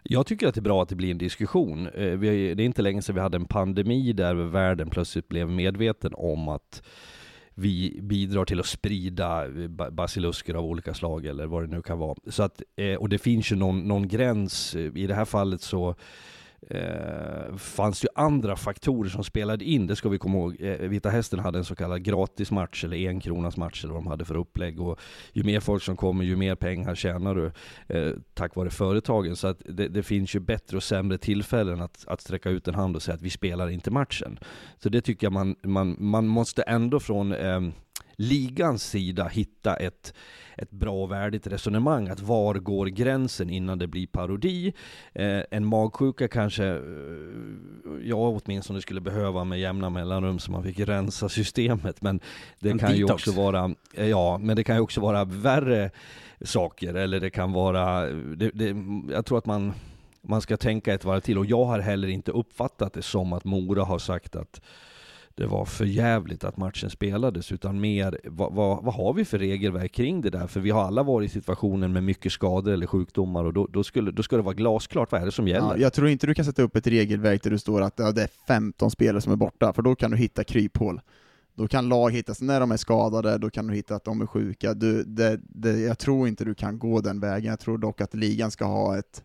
Jag 0.03 0.27
tycker 0.27 0.49
att 0.49 0.55
det 0.55 0.61
är 0.61 0.63
bra 0.63 0.83
att 0.83 0.89
det 0.89 0.95
blir 0.95 1.11
en 1.11 1.19
diskussion. 1.19 1.87
Eh, 1.87 2.19
det 2.19 2.29
är 2.29 2.61
inte 2.61 2.83
länge 2.83 3.03
sedan 3.03 3.15
vi 3.15 3.21
hade 3.21 3.37
en 3.37 3.45
pandemi 3.45 4.13
där 4.13 4.35
världen 4.35 4.91
plötsligt 4.91 5.29
blev 5.29 5.51
medveten 5.51 6.13
om 6.15 6.49
att 6.49 6.83
vi 7.55 7.99
bidrar 8.03 8.45
till 8.45 8.61
att 8.61 8.67
sprida 8.67 9.47
eh, 9.47 9.69
basilusker 9.91 10.55
av 10.55 10.65
olika 10.65 10.95
slag 10.95 11.27
eller 11.27 11.47
vad 11.47 11.63
det 11.63 11.77
nu 11.77 11.83
kan 11.83 11.99
vara. 11.99 12.17
Så 12.27 12.43
att, 12.43 12.63
eh, 12.77 12.95
och 12.95 13.09
det 13.09 13.19
finns 13.19 13.53
ju 13.53 13.57
någon, 13.57 13.89
någon 13.89 14.09
gräns, 14.09 14.77
i 14.77 15.07
det 15.07 15.15
här 15.15 15.25
fallet 15.25 15.63
så 15.63 15.95
eh, 16.69 17.57
fanns 17.57 18.05
ju 18.05 18.09
andra 18.15 18.57
faktorer 18.57 19.11
som 19.11 19.25
spelade 19.25 19.65
in. 19.65 19.87
Det 19.87 19.97
ska 19.97 20.09
vi 20.09 20.19
komma 20.19 20.39
ihåg. 20.39 20.57
Eh, 20.61 20.89
Vita 20.89 21.11
Hästen 21.11 21.39
hade 21.39 21.59
en 21.59 21.65
så 21.65 21.75
kallad 21.75 22.03
gratismatch 22.03 22.85
eller 22.85 22.97
en 22.97 23.21
kronas 23.21 23.57
match 23.57 23.85
eller 23.85 23.95
vad 23.95 24.03
de 24.03 24.07
hade 24.07 24.25
för 24.25 24.37
upplägg. 24.37 24.81
Och 24.81 25.01
ju 25.33 25.43
mer 25.43 25.61
folk 25.61 25.83
som 25.83 25.97
kommer, 25.97 26.25
ju 26.25 26.37
mer 26.37 26.55
pengar 26.55 26.95
tjänar 26.95 27.35
du 27.35 27.53
eh, 27.97 28.13
tack 28.35 28.57
vare 28.57 28.71
företagen. 28.71 29.37
Så 29.37 29.47
att 29.47 29.63
det, 29.65 29.89
det, 29.89 30.03
finns 30.03 30.35
ju 30.35 30.41
bättre 30.41 30.77
och 30.77 30.83
sämre 30.83 31.19
tillfällen 31.19 31.81
att, 31.81 32.05
att 32.09 32.21
sträcka 32.21 32.51
ut 32.51 32.69
en 32.69 32.75
hand 32.75 32.97
och 32.97 33.03
säga 33.03 33.15
att 33.15 33.23
vi 33.23 33.31
spelar 33.31 33.69
inte 33.69 33.91
matchen. 33.91 34.39
Så 34.79 34.89
det 34.89 35.01
tycker 35.01 35.27
jag 35.27 35.33
man, 35.33 35.57
man, 35.63 35.97
man 35.99 36.27
måste 36.27 36.63
ändå 36.63 37.01
från 37.01 37.33
eh, 37.33 37.61
ligans 38.21 38.83
sida 38.83 39.29
hitta 39.29 39.75
ett, 39.75 40.15
ett 40.57 40.71
bra 40.71 40.93
och 40.93 41.11
värdigt 41.11 41.47
resonemang. 41.47 42.09
Att 42.09 42.21
var 42.21 42.55
går 42.55 42.87
gränsen 42.87 43.51
innan 43.51 43.79
det 43.79 43.87
blir 43.87 44.07
parodi? 44.07 44.73
Eh, 45.13 45.43
en 45.51 45.67
magsjuka 45.67 46.29
kanske 46.29 46.65
eh, 46.65 46.79
jag 48.03 48.19
åtminstone 48.45 48.81
skulle 48.81 49.01
behöva 49.01 49.45
med 49.45 49.61
jämna 49.61 49.91
mellanrum 49.91 50.39
så 50.39 50.53
man 50.53 50.63
fick 50.63 50.79
rensa 50.81 51.29
systemet. 51.29 52.03
Men 52.03 52.21
det 52.59 52.71
en 52.71 52.79
kan 52.79 52.93
detox. 52.93 53.11
ju 53.11 53.15
också 53.15 53.33
vara, 53.33 53.75
eh, 53.95 54.09
ja, 54.09 54.39
men 54.39 54.57
det 54.57 54.65
kan 54.65 54.77
ju 54.77 54.83
också 54.83 55.01
vara 55.01 55.25
värre 55.25 55.91
saker. 56.41 56.95
Eller 56.95 57.21
det 57.21 57.31
kan 57.31 57.53
vara, 57.53 58.07
det, 58.11 58.51
det, 58.55 58.77
jag 59.13 59.27
tror 59.27 59.39
att 59.39 59.47
man 59.47 59.73
man 60.23 60.41
ska 60.41 60.57
tänka 60.57 60.95
ett 60.95 61.05
varv 61.05 61.21
till 61.21 61.39
och 61.39 61.47
jag 61.47 61.65
har 61.65 61.79
heller 61.79 62.09
inte 62.09 62.31
uppfattat 62.31 62.93
det 62.93 63.03
som 63.03 63.33
att 63.33 63.45
Mora 63.45 63.85
har 63.85 63.99
sagt 63.99 64.37
att 64.37 64.61
det 65.35 65.47
var 65.47 65.65
för 65.65 65.85
jävligt 65.85 66.45
att 66.45 66.57
matchen 66.57 66.91
spelades, 66.91 67.53
utan 67.53 67.81
mer 67.81 68.21
vad, 68.25 68.53
vad, 68.53 68.85
vad, 68.85 68.95
har 68.95 69.13
vi 69.13 69.25
för 69.25 69.39
regelverk 69.39 69.93
kring 69.93 70.21
det 70.21 70.31
där? 70.31 70.47
För 70.47 70.61
vi 70.61 70.71
har 70.71 70.83
alla 70.83 71.03
varit 71.03 71.31
i 71.31 71.33
situationen 71.33 71.93
med 71.93 72.05
mycket 72.05 72.33
skador 72.33 72.73
eller 72.73 72.87
sjukdomar 72.87 73.45
och 73.45 73.53
då, 73.53 73.67
då, 73.67 73.85
skulle, 73.85 74.11
då 74.11 74.23
ska 74.23 74.37
det 74.37 74.43
vara 74.43 74.55
glasklart, 74.55 75.13
vad 75.13 75.21
är 75.21 75.27
det 75.27 75.33
som 75.33 75.49
gäller? 75.49 75.77
Ja, 75.77 75.77
jag 75.77 75.93
tror 75.93 76.09
inte 76.09 76.27
du 76.27 76.35
kan 76.35 76.45
sätta 76.45 76.63
upp 76.63 76.77
ett 76.77 76.87
regelverk 76.87 77.43
där 77.43 77.51
det 77.51 77.59
står 77.59 77.81
att 77.81 77.95
ja, 77.97 78.13
det 78.13 78.23
är 78.23 78.31
15 78.47 78.91
spelare 78.91 79.21
som 79.21 79.33
är 79.33 79.37
borta, 79.37 79.73
för 79.73 79.83
då 79.83 79.95
kan 79.95 80.11
du 80.11 80.17
hitta 80.17 80.45
kryphål. 80.45 81.01
Då 81.55 81.69
kan 81.69 81.89
lag 81.89 82.11
hittas 82.11 82.41
när 82.41 82.61
de 82.61 82.73
är 82.73 82.77
skadade, 82.77 83.39
då 83.39 83.51
kan 83.51 83.67
du 83.67 83.75
hitta 83.75 83.95
att 83.95 84.05
de 84.05 84.21
är 84.21 84.27
sjuka. 84.27 84.75
Du, 84.75 85.03
det, 85.03 85.41
det, 85.43 85.81
jag 85.81 85.99
tror 85.99 86.29
inte 86.29 86.45
du 86.45 86.55
kan 86.55 86.79
gå 86.79 87.01
den 87.01 87.21
vägen, 87.21 87.51
jag 87.51 87.61
tror 87.61 87.79
dock 87.79 88.01
att 88.01 88.15
ligan 88.15 88.51
ska 88.51 88.65
ha 88.65 88.99
ett 88.99 89.25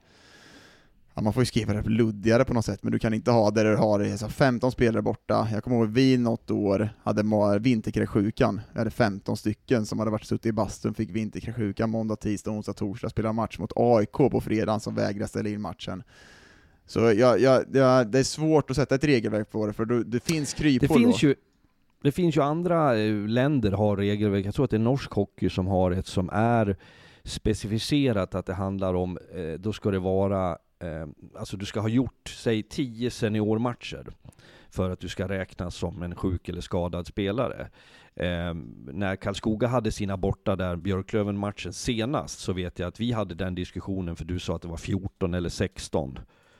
ja, 1.16 1.22
man 1.22 1.34
får 1.34 1.42
ju 1.42 1.46
skriva 1.46 1.74
det 1.74 1.90
luddigare 1.90 2.46
på 2.46 2.54
något 2.54 2.66
sätt, 2.66 2.84
men 2.84 2.92
du 2.92 3.00
kan 3.00 3.14
inte 3.14 3.32
ha 3.32 3.52
där 3.52 3.66
du 3.66 3.76
har 3.76 4.00
alltså 4.00 4.28
15 4.28 4.72
spelare 4.72 5.02
borta. 5.02 5.48
Jag 5.52 5.64
kommer 5.64 5.78
ihåg 5.78 5.88
vi 5.88 6.18
något 6.18 6.52
år 6.52 6.90
hade 7.04 7.60
vinterkräksjukan. 7.60 8.62
Vi 8.74 8.80
hade 8.80 8.92
15 8.92 9.38
stycken 9.38 9.86
som 9.86 10.00
hade 10.00 10.12
varit 10.12 10.26
suttit 10.26 10.46
i 10.46 10.52
bastun, 10.52 10.94
fick 10.94 11.10
vinterkräksjukan 11.10 11.90
måndag, 11.90 12.16
tisdag, 12.16 12.52
onsdag, 12.52 12.74
torsdag, 12.74 13.10
spelade 13.10 13.34
match 13.34 13.60
mot 13.60 13.72
AIK 13.76 14.12
på 14.12 14.42
fredagen 14.42 14.80
som 14.80 14.96
vägrade 14.96 15.28
ställa 15.28 15.50
in 15.50 15.62
matchen. 15.62 16.04
Så 16.86 17.00
jag, 17.00 17.40
jag, 17.40 17.66
jag, 17.74 18.12
det 18.12 18.20
är 18.20 18.24
svårt 18.24 18.70
att 18.70 18.76
sätta 18.76 18.96
ett 18.96 19.04
regelverk 19.04 19.52
på 19.52 19.68
det, 19.68 19.74
för 19.74 19.86
det, 19.86 20.04
det 20.04 20.20
finns 20.20 20.54
kryphål 20.54 20.88
det 20.88 21.04
finns 21.04 21.22
då. 21.22 21.28
Ju... 21.28 21.36
Det 22.04 22.12
finns 22.12 22.38
ju 22.38 22.42
andra 22.42 22.98
eh, 22.98 23.16
länder 23.16 23.72
har 23.72 23.98
regelverk, 23.98 24.46
jag 24.46 24.56
tror 24.56 24.66
att 24.66 24.72
det 24.72 24.78
är 24.78 24.80
norsk 24.80 25.12
hockey 25.12 25.50
som 25.50 25.68
har 25.68 25.92
ett 25.92 26.08
som 26.08 26.30
är 26.34 26.78
specificerat 27.24 28.36
att 28.36 28.46
det 28.46 28.54
handlar 28.54 28.94
om, 28.94 29.18
eh, 29.36 29.60
då 29.60 29.74
ska 29.74 29.92
det 29.92 30.00
vara 30.00 30.58
eh, 30.80 31.08
alltså 31.36 31.58
du 31.58 31.66
ska 31.66 31.80
ha 31.80 31.90
gjort, 31.90 32.30
säg 32.30 32.64
10 32.64 33.12
seniormatcher 33.12 34.14
för 34.70 34.90
att 34.90 35.00
du 35.00 35.10
ska 35.10 35.28
räknas 35.28 35.76
som 35.76 36.04
en 36.04 36.16
sjuk 36.16 36.50
eller 36.50 36.62
skadad 36.62 37.08
spelare. 37.08 37.68
Eh, 38.16 38.54
när 38.94 39.16
Karlskoga 39.16 39.68
hade 39.68 39.92
sina 39.92 40.18
borta 40.18 40.56
där, 40.56 40.76
Björklöven-matchen 40.76 41.74
senast, 41.74 42.40
så 42.40 42.54
vet 42.54 42.80
jag 42.80 42.88
att 42.88 43.00
vi 43.00 43.12
hade 43.12 43.36
den 43.36 43.56
diskussionen, 43.56 44.16
för 44.16 44.26
du 44.26 44.40
sa 44.40 44.56
att 44.56 44.62
det 44.62 44.68
var 44.68 44.78
14 44.78 45.34
eller 45.34 45.50
16. 45.50 46.20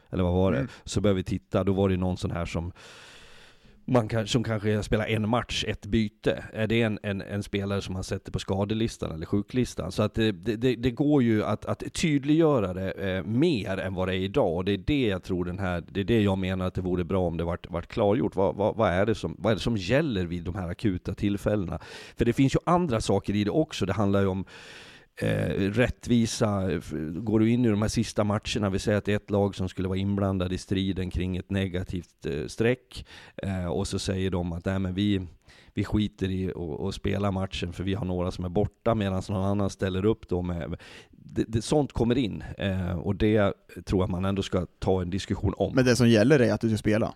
Eller 0.10 0.24
vad 0.24 0.34
var 0.34 0.52
det? 0.52 0.58
Mm. 0.58 0.70
Så 0.84 1.02
började 1.02 1.18
vi 1.18 1.24
titta, 1.24 1.64
då 1.64 1.74
var 1.74 1.90
det 1.90 1.98
någon 1.98 2.18
sån 2.18 2.32
här 2.32 2.46
som 2.46 2.72
man 3.86 4.08
kan, 4.08 4.28
som 4.28 4.44
kanske 4.44 4.84
spelar 4.84 5.06
en 5.06 5.30
match, 5.30 5.66
ett 5.68 5.86
byte. 5.86 6.44
Är 6.54 6.68
det 6.68 6.82
en, 6.82 7.00
en, 7.04 7.22
en 7.22 7.44
spelare 7.44 7.82
som 7.82 7.94
man 7.94 8.04
sätter 8.04 8.32
på 8.32 8.40
skadelistan 8.40 9.12
eller 9.12 9.26
sjuklistan? 9.26 9.92
Så 9.92 10.04
att 10.04 10.18
eh, 10.18 10.28
det, 10.28 10.56
det, 10.56 10.76
det 10.76 10.92
går 10.92 11.24
ju 11.24 11.44
att, 11.44 11.66
att 11.66 11.94
tydliggöra 11.94 12.74
det 12.74 12.92
eh, 12.92 13.24
mer 13.24 13.78
än 13.78 13.94
vad 13.94 14.08
det 14.08 14.16
är 14.16 14.20
idag. 14.20 14.56
Och 14.56 14.66
det 14.66 14.72
är 14.72 14.78
det 14.78 15.08
jag 15.08 15.24
tror 15.24 15.46
den 15.46 15.60
här, 15.60 15.84
det 15.88 16.00
är 16.00 16.04
det 16.04 16.22
jag 16.22 16.38
menar 16.38 16.68
att 16.68 16.74
det 16.74 16.82
vore 16.82 17.04
bra 17.04 17.28
om 17.28 17.38
det 17.38 17.44
vart, 17.44 17.72
vart 17.72 17.88
klargjort. 17.88 18.36
Vad, 18.36 18.56
vad, 18.56 18.76
vad, 18.76 18.90
är 18.90 19.06
det 19.06 19.16
som, 19.16 19.36
vad 19.40 19.52
är 19.52 19.56
det 19.56 19.62
som 19.62 19.78
gäller 19.78 20.26
vid 20.26 20.44
de 20.44 20.56
här 20.56 20.70
akuta 20.70 21.14
tillfällena? 21.14 21.80
För 22.18 22.26
det 22.26 22.34
finns 22.34 22.56
ju 22.56 22.60
andra 22.64 23.02
saker 23.02 23.36
i 23.36 23.44
det 23.44 23.52
också. 23.52 23.86
Det 23.86 23.94
handlar 23.94 24.22
ju 24.22 24.28
om 24.28 24.46
eh, 25.22 25.72
rättvisa. 25.72 26.70
Går 27.14 27.40
du 27.40 27.50
in 27.50 27.66
i 27.66 27.70
de 27.70 27.82
här 27.82 27.90
sista 27.90 28.24
matcherna, 28.24 28.70
vi 28.70 28.80
säger 28.80 28.98
att 28.98 29.06
det 29.06 29.12
är 29.12 29.16
ett 29.16 29.30
lag 29.30 29.56
som 29.56 29.70
skulle 29.70 29.88
vara 29.88 29.98
inblandad 29.98 30.54
i 30.54 30.58
striden 30.58 31.10
kring 31.10 31.38
ett 31.38 31.50
negativt 31.50 32.26
eh, 32.26 32.48
streck, 32.48 33.06
eh, 33.38 33.66
och 33.66 33.88
så 33.88 34.00
säger 34.00 34.32
de 34.32 34.54
att 34.54 34.66
Nej, 34.66 34.80
men 34.80 34.94
vi, 34.94 35.28
vi 35.74 35.84
skiter 35.84 36.30
i 36.30 36.52
att 36.88 36.96
spela 36.96 37.32
matchen 37.32 37.74
för 37.74 37.84
vi 37.84 37.94
har 37.94 38.06
några 38.06 38.32
som 38.32 38.46
är 38.46 38.50
borta, 38.50 38.96
medan 38.96 39.24
någon 39.30 39.46
annan 39.46 39.70
ställer 39.70 40.06
upp 40.06 40.28
då 40.28 40.42
med... 40.42 40.76
Det, 41.10 41.44
det, 41.48 41.62
sånt 41.62 41.94
kommer 41.94 42.18
in, 42.18 42.44
eh, 42.58 42.98
och 42.98 43.16
det 43.16 43.54
tror 43.86 44.02
jag 44.02 44.10
man 44.10 44.26
ändå 44.26 44.42
ska 44.42 44.66
ta 44.80 45.02
en 45.02 45.10
diskussion 45.10 45.54
om. 45.58 45.76
Men 45.76 45.86
det 45.86 45.96
som 45.96 46.10
gäller 46.10 46.40
är 46.40 46.54
att 46.54 46.62
du 46.62 46.70
ska 46.70 46.78
spela? 46.78 47.14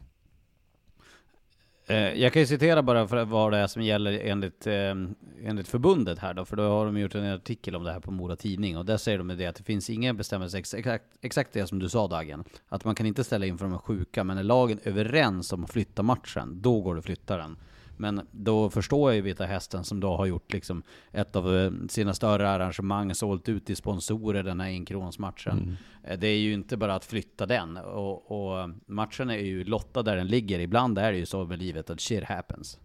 Eh, 1.90 2.14
jag 2.14 2.34
kan 2.34 2.42
ju 2.42 2.46
citera 2.46 2.84
bara 2.84 3.08
för 3.08 3.26
vad 3.26 3.52
det 3.52 3.58
är 3.58 3.68
som 3.68 3.82
gäller 3.82 4.20
enligt, 4.20 4.68
eh, 4.68 4.96
enligt 5.44 5.68
förbundet 5.68 6.20
här 6.20 6.34
då, 6.34 6.46
för 6.46 6.56
då 6.56 6.64
har 6.64 6.86
de 6.86 6.98
gjort 6.98 7.16
en 7.16 7.34
artikel 7.34 7.76
om 7.76 7.84
det 7.84 7.92
här 7.92 8.00
på 8.00 8.12
Mora 8.12 8.36
Tidning, 8.36 8.78
och 8.78 8.86
där 8.86 8.98
säger 8.98 9.18
de 9.18 9.28
det 9.28 9.46
att 9.46 9.56
det 9.56 9.64
finns 9.64 9.90
inga 9.90 10.14
bestämmelser, 10.14 10.60
exakt, 10.60 11.06
exakt 11.22 11.54
det 11.54 11.68
som 11.68 11.80
du 11.80 11.90
sa 11.90 12.08
Dagen, 12.08 12.44
att 12.70 12.86
man 12.86 12.96
kan 12.96 13.06
inte 13.06 13.24
ställa 13.24 13.46
in 13.46 13.58
för 13.58 13.66
de 13.66 13.74
är 13.74 13.78
sjuka, 13.78 14.24
men 14.24 14.38
är 14.38 14.44
lagen 14.44 14.80
överens 14.84 15.54
om 15.54 15.64
att 15.64 15.72
flytta 15.72 16.04
matchen, 16.04 16.62
då 16.62 16.82
går 16.82 16.96
det 16.96 17.00
att 17.00 17.06
flytta 17.06 17.38
den. 17.38 17.58
Men 18.00 18.28
då 18.32 18.70
förstår 18.70 19.12
jag 19.12 19.16
ju 19.16 19.22
Vita 19.22 19.46
Hästen 19.46 19.84
som 19.84 20.00
då 20.00 20.18
har 20.18 20.26
gjort 20.26 20.54
liksom 20.54 20.84
ett 21.12 21.36
av 21.36 21.58
eh, 21.58 21.72
sina 21.90 22.14
större 22.14 22.50
arrangemang, 22.50 23.16
sålt 23.16 23.50
ut 23.50 23.66
till 23.66 23.76
sponsorer 23.76 24.44
den 24.44 24.60
här 24.60 24.68
enkronsmatchen. 24.68 25.58
Mm. 25.58 25.76
Eh, 26.04 26.20
det 26.20 26.28
är 26.28 26.38
ju 26.38 26.54
inte 26.54 26.78
bara 26.78 26.96
att 26.96 27.06
flytta 27.06 27.46
den. 27.46 27.78
Och, 27.78 28.32
och, 28.32 28.70
matchen 28.86 29.30
är 29.30 29.38
ju 29.38 29.64
lottad 29.64 30.04
där 30.04 30.16
den 30.16 30.28
ligger. 30.28 30.60
Ibland 30.60 30.98
är 30.98 31.12
det 31.12 31.18
ju 31.18 31.26
så 31.26 31.46
med 31.46 31.60
livet 31.60 31.90
att 31.90 32.02
shit 32.02 32.24
happens. 32.24 32.80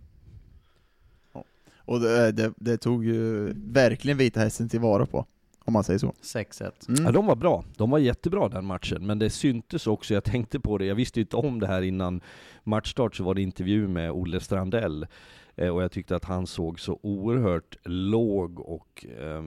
Och 1.76 2.00
det, 2.00 2.32
det, 2.32 2.52
det 2.56 2.76
tog 2.76 3.04
ju 3.04 3.52
verkligen 3.56 4.18
Vita 4.18 4.40
Hästen 4.40 4.68
tillvara 4.68 5.06
på 5.06 5.26
om 5.64 5.72
man 5.72 5.84
säger 5.84 5.98
så. 5.98 6.14
6-1. 6.22 6.88
Mm. 6.88 7.04
Ja, 7.04 7.12
de 7.12 7.26
var 7.26 7.36
bra. 7.36 7.64
De 7.76 7.90
var 7.90 7.98
jättebra 7.98 8.48
den 8.48 8.64
matchen, 8.64 9.06
men 9.06 9.18
det 9.18 9.30
syntes 9.30 9.86
också, 9.86 10.14
jag 10.14 10.24
tänkte 10.24 10.60
på 10.60 10.78
det, 10.78 10.84
jag 10.84 10.94
visste 10.94 11.20
inte 11.20 11.36
om 11.36 11.60
det 11.60 11.66
här 11.66 11.82
innan 11.82 12.20
matchstart, 12.64 13.16
så 13.16 13.24
var 13.24 13.34
det 13.34 13.42
intervju 13.42 13.88
med 13.88 14.12
Olle 14.12 14.40
Strandell, 14.40 15.06
eh, 15.56 15.68
och 15.68 15.82
jag 15.82 15.92
tyckte 15.92 16.16
att 16.16 16.24
han 16.24 16.46
såg 16.46 16.80
så 16.80 16.98
oerhört 17.02 17.76
låg 17.84 18.60
och 18.60 19.06
eh, 19.18 19.42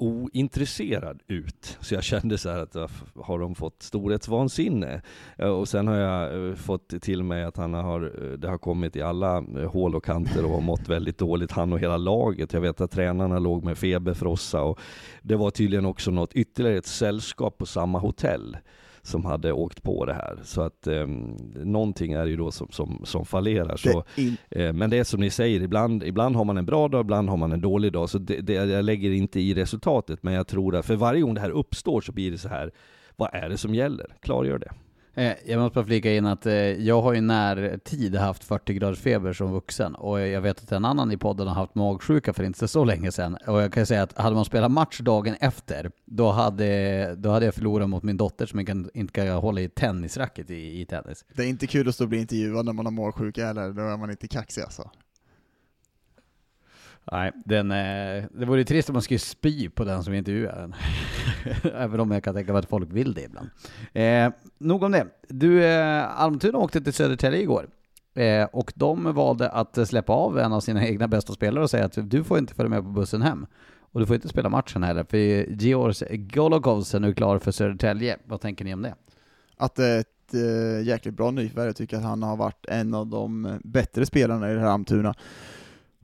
ointresserad 0.00 1.22
ut. 1.26 1.78
Så 1.80 1.94
jag 1.94 2.04
kände 2.04 2.38
så 2.38 2.48
att 2.48 2.76
har 3.14 3.38
de 3.38 3.54
fått 3.54 3.82
storhetsvansinne? 3.82 5.02
Eh, 5.38 5.48
och 5.48 5.68
sen 5.68 5.88
har 5.88 5.96
jag 5.96 6.48
eh, 6.48 6.54
fått 6.54 7.02
till 7.02 7.22
mig 7.22 7.44
att 7.44 7.56
han 7.56 7.74
har, 7.74 8.02
eh, 8.02 8.38
det 8.38 8.48
har 8.48 8.58
kommit 8.58 8.96
i 8.96 9.02
alla 9.02 9.40
hål 9.72 9.94
och 9.94 10.04
kanter 10.04 10.44
och 10.44 10.50
har 10.50 10.60
mått 10.60 10.88
väldigt 10.88 11.18
dåligt, 11.18 11.52
han 11.52 11.72
och 11.72 11.78
hela 11.78 11.96
laget. 11.96 12.52
Jag 12.52 12.60
vet 12.60 12.80
att 12.80 12.90
tränarna 12.90 13.38
låg 13.38 13.64
med 13.64 13.78
feberfrossa 13.78 14.62
och 14.62 14.80
det 15.22 15.36
var 15.36 15.50
tydligen 15.50 15.86
också 15.86 16.10
något 16.10 16.32
ytterligare 16.32 16.78
ett 16.78 16.86
sällskap 16.86 17.58
på 17.58 17.66
samma 17.66 17.98
hotell 17.98 18.56
som 19.02 19.24
hade 19.24 19.52
åkt 19.52 19.82
på 19.82 20.04
det 20.04 20.14
här. 20.14 20.38
Så 20.42 20.62
att 20.62 20.86
eh, 20.86 21.06
någonting 21.54 22.12
är 22.12 22.26
ju 22.26 22.36
då 22.36 22.50
som, 22.50 22.68
som, 22.70 23.00
som 23.04 23.24
fallerar. 23.24 23.76
Så, 23.76 24.04
eh, 24.50 24.72
men 24.72 24.90
det 24.90 24.98
är 24.98 25.04
som 25.04 25.20
ni 25.20 25.30
säger, 25.30 25.60
ibland, 25.62 26.04
ibland 26.04 26.36
har 26.36 26.44
man 26.44 26.58
en 26.58 26.66
bra 26.66 26.88
dag, 26.88 27.00
ibland 27.00 27.28
har 27.28 27.36
man 27.36 27.52
en 27.52 27.60
dålig 27.60 27.92
dag. 27.92 28.10
Så 28.10 28.18
det, 28.18 28.40
det, 28.40 28.52
jag 28.52 28.84
lägger 28.84 29.10
inte 29.10 29.40
i 29.40 29.54
resultatet, 29.54 30.22
men 30.22 30.34
jag 30.34 30.46
tror 30.46 30.76
att 30.76 30.86
för 30.86 30.96
varje 30.96 31.20
gång 31.20 31.34
det 31.34 31.40
här 31.40 31.50
uppstår 31.50 32.00
så 32.00 32.12
blir 32.12 32.30
det 32.30 32.38
så 32.38 32.48
här, 32.48 32.70
vad 33.16 33.30
är 33.32 33.48
det 33.48 33.56
som 33.56 33.74
gäller? 33.74 34.06
Klargör 34.20 34.58
det. 34.58 34.72
Eh, 35.20 35.34
jag 35.46 35.60
måste 35.60 35.74
bara 35.74 35.84
flika 35.84 36.12
in 36.12 36.26
att 36.26 36.46
eh, 36.46 36.54
jag 36.54 37.02
har 37.02 37.12
ju 37.12 37.20
när 37.20 37.78
tid 37.84 38.16
haft 38.16 38.44
40 38.44 38.74
graders 38.74 38.98
feber 38.98 39.32
som 39.32 39.52
vuxen 39.52 39.94
och 39.94 40.20
jag 40.20 40.40
vet 40.40 40.62
att 40.62 40.72
en 40.72 40.84
annan 40.84 41.12
i 41.12 41.16
podden 41.16 41.48
har 41.48 41.54
haft 41.54 41.74
magsjuka 41.74 42.32
för 42.32 42.44
inte 42.44 42.68
så 42.68 42.84
länge 42.84 43.12
sedan. 43.12 43.36
Och 43.46 43.62
jag 43.62 43.72
kan 43.72 43.86
säga 43.86 44.02
att 44.02 44.18
hade 44.18 44.36
man 44.36 44.44
spelat 44.44 44.70
match 44.70 45.00
dagen 45.00 45.36
efter, 45.40 45.90
då 46.04 46.30
hade, 46.30 47.14
då 47.14 47.30
hade 47.30 47.44
jag 47.44 47.54
förlorat 47.54 47.88
mot 47.88 48.02
min 48.02 48.16
dotter 48.16 48.46
som 48.46 48.60
inte 48.60 48.72
kan, 48.72 48.90
inte 48.94 49.12
kan 49.12 49.28
hålla 49.28 49.60
i 49.60 49.68
tennisracket 49.68 50.50
i, 50.50 50.80
i 50.80 50.86
tennis. 50.86 51.24
Det 51.34 51.42
är 51.42 51.48
inte 51.48 51.66
kul 51.66 51.88
att 51.88 51.94
stå 51.94 52.04
och 52.04 52.08
bli 52.08 52.18
intervjuad 52.18 52.66
när 52.66 52.72
man 52.72 52.86
har 52.86 52.92
magsjuka 52.92 53.46
heller, 53.46 53.72
då 53.72 53.82
är 53.82 53.96
man 53.96 54.10
inte 54.10 54.28
kaxig 54.28 54.62
alltså. 54.62 54.90
Nej, 57.12 57.32
den, 57.44 57.70
eh, 57.70 58.24
det 58.30 58.46
vore 58.46 58.64
trist 58.64 58.88
om 58.88 58.92
man 58.92 59.02
skulle 59.02 59.18
spy 59.18 59.68
på 59.68 59.84
den 59.84 60.04
som 60.04 60.14
intervjuar 60.14 60.56
den. 60.56 60.74
Även 61.74 62.00
om 62.00 62.10
jag 62.10 62.24
kan 62.24 62.34
tänka 62.34 62.52
mig 62.52 62.58
att 62.58 62.68
folk 62.68 62.88
vill 62.92 63.14
det 63.14 63.22
ibland. 63.22 63.50
Eh, 63.92 64.32
nog 64.58 64.82
om 64.82 64.92
det. 64.92 65.06
Du, 65.28 65.64
eh, 65.64 66.20
Almtuna 66.20 66.58
åkte 66.58 66.80
till 66.80 66.92
Södertälje 66.92 67.40
igår. 67.40 67.68
Eh, 68.14 68.44
och 68.52 68.72
de 68.76 69.14
valde 69.14 69.48
att 69.48 69.88
släppa 69.88 70.12
av 70.12 70.38
en 70.38 70.52
av 70.52 70.60
sina 70.60 70.86
egna 70.88 71.08
bästa 71.08 71.32
spelare 71.32 71.64
och 71.64 71.70
säga 71.70 71.84
att 71.84 72.10
du 72.10 72.24
får 72.24 72.38
inte 72.38 72.54
följa 72.54 72.70
med 72.70 72.82
på 72.82 72.90
bussen 72.90 73.22
hem. 73.22 73.46
Och 73.92 74.00
du 74.00 74.06
får 74.06 74.14
inte 74.16 74.28
spela 74.28 74.48
matchen 74.48 74.82
heller, 74.82 75.04
för 75.04 75.16
Georg 75.62 76.16
Gologovs 76.16 76.94
är 76.94 77.00
nu 77.00 77.14
klar 77.14 77.38
för 77.38 77.50
Södertälje. 77.50 78.16
Vad 78.24 78.40
tänker 78.40 78.64
ni 78.64 78.74
om 78.74 78.82
det? 78.82 78.94
Att 79.56 79.74
det 79.74 79.86
är 79.86 80.00
ett 80.00 80.34
äh, 80.34 80.86
jäkligt 80.86 81.14
bra 81.14 81.30
nyförvärv, 81.30 81.66
jag 81.66 81.76
tycker 81.76 81.96
att 81.96 82.02
han 82.02 82.22
har 82.22 82.36
varit 82.36 82.66
en 82.68 82.94
av 82.94 83.06
de 83.06 83.58
bättre 83.64 84.06
spelarna 84.06 84.50
i 84.50 84.54
det 84.54 84.60
här 84.60 84.68
Almtuna. 84.68 85.14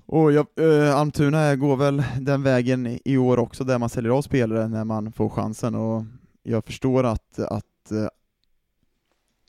Och 0.08 0.32
jag, 0.32 0.46
eh, 0.56 0.96
Almtuna 0.96 1.56
går 1.56 1.76
väl 1.76 2.02
den 2.20 2.42
vägen 2.42 2.98
i 3.04 3.16
år 3.16 3.38
också, 3.38 3.64
där 3.64 3.78
man 3.78 3.88
säljer 3.88 4.12
av 4.12 4.22
spelare 4.22 4.68
när 4.68 4.84
man 4.84 5.12
får 5.12 5.28
chansen, 5.28 5.74
och 5.74 6.04
jag 6.42 6.64
förstår 6.64 7.04
att, 7.04 7.38
att, 7.38 7.90
eh, 7.90 8.08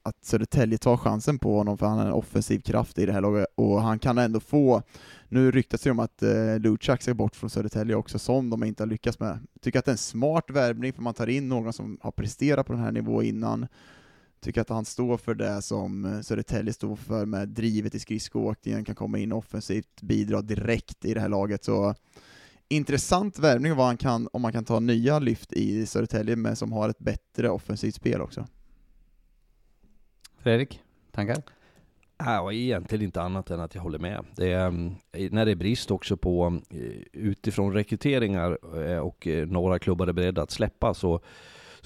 att 0.04 0.26
Södertälje 0.26 0.78
tar 0.78 0.98
chansen 0.98 1.40
på 1.40 1.58
honom, 1.58 1.78
för 1.78 1.86
han 1.86 2.00
är 2.00 2.06
en 2.06 2.14
offensiv 2.14 2.60
kraft 2.60 3.00
i 3.00 3.06
det 3.06 3.14
här 3.14 3.22
laget, 3.22 3.46
och 3.56 3.82
han 3.82 4.00
kan 4.00 4.18
ändå 4.18 4.40
få, 4.40 4.82
nu 5.30 5.52
ryktas 5.52 5.82
det 5.82 5.92
om 5.92 6.00
att 6.00 6.24
eh, 6.24 6.60
Luchak 6.60 7.02
ska 7.02 7.14
bort 7.14 7.36
från 7.36 7.50
Södertälje 7.50 7.96
också, 7.96 8.20
som 8.20 8.50
de 8.50 8.64
inte 8.64 8.84
har 8.84 8.88
lyckats 8.88 9.20
med. 9.20 9.40
Jag 9.54 9.62
tycker 9.62 9.80
att 9.80 9.86
det 9.86 9.90
är 9.90 9.94
en 9.94 9.98
smart 9.98 10.46
värvning, 10.50 10.94
för 10.94 11.02
man 11.02 11.14
tar 11.14 11.28
in 11.28 11.50
någon 11.50 11.74
som 11.74 11.98
har 12.02 12.12
presterat 12.12 12.68
på 12.68 12.74
den 12.74 12.82
här 12.82 12.92
nivån 12.92 13.26
innan, 13.26 13.68
tycker 14.40 14.62
att 14.62 14.70
han 14.70 14.86
står 14.86 15.18
för 15.18 15.36
det 15.36 15.62
som 15.62 16.06
eh, 16.06 16.22
Södertälje 16.22 16.74
står 16.74 16.96
för 16.96 17.26
med 17.26 17.50
drivet 17.50 17.96
i 17.96 18.00
skridskoåkningen, 18.00 18.86
kan 18.86 18.96
komma 18.96 19.18
in 19.18 19.32
offensivt, 19.32 20.02
bidra 20.02 20.42
direkt 20.42 21.06
i 21.06 21.14
det 21.14 21.22
här 21.22 21.30
laget. 21.30 21.64
Så 21.64 21.96
intressant 22.70 23.40
värvning 23.40 23.76
vad 23.76 23.86
han 23.86 23.98
kan, 23.98 24.30
om 24.34 24.42
man 24.42 24.54
kan 24.54 24.66
ta 24.66 24.80
nya 24.80 25.20
lyft 25.20 25.54
i 25.54 25.86
Södertälje, 25.86 26.36
men 26.36 26.56
som 26.56 26.72
har 26.72 26.90
ett 26.90 27.00
bättre 27.00 27.50
offensivt 27.50 27.96
spel 27.96 28.22
också. 28.22 28.48
Fredrik, 30.38 30.82
tankar? 31.12 31.44
Ja, 32.18 32.52
egentligen 32.52 33.06
inte 33.06 33.22
annat 33.22 33.52
än 33.52 33.60
att 33.60 33.76
jag 33.76 33.82
håller 33.82 34.00
med. 34.00 34.26
Det 34.36 34.52
är, 34.52 34.68
mm, 34.68 34.96
när 35.32 35.46
det 35.46 35.52
är 35.52 35.56
brist 35.56 35.92
också 35.92 36.18
på 36.18 36.62
eh, 36.70 36.80
utifrån 37.14 37.74
rekryteringar 37.74 38.58
eh, 38.86 38.98
och 38.98 39.28
några 39.48 39.80
klubbar 39.80 40.08
är 40.08 40.14
beredda 40.14 40.42
att 40.42 40.52
släppa 40.52 40.94
så 40.94 41.22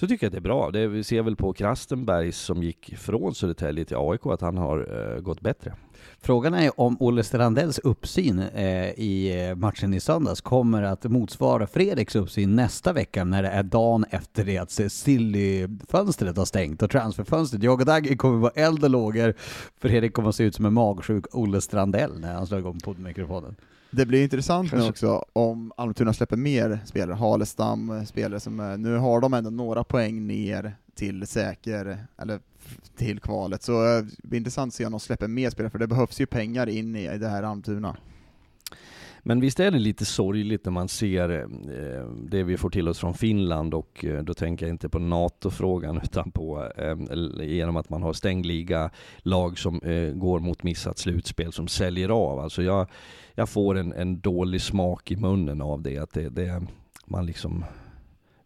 så 0.02 0.08
tycker 0.08 0.26
jag 0.26 0.28
att 0.28 0.32
det 0.32 0.38
är 0.38 0.40
bra. 0.40 0.70
Det 0.70 0.86
vi 0.86 1.04
ser 1.04 1.22
väl 1.22 1.36
på 1.36 1.52
Krastenberg 1.52 2.32
som 2.32 2.62
gick 2.62 2.94
från 2.98 3.34
Södertälje 3.34 3.84
till 3.84 3.96
AIK 3.96 4.26
att 4.26 4.40
han 4.40 4.56
har 4.56 4.78
eh, 5.14 5.20
gått 5.20 5.40
bättre. 5.40 5.74
Frågan 6.20 6.54
är 6.54 6.80
om 6.80 6.96
Olle 7.00 7.22
Strandells 7.22 7.78
uppsyn 7.78 8.38
eh, 8.38 8.90
i 8.90 9.46
eh, 9.48 9.56
matchen 9.56 9.94
i 9.94 10.00
söndags 10.00 10.40
kommer 10.40 10.82
att 10.82 11.04
motsvara 11.04 11.66
Fredriks 11.66 12.16
uppsyn 12.16 12.56
nästa 12.56 12.92
vecka 12.92 13.24
när 13.24 13.42
det 13.42 13.48
är 13.48 13.62
dagen 13.62 14.04
efter 14.10 14.44
det 14.44 14.58
att 14.58 14.70
Silly-fönstret 14.92 16.36
har 16.36 16.44
stängt 16.44 16.82
och 16.82 16.90
transferfönstret. 16.90 17.62
Jag 17.62 17.80
och 17.80 17.86
Dagge 17.86 18.16
kommer 18.16 18.38
vara 18.38 18.52
eld 18.54 18.84
och 18.84 18.90
lågor. 18.90 19.34
Fredrik 19.80 20.12
kommer 20.12 20.28
att 20.28 20.36
se 20.36 20.44
ut 20.44 20.54
som 20.54 20.64
en 20.66 20.72
magsjuk 20.72 21.24
Olle 21.32 21.60
Strandell 21.60 22.20
när 22.20 22.34
han 22.34 22.46
slår 22.46 22.60
igång 22.60 22.80
poddmikrofonen. 22.80 23.56
Det 23.94 24.06
blir 24.06 24.22
intressant 24.22 24.72
nu 24.72 24.88
också 24.88 25.24
om 25.32 25.72
Almtuna 25.76 26.12
släpper 26.12 26.36
mer 26.36 26.78
spelare, 26.84 27.16
Halestam, 27.16 28.06
spelare 28.06 28.40
som 28.40 28.60
är, 28.60 28.76
nu 28.76 28.96
har 28.96 29.20
de 29.20 29.34
ändå 29.34 29.50
några 29.50 29.84
poäng 29.84 30.26
ner 30.26 30.76
till 30.94 31.26
säker, 31.26 32.06
eller 32.18 32.40
till 32.96 33.20
kvalet, 33.20 33.62
så 33.62 33.72
eh, 33.72 34.02
det 34.02 34.28
blir 34.28 34.38
intressant 34.38 34.70
att 34.70 34.74
se 34.74 34.86
om 34.86 34.92
de 34.92 35.00
släpper 35.00 35.28
mer 35.28 35.50
spelare, 35.50 35.70
för 35.70 35.78
det 35.78 35.86
behövs 35.86 36.20
ju 36.20 36.26
pengar 36.26 36.68
in 36.68 36.96
i 36.96 37.18
det 37.18 37.28
här 37.28 37.42
Almtuna. 37.42 37.96
Men 39.24 39.40
visst 39.40 39.60
är 39.60 39.70
det 39.70 39.78
lite 39.78 40.04
sorgligt 40.04 40.64
när 40.64 40.72
man 40.72 40.88
ser 40.88 41.40
eh, 41.40 42.06
det 42.30 42.42
vi 42.42 42.56
får 42.56 42.70
till 42.70 42.88
oss 42.88 42.98
från 42.98 43.14
Finland 43.14 43.74
och 43.74 44.04
eh, 44.04 44.22
då 44.22 44.34
tänker 44.34 44.66
jag 44.66 44.74
inte 44.74 44.88
på 44.88 44.98
NATO-frågan 44.98 46.00
utan 46.04 46.30
på 46.30 46.72
eh, 46.76 46.96
genom 47.46 47.76
att 47.76 47.90
man 47.90 48.02
har 48.02 48.12
stängd 48.12 48.46
liga, 48.46 48.90
lag 49.18 49.58
som 49.58 49.80
går 50.14 50.40
mot 50.40 50.62
missat 50.62 50.98
slutspel 50.98 51.52
som 51.52 51.68
säljer 51.68 52.08
av. 52.08 52.38
Alltså 52.38 52.62
jag, 52.62 52.86
jag 53.34 53.48
får 53.48 53.78
en, 53.78 53.92
en 53.92 54.20
dålig 54.20 54.60
smak 54.60 55.10
i 55.10 55.16
munnen 55.16 55.62
av 55.62 55.82
det, 55.82 55.98
att 55.98 56.12
det, 56.12 56.28
det 56.28 56.62
man 57.06 57.26
liksom 57.26 57.64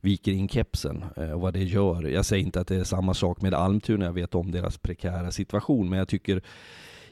viker 0.00 0.32
in 0.32 0.48
kepsen 0.48 1.04
eh, 1.16 1.30
och 1.30 1.40
vad 1.40 1.54
det 1.54 1.64
gör. 1.64 2.02
Jag 2.02 2.24
säger 2.24 2.44
inte 2.44 2.60
att 2.60 2.68
det 2.68 2.76
är 2.76 2.84
samma 2.84 3.14
sak 3.14 3.40
med 3.40 3.54
Almtuna, 3.54 4.04
jag 4.04 4.12
vet 4.12 4.34
om 4.34 4.50
deras 4.50 4.78
prekära 4.78 5.30
situation, 5.30 5.88
men 5.88 5.98
jag 5.98 6.08
tycker 6.08 6.42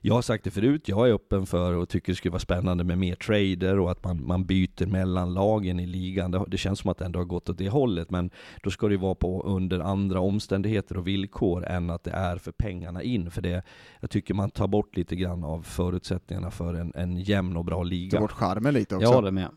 jag 0.06 0.14
har 0.14 0.22
sagt 0.22 0.44
det 0.44 0.50
förut, 0.50 0.88
jag 0.88 1.08
är 1.08 1.12
öppen 1.12 1.46
för 1.46 1.72
och 1.72 1.88
tycker 1.88 2.12
det 2.12 2.16
skulle 2.16 2.32
vara 2.32 2.40
spännande 2.40 2.84
med 2.84 2.98
mer 2.98 3.14
trader 3.14 3.78
och 3.78 3.90
att 3.90 4.04
man, 4.04 4.26
man 4.26 4.44
byter 4.44 4.86
mellan 4.86 5.34
lagen 5.34 5.80
i 5.80 5.86
ligan. 5.86 6.30
Det, 6.30 6.44
det 6.48 6.56
känns 6.56 6.78
som 6.78 6.90
att 6.90 6.98
det 6.98 7.04
ändå 7.04 7.18
har 7.18 7.24
gått 7.24 7.48
åt 7.48 7.58
det 7.58 7.68
hållet, 7.68 8.10
men 8.10 8.30
då 8.62 8.70
ska 8.70 8.88
det 8.88 8.96
vara 8.96 9.14
på 9.14 9.42
under 9.42 9.80
andra 9.80 10.20
omständigheter 10.20 10.96
och 10.96 11.06
villkor 11.06 11.66
än 11.66 11.90
att 11.90 12.04
det 12.04 12.10
är 12.10 12.36
för 12.36 12.52
pengarna 12.52 13.02
in. 13.02 13.30
För 13.30 13.42
det, 13.42 13.62
jag 14.00 14.10
tycker 14.10 14.34
man 14.34 14.50
tar 14.50 14.66
bort 14.66 14.96
lite 14.96 15.16
grann 15.16 15.44
av 15.44 15.62
förutsättningarna 15.62 16.50
för 16.50 16.74
en, 16.74 16.92
en 16.94 17.16
jämn 17.16 17.56
och 17.56 17.64
bra 17.64 17.82
liga. 17.82 18.10
Tar 18.10 18.20
bort 18.20 18.32
charmen 18.32 18.74
lite 18.74 18.96
också. 18.96 19.08
Jag 19.08 19.14
håller 19.14 19.30
med. 19.30 19.48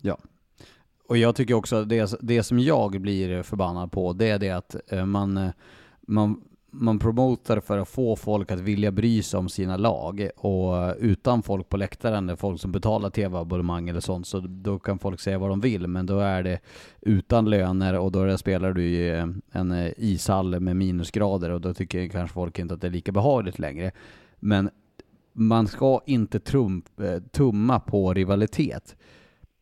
Ja. 0.00 0.18
Och 1.08 1.18
jag 1.18 1.36
tycker 1.36 1.54
också, 1.54 1.84
det, 1.84 2.18
det 2.20 2.42
som 2.42 2.58
jag 2.58 3.00
blir 3.00 3.42
förbannad 3.42 3.92
på, 3.92 4.12
det 4.12 4.30
är 4.30 4.38
det 4.38 4.50
att 4.50 4.92
eh, 4.92 5.06
man, 5.06 5.36
eh, 5.36 5.50
man 6.00 6.40
man 6.72 6.98
promotar 6.98 7.60
för 7.60 7.78
att 7.78 7.88
få 7.88 8.16
folk 8.16 8.50
att 8.50 8.60
vilja 8.60 8.92
bry 8.92 9.22
sig 9.22 9.38
om 9.38 9.48
sina 9.48 9.76
lag 9.76 10.30
och 10.36 10.94
utan 10.98 11.42
folk 11.42 11.68
på 11.68 11.76
läktaren, 11.76 12.36
folk 12.36 12.60
som 12.60 12.72
betalar 12.72 13.10
tv-abonnemang 13.10 13.88
eller 13.88 14.00
sånt, 14.00 14.26
så 14.26 14.40
då 14.40 14.78
kan 14.78 14.98
folk 14.98 15.20
säga 15.20 15.38
vad 15.38 15.50
de 15.50 15.60
vill, 15.60 15.86
men 15.86 16.06
då 16.06 16.18
är 16.18 16.42
det 16.42 16.60
utan 17.00 17.50
löner 17.50 17.98
och 17.98 18.12
då 18.12 18.38
spelar 18.38 18.72
du 18.72 18.84
i 18.84 19.18
eh, 19.18 19.26
en 19.52 19.72
eh, 19.72 19.92
ishall 19.96 20.60
med 20.60 20.76
minusgrader 20.76 21.50
och 21.50 21.60
då 21.60 21.74
tycker 21.74 22.08
kanske 22.08 22.34
folk 22.34 22.58
inte 22.58 22.74
att 22.74 22.80
det 22.80 22.86
är 22.86 22.90
lika 22.90 23.12
behagligt 23.12 23.58
längre. 23.58 23.92
Men 24.38 24.70
man 25.32 25.66
ska 25.66 26.00
inte 26.06 26.40
trum, 26.40 26.82
eh, 27.00 27.22
tumma 27.30 27.80
på 27.80 28.14
rivalitet. 28.14 28.96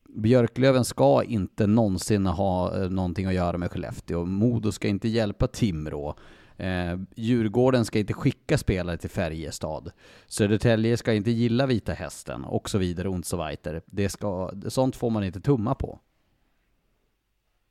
Björklöven 0.08 0.84
ska 0.84 1.22
inte 1.22 1.66
någonsin 1.66 2.26
ha 2.26 2.88
någonting 2.88 3.26
att 3.26 3.34
göra 3.34 3.58
med 3.58 3.70
Skellefteå. 3.70 4.24
Modo 4.24 4.72
ska 4.72 4.88
inte 4.88 5.08
hjälpa 5.08 5.46
Timrå. 5.46 6.14
Eh, 6.58 6.98
Djurgården 7.16 7.84
ska 7.84 7.98
inte 7.98 8.14
skicka 8.14 8.58
spelare 8.58 8.96
till 8.96 9.10
Färjestad. 9.10 9.92
Södertälje 10.26 10.96
ska 10.96 11.14
inte 11.14 11.30
gilla 11.30 11.66
Vita 11.66 11.92
Hästen 11.92 12.44
och 12.44 12.70
så 12.70 12.78
vidare 12.78 13.08
och 13.08 13.26
så 13.26 13.48
vidare. 13.48 13.80
Det 13.86 14.08
ska, 14.08 14.52
sånt 14.68 14.96
får 14.96 15.10
man 15.10 15.24
inte 15.24 15.40
tumma 15.40 15.74
på. 15.74 16.00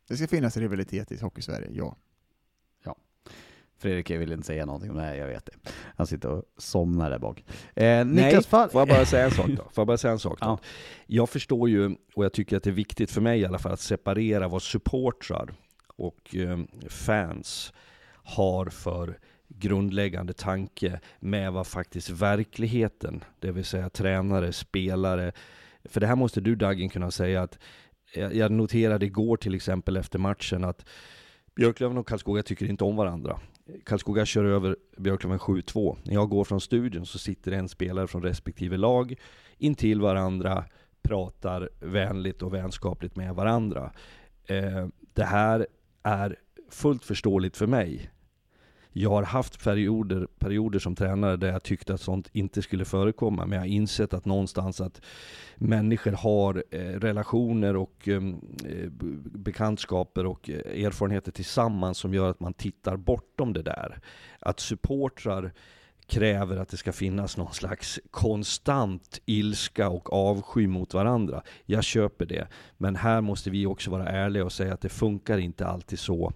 Det 0.07 0.17
ska 0.17 0.27
finnas 0.27 0.57
rivalitet 0.57 1.11
i 1.11 1.19
Hockeysverige, 1.19 1.69
ja. 1.71 1.95
Ja. 2.85 2.95
Fredrik 3.77 4.11
vill 4.11 4.31
inte 4.31 4.47
säga 4.47 4.65
någonting 4.65 4.91
om 4.91 4.97
det 4.97 5.03
här, 5.03 5.15
jag 5.15 5.27
vet 5.27 5.45
det. 5.45 5.71
Han 5.95 6.07
sitter 6.07 6.29
och 6.29 6.43
somnar 6.57 7.09
där 7.09 7.19
bak. 7.19 7.45
Eh, 7.75 8.05
Nej, 8.05 8.43
Fall... 8.43 8.69
får 8.69 8.81
jag 8.81 8.87
bara 8.87 9.05
säga 9.05 9.25
en 9.25 9.31
sak 9.31 9.47
då? 9.47 9.55
Får 9.55 9.81
jag 9.81 9.87
bara 9.87 9.97
säga 9.97 10.11
en 10.11 10.19
sak 10.19 10.39
då? 10.39 10.45
Ja. 10.45 10.59
Jag 11.07 11.29
förstår 11.29 11.69
ju, 11.69 11.95
och 12.15 12.25
jag 12.25 12.33
tycker 12.33 12.57
att 12.57 12.63
det 12.63 12.69
är 12.69 12.71
viktigt 12.71 13.11
för 13.11 13.21
mig 13.21 13.39
i 13.39 13.45
alla 13.45 13.59
fall, 13.59 13.71
att 13.71 13.79
separera 13.79 14.47
vad 14.47 14.61
supportrar 14.61 15.53
och 15.95 16.35
eh, 16.35 16.59
fans 16.89 17.73
har 18.27 18.65
för 18.65 19.19
grundläggande 19.47 20.33
tanke 20.33 20.99
med 21.19 21.53
vad 21.53 21.67
faktiskt 21.67 22.09
verkligheten, 22.09 23.23
det 23.39 23.51
vill 23.51 23.65
säga 23.65 23.89
tränare, 23.89 24.53
spelare, 24.53 25.31
för 25.85 25.99
det 25.99 26.07
här 26.07 26.15
måste 26.15 26.41
du 26.41 26.55
Dagen 26.55 26.89
kunna 26.89 27.11
säga 27.11 27.41
att 27.41 27.59
jag 28.13 28.51
noterade 28.51 29.05
igår 29.05 29.37
till 29.37 29.55
exempel 29.55 29.97
efter 29.97 30.19
matchen 30.19 30.63
att 30.63 30.85
Björklöven 31.55 31.97
och 31.97 32.07
Karlskoga 32.07 32.43
tycker 32.43 32.65
inte 32.65 32.83
om 32.83 32.95
varandra. 32.95 33.39
Karlskoga 33.85 34.25
kör 34.25 34.43
över 34.43 34.75
Björklöven 34.97 35.39
7-2. 35.39 35.97
När 36.03 36.13
jag 36.13 36.29
går 36.29 36.43
från 36.43 36.61
studion 36.61 37.05
så 37.05 37.19
sitter 37.19 37.51
en 37.51 37.69
spelare 37.69 38.07
från 38.07 38.23
respektive 38.23 38.77
lag 38.77 39.15
intill 39.57 40.01
varandra, 40.01 40.65
pratar 41.01 41.69
vänligt 41.79 42.41
och 42.41 42.53
vänskapligt 42.53 43.15
med 43.15 43.35
varandra. 43.35 43.91
Eh, 44.45 44.87
det 45.13 45.23
här 45.23 45.67
är 46.03 46.35
fullt 46.69 47.05
förståeligt 47.05 47.57
för 47.57 47.67
mig 47.67 48.11
jag 48.99 49.09
har 49.09 49.23
haft 49.23 49.63
perioder, 49.63 50.27
perioder 50.39 50.79
som 50.79 50.95
tränare 50.95 51.37
där 51.37 51.51
jag 51.51 51.63
tyckte 51.63 51.93
att 51.93 52.01
sånt 52.01 52.29
inte 52.31 52.61
skulle 52.61 52.85
förekomma, 52.85 53.45
men 53.45 53.55
jag 53.55 53.61
har 53.61 53.67
insett 53.67 54.13
att 54.13 54.25
någonstans 54.25 54.81
att 54.81 55.01
människor 55.55 56.11
har 56.11 56.63
eh, 56.71 56.79
relationer 56.79 57.75
och 57.75 58.07
eh, 58.07 58.21
bekantskaper 59.23 60.25
och 60.25 60.49
eh, 60.49 60.85
erfarenheter 60.85 61.31
tillsammans 61.31 61.97
som 61.97 62.13
gör 62.13 62.29
att 62.29 62.39
man 62.39 62.53
tittar 62.53 62.97
bortom 62.97 63.53
det 63.53 63.61
där. 63.61 63.99
Att 64.39 64.59
supportrar 64.59 65.53
kräver 66.07 66.57
att 66.57 66.69
det 66.69 66.77
ska 66.77 66.91
finnas 66.91 67.37
någon 67.37 67.53
slags 67.53 67.99
konstant 68.11 69.21
ilska 69.25 69.89
och 69.89 70.13
avsky 70.13 70.67
mot 70.67 70.93
varandra. 70.93 71.41
Jag 71.65 71.83
köper 71.83 72.25
det. 72.25 72.47
Men 72.77 72.95
här 72.95 73.21
måste 73.21 73.49
vi 73.49 73.65
också 73.65 73.91
vara 73.91 74.07
ärliga 74.07 74.45
och 74.45 74.53
säga 74.53 74.73
att 74.73 74.81
det 74.81 74.89
funkar 74.89 75.37
inte 75.37 75.67
alltid 75.67 75.99
så 75.99 76.33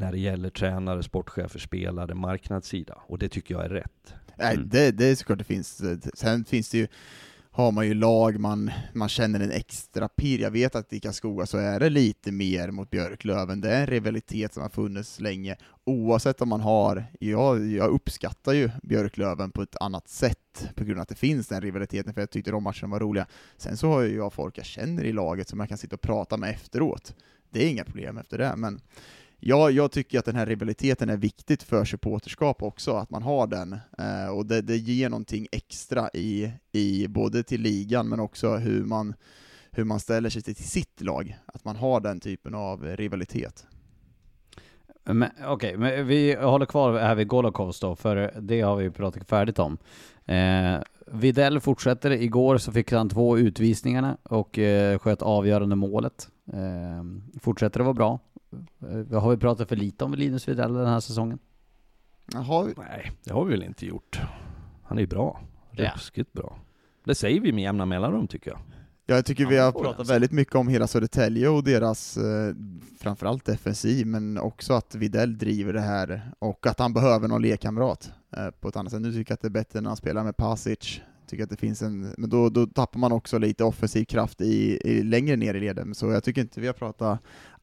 när 0.00 0.12
det 0.12 0.18
gäller 0.18 0.50
tränare, 0.50 1.02
sportchefer, 1.02 1.58
spelare, 1.58 2.14
marknadssida. 2.14 2.98
Och 3.06 3.18
det 3.18 3.28
tycker 3.28 3.54
jag 3.54 3.64
är 3.64 3.68
rätt. 3.68 4.14
Nej, 4.36 4.54
mm. 4.54 4.68
det, 4.68 4.90
det 4.90 5.06
är 5.06 5.14
såklart 5.14 5.38
det 5.38 5.44
finns. 5.44 5.82
Sen 6.14 6.44
finns 6.44 6.70
det 6.70 6.78
ju 6.78 6.88
har 7.52 7.72
man 7.72 7.86
ju 7.86 7.94
lag 7.94 8.40
man, 8.40 8.70
man 8.92 9.08
känner 9.08 9.40
en 9.40 9.50
extra 9.50 10.08
pirr. 10.08 10.38
Jag 10.38 10.50
vet 10.50 10.74
att 10.74 10.92
i 10.92 11.00
Karlskoga 11.00 11.46
så 11.46 11.58
är 11.58 11.80
det 11.80 11.90
lite 11.90 12.32
mer 12.32 12.70
mot 12.70 12.90
Björklöven, 12.90 13.60
det 13.60 13.70
är 13.70 13.80
en 13.80 13.86
rivalitet 13.86 14.54
som 14.54 14.62
har 14.62 14.70
funnits 14.70 15.20
länge, 15.20 15.56
oavsett 15.84 16.40
om 16.40 16.48
man 16.48 16.60
har, 16.60 17.04
jag, 17.20 17.66
jag 17.66 17.90
uppskattar 17.90 18.52
ju 18.52 18.70
Björklöven 18.82 19.50
på 19.50 19.62
ett 19.62 19.76
annat 19.80 20.08
sätt 20.08 20.68
på 20.74 20.84
grund 20.84 20.98
av 20.98 21.02
att 21.02 21.08
det 21.08 21.14
finns 21.14 21.48
den 21.48 21.60
rivaliteten, 21.60 22.14
för 22.14 22.20
jag 22.20 22.30
tyckte 22.30 22.50
de 22.50 22.62
matcherna 22.62 22.88
var 22.88 23.00
roliga. 23.00 23.26
Sen 23.56 23.76
så 23.76 23.88
har 23.88 24.02
ju 24.02 24.16
jag 24.16 24.32
folk 24.32 24.58
jag 24.58 24.66
känner 24.66 25.04
i 25.04 25.12
laget 25.12 25.48
som 25.48 25.60
jag 25.60 25.68
kan 25.68 25.78
sitta 25.78 25.96
och 25.96 26.02
prata 26.02 26.36
med 26.36 26.50
efteråt. 26.50 27.14
Det 27.50 27.64
är 27.64 27.70
inga 27.70 27.84
problem 27.84 28.18
efter 28.18 28.38
det, 28.38 28.56
men 28.56 28.80
Ja, 29.42 29.70
jag 29.70 29.92
tycker 29.92 30.18
att 30.18 30.24
den 30.24 30.36
här 30.36 30.46
rivaliteten 30.46 31.08
är 31.08 31.16
viktigt 31.16 31.62
för 31.62 31.84
supporterskap 31.84 32.62
också, 32.62 32.96
att 32.96 33.10
man 33.10 33.22
har 33.22 33.46
den, 33.46 33.72
eh, 33.98 34.36
och 34.36 34.46
det, 34.46 34.62
det 34.62 34.76
ger 34.76 35.08
någonting 35.08 35.46
extra 35.52 36.10
i, 36.14 36.52
i 36.72 37.08
både 37.08 37.42
till 37.42 37.60
ligan, 37.60 38.08
men 38.08 38.20
också 38.20 38.56
hur 38.56 38.84
man, 38.84 39.14
hur 39.70 39.84
man 39.84 40.00
ställer 40.00 40.30
sig 40.30 40.42
till, 40.42 40.56
sitt 40.56 41.00
lag, 41.00 41.38
att 41.46 41.64
man 41.64 41.76
har 41.76 42.00
den 42.00 42.20
typen 42.20 42.54
av 42.54 42.84
rivalitet. 42.84 43.66
Okej, 45.04 45.30
okay, 45.54 45.76
men 45.76 46.06
vi 46.06 46.34
håller 46.34 46.66
kvar 46.66 46.98
här 46.98 47.14
vid 47.14 47.28
Golokovs 47.28 47.80
då, 47.80 47.96
för 47.96 48.40
det 48.40 48.60
har 48.60 48.76
vi 48.76 48.90
pratat 48.90 49.28
färdigt 49.28 49.58
om. 49.58 49.78
Eh, 50.24 50.80
Videll 51.12 51.60
fortsätter, 51.60 52.10
igår 52.10 52.58
så 52.58 52.72
fick 52.72 52.92
han 52.92 53.08
två 53.08 53.38
utvisningarna 53.38 54.16
och 54.22 54.58
eh, 54.58 54.98
sköt 54.98 55.22
avgörande 55.22 55.76
målet. 55.76 56.28
Eh, 56.52 57.40
fortsätter 57.40 57.80
att 57.80 57.86
vara 57.86 57.94
bra. 57.94 58.18
Eh, 58.52 59.20
har 59.20 59.30
vi 59.30 59.36
pratat 59.36 59.68
för 59.68 59.76
lite 59.76 60.04
om 60.04 60.14
Linus 60.14 60.48
Widell 60.48 60.72
den 60.72 60.86
här 60.86 61.00
säsongen? 61.00 61.38
Jaha. 62.32 62.68
Nej, 62.76 63.12
det 63.24 63.32
har 63.32 63.44
vi 63.44 63.50
väl 63.50 63.62
inte 63.62 63.86
gjort. 63.86 64.20
Han 64.84 64.98
är 64.98 65.02
ju 65.02 65.06
bra. 65.06 65.40
Ruskigt 65.70 66.30
ja. 66.32 66.40
bra. 66.40 66.58
Det 67.04 67.14
säger 67.14 67.40
vi 67.40 67.52
med 67.52 67.62
jämna 67.62 67.86
mellanrum 67.86 68.26
tycker 68.26 68.50
jag. 68.50 68.60
Ja, 69.06 69.14
jag 69.16 69.24
tycker 69.24 69.46
vi 69.46 69.58
har 69.58 69.72
pratat 69.72 70.10
väldigt 70.10 70.32
mycket 70.32 70.54
om 70.54 70.68
hela 70.68 70.86
Södertälje 70.86 71.48
och 71.48 71.64
deras, 71.64 72.16
eh, 72.16 72.54
framförallt 72.98 73.44
defensiv, 73.44 74.06
men 74.06 74.38
också 74.38 74.72
att 74.74 74.94
Videll 74.94 75.38
driver 75.38 75.72
det 75.72 75.80
här 75.80 76.32
och 76.38 76.66
att 76.66 76.78
han 76.78 76.92
behöver 76.92 77.28
någon 77.28 77.42
lekkamrat 77.42 78.12
eh, 78.36 78.50
på 78.50 78.68
ett 78.68 78.76
annat 78.76 78.92
sätt. 78.92 79.02
Nu 79.02 79.12
tycker 79.12 79.32
jag 79.32 79.34
att 79.34 79.40
det 79.40 79.48
är 79.48 79.50
bättre 79.50 79.80
när 79.80 79.90
han 79.90 79.96
spelar 79.96 80.24
med 80.24 80.36
Pasic, 80.36 81.00
tycker 81.26 81.44
att 81.44 81.50
det 81.50 81.56
finns 81.56 81.82
en, 81.82 82.14
men 82.18 82.30
då, 82.30 82.48
då 82.48 82.66
tappar 82.66 83.00
man 83.00 83.12
också 83.12 83.38
lite 83.38 83.64
offensiv 83.64 84.04
kraft 84.04 84.40
i, 84.40 84.80
i 84.84 85.02
längre 85.02 85.36
ner 85.36 85.54
i 85.54 85.60
leden, 85.60 85.94
så 85.94 86.10
jag 86.10 86.24
tycker 86.24 86.40
inte 86.40 86.60
vi 86.60 86.66
har 86.66 86.74
pratat 86.74 87.20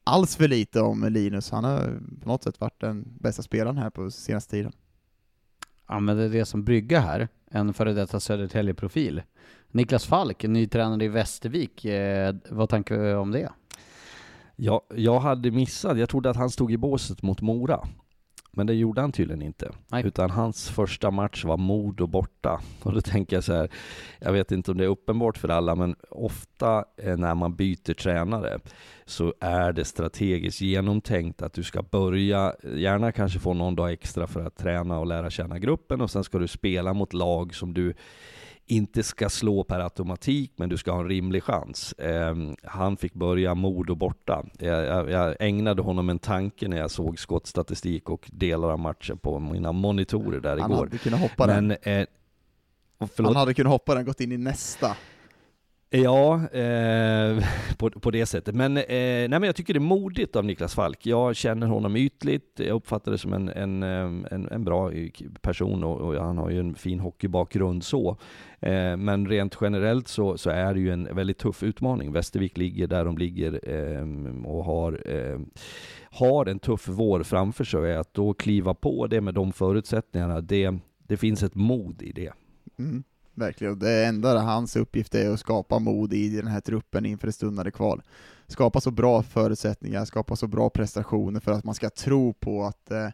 alls 0.08 0.36
för 0.36 0.48
lite 0.48 0.80
om 0.80 1.04
Linus. 1.10 1.50
Han 1.50 1.64
har 1.64 2.00
på 2.22 2.28
något 2.28 2.42
sätt 2.42 2.60
varit 2.60 2.80
den 2.80 3.04
bästa 3.20 3.42
spelaren 3.42 3.78
här 3.78 3.90
på 3.90 4.10
senaste 4.10 4.50
tiden. 4.50 4.72
Ja, 5.88 6.00
men 6.00 6.16
det 6.16 6.24
är 6.24 6.28
det 6.28 6.44
som 6.44 6.64
brygga 6.64 7.00
här, 7.00 7.28
en 7.50 7.74
före 7.74 7.92
detta 7.92 8.20
Södertälje-profil. 8.20 9.22
Niklas 9.70 10.06
Falk, 10.06 10.42
ny 10.42 10.66
tränare 10.66 11.04
i 11.04 11.08
Västervik. 11.08 11.84
Eh, 11.84 12.34
vad 12.50 12.68
tänker 12.68 12.98
du 12.98 13.14
om 13.14 13.30
det? 13.30 13.50
Ja, 14.56 14.82
jag 14.94 15.20
hade 15.20 15.50
missat, 15.50 15.98
jag 15.98 16.08
trodde 16.08 16.30
att 16.30 16.36
han 16.36 16.50
stod 16.50 16.72
i 16.72 16.76
båset 16.76 17.22
mot 17.22 17.40
Mora. 17.40 17.88
Men 18.50 18.66
det 18.66 18.74
gjorde 18.74 19.00
han 19.00 19.12
tydligen 19.12 19.42
inte. 19.42 19.70
Nej. 19.88 20.06
Utan 20.06 20.30
hans 20.30 20.70
första 20.70 21.10
match 21.10 21.44
var 21.44 21.56
Modo 21.56 22.06
borta. 22.06 22.60
Och 22.82 22.92
då 22.92 23.00
tänker 23.00 23.36
jag 23.36 23.44
så 23.44 23.52
här, 23.52 23.68
jag 24.18 24.32
vet 24.32 24.52
inte 24.52 24.70
om 24.70 24.78
det 24.78 24.84
är 24.84 24.88
uppenbart 24.88 25.38
för 25.38 25.48
alla, 25.48 25.74
men 25.74 25.96
ofta 26.10 26.84
när 26.96 27.34
man 27.34 27.56
byter 27.56 27.94
tränare 27.94 28.58
så 29.06 29.34
är 29.40 29.72
det 29.72 29.84
strategiskt 29.84 30.60
genomtänkt 30.60 31.42
att 31.42 31.52
du 31.52 31.62
ska 31.62 31.82
börja, 31.82 32.54
gärna 32.76 33.12
kanske 33.12 33.38
få 33.38 33.54
någon 33.54 33.76
dag 33.76 33.92
extra 33.92 34.26
för 34.26 34.40
att 34.40 34.56
träna 34.56 34.98
och 34.98 35.06
lära 35.06 35.30
känna 35.30 35.58
gruppen 35.58 36.00
och 36.00 36.10
sen 36.10 36.24
ska 36.24 36.38
du 36.38 36.48
spela 36.48 36.94
mot 36.94 37.12
lag 37.12 37.54
som 37.54 37.74
du 37.74 37.94
inte 38.68 39.02
ska 39.02 39.28
slå 39.28 39.64
per 39.64 39.80
automatik, 39.80 40.52
men 40.56 40.68
du 40.68 40.76
ska 40.76 40.92
ha 40.92 41.00
en 41.00 41.08
rimlig 41.08 41.42
chans. 41.42 41.92
Eh, 41.92 42.34
han 42.62 42.96
fick 42.96 43.14
börja 43.14 43.54
Modo 43.54 43.94
borta. 43.94 44.44
Jag, 44.58 44.84
jag, 44.84 45.10
jag, 45.10 45.36
ägnade 45.40 45.82
honom 45.82 46.08
en 46.08 46.18
tanke 46.18 46.68
när 46.68 46.76
jag 46.76 46.90
såg 46.90 47.18
skottstatistik 47.18 48.10
och 48.10 48.30
delar 48.32 48.70
av 48.70 48.78
matchen 48.78 49.18
på 49.18 49.38
mina 49.38 49.72
monitorer 49.72 50.40
där 50.40 50.50
han 50.50 50.58
igår. 50.58 50.68
Han 50.68 50.78
hade 50.78 50.98
kunnat 50.98 51.20
hoppa 51.20 51.46
men, 51.46 51.68
den. 51.68 51.98
Eh, 51.98 52.06
han 53.16 53.36
hade 53.36 53.54
kunnat 53.54 53.72
hoppa 53.72 53.94
den, 53.94 54.04
gått 54.04 54.20
in 54.20 54.32
i 54.32 54.38
nästa. 54.38 54.96
Ja, 55.90 56.48
eh, 56.48 57.44
på, 57.78 57.90
på 57.90 58.10
det 58.10 58.26
sättet. 58.26 58.54
Men, 58.54 58.76
eh, 58.76 58.84
nej, 58.88 59.28
men 59.28 59.42
jag 59.42 59.56
tycker 59.56 59.74
det 59.74 59.78
är 59.78 59.80
modigt 59.80 60.36
av 60.36 60.44
Niklas 60.44 60.74
Falk. 60.74 61.06
Jag 61.06 61.36
känner 61.36 61.66
honom 61.66 61.96
ytligt, 61.96 62.52
jag 62.56 62.68
uppfattar 62.68 63.12
det 63.12 63.18
som 63.18 63.32
en, 63.32 63.48
en, 63.48 63.82
eh, 63.82 64.32
en, 64.32 64.48
en 64.50 64.64
bra 64.64 64.92
eh, 64.92 65.10
person 65.40 65.84
och, 65.84 66.00
och, 66.00 66.14
han 66.14 66.38
har 66.38 66.50
ju 66.50 66.60
en 66.60 66.74
fin 66.74 67.00
hockeybakgrund 67.00 67.84
så. 67.84 68.16
Eh, 68.60 68.96
men 68.96 69.28
rent 69.28 69.58
generellt 69.60 70.08
så, 70.08 70.38
så, 70.38 70.50
är 70.50 70.74
det 70.74 70.80
ju 70.80 70.92
en 70.92 71.14
väldigt 71.14 71.38
tuff 71.38 71.62
utmaning. 71.62 72.12
Västervik 72.12 72.56
ligger 72.56 72.86
där 72.86 73.04
de 73.04 73.18
ligger 73.18 73.60
eh, 73.70 74.06
och 74.46 74.64
har, 74.64 75.02
eh, 75.04 75.40
har 76.02 76.46
en 76.46 76.58
tuff 76.58 76.88
vår 76.88 77.22
framför 77.22 77.64
sig. 77.64 77.96
Att 77.96 78.14
då 78.14 78.34
kliva 78.34 78.74
på 78.74 79.06
det 79.06 79.20
med 79.20 79.34
de 79.34 79.52
förutsättningarna, 79.52 80.40
det, 80.40 80.74
det 81.06 81.16
finns 81.16 81.42
ett 81.42 81.54
mod 81.54 82.02
i 82.02 82.12
det. 82.12 82.32
Mm. 82.78 83.04
Verkligen. 83.38 83.78
Det 83.78 84.04
enda 84.06 84.38
hans 84.38 84.76
uppgift 84.76 85.14
är 85.14 85.30
att 85.30 85.40
skapa 85.40 85.78
mod 85.78 86.12
i 86.12 86.28
den 86.28 86.46
här 86.46 86.60
truppen 86.60 87.06
inför 87.06 87.26
det 87.26 87.32
stundande 87.32 87.70
kval. 87.70 88.02
Skapa 88.46 88.80
så 88.80 88.90
bra 88.90 89.22
förutsättningar, 89.22 90.04
skapa 90.04 90.36
så 90.36 90.46
bra 90.46 90.70
prestationer 90.70 91.40
för 91.40 91.52
att 91.52 91.64
man 91.64 91.74
ska 91.74 91.90
tro 91.90 92.32
på 92.32 92.64
att 92.64 92.90
eh, 92.90 93.08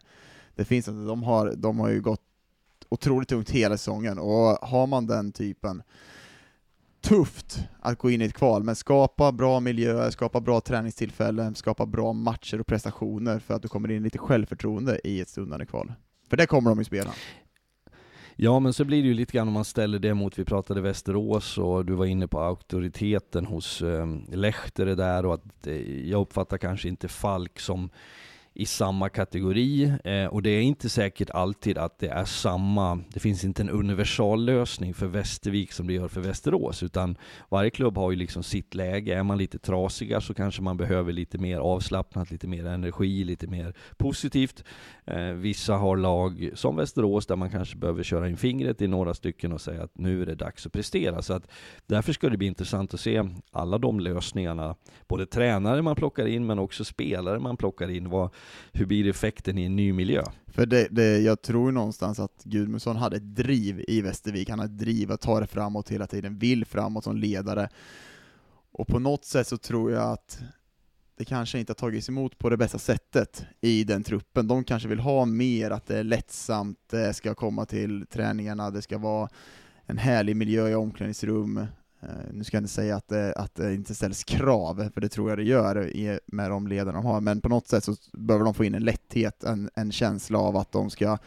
det 0.55 0.65
finns, 0.65 0.87
alltså, 0.87 1.05
de 1.05 1.23
har, 1.23 1.53
de 1.55 1.79
har 1.79 1.89
ju 1.89 2.01
gått 2.01 2.21
otroligt 2.89 3.29
tungt 3.29 3.49
hela 3.49 3.77
säsongen, 3.77 4.19
och 4.19 4.67
har 4.67 4.87
man 4.87 5.07
den 5.07 5.31
typen 5.31 5.83
tufft 7.01 7.59
att 7.79 7.97
gå 7.97 8.09
in 8.09 8.21
i 8.21 8.25
ett 8.25 8.33
kval, 8.33 8.63
men 8.63 8.75
skapa 8.75 9.31
bra 9.31 9.59
miljöer, 9.59 10.09
skapa 10.09 10.41
bra 10.41 10.61
träningstillfällen, 10.61 11.55
skapa 11.55 11.85
bra 11.85 12.13
matcher 12.13 12.59
och 12.59 12.67
prestationer 12.67 13.39
för 13.39 13.53
att 13.53 13.61
du 13.61 13.67
kommer 13.67 13.91
in 13.91 14.03
lite 14.03 14.17
självförtroende 14.17 14.99
i 15.03 15.21
ett 15.21 15.29
stundande 15.29 15.65
kval. 15.65 15.93
För 16.29 16.37
det 16.37 16.47
kommer 16.47 16.69
de 16.69 16.79
ju 16.79 16.85
spela. 16.85 17.13
Ja, 18.37 18.59
men 18.59 18.73
så 18.73 18.85
blir 18.85 19.01
det 19.01 19.07
ju 19.07 19.13
lite 19.13 19.33
grann 19.33 19.47
om 19.47 19.53
man 19.53 19.65
ställer 19.65 19.99
det 19.99 20.13
mot, 20.13 20.39
vi 20.39 20.45
pratade 20.45 20.81
Västerås 20.81 21.57
och 21.57 21.85
du 21.85 21.93
var 21.93 22.05
inne 22.05 22.27
på 22.27 22.39
auktoriteten 22.39 23.45
hos 23.45 23.81
eh, 23.81 24.07
Lehtere 24.31 24.95
där 24.95 25.25
och 25.25 25.33
att 25.33 25.67
eh, 25.67 26.07
jag 26.09 26.21
uppfattar 26.21 26.57
kanske 26.57 26.87
inte 26.87 27.07
Falk 27.07 27.59
som 27.59 27.89
i 28.55 28.65
samma 28.65 29.09
kategori 29.09 29.93
eh, 30.03 30.25
och 30.25 30.41
det 30.41 30.49
är 30.49 30.61
inte 30.61 30.89
säkert 30.89 31.29
alltid 31.29 31.77
att 31.77 31.99
det 31.99 32.07
är 32.07 32.25
samma, 32.25 32.99
det 33.13 33.19
finns 33.19 33.43
inte 33.43 33.61
en 33.61 33.69
universallösning 33.69 34.93
för 34.93 35.07
Västervik 35.07 35.71
som 35.71 35.87
det 35.87 35.93
gör 35.93 36.07
för 36.07 36.21
Västerås 36.21 36.83
utan 36.83 37.17
varje 37.49 37.69
klubb 37.69 37.97
har 37.97 38.11
ju 38.11 38.17
liksom 38.17 38.43
sitt 38.43 38.75
läge. 38.75 39.15
Är 39.15 39.23
man 39.23 39.37
lite 39.37 39.59
trasiga 39.59 40.21
så 40.21 40.33
kanske 40.33 40.61
man 40.61 40.77
behöver 40.77 41.13
lite 41.13 41.37
mer 41.37 41.59
avslappnat, 41.59 42.31
lite 42.31 42.47
mer 42.47 42.65
energi, 42.65 43.23
lite 43.23 43.47
mer 43.47 43.73
positivt. 43.97 44.63
Eh, 45.05 45.23
vissa 45.23 45.73
har 45.73 45.97
lag 45.97 46.51
som 46.53 46.75
Västerås 46.75 47.25
där 47.25 47.35
man 47.35 47.49
kanske 47.49 47.77
behöver 47.77 48.03
köra 48.03 48.29
in 48.29 48.37
fingret 48.37 48.81
i 48.81 48.87
några 48.87 49.13
stycken 49.13 49.51
och 49.51 49.61
säga 49.61 49.83
att 49.83 49.97
nu 49.97 50.21
är 50.21 50.25
det 50.25 50.35
dags 50.35 50.65
att 50.65 50.73
prestera. 50.73 51.21
Så 51.21 51.33
att 51.33 51.51
därför 51.85 52.13
ska 52.13 52.29
det 52.29 52.37
bli 52.37 52.47
intressant 52.47 52.93
att 52.93 52.99
se 52.99 53.23
alla 53.51 53.77
de 53.77 53.99
lösningarna, 53.99 54.75
både 55.07 55.25
tränare 55.25 55.81
man 55.81 55.95
plockar 55.95 56.25
in 56.25 56.45
men 56.45 56.59
också 56.59 56.85
spelare 56.85 57.39
man 57.39 57.57
plockar 57.57 57.89
in. 57.89 58.09
Vad, 58.09 58.29
hur 58.73 58.85
blir 58.85 59.07
effekten 59.09 59.57
i 59.57 59.65
en 59.65 59.75
ny 59.75 59.93
miljö? 59.93 60.23
För 60.47 60.65
det, 60.65 60.87
det, 60.91 61.19
jag 61.19 61.41
tror 61.41 61.71
någonstans 61.71 62.19
att 62.19 62.43
Gudmundsson 62.43 62.95
hade 62.95 63.15
ett 63.15 63.35
driv 63.35 63.83
i 63.87 64.01
Västervik, 64.01 64.49
han 64.49 64.59
har 64.59 64.65
ett 64.65 64.77
driv 64.77 65.11
att 65.11 65.21
ta 65.21 65.39
det 65.39 65.47
framåt 65.47 65.89
hela 65.89 66.07
tiden, 66.07 66.37
vill 66.37 66.65
framåt 66.65 67.03
som 67.03 67.17
ledare. 67.17 67.69
Och 68.71 68.87
på 68.87 68.99
något 68.99 69.25
sätt 69.25 69.47
så 69.47 69.57
tror 69.57 69.91
jag 69.91 70.11
att 70.11 70.39
det 71.17 71.25
kanske 71.25 71.59
inte 71.59 71.71
har 71.71 71.75
tagits 71.75 72.09
emot 72.09 72.37
på 72.37 72.49
det 72.49 72.57
bästa 72.57 72.79
sättet 72.79 73.45
i 73.61 73.83
den 73.83 74.03
truppen. 74.03 74.47
De 74.47 74.63
kanske 74.63 74.89
vill 74.89 74.99
ha 74.99 75.25
mer, 75.25 75.71
att 75.71 75.87
det 75.87 75.99
är 75.99 76.03
lättsamt, 76.03 76.79
det 76.89 77.13
ska 77.13 77.33
komma 77.33 77.65
till 77.65 78.05
träningarna, 78.05 78.71
det 78.71 78.81
ska 78.81 78.97
vara 78.97 79.29
en 79.85 79.97
härlig 79.97 80.35
miljö 80.35 80.69
i 80.69 80.75
omklädningsrum, 80.75 81.65
Eh, 82.05 82.33
nu 82.33 82.43
ska 82.43 82.57
jag 82.57 82.61
inte 82.61 82.73
säga 82.73 82.95
att 82.95 83.07
det, 83.07 83.33
att 83.33 83.55
det 83.55 83.73
inte 83.73 83.95
ställs 83.95 84.23
krav, 84.23 84.89
för 84.93 85.01
det 85.01 85.09
tror 85.09 85.29
jag 85.29 85.37
det 85.37 85.43
gör 85.43 86.19
med 86.25 86.51
de 86.51 86.67
ledarna 86.67 87.01
de 87.01 87.05
har, 87.05 87.21
men 87.21 87.41
på 87.41 87.49
något 87.49 87.67
sätt 87.67 87.83
så 87.83 87.95
behöver 88.13 88.45
de 88.45 88.53
få 88.53 88.63
in 88.63 88.75
en 88.75 88.83
lätthet, 88.83 89.43
en, 89.43 89.69
en 89.75 89.91
känsla 89.91 90.39
av 90.39 90.57
att 90.57 90.71
de 90.71 90.89
ska 90.89 91.17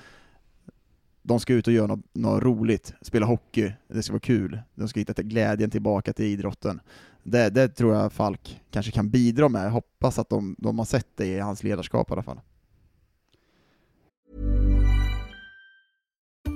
de 1.22 1.40
ska 1.40 1.54
ut 1.54 1.66
och 1.66 1.72
göra 1.72 1.86
något, 1.86 2.14
något 2.14 2.42
roligt, 2.42 2.94
spela 3.00 3.26
hockey, 3.26 3.72
det 3.88 4.02
ska 4.02 4.12
vara 4.12 4.20
kul, 4.20 4.60
de 4.74 4.88
ska 4.88 5.00
hitta 5.00 5.22
glädjen 5.22 5.70
tillbaka 5.70 6.12
till 6.12 6.24
idrotten. 6.24 6.80
Det, 7.22 7.50
det 7.50 7.68
tror 7.68 7.94
jag 7.94 8.12
Falk 8.12 8.60
kanske 8.70 8.92
kan 8.92 9.10
bidra 9.10 9.48
med, 9.48 9.66
jag 9.66 9.70
hoppas 9.70 10.18
att 10.18 10.28
de, 10.28 10.56
de 10.58 10.78
har 10.78 10.86
sett 10.86 11.16
det 11.16 11.26
i 11.26 11.38
hans 11.38 11.62
ledarskap 11.62 12.10
i 12.10 12.12
alla 12.12 12.22
fall. 12.22 12.40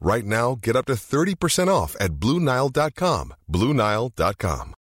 Right 0.00 0.24
now, 0.24 0.58
get 0.62 0.76
up 0.76 0.86
to 0.86 0.94
30% 0.94 1.68
off 1.68 1.96
at 2.00 2.10
BlueNile.com. 2.10 3.34
BlueNile.com. 3.46 4.74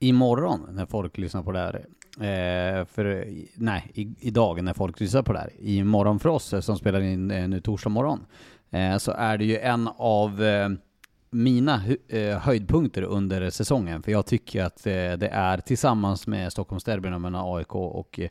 imorgon 0.00 0.66
när 0.70 0.86
folk 0.86 1.18
lyssnar 1.18 1.42
på 1.42 1.52
det 1.52 1.58
här. 1.58 1.74
Eh, 2.20 2.84
för, 2.84 3.26
nej, 3.54 3.90
i, 3.94 4.14
idag 4.20 4.62
när 4.62 4.72
folk 4.72 5.00
lyssnar 5.00 5.22
på 5.22 5.32
det 5.32 5.38
här. 5.38 5.50
Imorgon 5.58 6.18
för 6.18 6.28
oss 6.28 6.52
eh, 6.52 6.60
som 6.60 6.76
spelar 6.76 7.00
in 7.00 7.30
eh, 7.30 7.48
nu 7.48 7.60
torsdag 7.60 7.90
morgon. 7.90 8.26
Eh, 8.70 8.98
så 8.98 9.12
är 9.12 9.38
det 9.38 9.44
ju 9.44 9.58
en 9.58 9.88
av 9.96 10.42
eh, 10.42 10.68
mina 11.30 11.82
eh, 12.08 12.38
höjdpunkter 12.38 13.02
under 13.02 13.50
säsongen. 13.50 14.02
För 14.02 14.12
jag 14.12 14.26
tycker 14.26 14.64
att 14.64 14.86
eh, 14.86 14.92
det 14.92 15.30
är 15.32 15.58
tillsammans 15.58 16.26
med 16.26 16.52
Stockholmsderbyn 16.52 17.22
mellan 17.22 17.56
AIK 17.56 17.74
och 17.74 18.20
eh, 18.20 18.28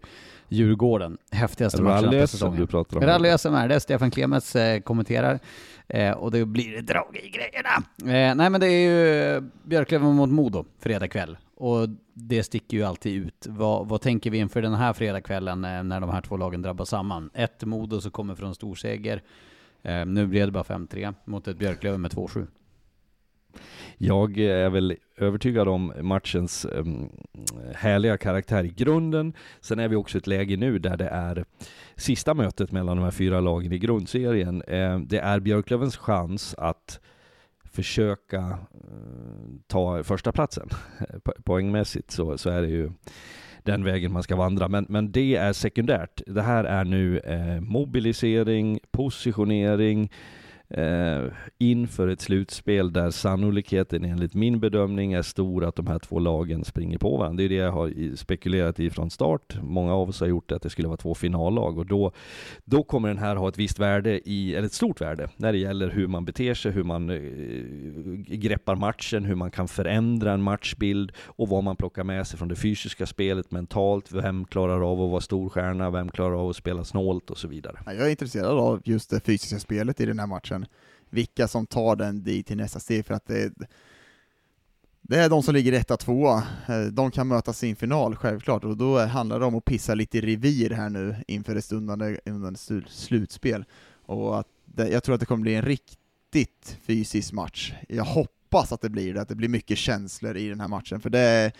Djurgården 0.49 1.17
häftigaste 1.31 1.81
matcherna 1.81 2.21
på 2.21 2.27
säsongen. 2.27 2.59
du 2.59 2.67
pratar 2.67 2.97
om. 2.97 3.03
Rally-SM 3.03 3.55
är 3.55 3.67
det. 3.67 3.79
Stefan 3.79 4.11
Klemets 4.11 4.55
kommenterar. 4.83 5.39
Och 6.17 6.31
det 6.31 6.45
blir 6.45 6.81
drag 6.81 7.19
i 7.23 7.29
grejerna. 7.29 7.83
Nej 8.35 8.49
men 8.49 8.61
det 8.61 8.67
är 8.67 8.89
ju 8.89 9.41
Björklöven 9.63 10.15
mot 10.15 10.29
Modo 10.29 10.65
fredag 10.79 11.07
kväll. 11.07 11.37
Och 11.55 11.89
det 12.13 12.43
sticker 12.43 12.77
ju 12.77 12.83
alltid 12.83 13.25
ut. 13.25 13.47
Vad, 13.49 13.87
vad 13.87 14.01
tänker 14.01 14.31
vi 14.31 14.37
inför 14.37 14.61
den 14.61 14.73
här 14.73 14.93
fredagskvällen 14.93 15.61
när 15.61 15.99
de 15.99 16.09
här 16.09 16.21
två 16.21 16.37
lagen 16.37 16.61
drabbas 16.61 16.89
samman? 16.89 17.29
Ett 17.33 17.63
Modo 17.63 18.01
som 18.01 18.11
kommer 18.11 18.35
från 18.35 18.55
storseger. 18.55 19.23
Nu 20.05 20.27
blev 20.27 20.47
det 20.47 20.51
bara 20.51 20.63
5-3 20.63 21.13
mot 21.25 21.47
ett 21.47 21.57
Björklöven 21.57 22.01
med 22.01 22.11
2-7. 22.11 22.47
Jag 23.97 24.37
är 24.37 24.69
väl 24.69 24.95
övertygad 25.17 25.67
om 25.67 25.93
matchens 26.01 26.65
um, 26.71 27.09
härliga 27.75 28.17
karaktär 28.17 28.63
i 28.63 28.69
grunden. 28.69 29.33
Sen 29.61 29.79
är 29.79 29.87
vi 29.87 29.95
också 29.95 30.17
i 30.17 30.19
ett 30.19 30.27
läge 30.27 30.57
nu 30.57 30.79
där 30.79 30.97
det 30.97 31.07
är 31.07 31.45
sista 31.95 32.33
mötet 32.33 32.71
mellan 32.71 32.97
de 32.97 33.03
här 33.03 33.11
fyra 33.11 33.39
lagen 33.39 33.71
i 33.73 33.79
grundserien. 33.79 34.61
Eh, 34.61 34.99
det 34.99 35.19
är 35.19 35.39
Björklövens 35.39 35.97
chans 35.97 36.55
att 36.57 36.99
försöka 37.63 38.39
eh, 38.39 38.57
ta 39.67 40.03
första 40.03 40.31
platsen 40.31 40.69
Po- 41.23 41.41
poängmässigt 41.43 42.11
så, 42.11 42.37
så 42.37 42.49
är 42.49 42.61
det 42.61 42.67
ju 42.67 42.91
den 43.63 43.83
vägen 43.83 44.11
man 44.11 44.23
ska 44.23 44.35
vandra. 44.35 44.67
Men, 44.67 44.85
men 44.89 45.11
det 45.11 45.35
är 45.35 45.53
sekundärt. 45.53 46.21
Det 46.27 46.41
här 46.41 46.63
är 46.63 46.83
nu 46.83 47.19
eh, 47.19 47.61
mobilisering, 47.61 48.79
positionering, 48.91 50.11
eh, 50.69 51.23
inför 51.57 52.07
ett 52.07 52.21
slutspel 52.21 52.93
där 52.93 53.11
sannolikheten 53.11 54.05
enligt 54.05 54.33
min 54.33 54.59
bedömning 54.59 55.13
är 55.13 55.21
stor 55.21 55.65
att 55.65 55.75
de 55.75 55.87
här 55.87 55.99
två 55.99 56.19
lagen 56.19 56.63
springer 56.63 56.97
på 56.97 57.17
varandra. 57.17 57.37
Det 57.37 57.43
är 57.43 57.49
det 57.49 57.55
jag 57.55 57.71
har 57.71 58.15
spekulerat 58.15 58.79
i 58.79 58.89
från 58.89 59.09
start. 59.09 59.57
Många 59.61 59.93
av 59.93 60.09
oss 60.09 60.19
har 60.19 60.27
gjort 60.27 60.49
det 60.49 60.55
att 60.55 60.61
det 60.61 60.69
skulle 60.69 60.87
vara 60.87 60.97
två 60.97 61.15
finallag 61.15 61.77
och 61.77 61.85
då, 61.85 62.11
då 62.65 62.83
kommer 62.83 63.07
den 63.07 63.17
här 63.17 63.35
ha 63.35 63.49
ett 63.49 63.57
visst 63.57 63.79
värde, 63.79 64.29
i, 64.29 64.55
eller 64.55 64.65
ett 64.65 64.73
stort 64.73 65.01
värde, 65.01 65.29
när 65.37 65.51
det 65.51 65.57
gäller 65.57 65.89
hur 65.89 66.07
man 66.07 66.25
beter 66.25 66.53
sig, 66.53 66.71
hur 66.71 66.83
man 66.83 67.09
eh, 67.09 67.17
greppar 68.37 68.75
matchen, 68.75 69.25
hur 69.25 69.35
man 69.35 69.51
kan 69.51 69.67
förändra 69.67 70.33
en 70.33 70.41
matchbild 70.41 71.11
och 71.25 71.49
vad 71.49 71.63
man 71.63 71.75
plockar 71.75 72.03
med 72.03 72.27
sig 72.27 72.37
från 72.37 72.47
det 72.47 72.55
fysiska 72.55 73.05
spelet 73.05 73.51
mentalt. 73.51 74.11
Vem 74.11 74.45
klarar 74.45 74.91
av 74.91 75.01
att 75.01 75.09
vara 75.09 75.21
storstjärna, 75.21 75.89
vem 75.89 76.09
klarar 76.09 76.41
av 76.41 76.49
att 76.49 76.55
spela 76.55 76.83
snålt 76.83 77.29
och 77.29 77.37
så 77.37 77.47
vidare. 77.47 77.77
Jag 77.85 78.07
är 78.07 78.09
intresserad 78.09 78.57
av 78.57 78.81
just 78.85 79.09
det 79.09 79.19
fysiska 79.25 79.59
spelet 79.59 80.01
i 80.01 80.05
den 80.05 80.19
här 80.19 80.27
matchen. 80.27 80.56
Vilka 81.09 81.47
som 81.47 81.65
tar 81.65 81.95
den 81.95 82.23
dit 82.23 82.47
till 82.47 82.57
nästa 82.57 82.79
steg, 82.79 83.05
för 83.05 83.13
att 83.13 83.25
det, 83.25 83.53
det 85.01 85.17
är 85.17 85.29
de 85.29 85.43
som 85.43 85.53
ligger 85.53 85.73
etta, 85.73 85.97
tvåa. 85.97 86.43
Eh, 86.67 86.81
de 86.81 87.11
kan 87.11 87.27
mötas 87.27 87.63
i 87.63 87.69
en 87.69 87.75
final, 87.75 88.15
självklart, 88.15 88.63
och 88.63 88.77
då 88.77 88.99
handlar 88.99 89.39
det 89.39 89.45
om 89.45 89.55
att 89.55 89.65
pissa 89.65 89.95
lite 89.95 90.17
i 90.17 90.21
revir 90.21 90.69
här 90.69 90.89
nu 90.89 91.15
inför 91.27 91.55
det 91.55 91.61
stundande, 91.61 92.19
stundande 92.21 92.59
slutspel. 92.87 93.65
Och 94.05 94.39
att 94.39 94.47
det, 94.65 94.89
jag 94.89 95.03
tror 95.03 95.15
att 95.15 95.19
det 95.19 95.25
kommer 95.25 95.41
bli 95.41 95.55
en 95.55 95.65
riktigt 95.65 96.77
fysisk 96.81 97.33
match. 97.33 97.73
Jag 97.89 98.05
hoppas 98.05 98.71
att 98.71 98.81
det 98.81 98.89
blir 98.89 99.13
det, 99.13 99.21
att 99.21 99.29
det 99.29 99.35
blir 99.35 99.49
mycket 99.49 99.77
känslor 99.77 100.37
i 100.37 100.49
den 100.49 100.59
här 100.59 100.67
matchen, 100.67 101.01
för 101.01 101.09
det 101.09 101.51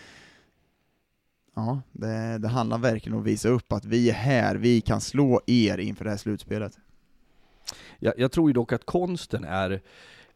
Ja, 1.58 1.82
det, 1.92 2.38
det 2.38 2.48
handlar 2.48 2.78
verkligen 2.78 3.14
om 3.14 3.20
att 3.20 3.26
visa 3.26 3.48
upp 3.48 3.72
att 3.72 3.84
vi 3.84 4.10
är 4.10 4.14
här, 4.14 4.56
vi 4.56 4.80
kan 4.80 5.00
slå 5.00 5.40
er 5.46 5.78
inför 5.78 6.04
det 6.04 6.10
här 6.10 6.16
slutspelet. 6.16 6.78
Jag, 7.98 8.14
jag 8.16 8.32
tror 8.32 8.48
ju 8.48 8.52
dock 8.52 8.72
att 8.72 8.84
konsten 8.84 9.44
är 9.44 9.80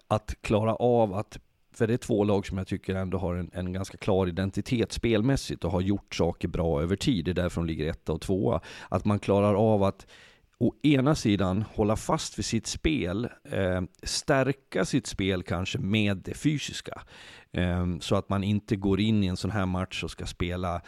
att 0.08 0.34
klara 0.40 0.74
av 0.74 1.14
att 1.14 1.38
för 1.74 1.86
det 1.86 1.92
är 1.92 1.98
två 1.98 2.24
lag 2.24 2.46
som 2.46 2.58
jag 2.58 2.66
tycker 2.66 2.94
ändå 2.94 3.18
har 3.18 3.34
en, 3.34 3.50
en 3.52 3.72
ganska 3.72 3.96
klar 3.98 4.26
identitet 4.26 4.92
spelmässigt 4.92 5.64
och 5.64 5.72
har 5.72 5.80
gjort 5.80 6.14
saker 6.14 6.48
bra 6.48 6.82
över 6.82 6.96
tid. 6.96 7.24
Det 7.24 7.30
är 7.30 7.34
därför 7.34 7.60
de 7.60 7.66
ligger 7.66 7.90
etta 7.90 8.12
och 8.12 8.20
tvåa. 8.20 8.60
Att 8.88 9.04
man 9.04 9.18
klarar 9.18 9.54
av 9.54 9.82
att 9.82 10.06
å 10.58 10.74
ena 10.82 11.14
sidan 11.14 11.64
hålla 11.74 11.96
fast 11.96 12.38
vid 12.38 12.44
sitt 12.44 12.66
spel, 12.66 13.28
eh, 13.44 13.82
stärka 14.02 14.84
sitt 14.84 15.06
spel 15.06 15.42
kanske 15.42 15.78
med 15.78 16.16
det 16.16 16.34
fysiska. 16.34 17.02
Eh, 17.52 17.86
så 18.00 18.16
att 18.16 18.28
man 18.28 18.44
inte 18.44 18.76
går 18.76 19.00
in 19.00 19.24
i 19.24 19.26
en 19.26 19.36
sån 19.36 19.50
här 19.50 19.66
match 19.66 20.04
och 20.04 20.10
ska 20.10 20.26
spela 20.26 20.82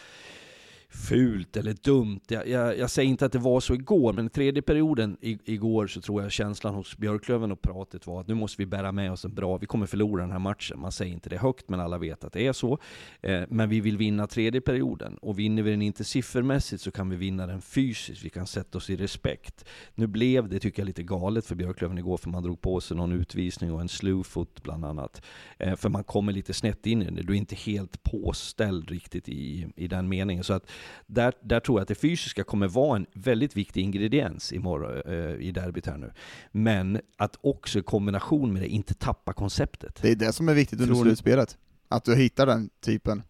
fult 0.94 1.56
eller 1.56 1.72
dumt. 1.82 2.20
Jag, 2.28 2.48
jag, 2.48 2.78
jag 2.78 2.90
säger 2.90 3.08
inte 3.08 3.26
att 3.26 3.32
det 3.32 3.38
var 3.38 3.60
så 3.60 3.74
igår, 3.74 4.12
men 4.12 4.26
i 4.26 4.28
tredje 4.28 4.62
perioden 4.62 5.16
i, 5.20 5.38
igår 5.44 5.86
så 5.86 6.00
tror 6.00 6.22
jag 6.22 6.32
känslan 6.32 6.74
hos 6.74 6.96
Björklöven 6.96 7.52
och 7.52 7.62
pratet 7.62 8.06
var 8.06 8.20
att 8.20 8.28
nu 8.28 8.34
måste 8.34 8.62
vi 8.62 8.66
bära 8.66 8.92
med 8.92 9.12
oss 9.12 9.24
en 9.24 9.34
bra, 9.34 9.56
vi 9.56 9.66
kommer 9.66 9.86
förlora 9.86 10.22
den 10.22 10.30
här 10.30 10.38
matchen. 10.38 10.80
Man 10.80 10.92
säger 10.92 11.12
inte 11.12 11.28
det 11.28 11.38
högt, 11.38 11.68
men 11.68 11.80
alla 11.80 11.98
vet 11.98 12.24
att 12.24 12.32
det 12.32 12.46
är 12.46 12.52
så. 12.52 12.78
Eh, 13.20 13.42
men 13.48 13.68
vi 13.68 13.80
vill 13.80 13.96
vinna 13.96 14.26
tredje 14.26 14.60
perioden, 14.60 15.18
och 15.22 15.38
vinner 15.38 15.62
vi 15.62 15.70
den 15.70 15.82
inte 15.82 16.04
siffermässigt 16.04 16.82
så 16.82 16.90
kan 16.90 17.10
vi 17.10 17.16
vinna 17.16 17.46
den 17.46 17.62
fysiskt, 17.62 18.24
vi 18.24 18.30
kan 18.30 18.46
sätta 18.46 18.78
oss 18.78 18.90
i 18.90 18.96
respekt. 18.96 19.64
Nu 19.94 20.06
blev 20.06 20.48
det, 20.48 20.60
tycker 20.60 20.82
jag, 20.82 20.86
lite 20.86 21.02
galet 21.02 21.46
för 21.46 21.54
Björklöven 21.54 21.98
igår, 21.98 22.16
för 22.16 22.30
man 22.30 22.42
drog 22.42 22.60
på 22.60 22.80
sig 22.80 22.96
någon 22.96 23.12
utvisning 23.12 23.72
och 23.72 23.80
en 23.80 23.88
slewfoot 23.88 24.62
bland 24.62 24.84
annat. 24.84 25.22
Eh, 25.58 25.76
för 25.76 25.88
man 25.88 26.04
kommer 26.04 26.32
lite 26.32 26.54
snett 26.54 26.86
in 26.86 27.02
i 27.02 27.10
det, 27.10 27.22
du 27.22 27.32
är 27.32 27.36
inte 27.36 27.54
helt 27.54 28.02
påställd 28.02 28.90
riktigt 28.90 29.28
i, 29.28 29.66
i 29.76 29.88
den 29.88 30.08
meningen. 30.08 30.44
Så 30.44 30.52
att 30.52 30.70
där, 31.06 31.34
där 31.42 31.60
tror 31.60 31.78
jag 31.78 31.82
att 31.82 31.88
det 31.88 31.94
fysiska 31.94 32.44
kommer 32.44 32.68
vara 32.68 32.96
en 32.96 33.06
väldigt 33.12 33.56
viktig 33.56 33.82
ingrediens 33.82 34.52
imorgon, 34.52 35.02
eh, 35.06 35.46
i 35.46 35.52
derbyt 35.52 35.86
här 35.86 35.96
nu. 35.96 36.12
Men 36.52 37.00
att 37.16 37.38
också 37.40 37.78
i 37.78 37.82
kombination 37.82 38.52
med 38.52 38.62
det 38.62 38.68
inte 38.68 38.94
tappa 38.94 39.32
konceptet. 39.32 39.98
Det 40.02 40.10
är 40.10 40.16
det 40.16 40.32
som 40.32 40.48
är 40.48 40.54
viktigt 40.54 40.80
under 40.80 40.94
slutspelet. 40.94 41.58
Att 41.88 42.04
du 42.04 42.16
hittar 42.16 42.46
den 42.46 42.70
typen. 42.80 43.22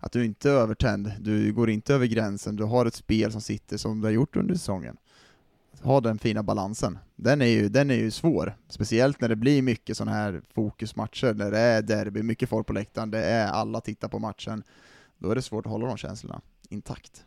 Att 0.00 0.12
du 0.12 0.24
inte 0.24 0.50
är 0.50 0.54
övertänd, 0.54 1.12
du 1.20 1.52
går 1.52 1.70
inte 1.70 1.94
över 1.94 2.06
gränsen, 2.06 2.56
du 2.56 2.64
har 2.64 2.86
ett 2.86 2.94
spel 2.94 3.32
som 3.32 3.40
sitter 3.40 3.76
som 3.76 4.00
du 4.00 4.06
har 4.06 4.12
gjort 4.12 4.36
under 4.36 4.54
säsongen. 4.54 4.96
Ha 5.82 6.00
den 6.00 6.18
fina 6.18 6.42
balansen. 6.42 6.98
Den 7.16 7.42
är 7.42 7.46
ju, 7.46 7.68
den 7.68 7.90
är 7.90 7.94
ju 7.94 8.10
svår, 8.10 8.56
speciellt 8.68 9.20
när 9.20 9.28
det 9.28 9.36
blir 9.36 9.62
mycket 9.62 9.96
sådana 9.96 10.16
här 10.16 10.42
fokusmatcher, 10.54 11.34
när 11.34 11.50
det 11.50 11.58
är 11.58 11.82
derby, 11.82 12.22
mycket 12.22 12.48
folk 12.48 12.66
på 12.66 12.72
läktaren, 12.72 13.10
det 13.10 13.24
är 13.24 13.48
alla 13.48 13.80
tittar 13.80 14.08
på 14.08 14.18
matchen. 14.18 14.62
då 15.18 15.30
är 15.30 15.34
det 15.34 15.42
svårt 15.42 15.66
att 15.66 15.72
hålla 15.72 15.86
de 15.86 15.96
känslorna 15.96 16.40
intakt. 16.70 17.24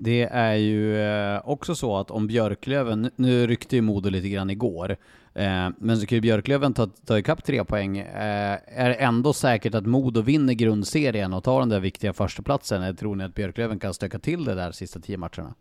Det 0.00 0.22
är 0.22 0.54
ju 0.54 1.00
eh, 1.00 1.40
också 1.44 1.74
så 1.74 1.96
att 1.96 2.10
om 2.10 2.26
Björklöven, 2.26 3.10
nu 3.16 3.46
ryckte 3.46 3.76
ju 3.76 3.82
Modo 3.82 4.10
lite 4.10 4.28
grann 4.28 4.50
igår, 4.50 4.96
eh, 5.34 5.68
men 5.78 5.98
så 6.00 6.06
kan 6.06 6.16
ju 6.16 6.20
Björklöven 6.20 6.74
ta, 6.74 6.86
ta 6.86 7.18
ikapp 7.18 7.44
tre 7.44 7.64
poäng. 7.64 7.98
Eh, 7.98 8.58
är 8.66 8.88
det 8.88 8.94
ändå 8.94 9.32
säkert 9.32 9.74
att 9.74 9.86
Modo 9.86 10.22
vinner 10.22 10.54
grundserien 10.54 11.32
och 11.32 11.44
tar 11.44 11.60
den 11.60 11.68
där 11.68 11.80
viktiga 11.80 12.12
förstaplatsen? 12.12 12.82
Eller 12.82 12.96
tror 12.96 13.16
ni 13.16 13.24
att 13.24 13.34
Björklöven 13.34 13.78
kan 13.78 13.94
stöka 13.94 14.18
till 14.18 14.44
det 14.44 14.54
där 14.54 14.72
sista 14.72 15.00
tio 15.00 15.16
matcherna? 15.16 15.54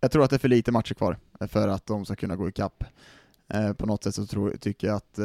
Jag 0.00 0.10
tror 0.10 0.24
att 0.24 0.30
det 0.30 0.36
är 0.36 0.38
för 0.38 0.48
lite 0.48 0.72
matcher 0.72 0.94
kvar 0.94 1.18
för 1.40 1.68
att 1.68 1.86
de 1.86 2.04
ska 2.04 2.16
kunna 2.16 2.36
gå 2.36 2.48
ikapp. 2.48 2.84
På 3.76 3.86
något 3.86 4.04
sätt 4.04 4.14
så 4.14 4.26
tror, 4.26 4.56
tycker 4.60 4.86
jag 4.86 4.96
att 4.96 5.18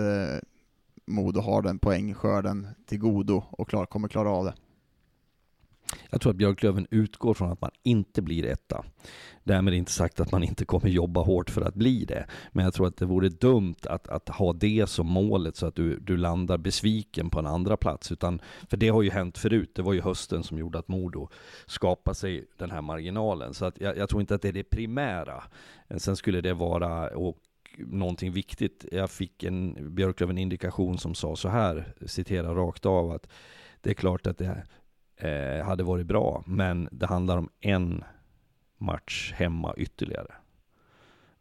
Modo 1.06 1.42
har 1.42 1.62
den 1.62 1.80
poängskörden 1.80 2.68
till 2.86 3.00
godo 3.00 3.44
och 3.50 3.70
klar, 3.70 3.86
kommer 3.86 4.08
klara 4.08 4.30
av 4.30 4.46
det. 4.46 4.54
Jag 6.10 6.22
tror 6.22 6.32
att 6.32 6.38
Björklöven 6.38 6.88
utgår 6.92 7.34
från 7.34 7.52
att 7.52 7.62
man 7.62 7.72
inte 7.84 8.22
blir 8.22 8.46
etta. 8.46 8.86
Därmed 9.44 9.74
inte 9.74 9.92
sagt 9.92 10.20
att 10.20 10.32
man 10.32 10.44
inte 10.44 10.66
kommer 10.66 10.90
jobba 10.90 11.22
hårt 11.22 11.50
för 11.50 11.62
att 11.62 11.76
bli 11.76 12.06
det. 12.06 12.26
Men 12.52 12.66
jag 12.66 12.74
tror 12.74 12.88
att 12.88 12.98
det 12.98 13.06
vore 13.06 13.30
dumt 13.30 13.76
att, 13.84 14.08
att 14.08 14.30
ha 14.30 14.54
det 14.54 14.90
som 14.90 15.08
målet 15.08 15.56
så 15.56 15.66
att 15.66 15.76
du, 15.76 16.00
du 16.00 16.18
landar 16.18 16.58
besviken 16.58 17.30
på 17.30 17.40
en 17.40 17.48
andra 17.48 17.78
plats. 17.78 18.12
Utan, 18.12 18.42
för 18.70 18.78
det 18.78 18.90
har 18.90 19.02
ju 19.02 19.10
hänt 19.10 19.38
förut. 19.38 19.72
Det 19.76 19.82
var 19.82 19.94
ju 19.94 20.02
hösten 20.02 20.44
som 20.44 20.58
gjorde 20.58 20.80
att 20.80 20.88
Modo 20.88 21.30
skapade 21.66 22.16
sig 22.16 22.46
den 22.58 22.72
här 22.72 22.82
marginalen. 22.82 23.54
Så 23.54 23.66
att 23.66 23.82
jag, 23.82 23.98
jag 23.98 24.10
tror 24.10 24.22
inte 24.22 24.36
att 24.36 24.42
det 24.42 24.48
är 24.48 24.54
det 24.54 24.64
primära. 24.64 25.44
Sen 25.98 26.16
skulle 26.16 26.42
det 26.42 26.54
vara, 26.54 27.10
och 27.10 27.38
någonting 27.78 28.32
viktigt. 28.32 28.86
Jag 28.92 29.12
fick 29.12 29.44
en 29.44 29.96
Björklöven 29.96 30.38
indikation 30.38 30.98
som 30.98 31.16
sa 31.16 31.36
så 31.36 31.50
här, 31.50 31.94
citerar 32.06 32.56
rakt 32.56 32.86
av 32.86 33.12
att 33.12 33.28
det 33.82 33.90
är 33.90 33.94
klart 33.94 34.28
att 34.28 34.38
det 34.38 34.64
eh, 35.24 35.66
hade 35.66 35.84
varit 35.84 36.06
bra, 36.06 36.44
men 36.48 36.90
det 36.92 37.06
handlar 37.06 37.38
om 37.38 37.50
en 37.60 38.04
match 38.78 39.34
hemma 39.36 39.74
ytterligare. 39.78 40.34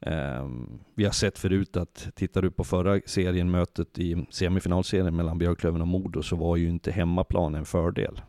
Eh, 0.00 0.48
vi 0.94 1.04
har 1.04 1.12
sett 1.12 1.38
förut 1.38 1.76
att, 1.76 2.08
tittar 2.14 2.42
du 2.42 2.50
på 2.50 2.64
förra 2.64 3.00
serien, 3.06 3.50
mötet 3.50 3.98
i 3.98 4.26
semifinalserien 4.30 5.16
mellan 5.16 5.38
Björklöven 5.38 5.80
och 5.80 5.88
Modo, 5.88 6.22
så 6.22 6.36
var 6.36 6.56
ju 6.56 6.68
inte 6.68 6.92
hemmaplan 6.92 7.54
en 7.54 7.64
fördel. 7.64 8.20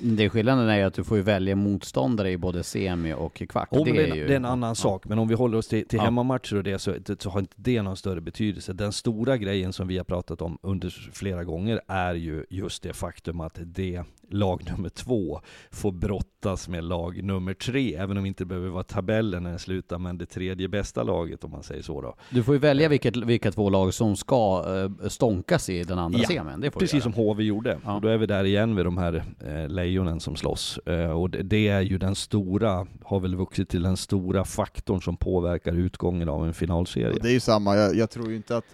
Det 0.00 0.30
skillnaden 0.30 0.68
är 0.68 0.76
ju 0.76 0.82
att 0.82 0.94
du 0.94 1.04
får 1.04 1.16
välja 1.16 1.56
motståndare 1.56 2.30
i 2.30 2.36
både 2.36 2.62
semi 2.62 3.14
och 3.14 3.34
kvart. 3.34 3.68
Oh, 3.70 3.84
det, 3.84 3.92
det, 3.92 4.10
är 4.10 4.14
ju... 4.14 4.26
det 4.26 4.32
är 4.32 4.36
en 4.36 4.44
annan 4.44 4.76
sak, 4.76 5.04
men 5.04 5.18
om 5.18 5.28
vi 5.28 5.34
håller 5.34 5.58
oss 5.58 5.68
till, 5.68 5.88
till 5.88 5.96
Ja. 5.96 6.04
hemmamatcher 6.04 6.56
och 6.56 6.62
det 6.62 6.78
så, 6.78 6.94
så 7.18 7.30
har 7.30 7.40
inte 7.40 7.54
det 7.56 7.82
någon 7.82 7.96
större 7.96 8.20
betydelse. 8.20 8.72
Den 8.72 8.92
stora 8.92 9.36
grejen 9.36 9.72
som 9.72 9.88
vi 9.88 9.96
har 9.96 10.04
pratat 10.04 10.42
om 10.42 10.58
under 10.62 10.90
flera 11.12 11.44
gånger 11.44 11.80
är 11.86 12.14
ju 12.14 12.44
just 12.50 12.82
det 12.82 12.92
faktum 12.92 13.40
att 13.40 13.58
det 13.62 14.02
lag 14.30 14.64
nummer 14.70 14.88
två 14.88 15.40
får 15.70 15.92
brottas 15.92 16.68
med 16.68 16.84
lag 16.84 17.22
nummer 17.24 17.54
tre, 17.54 17.94
även 17.94 18.16
om 18.16 18.22
det 18.22 18.28
inte 18.28 18.44
behöver 18.44 18.68
vara 18.68 18.82
tabellen 18.82 19.42
när 19.42 19.50
den 19.50 19.58
slutar, 19.58 19.98
men 19.98 20.18
det 20.18 20.26
tredje 20.26 20.68
bästa 20.68 21.02
laget 21.02 21.44
om 21.44 21.50
man 21.50 21.62
säger 21.62 21.82
så 21.82 22.00
då. 22.00 22.14
Du 22.30 22.42
får 22.42 22.54
ju 22.54 22.60
välja 22.60 22.88
vilket, 22.88 23.16
vilka 23.16 23.52
två 23.52 23.70
lag 23.70 23.94
som 23.94 24.16
ska 24.16 24.64
eh, 25.02 25.08
stånkas 25.08 25.68
i 25.68 25.84
den 25.84 25.98
andra 25.98 26.18
Ja, 26.18 26.26
semin. 26.26 26.60
Det 26.60 26.70
får 26.70 26.80
Precis 26.80 27.02
som. 27.02 27.12
HV 27.12 27.44
gjorde. 27.44 27.78
Ja. 27.84 27.94
Och 27.94 28.00
då 28.00 28.08
är 28.08 28.18
vi 28.18 28.26
där 28.26 28.44
igen 28.44 28.74
med 28.74 28.84
de 28.84 28.98
här 28.98 29.24
eh, 29.46 29.68
lejonen 29.68 30.20
som 30.20 30.36
slåss. 30.36 30.78
Eh, 30.78 31.10
och 31.10 31.30
det, 31.30 31.42
det 31.42 31.68
är 31.68 31.80
ju 31.80 31.98
den 31.98 32.14
stora, 32.14 32.86
har 33.04 33.20
väl 33.20 33.36
vuxit 33.36 33.68
till 33.68 33.82
den 33.82 33.96
stora 33.96 34.44
faktorn 34.44 35.02
som 35.02 35.16
påverkar 35.16 35.72
utgången 35.72 36.28
av 36.28 36.46
en 36.46 36.54
finalserie. 36.54 37.10
Och 37.10 37.22
det 37.22 37.28
är 37.28 37.32
ju 37.32 37.40
samma, 37.40 37.76
jag, 37.76 37.96
jag 37.96 38.10
tror 38.10 38.30
ju 38.30 38.36
inte 38.36 38.56
att 38.56 38.64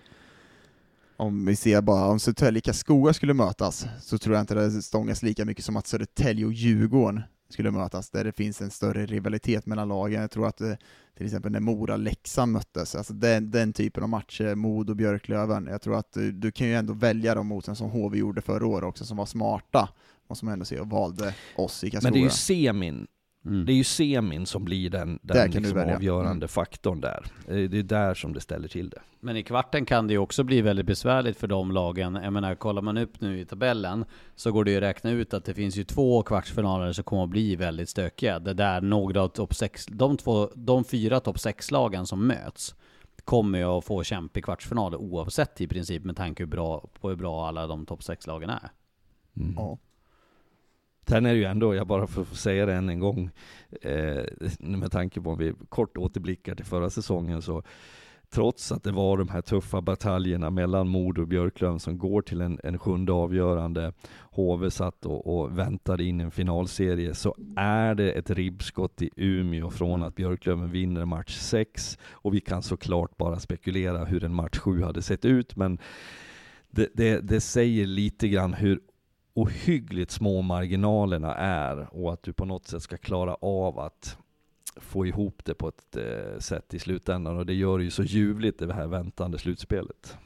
om 1.16 1.46
vi 1.46 1.56
ser 1.56 1.80
bara, 1.80 2.06
om 2.06 2.20
Södertälje 2.20 2.60
och 2.60 2.64
Karlskoga 2.64 3.12
skulle 3.12 3.34
mötas, 3.34 3.86
så 4.00 4.18
tror 4.18 4.34
jag 4.34 4.42
inte 4.42 4.54
det 4.54 4.82
stångas 4.82 5.22
lika 5.22 5.44
mycket 5.44 5.64
som 5.64 5.76
att 5.76 5.86
Södertälje 5.86 6.46
och 6.46 6.52
Djurgården 6.52 7.22
skulle 7.48 7.70
mötas, 7.70 8.10
där 8.10 8.24
det 8.24 8.32
finns 8.32 8.60
en 8.60 8.70
större 8.70 9.06
rivalitet 9.06 9.66
mellan 9.66 9.88
lagen. 9.88 10.20
Jag 10.20 10.30
tror 10.30 10.48
att 10.48 10.60
eh, 10.60 10.72
till 11.16 11.26
exempel 11.26 11.52
när 11.52 11.60
Mora-Leksand 11.60 12.52
möttes, 12.52 12.94
alltså 12.94 13.12
den, 13.12 13.50
den 13.50 13.72
typen 13.72 14.02
av 14.02 14.08
matcher, 14.08 14.54
Modo 14.54 14.94
Björklöven, 14.94 15.66
jag 15.70 15.82
tror 15.82 15.98
att 15.98 16.12
du, 16.12 16.32
du 16.32 16.52
kan 16.52 16.66
ju 16.66 16.74
ändå 16.74 16.92
välja 16.92 17.34
de 17.34 17.46
motståndare 17.46 17.78
som 17.78 17.90
HV 17.90 18.18
gjorde 18.18 18.40
förra 18.40 18.66
året 18.66 18.84
också, 18.84 19.04
som 19.04 19.16
var 19.16 19.26
smarta, 19.26 19.88
och 20.26 20.36
som 20.36 20.48
ändå 20.48 20.64
se 20.64 20.80
och 20.80 20.90
valde 20.90 21.34
oss 21.56 21.84
i 21.84 21.90
Karlskoga. 21.90 22.10
Men 22.10 22.12
det 22.12 22.18
är 22.18 22.24
ju 22.24 22.30
semin. 22.30 23.06
Mm. 23.46 23.66
Det 23.66 23.72
är 23.72 23.76
ju 23.76 23.84
semin 23.84 24.46
som 24.46 24.64
blir 24.64 24.90
den, 24.90 25.18
den 25.22 25.50
liksom 25.50 25.78
avgörande 25.78 26.30
Mm. 26.30 26.48
faktorn 26.48 27.00
där. 27.00 27.26
Det 27.46 27.78
är 27.78 27.82
där 27.82 28.14
som 28.14 28.32
det 28.32 28.40
ställer 28.40 28.68
till 28.68 28.90
det. 28.90 29.00
Men 29.20 29.36
i 29.36 29.42
kvarten 29.42 29.84
kan 29.84 30.06
det 30.06 30.12
ju 30.12 30.18
också 30.18 30.44
bli 30.44 30.60
väldigt 30.60 30.86
besvärligt 30.86 31.36
för 31.36 31.46
de 31.46 31.70
lagen. 31.70 32.18
Jag 32.22 32.32
menar, 32.32 32.54
kollar 32.54 32.82
man 32.82 32.96
upp 32.96 33.20
nu 33.20 33.40
i 33.40 33.44
tabellen 33.44 34.04
så 34.34 34.52
går 34.52 34.64
det 34.64 34.70
ju 34.70 34.76
att 34.76 34.82
räkna 34.82 35.10
ut 35.10 35.34
att 35.34 35.44
det 35.44 35.54
finns 35.54 35.76
ju 35.76 35.84
två 35.84 36.22
kvartsfinaler 36.22 36.92
som 36.92 37.04
kommer 37.04 37.24
att 37.24 37.30
bli 37.30 37.56
väldigt 37.56 37.88
stökiga. 37.88 38.38
Det 38.38 38.54
där 38.54 38.80
några 38.80 39.22
av 39.22 39.28
topp 39.28 39.54
sex, 39.54 39.86
de, 39.86 40.16
två, 40.16 40.50
de 40.54 40.84
fyra 40.84 41.20
topp 41.20 41.38
sex 41.38 41.70
lagen 41.70 42.06
som 42.06 42.26
möts 42.26 42.74
kommer 43.24 43.58
ju 43.58 43.64
att 43.64 43.84
få 43.84 44.02
kämpa 44.02 44.38
i 44.38 44.42
kvartsfinaler 44.42 44.96
oavsett 44.98 45.60
i 45.60 45.66
princip 45.66 46.04
med 46.04 46.16
tanke 46.16 46.42
hur 46.42 46.48
bra, 46.50 46.88
på 47.00 47.08
hur 47.08 47.16
bra 47.16 47.48
alla 47.48 47.66
de 47.66 47.86
topp 47.86 48.02
sex 48.02 48.26
lagen 48.26 48.50
är. 48.50 48.70
Mm. 49.36 49.54
Ja. 49.56 49.78
Sen 51.06 51.26
är 51.26 51.32
det 51.32 51.38
ju 51.38 51.44
ändå, 51.44 51.74
jag 51.74 51.86
bara 51.86 52.06
får 52.06 52.24
säga 52.24 52.66
det 52.66 52.74
än 52.74 52.88
en 52.88 53.00
gång, 53.00 53.30
eh, 53.82 54.24
med 54.58 54.92
tanke 54.92 55.20
på 55.20 55.30
om 55.30 55.38
vi 55.38 55.54
kort 55.68 55.96
återblickar 55.96 56.54
till 56.54 56.64
förra 56.64 56.90
säsongen 56.90 57.42
så 57.42 57.62
trots 58.30 58.72
att 58.72 58.82
det 58.82 58.92
var 58.92 59.18
de 59.18 59.28
här 59.28 59.42
tuffa 59.42 59.80
bataljerna 59.80 60.50
mellan 60.50 60.88
Modo 60.88 61.22
och 61.22 61.28
Björklöven 61.28 61.80
som 61.80 61.98
går 61.98 62.22
till 62.22 62.40
en, 62.40 62.60
en 62.64 62.78
sjunde 62.78 63.12
avgörande, 63.12 63.92
HV 64.30 64.70
satt 64.70 65.06
och, 65.06 65.40
och 65.40 65.58
väntade 65.58 66.04
in 66.04 66.20
en 66.20 66.30
finalserie, 66.30 67.14
så 67.14 67.36
är 67.56 67.94
det 67.94 68.12
ett 68.12 68.30
ribbskott 68.30 69.02
i 69.02 69.10
Umeå 69.16 69.70
från 69.70 70.02
att 70.02 70.14
Björklöven 70.14 70.70
vinner 70.70 71.04
match 71.04 71.38
6 71.38 71.98
och 72.10 72.34
vi 72.34 72.40
kan 72.40 72.62
såklart 72.62 73.16
bara 73.16 73.40
spekulera 73.40 74.04
hur 74.04 74.24
en 74.24 74.34
match 74.34 74.58
7 74.58 74.82
hade 74.82 75.02
sett 75.02 75.24
ut, 75.24 75.56
men 75.56 75.78
det, 76.70 76.88
det, 76.94 77.20
det 77.20 77.40
säger 77.40 77.86
lite 77.86 78.28
grann 78.28 78.54
hur 78.54 78.80
ohyggligt 79.34 80.10
små 80.10 80.42
marginalerna 80.42 81.34
är 81.34 81.94
och 81.94 82.12
att 82.12 82.22
du 82.22 82.32
på 82.32 82.44
något 82.44 82.66
sätt 82.66 82.82
ska 82.82 82.96
klara 82.96 83.34
av 83.34 83.78
att 83.78 84.18
få 84.76 85.06
ihop 85.06 85.44
det 85.44 85.54
på 85.54 85.68
ett 85.68 85.96
eh, 85.96 86.38
sätt 86.38 86.74
i 86.74 86.78
slutändan 86.78 87.36
och 87.36 87.46
det 87.46 87.54
gör 87.54 87.78
det 87.78 87.84
ju 87.84 87.90
så 87.90 88.02
ljuvligt 88.02 88.58
det 88.58 88.74
här 88.74 88.86
väntande 88.86 89.38
slutspelet. 89.38 90.16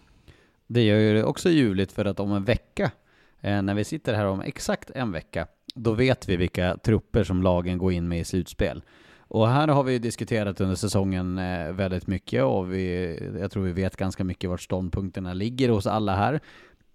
Det 0.66 0.82
gör 0.82 0.98
ju 0.98 1.14
det 1.14 1.24
också 1.24 1.50
ljuvligt 1.50 1.92
för 1.92 2.04
att 2.04 2.20
om 2.20 2.32
en 2.32 2.44
vecka, 2.44 2.90
eh, 3.40 3.62
när 3.62 3.74
vi 3.74 3.84
sitter 3.84 4.14
här 4.14 4.26
om 4.26 4.40
exakt 4.40 4.90
en 4.90 5.12
vecka, 5.12 5.46
då 5.74 5.92
vet 5.92 6.28
vi 6.28 6.36
vilka 6.36 6.76
trupper 6.76 7.24
som 7.24 7.42
lagen 7.42 7.78
går 7.78 7.92
in 7.92 8.08
med 8.08 8.20
i 8.20 8.24
slutspel. 8.24 8.82
Och 9.18 9.48
här 9.48 9.68
har 9.68 9.84
vi 9.84 9.98
diskuterat 9.98 10.60
under 10.60 10.76
säsongen 10.76 11.38
eh, 11.38 11.72
väldigt 11.72 12.06
mycket 12.06 12.44
och 12.44 12.72
vi, 12.72 13.18
jag 13.40 13.50
tror 13.50 13.62
vi 13.62 13.72
vet 13.72 13.96
ganska 13.96 14.24
mycket 14.24 14.50
vart 14.50 14.60
ståndpunkterna 14.60 15.32
ligger 15.32 15.68
hos 15.68 15.86
alla 15.86 16.16
här. 16.16 16.40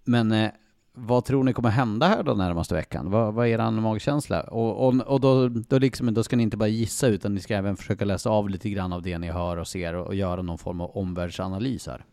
Men 0.04 0.50
vad 0.94 1.24
tror 1.24 1.44
ni 1.44 1.52
kommer 1.52 1.70
hända 1.70 2.08
här 2.08 2.22
då 2.22 2.34
närmaste 2.34 2.74
veckan? 2.74 3.10
Vad, 3.10 3.34
vad 3.34 3.46
är 3.46 3.50
er 3.50 3.70
magkänsla? 3.70 4.40
Och, 4.40 4.86
och, 4.86 5.00
och 5.00 5.20
då, 5.20 5.48
då, 5.48 5.78
liksom, 5.78 6.14
då 6.14 6.22
ska 6.22 6.36
ni 6.36 6.42
inte 6.42 6.56
bara 6.56 6.68
gissa 6.68 7.06
utan 7.06 7.34
ni 7.34 7.40
ska 7.40 7.54
även 7.54 7.76
försöka 7.76 8.04
läsa 8.04 8.30
av 8.30 8.48
lite 8.48 8.70
grann 8.70 8.92
av 8.92 9.02
det 9.02 9.18
ni 9.18 9.30
hör 9.30 9.56
och 9.56 9.68
ser 9.68 9.94
och, 9.94 10.06
och 10.06 10.14
göra 10.14 10.42
någon 10.42 10.58
form 10.58 10.80
av 10.80 10.96
omvärldsanalys 10.96 11.86
här. 11.86 12.04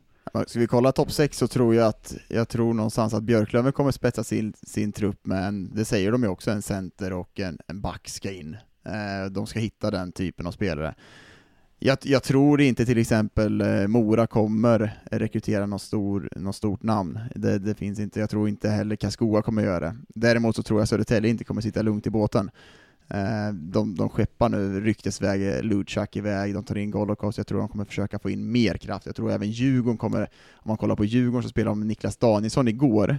Ska 0.47 0.59
vi 0.59 0.67
kolla 0.67 0.91
topp 0.91 1.11
6 1.11 1.37
så 1.37 1.47
tror 1.47 1.75
jag 1.75 1.87
att, 1.87 2.13
jag 2.27 2.49
tror 2.49 2.73
någonstans 2.73 3.13
att 3.13 3.23
Björklöven 3.23 3.73
kommer 3.73 3.91
spetsa 3.91 4.23
sin, 4.23 4.53
sin 4.63 4.91
trupp 4.91 5.25
med 5.25 5.47
en, 5.47 5.75
det 5.75 5.85
säger 5.85 6.11
de 6.11 6.23
ju 6.23 6.29
också, 6.29 6.51
en 6.51 6.61
center 6.61 7.13
och 7.13 7.39
en, 7.39 7.57
en 7.67 7.81
back 7.81 8.09
ska 8.09 8.31
in. 8.31 8.57
Eh, 8.85 9.31
de 9.31 9.47
ska 9.47 9.59
hitta 9.59 9.91
den 9.91 10.11
typen 10.11 10.47
av 10.47 10.51
spelare. 10.51 10.95
Jag, 11.83 11.97
jag 12.01 12.23
tror 12.23 12.61
inte 12.61 12.85
till 12.85 12.97
exempel 12.97 13.61
eh, 13.61 13.87
Mora 13.87 14.27
kommer 14.27 15.01
rekrytera 15.11 15.65
något 15.65 15.81
stor, 15.81 16.29
något 16.35 16.55
stort 16.55 16.83
namn. 16.83 17.19
Det, 17.35 17.59
det 17.59 17.75
finns 17.75 17.99
inte, 17.99 18.19
jag 18.19 18.29
tror 18.29 18.49
inte 18.49 18.69
heller 18.69 18.95
Karlskoga 18.95 19.41
kommer 19.41 19.63
göra 19.63 19.79
det. 19.79 19.95
Däremot 20.07 20.55
så 20.55 20.63
tror 20.63 20.81
jag 20.81 20.87
Södertälje 20.87 21.29
inte 21.29 21.43
kommer 21.43 21.61
sitta 21.61 21.81
lugnt 21.81 22.07
i 22.07 22.09
båten. 22.09 22.51
Eh, 23.07 23.53
de, 23.53 23.95
de 23.95 24.09
skeppar 24.09 24.49
nu 24.49 24.81
ryktesväg 24.81 25.47
eh, 25.47 25.63
Luchak 25.63 26.15
iväg, 26.15 26.53
de 26.53 26.63
tar 26.63 26.77
in 26.77 26.91
Golokos, 26.91 27.37
jag 27.37 27.47
tror 27.47 27.59
de 27.59 27.69
kommer 27.69 27.85
försöka 27.85 28.19
få 28.19 28.29
in 28.29 28.51
mer 28.51 28.77
kraft. 28.77 29.05
Jag 29.05 29.15
tror 29.15 29.31
även 29.31 29.51
Djurgården 29.51 29.97
kommer, 29.97 30.21
om 30.53 30.69
man 30.69 30.77
kollar 30.77 30.95
på 30.95 31.05
Djurgården 31.05 31.43
så 31.43 31.49
spelade 31.49 31.71
de 31.71 31.79
med 31.79 31.87
Niklas 31.87 32.17
Danielsson 32.17 32.67
igår, 32.67 33.17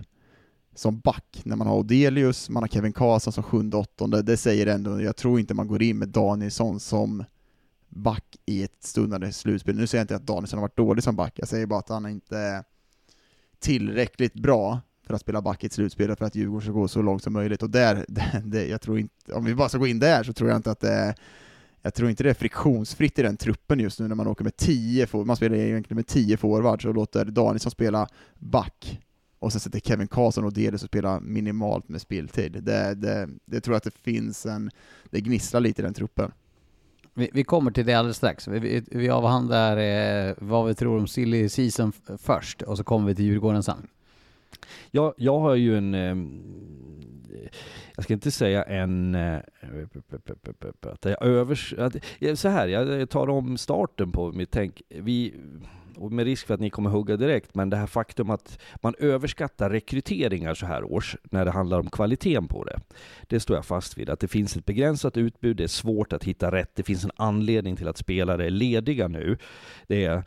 som 0.75 1.01
back, 1.01 1.41
när 1.45 1.57
man 1.57 1.67
har 1.67 1.77
Odelius, 1.77 2.51
man 2.51 2.63
har 2.63 2.69
Kevin 2.69 2.93
Karlsson 2.93 3.33
som 3.33 3.43
sjunde, 3.43 3.77
åttonde, 3.77 4.23
det 4.23 4.37
säger 4.37 4.67
ändå, 4.67 5.01
jag 5.03 5.17
tror 5.17 5.41
inte 5.41 5.55
man 5.55 5.69
går 5.69 5.83
in 5.83 5.99
med 5.99 6.09
Danielsson 6.09 6.81
som 6.81 7.25
back 7.93 8.37
i 8.47 8.63
ett 8.63 8.85
stundande 8.85 9.33
slutspel. 9.33 9.77
Nu 9.77 9.87
säger 9.87 10.01
jag 10.01 10.05
inte 10.05 10.17
att 10.17 10.27
Danielsson 10.27 10.59
har 10.59 10.65
varit 10.65 10.77
dålig 10.77 11.05
som 11.05 11.17
back, 11.17 11.33
jag 11.37 11.49
säger 11.49 11.67
bara 11.67 11.79
att 11.79 11.89
han 11.89 12.07
inte 12.07 12.39
är 12.39 12.65
tillräckligt 13.59 14.35
bra 14.35 14.81
för 15.07 15.15
att 15.15 15.21
spela 15.21 15.43
back 15.43 15.65
i 15.65 15.67
ett 15.67 15.73
slutspel 15.73 16.17
för 16.17 16.25
att 16.25 16.35
Djurgården 16.35 16.63
ska 16.63 16.73
gå 16.73 16.89
så 16.89 17.03
långt 17.03 17.23
som 17.23 17.33
möjligt. 17.33 17.63
Och 17.63 17.71
där, 17.71 18.05
det, 18.09 18.43
det, 18.45 18.67
jag 18.67 18.81
tror 18.81 18.99
inte, 18.99 19.33
om 19.33 19.45
vi 19.45 19.55
bara 19.55 19.69
ska 19.69 19.79
gå 19.79 19.87
in 19.87 19.99
där 19.99 20.23
så 20.23 20.33
tror 20.33 20.51
jag 20.51 20.57
inte 20.59 20.71
att 20.71 20.81
det 20.81 20.93
är 20.93 21.15
jag 21.85 21.95
tror 21.95 22.11
inte 22.11 22.23
det 22.23 22.31
är 22.31 22.35
friktionsfritt 22.35 23.19
i 23.19 23.23
den 23.23 23.37
truppen 23.37 23.81
just 23.81 24.01
nu 24.01 24.09
när 24.09 24.15
man 24.15 24.27
åker 24.27 24.45
med 24.45 24.57
10 24.57 25.07
for- 25.07 25.25
man 25.25 25.37
spelar 25.37 25.57
egentligen 25.57 25.97
med 25.97 26.07
10 26.07 26.37
forwards 26.37 26.85
och 26.85 26.95
låter 26.95 27.25
Danielsson 27.25 27.71
spela 27.71 28.09
back 28.39 29.01
och 29.39 29.53
sen 29.53 29.61
sätter 29.61 29.81
Kevin 29.81 30.09
Karlsson 30.09 30.45
och 30.45 30.53
Delis 30.53 30.83
och 30.83 30.89
spelar 30.89 31.21
minimalt 31.21 31.89
med 31.89 32.01
speltid. 32.01 32.53
Det, 32.53 32.95
det, 32.95 33.29
det 33.45 33.61
tror 33.61 33.75
jag 33.75 33.77
att 33.77 33.85
det 33.85 33.99
finns 34.03 34.47
en, 34.47 34.71
det 35.11 35.21
gnisslar 35.21 35.61
lite 35.61 35.83
i 35.83 35.85
den 35.85 35.95
truppen. 35.95 36.33
Vi, 37.15 37.31
vi 37.33 37.45
kommer 37.45 37.71
till 37.71 37.87
det 37.87 37.95
alldeles 37.95 38.17
strax. 38.17 38.49
Vi, 38.49 38.59
vi, 38.59 38.83
vi 38.91 39.09
avhandlar 39.09 39.77
eh, 39.77 40.35
vad 40.39 40.67
vi 40.67 40.75
tror 40.75 40.99
om 40.99 41.07
silly 41.07 41.49
season 41.49 41.93
först, 42.19 42.63
och 42.63 42.77
så 42.77 42.85
kommer 42.85 43.07
vi 43.07 43.15
till 43.15 43.25
Djurgården 43.25 43.63
sen. 43.63 43.87
Jag, 44.91 45.15
jag 45.17 45.39
har 45.39 45.55
ju 45.55 45.79
en, 45.79 45.95
eh, 45.95 46.17
jag 47.97 48.05
ska 48.05 48.15
inte 48.15 48.31
säga 48.31 48.63
en, 48.63 49.15
eh, 49.15 49.39
att 50.83 51.05
jag 51.05 51.23
övers, 51.23 51.75
att, 51.79 51.97
så 52.35 52.49
här, 52.49 52.69
jag 52.69 53.11
tar 53.11 53.31
om 53.31 53.59
starten 53.59 54.13
på 54.13 54.33
mitt 54.33 54.51
tänk. 54.51 54.83
Vi, 54.89 55.35
och 55.97 56.13
med 56.13 56.25
risk 56.25 56.47
för 56.47 56.55
att 56.55 56.61
ni 56.61 56.71
kommer 56.71 56.91
hugga 56.91 57.17
direkt, 57.17 57.55
men 57.55 57.71
det 57.71 57.77
här 57.77 57.87
faktum 57.87 58.31
att 58.31 58.59
man 58.83 58.95
överskattar 58.99 59.71
rekryteringar 59.71 60.55
så 60.55 60.67
här 60.67 60.85
års, 60.85 61.17
när 61.23 61.45
det 61.45 61.51
handlar 61.51 61.81
om 61.81 61.91
kvaliteten 61.91 62.49
på 62.49 62.65
det. 62.65 62.81
Det 63.27 63.41
står 63.41 63.57
jag 63.57 63.65
fast 63.65 63.99
vid, 63.99 64.11
att 64.11 64.21
det 64.21 64.29
finns 64.29 64.57
ett 64.57 64.67
begränsat 64.67 65.17
utbud, 65.17 65.57
det 65.57 65.65
är 65.65 65.69
svårt 65.69 66.13
att 66.13 66.25
hitta 66.25 66.53
rätt, 66.53 66.71
det 66.75 66.83
finns 66.83 67.05
en 67.05 67.11
anledning 67.17 67.77
till 67.77 67.89
att 67.89 67.99
spelare 67.99 68.47
är 68.47 68.51
lediga 68.51 69.09
nu. 69.09 69.39
Det 69.87 70.05
är 70.05 70.25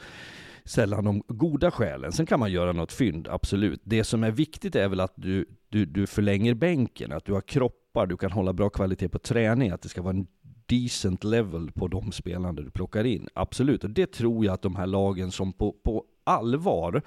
sällan 0.65 1.03
de 1.03 1.23
goda 1.27 1.71
skälen. 1.71 2.11
Sen 2.11 2.25
kan 2.25 2.39
man 2.39 2.51
göra 2.51 2.71
något 2.71 2.91
fynd, 2.91 3.27
absolut. 3.27 3.81
Det 3.83 4.03
som 4.03 4.23
är 4.23 4.31
viktigt 4.31 4.75
är 4.75 4.89
väl 4.89 4.99
att 4.99 5.13
du, 5.15 5.45
du, 5.69 5.85
du 5.85 6.07
förlänger 6.07 6.53
bänken, 6.53 7.11
att 7.11 7.25
du 7.25 7.33
har 7.33 7.41
kroppar, 7.41 8.07
du 8.07 8.17
kan 8.17 8.31
hålla 8.31 8.53
bra 8.53 8.69
kvalitet 8.69 9.09
på 9.09 9.19
träning, 9.19 9.71
att 9.71 9.81
det 9.81 9.89
ska 9.89 10.01
vara 10.01 10.15
en 10.15 10.27
decent 10.65 11.23
level 11.23 11.71
på 11.71 11.87
de 11.87 12.11
spelarna 12.11 12.53
du 12.53 12.71
plockar 12.71 13.03
in. 13.03 13.27
Absolut, 13.33 13.83
och 13.83 13.89
det 13.89 14.11
tror 14.11 14.45
jag 14.45 14.53
att 14.53 14.61
de 14.61 14.75
här 14.75 14.87
lagen 14.87 15.31
som 15.31 15.53
på, 15.53 15.75
på 15.83 16.03
allvar 16.23 17.01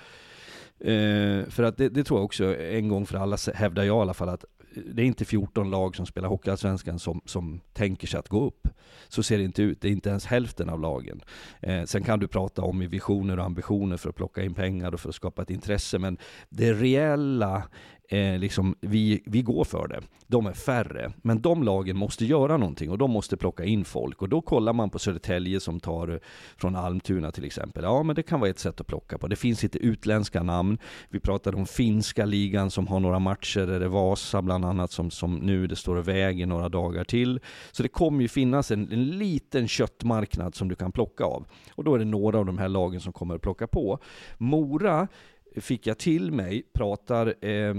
eh, 0.80 1.44
för 1.48 1.62
att 1.62 1.76
det, 1.76 1.88
det, 1.88 2.04
tror 2.04 2.18
jag 2.18 2.24
också, 2.24 2.56
en 2.56 2.88
gång 2.88 3.06
för 3.06 3.18
alla 3.18 3.36
hävdar 3.54 3.82
jag 3.82 3.96
i 3.96 4.00
alla 4.00 4.14
fall, 4.14 4.28
att 4.28 4.44
det 4.74 5.02
är 5.02 5.06
inte 5.06 5.24
14 5.24 5.70
lag 5.70 5.96
som 5.96 6.06
spelar 6.06 6.28
Hockeyallsvenskan 6.28 6.98
som, 6.98 7.20
som 7.24 7.61
tänker 7.72 8.06
sig 8.06 8.20
att 8.20 8.28
gå 8.28 8.46
upp. 8.46 8.68
Så 9.09 9.22
ser 9.22 9.38
det 9.38 9.44
inte 9.44 9.62
ut, 9.62 9.80
det 9.80 9.88
är 9.88 9.92
inte 9.92 10.09
ens 10.09 10.26
hälften 10.26 10.68
av 10.68 10.80
lagen. 10.80 11.20
Eh, 11.61 11.84
sen 11.84 12.02
kan 12.02 12.18
du 12.18 12.28
prata 12.28 12.62
om 12.62 12.78
visioner 12.78 13.38
och 13.38 13.44
ambitioner 13.44 13.96
för 13.96 14.09
att 14.09 14.16
plocka 14.16 14.42
in 14.42 14.54
pengar 14.54 14.94
och 14.94 15.00
för 15.00 15.09
att 15.09 15.14
skapa 15.14 15.42
ett 15.42 15.50
intresse, 15.50 15.98
men 15.98 16.18
det 16.48 16.72
reella 16.72 17.62
eh, 18.09 18.38
liksom, 18.38 18.74
vi, 18.80 19.22
vi 19.26 19.42
går 19.42 19.64
för 19.64 19.88
det. 19.88 20.00
De 20.26 20.46
är 20.46 20.52
färre, 20.52 21.12
men 21.22 21.40
de 21.40 21.62
lagen 21.62 21.96
måste 21.96 22.24
göra 22.24 22.56
någonting 22.56 22.90
och 22.90 22.98
de 22.98 23.11
måste 23.11 23.36
plocka 23.36 23.64
in 23.64 23.84
folk. 23.84 24.22
Och 24.22 24.28
då 24.28 24.40
kollar 24.40 24.72
man 24.72 24.90
på 24.90 24.98
Södertälje 24.98 25.61
som 25.61 25.80
tar 25.80 26.09
eh, 26.09 26.18
från 26.56 26.76
Almtuna 26.76 27.30
till 27.30 27.44
exempel. 27.44 27.84
Ja, 27.84 28.02
men 28.02 28.16
det 28.16 28.22
kan 28.22 28.40
vara 28.40 28.50
ett 28.50 28.59
sätt 28.59 28.80
att 28.80 28.86
plocka 28.86 29.18
på. 29.18 29.26
Det 29.26 29.36
finns 29.36 29.62
lite 29.62 29.78
utländska 29.78 30.42
namn. 30.42 30.78
Vi 31.09 31.20
pratade 31.20 31.56
om 31.56 31.66
finska 31.66 32.24
ligan 32.24 32.70
som 32.70 32.86
har 32.86 33.00
några 33.00 33.18
matcher, 33.18 33.66
där 33.66 33.78
det 33.78 33.84
är 33.84 33.88
Vasa 33.88 34.42
bland 34.42 34.64
annat 34.64 34.92
som, 34.92 35.11
som 35.11 35.36
nu 35.36 35.66
det 35.66 35.76
står 35.76 35.96
och 35.96 36.09
väger 36.09 36.46
några 36.46 36.68
dagar 36.68 37.04
till. 37.04 37.40
Så 37.72 37.82
det 37.82 37.88
kommer 37.88 38.22
ju 38.22 38.28
finnas 38.28 38.70
en, 38.70 38.92
en 38.92 39.06
liten 39.06 39.68
köttmarknad 39.68 40.54
som 40.54 40.68
du 40.68 40.74
kan 40.74 40.92
plocka 40.92 41.24
av. 41.24 41.46
Och 41.74 41.84
då 41.84 41.94
är 41.94 41.98
det 41.98 42.04
några 42.04 42.38
av 42.38 42.46
de 42.46 42.59
här 42.59 42.68
lagen 42.68 43.00
som 43.00 43.12
kommer 43.12 43.34
att 43.34 43.42
plocka 43.42 43.66
på. 43.66 43.98
Mora 44.38 45.09
fick 45.57 45.86
jag 45.86 45.99
till 45.99 46.32
mig, 46.32 46.62
pratar, 46.72 47.34
eh, 47.40 47.74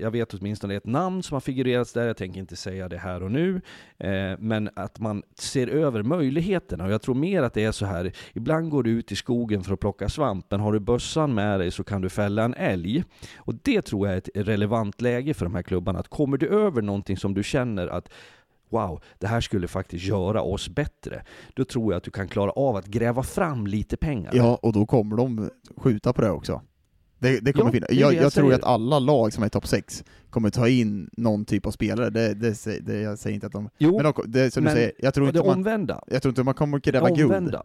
jag 0.00 0.10
vet 0.10 0.34
åtminstone 0.34 0.74
ett 0.74 0.86
namn 0.86 1.22
som 1.22 1.34
har 1.34 1.40
figurerats 1.40 1.92
där, 1.92 2.06
jag 2.06 2.16
tänker 2.16 2.40
inte 2.40 2.56
säga 2.56 2.88
det 2.88 2.98
här 2.98 3.22
och 3.22 3.30
nu, 3.30 3.60
eh, 3.98 4.38
men 4.38 4.70
att 4.76 5.00
man 5.00 5.22
ser 5.34 5.66
över 5.66 6.02
möjligheterna. 6.02 6.84
Och 6.84 6.92
jag 6.92 7.02
tror 7.02 7.14
mer 7.14 7.42
att 7.42 7.54
det 7.54 7.64
är 7.64 7.72
så 7.72 7.86
här, 7.86 8.12
ibland 8.32 8.70
går 8.70 8.82
du 8.82 8.90
ut 8.90 9.12
i 9.12 9.16
skogen 9.16 9.64
för 9.64 9.74
att 9.74 9.80
plocka 9.80 10.08
svamp, 10.08 10.46
men 10.50 10.60
har 10.60 10.72
du 10.72 10.80
bössan 10.80 11.34
med 11.34 11.60
dig 11.60 11.70
så 11.70 11.84
kan 11.84 12.00
du 12.00 12.08
fälla 12.08 12.44
en 12.44 12.54
älg. 12.54 13.04
Och 13.36 13.54
det 13.62 13.82
tror 13.82 14.06
jag 14.06 14.14
är 14.14 14.18
ett 14.18 14.30
relevant 14.34 15.00
läge 15.00 15.34
för 15.34 15.46
de 15.46 15.54
här 15.54 15.62
klubbarna, 15.62 15.98
att 15.98 16.08
kommer 16.08 16.36
du 16.36 16.48
över 16.48 16.82
någonting 16.82 17.16
som 17.16 17.34
du 17.34 17.42
känner 17.42 17.86
att 17.86 18.08
wow, 18.68 19.02
det 19.18 19.26
här 19.26 19.40
skulle 19.40 19.68
faktiskt 19.68 20.04
göra 20.04 20.42
oss 20.42 20.68
bättre. 20.68 21.24
Då 21.54 21.64
tror 21.64 21.92
jag 21.92 21.96
att 21.96 22.04
du 22.04 22.10
kan 22.10 22.28
klara 22.28 22.50
av 22.50 22.76
att 22.76 22.86
gräva 22.86 23.22
fram 23.22 23.66
lite 23.66 23.96
pengar. 23.96 24.30
Ja, 24.34 24.58
och 24.62 24.72
då 24.72 24.86
kommer 24.86 25.16
de 25.16 25.50
skjuta 25.76 26.12
på 26.12 26.22
det 26.22 26.30
också. 26.30 26.60
Det, 27.24 27.40
det 27.40 27.52
kommer 27.52 27.66
ja, 27.66 27.72
finnas. 27.72 27.90
Jag, 27.90 28.14
jag, 28.14 28.22
jag 28.22 28.32
tror 28.32 28.54
att 28.54 28.64
alla 28.64 28.98
lag 28.98 29.32
som 29.32 29.44
är 29.44 29.48
topp 29.48 29.66
6 29.66 30.04
kommer 30.30 30.50
ta 30.50 30.68
in 30.68 31.10
någon 31.12 31.44
typ 31.44 31.66
av 31.66 31.70
spelare, 31.70 32.10
det, 32.10 32.34
det, 32.34 32.86
det, 32.86 33.00
jag 33.00 33.18
säger 33.18 33.34
inte 33.34 33.46
att 33.46 33.52
de... 33.52 33.68
Jo, 33.78 33.96
men 33.96 34.12
de, 34.12 34.24
det, 34.26 34.50
som 34.50 34.64
men 34.64 34.72
du 34.72 34.76
säger, 34.76 34.92
jag 34.98 35.14
tror, 35.14 35.26
inte 35.26 35.38
det 35.38 35.46
man, 35.46 35.56
omvända. 35.56 36.04
jag 36.06 36.22
tror 36.22 36.30
inte 36.30 36.42
man 36.42 36.54
kommer 36.54 36.78
gräva 36.78 37.10
guld. 37.10 37.56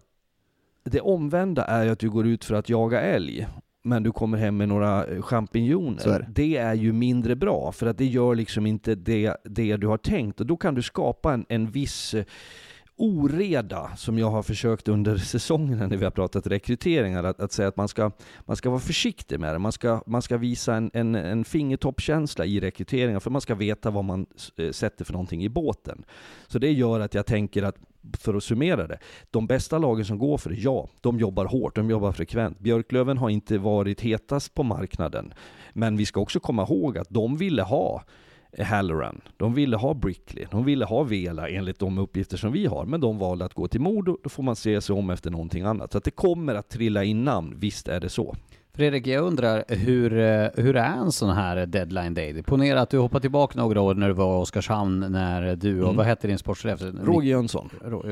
Det 0.83 1.01
omvända 1.01 1.65
är 1.65 1.83
ju 1.83 1.89
att 1.89 1.99
du 1.99 2.09
går 2.09 2.27
ut 2.27 2.45
för 2.45 2.55
att 2.55 2.69
jaga 2.69 3.01
älg, 3.01 3.47
men 3.83 4.03
du 4.03 4.11
kommer 4.11 4.37
hem 4.37 4.57
med 4.57 4.67
några 4.67 5.05
eh, 5.05 5.21
champinjoner. 5.21 6.27
Det. 6.29 6.57
är 6.57 6.73
ju 6.73 6.93
mindre 6.93 7.35
bra, 7.35 7.71
för 7.71 7.87
att 7.87 7.97
det 7.97 8.05
gör 8.05 8.35
liksom 8.35 8.65
inte 8.65 8.95
det, 8.95 9.37
det 9.43 9.77
du 9.77 9.87
har 9.87 9.97
tänkt, 9.97 10.39
och 10.39 10.45
då 10.45 10.57
kan 10.57 10.75
du 10.75 10.81
skapa 10.81 11.33
en, 11.33 11.45
en 11.49 11.71
viss 11.71 12.13
eh, 12.13 12.25
oreda 12.99 13.91
som 13.97 14.19
jag 14.19 14.29
har 14.29 14.43
försökt 14.43 14.87
under 14.87 15.17
säsongen 15.33 15.77
när 15.77 15.97
vi 15.97 16.03
har 16.03 16.11
pratat 16.11 16.47
rekryteringar, 16.47 17.23
att, 17.23 17.39
att 17.39 17.51
säga 17.51 17.67
att 17.67 17.77
man 17.77 17.87
ska, 17.87 18.11
man 18.39 18.55
ska 18.55 18.69
vara 18.69 18.79
försiktig 18.79 19.39
med 19.39 19.55
det. 19.55 19.59
Man 19.59 19.71
ska, 19.71 20.03
man 20.05 20.21
ska 20.21 20.37
visa 20.37 20.75
en, 20.75 20.91
en, 20.93 21.15
en 21.15 21.45
fingertoppkänsla 21.45 22.45
i 22.45 22.59
rekryteringar, 22.59 23.19
för 23.19 23.29
man 23.29 23.41
ska 23.41 23.55
veta 23.55 23.91
vad 23.91 24.05
man 24.05 24.25
eh, 24.57 24.71
sätter 24.71 25.05
för 25.05 25.13
någonting 25.13 25.43
i 25.43 25.49
båten. 25.49 26.03
Så 26.47 26.59
det 26.59 26.71
gör 26.71 26.99
att 26.99 27.13
jag 27.13 27.25
tänker 27.25 27.63
att 27.63 27.75
för 28.17 28.33
att 28.33 28.43
summera 28.43 28.87
det. 28.87 28.99
De 29.31 29.47
bästa 29.47 29.77
lagen 29.77 30.05
som 30.05 30.17
går 30.17 30.37
för 30.37 30.49
det, 30.49 30.55
ja, 30.55 30.89
de 31.01 31.19
jobbar 31.19 31.45
hårt, 31.45 31.75
de 31.75 31.89
jobbar 31.89 32.11
frekvent. 32.11 32.59
Björklöven 32.59 33.17
har 33.17 33.29
inte 33.29 33.57
varit 33.57 34.01
hetast 34.01 34.53
på 34.53 34.63
marknaden. 34.63 35.33
Men 35.73 35.97
vi 35.97 36.05
ska 36.05 36.19
också 36.19 36.39
komma 36.39 36.63
ihåg 36.63 36.97
att 36.97 37.09
de 37.09 37.37
ville 37.37 37.61
ha 37.61 38.03
Halloran. 38.57 39.21
De 39.37 39.53
ville 39.53 39.77
ha 39.77 39.93
Brickley, 39.93 40.45
de 40.51 40.65
ville 40.65 40.85
ha 40.85 41.03
Vela 41.03 41.49
enligt 41.49 41.79
de 41.79 41.97
uppgifter 41.97 42.37
som 42.37 42.51
vi 42.51 42.65
har, 42.65 42.85
men 42.85 43.01
de 43.01 43.19
valde 43.19 43.45
att 43.45 43.53
gå 43.53 43.67
till 43.67 43.81
Modo. 43.81 44.17
Då 44.23 44.29
får 44.29 44.43
man 44.43 44.55
se 44.55 44.81
sig 44.81 44.95
om 44.95 45.09
efter 45.09 45.31
någonting 45.31 45.63
annat. 45.63 45.91
Så 45.91 45.97
att 45.97 46.03
det 46.03 46.11
kommer 46.11 46.55
att 46.55 46.69
trilla 46.69 47.03
in 47.03 47.23
namn, 47.23 47.55
visst 47.57 47.87
är 47.87 47.99
det 47.99 48.09
så. 48.09 48.35
Fredrik, 48.79 49.07
jag 49.07 49.23
undrar 49.23 49.63
hur, 49.67 50.19
eh, 50.19 50.47
hur 50.55 50.75
är 50.75 50.97
en 50.97 51.11
sån 51.11 51.29
här 51.29 51.65
deadline 51.65 52.13
day? 52.13 52.43
Ponera 52.43 52.81
att 52.81 52.89
du 52.89 52.97
hoppar 52.97 53.19
tillbaka 53.19 53.59
några 53.59 53.81
år 53.81 53.95
när 53.95 54.07
du 54.07 54.13
var 54.13 54.39
i 54.39 54.41
Oskarshamn, 54.41 54.99
när 54.99 55.55
du 55.55 55.79
och, 55.81 55.83
mm. 55.83 55.95
vad 55.95 56.05
hette 56.05 56.27
din 56.27 56.37
sportchef? 56.37 56.81
Roger 57.03 57.29
Jönsson. 57.29 57.69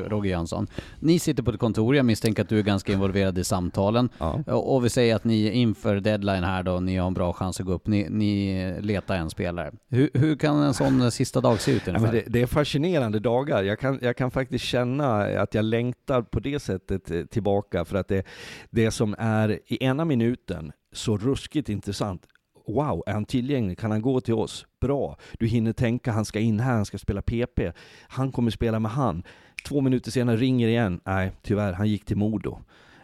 Roger 0.08 0.30
Jönsson. 0.30 0.68
Ni 1.00 1.20
sitter 1.20 1.44
på 1.44 1.52
ett 1.52 1.60
kontor, 1.60 1.96
jag 1.96 2.06
misstänker 2.06 2.44
att 2.44 2.50
du 2.50 2.60
är 2.60 2.64
ganska 2.64 2.94
involverad 2.94 3.38
i 3.38 3.44
samtalen. 3.44 4.10
Ja. 4.18 4.44
Och 4.54 4.86
vi 4.86 4.90
säger 4.90 5.16
att 5.16 5.24
ni 5.24 5.52
inför 5.52 5.96
deadline 5.96 6.44
här 6.44 6.64
då, 6.64 6.80
ni 6.80 6.98
har 6.98 7.08
en 7.08 7.14
bra 7.14 7.34
chans 7.34 7.60
att 7.60 7.66
gå 7.66 7.74
upp, 7.74 7.88
ni, 7.88 8.08
ni 8.10 8.74
letar 8.82 9.16
en 9.16 9.30
spelare. 9.30 9.72
Hur, 9.90 10.10
hur 10.14 10.36
kan 10.36 10.64
en 10.64 10.74
sån 10.74 11.12
sista 11.12 11.42
dag 11.42 11.60
se 11.60 11.72
ut 11.72 11.88
ungefär? 11.88 12.08
Ja, 12.08 12.12
det, 12.12 12.24
det, 12.28 12.42
är 12.42 12.48
fascinerande 12.48 13.20
dagar. 13.20 13.64
Jag 13.64 13.80
kan, 13.80 14.00
jag 14.02 14.18
kan 14.18 14.32
faktiskt 14.32 14.66
känna 14.66 15.42
att 15.42 15.54
jag 15.54 15.66
längtar 15.66 16.22
på 16.22 16.40
det 16.40 16.60
sättet 16.60 17.12
eh, 17.12 17.24
tillbaka, 17.24 17.86
för 17.86 17.98
att 17.98 18.08
det, 18.08 18.26
det 18.70 18.92
som 18.92 19.16
är 19.18 19.60
i 19.66 19.84
ena 19.84 20.06
minuten 20.06 20.57
så 20.92 21.18
ruskigt 21.18 21.70
intressant. 21.70 22.28
Wow, 22.68 23.04
är 23.06 23.14
han 23.14 23.26
tillgänglig? 23.26 23.78
Kan 23.78 23.92
han 23.92 24.02
gå 24.02 24.22
till 24.22 24.34
oss? 24.34 24.66
Bra. 24.82 25.18
Du 25.40 25.48
hinner 25.48 25.74
tänka, 25.74 26.12
han 26.12 26.26
ska 26.26 26.40
in 26.40 26.60
här, 26.60 26.74
han 26.74 26.86
ska 26.86 26.98
spela 26.98 27.22
PP. 27.22 27.60
Han 28.08 28.32
kommer 28.32 28.52
spela 28.52 28.80
med 28.80 28.92
han. 28.92 29.24
Två 29.68 29.82
minuter 29.82 30.12
senare 30.12 30.38
ringer 30.38 30.68
igen. 30.68 31.00
Nej, 31.06 31.32
tyvärr, 31.44 31.74
han 31.74 31.88
gick 31.88 32.06
till 32.06 32.18
Modo. 32.18 32.60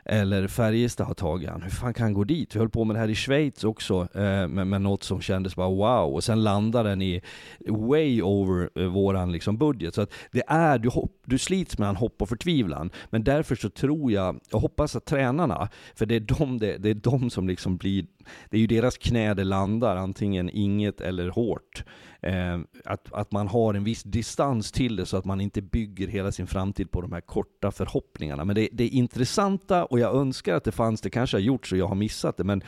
Eller 0.06 0.48
Färjestad 0.48 1.08
har 1.08 1.14
tagit 1.14 1.50
han. 1.50 1.62
Hur 1.62 1.70
fan 1.70 1.94
kan 1.94 2.04
han 2.04 2.14
gå 2.14 2.24
dit? 2.24 2.56
Vi 2.56 2.60
höll 2.60 2.70
på 2.70 2.84
med 2.84 2.96
det 2.96 3.00
här 3.00 3.10
i 3.10 3.16
Schweiz 3.16 3.64
också, 3.64 4.08
eh, 4.14 4.48
med, 4.48 4.68
med 4.68 4.82
något 4.82 5.04
som 5.04 5.22
kändes 5.22 5.56
bara 5.56 5.70
wow. 5.70 6.14
Och 6.14 6.24
sen 6.24 6.44
landar 6.44 6.84
den 6.84 7.02
i 7.02 7.22
way 7.68 8.22
over 8.22 8.70
eh, 8.76 8.86
våran 8.86 9.32
liksom 9.32 9.58
budget. 9.58 9.96
Så 9.96 10.02
att 10.02 10.14
det 10.32 10.44
är, 10.48 10.78
du, 10.78 10.90
hopp, 10.90 11.22
du 11.26 11.38
slits 11.38 11.78
mellan 11.78 11.96
hopp 11.96 12.22
och 12.22 12.30
förtvivlan. 12.30 12.92
Men 13.10 13.24
därför 13.24 13.56
så 13.56 13.70
tror 13.70 14.12
jag, 14.12 14.40
jag 14.52 14.60
hoppas 14.60 14.96
att 14.96 15.06
tränarna, 15.06 15.70
för 15.96 16.06
det 16.06 16.16
är 16.16 16.20
de, 16.20 16.58
det, 16.58 16.78
det 16.78 16.90
är 16.90 16.94
de 16.94 17.30
som 17.30 17.48
liksom 17.48 17.78
blir, 17.78 18.06
det 18.50 18.58
är 18.58 18.62
ju 18.62 18.68
deras 18.68 18.98
knä 18.98 19.34
det 19.34 19.44
landar, 19.44 19.96
antingen 19.96 20.50
inget 20.50 21.02
eller 21.02 21.30
hårt. 21.30 21.84
Eh, 22.22 22.60
att, 22.86 23.14
att 23.14 23.32
man 23.32 23.48
har 23.48 23.74
en 23.74 23.84
viss 23.84 24.04
distans 24.04 24.72
till 24.72 24.96
det 24.96 25.06
så 25.06 25.18
att 25.18 25.26
man 25.26 25.42
inte 25.42 25.62
bygger 25.62 26.08
hela 26.08 26.32
sin 26.32 26.48
framtid 26.48 26.92
på 26.92 27.02
de 27.02 27.12
här 27.12 27.22
korta 27.22 27.72
förhoppningarna. 27.72 28.46
Men 28.46 28.56
det, 28.56 28.70
det 28.72 28.88
intressanta, 28.88 29.86
och 29.94 30.00
jag 30.00 30.16
önskar 30.16 30.56
att 30.56 30.64
det 30.64 30.72
fanns, 30.72 31.02
det 31.02 31.10
kanske 31.10 31.38
har 31.38 31.42
gjorts 31.42 31.72
och 31.72 31.78
jag 31.78 31.88
har 31.88 31.96
missat 31.96 32.38
det, 32.38 32.44
men 32.44 32.64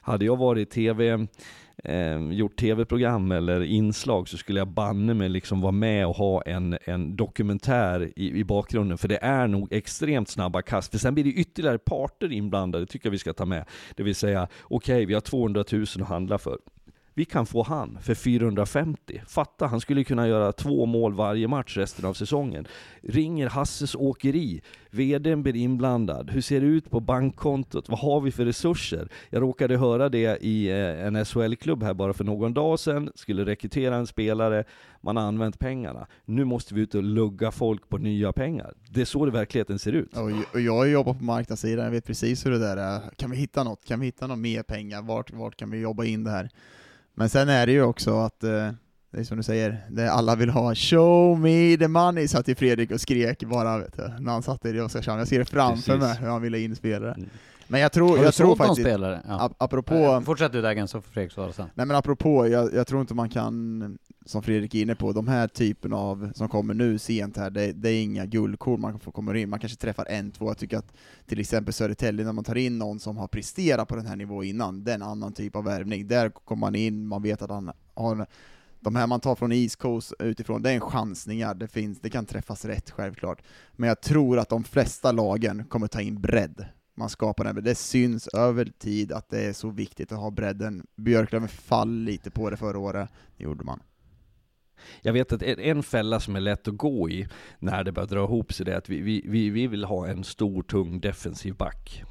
hade 0.00 0.24
jag 0.24 0.36
varit 0.36 0.68
i 0.68 0.70
tv 0.70 1.26
eh, 1.84 2.30
gjort 2.30 2.56
tv-program 2.56 3.32
eller 3.32 3.62
inslag 3.62 4.28
så 4.28 4.36
skulle 4.36 4.60
jag 4.60 4.68
banne 4.68 5.14
mig 5.14 5.28
liksom 5.28 5.60
vara 5.60 5.72
med 5.72 6.06
och 6.06 6.16
ha 6.16 6.42
en, 6.42 6.78
en 6.84 7.16
dokumentär 7.16 8.12
i, 8.16 8.40
i 8.40 8.44
bakgrunden. 8.44 8.98
För 8.98 9.08
det 9.08 9.18
är 9.22 9.46
nog 9.46 9.72
extremt 9.72 10.28
snabba 10.28 10.62
kast. 10.62 10.90
För 10.90 10.98
sen 10.98 11.14
blir 11.14 11.24
det 11.24 11.30
ytterligare 11.30 11.78
parter 11.78 12.32
inblandade, 12.32 12.86
tycker 12.86 13.06
jag 13.06 13.12
vi 13.12 13.18
ska 13.18 13.32
ta 13.32 13.44
med. 13.44 13.64
Det 13.94 14.02
vill 14.02 14.14
säga, 14.14 14.48
okej, 14.62 14.94
okay, 14.94 15.06
vi 15.06 15.14
har 15.14 15.20
200 15.20 15.64
000 15.72 15.82
att 15.82 16.08
handla 16.08 16.38
för 16.38 16.58
vi 17.18 17.24
kan 17.24 17.46
få 17.46 17.62
han 17.62 17.98
för 18.02 18.14
450. 18.14 19.22
Fatta, 19.26 19.66
han 19.66 19.80
skulle 19.80 20.04
kunna 20.04 20.28
göra 20.28 20.52
två 20.52 20.86
mål 20.86 21.14
varje 21.14 21.48
match 21.48 21.76
resten 21.76 22.04
av 22.04 22.14
säsongen. 22.14 22.66
Ringer 23.02 23.48
Hasses 23.48 23.94
Åkeri, 23.94 24.62
VDn 24.90 25.42
blir 25.42 25.56
inblandad. 25.56 26.30
Hur 26.30 26.40
ser 26.40 26.60
det 26.60 26.66
ut 26.66 26.90
på 26.90 27.00
bankkontot? 27.00 27.88
Vad 27.88 27.98
har 27.98 28.20
vi 28.20 28.32
för 28.32 28.44
resurser? 28.44 29.08
Jag 29.30 29.42
råkade 29.42 29.76
höra 29.76 30.08
det 30.08 30.44
i 30.44 30.68
eh, 30.68 31.06
en 31.06 31.24
SHL-klubb 31.24 31.82
här 31.82 31.94
bara 31.94 32.12
för 32.12 32.24
någon 32.24 32.54
dag 32.54 32.78
sedan. 32.78 33.10
Skulle 33.14 33.44
rekrytera 33.44 33.96
en 33.96 34.06
spelare, 34.06 34.64
man 35.00 35.16
har 35.16 35.24
använt 35.24 35.58
pengarna. 35.58 36.06
Nu 36.24 36.44
måste 36.44 36.74
vi 36.74 36.80
ut 36.80 36.94
och 36.94 37.02
lugga 37.02 37.50
folk 37.50 37.88
på 37.88 37.98
nya 37.98 38.32
pengar. 38.32 38.74
Det 38.90 39.00
är 39.00 39.04
så 39.04 39.24
det 39.24 39.32
verkligheten 39.32 39.78
ser 39.78 39.92
ut. 39.92 40.16
Och 40.54 40.60
jag 40.60 40.88
jobbar 40.88 41.14
på 41.14 41.24
marknadssidan, 41.24 41.84
jag 41.84 41.92
vet 41.92 42.06
precis 42.06 42.46
hur 42.46 42.50
det 42.50 42.58
där 42.58 42.76
är. 42.76 43.00
Kan 43.16 43.30
vi 43.30 43.36
hitta 43.36 43.64
något? 43.64 43.84
Kan 43.84 44.00
vi 44.00 44.06
hitta 44.06 44.26
något 44.26 44.38
mer 44.38 44.62
pengar? 44.62 45.02
Vart, 45.02 45.32
vart 45.32 45.56
kan 45.56 45.70
vi 45.70 45.80
jobba 45.80 46.04
in 46.04 46.24
det 46.24 46.30
här? 46.30 46.50
Men 47.18 47.28
sen 47.28 47.48
är 47.48 47.66
det 47.66 47.72
ju 47.72 47.82
också 47.82 48.18
att, 48.18 48.44
eh, 48.44 48.50
det 49.10 49.20
är 49.20 49.24
som 49.24 49.36
du 49.36 49.42
säger, 49.42 49.84
det 49.90 50.12
alla 50.12 50.34
vill 50.36 50.50
ha 50.50 50.74
'Show 50.74 51.40
me 51.40 51.76
the 51.76 51.84
money' 51.86 52.26
satt 52.26 52.48
ju 52.48 52.54
Fredrik 52.54 52.90
och 52.90 53.00
skrek 53.00 53.44
bara 53.44 53.78
vet 53.78 53.96
du, 53.96 54.12
när 54.20 54.32
han 54.32 54.42
satt 54.42 54.64
i 54.64 54.80
Oskarshamn. 54.80 55.18
Jag 55.18 55.28
ser 55.28 55.38
det 55.38 55.44
framför 55.44 55.92
Precis. 55.92 56.00
mig 56.08 56.16
hur 56.20 56.28
han 56.28 56.42
ville 56.42 56.58
in 56.58 56.76
spelare. 56.76 57.12
Mm. 57.14 57.28
Men 57.68 57.80
jag 57.80 57.92
tror, 57.92 58.18
jag 58.18 58.34
tror 58.34 58.56
faktiskt, 58.56 58.80
spelare? 58.80 59.20
Ja. 59.28 59.34
ap- 59.48 59.54
apropå, 59.58 60.22
Fortsätt 60.26 60.52
du 60.52 60.62
Dagen 60.62 60.88
så 60.88 61.00
får 61.00 61.10
Fredrik 61.12 61.32
svara 61.32 61.52
sen. 61.52 61.66
nej 61.74 61.86
men 61.86 61.96
apropå, 61.96 62.48
jag, 62.48 62.74
jag 62.74 62.86
tror 62.86 63.00
inte 63.00 63.14
man 63.14 63.28
kan, 63.28 63.98
som 64.26 64.42
Fredrik 64.42 64.74
är 64.74 64.82
inne 64.82 64.94
på, 64.94 65.12
de 65.12 65.28
här 65.28 65.48
typen 65.48 65.92
av, 65.92 66.32
som 66.34 66.48
kommer 66.48 66.74
nu 66.74 66.98
sent 66.98 67.36
här, 67.36 67.50
det, 67.50 67.72
det 67.72 67.90
är 67.90 68.02
inga 68.02 68.26
guldkorn 68.26 68.80
man 68.80 69.00
får 69.00 69.12
komma 69.12 69.36
in, 69.36 69.50
man 69.50 69.60
kanske 69.60 69.78
träffar 69.78 70.06
en, 70.08 70.30
två, 70.30 70.50
jag 70.50 70.58
tycker 70.58 70.78
att 70.78 70.92
till 71.26 71.40
exempel 71.40 71.74
Södertälje, 71.74 72.24
när 72.24 72.32
man 72.32 72.44
tar 72.44 72.56
in 72.56 72.78
någon 72.78 73.00
som 73.00 73.16
har 73.16 73.28
presterat 73.28 73.88
på 73.88 73.96
den 73.96 74.06
här 74.06 74.16
nivån 74.16 74.44
innan, 74.44 74.84
det 74.84 74.90
är 74.90 74.94
en 74.94 75.02
annan 75.02 75.32
typ 75.32 75.56
av 75.56 75.64
värvning, 75.64 76.08
där 76.08 76.28
kommer 76.28 76.60
man 76.60 76.74
in, 76.74 77.06
man 77.06 77.22
vet 77.22 77.42
att 77.42 77.50
han 77.50 77.72
har 77.94 78.26
de 78.80 78.96
här 78.96 79.06
man 79.06 79.20
tar 79.20 79.34
från 79.34 79.52
East 79.52 79.76
Coast 79.76 80.12
utifrån, 80.18 80.62
det 80.62 80.70
är 80.70 80.74
en 80.74 80.80
chansningar, 80.80 81.54
det, 81.54 81.68
finns, 81.68 82.00
det 82.00 82.10
kan 82.10 82.26
träffas 82.26 82.64
rätt 82.64 82.90
självklart. 82.90 83.42
Men 83.72 83.88
jag 83.88 84.00
tror 84.00 84.38
att 84.38 84.48
de 84.48 84.64
flesta 84.64 85.12
lagen 85.12 85.64
kommer 85.64 85.86
ta 85.86 86.00
in 86.00 86.20
bredd. 86.20 86.66
Man 86.94 87.08
skapar 87.08 87.44
den, 87.44 87.64
det 87.64 87.74
syns 87.74 88.28
över 88.28 88.72
tid 88.78 89.12
att 89.12 89.30
det 89.30 89.40
är 89.40 89.52
så 89.52 89.70
viktigt 89.70 90.12
att 90.12 90.18
ha 90.18 90.30
bredden. 90.30 90.86
Björklöven 90.96 91.48
fall 91.48 91.90
lite 91.90 92.30
på 92.30 92.50
det 92.50 92.56
förra 92.56 92.78
året, 92.78 93.10
det 93.36 93.44
gjorde 93.44 93.64
man. 93.64 93.80
Jag 95.02 95.12
vet 95.12 95.32
att 95.32 95.42
en- 95.42 95.82
fälla 95.82 96.20
som 96.20 96.36
är 96.36 96.40
lätt 96.40 96.68
att 96.68 96.76
gå 96.76 97.10
i 97.10 97.28
när 97.58 97.84
det 97.84 97.92
börjar 97.92 98.06
dra 98.06 98.24
ihop 98.24 98.52
sig, 98.52 98.66
det 98.66 98.72
är 98.72 98.78
att 98.78 98.88
vi, 98.88 99.00
vi, 99.00 99.22
vi, 99.26 99.50
vi 99.50 99.66
vill 99.66 99.84
ha 99.84 100.06
en 100.06 100.24
stor, 100.24 100.62
tung 100.62 101.00
defensiv 101.00 101.54
back. 101.54 102.04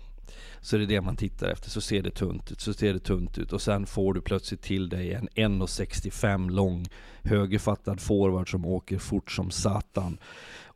Så 0.62 0.78
det 0.78 0.84
är 0.84 0.88
det 0.88 1.02
man 1.02 1.16
tittar 1.16 1.48
efter, 1.48 1.70
så 1.70 1.82
ser 1.82 2.02
det 2.02 2.12
tunt 2.12 2.52
ut, 2.52 2.62
så 2.62 2.74
ser 2.74 2.94
det 2.94 3.00
tunt 3.00 3.38
ut. 3.38 3.54
Och 3.54 3.62
sen 3.62 3.86
får 3.86 4.14
du 4.14 4.22
plötsligt 4.22 4.62
till 4.62 4.90
dig 4.90 5.14
en 5.14 5.30
1,65 5.30 6.50
lång 6.52 6.86
högerfattad 7.24 8.00
forward 8.02 8.52
som 8.52 8.66
åker 8.66 8.98
fort 8.98 9.32
som 9.32 9.52
satan. 9.52 10.18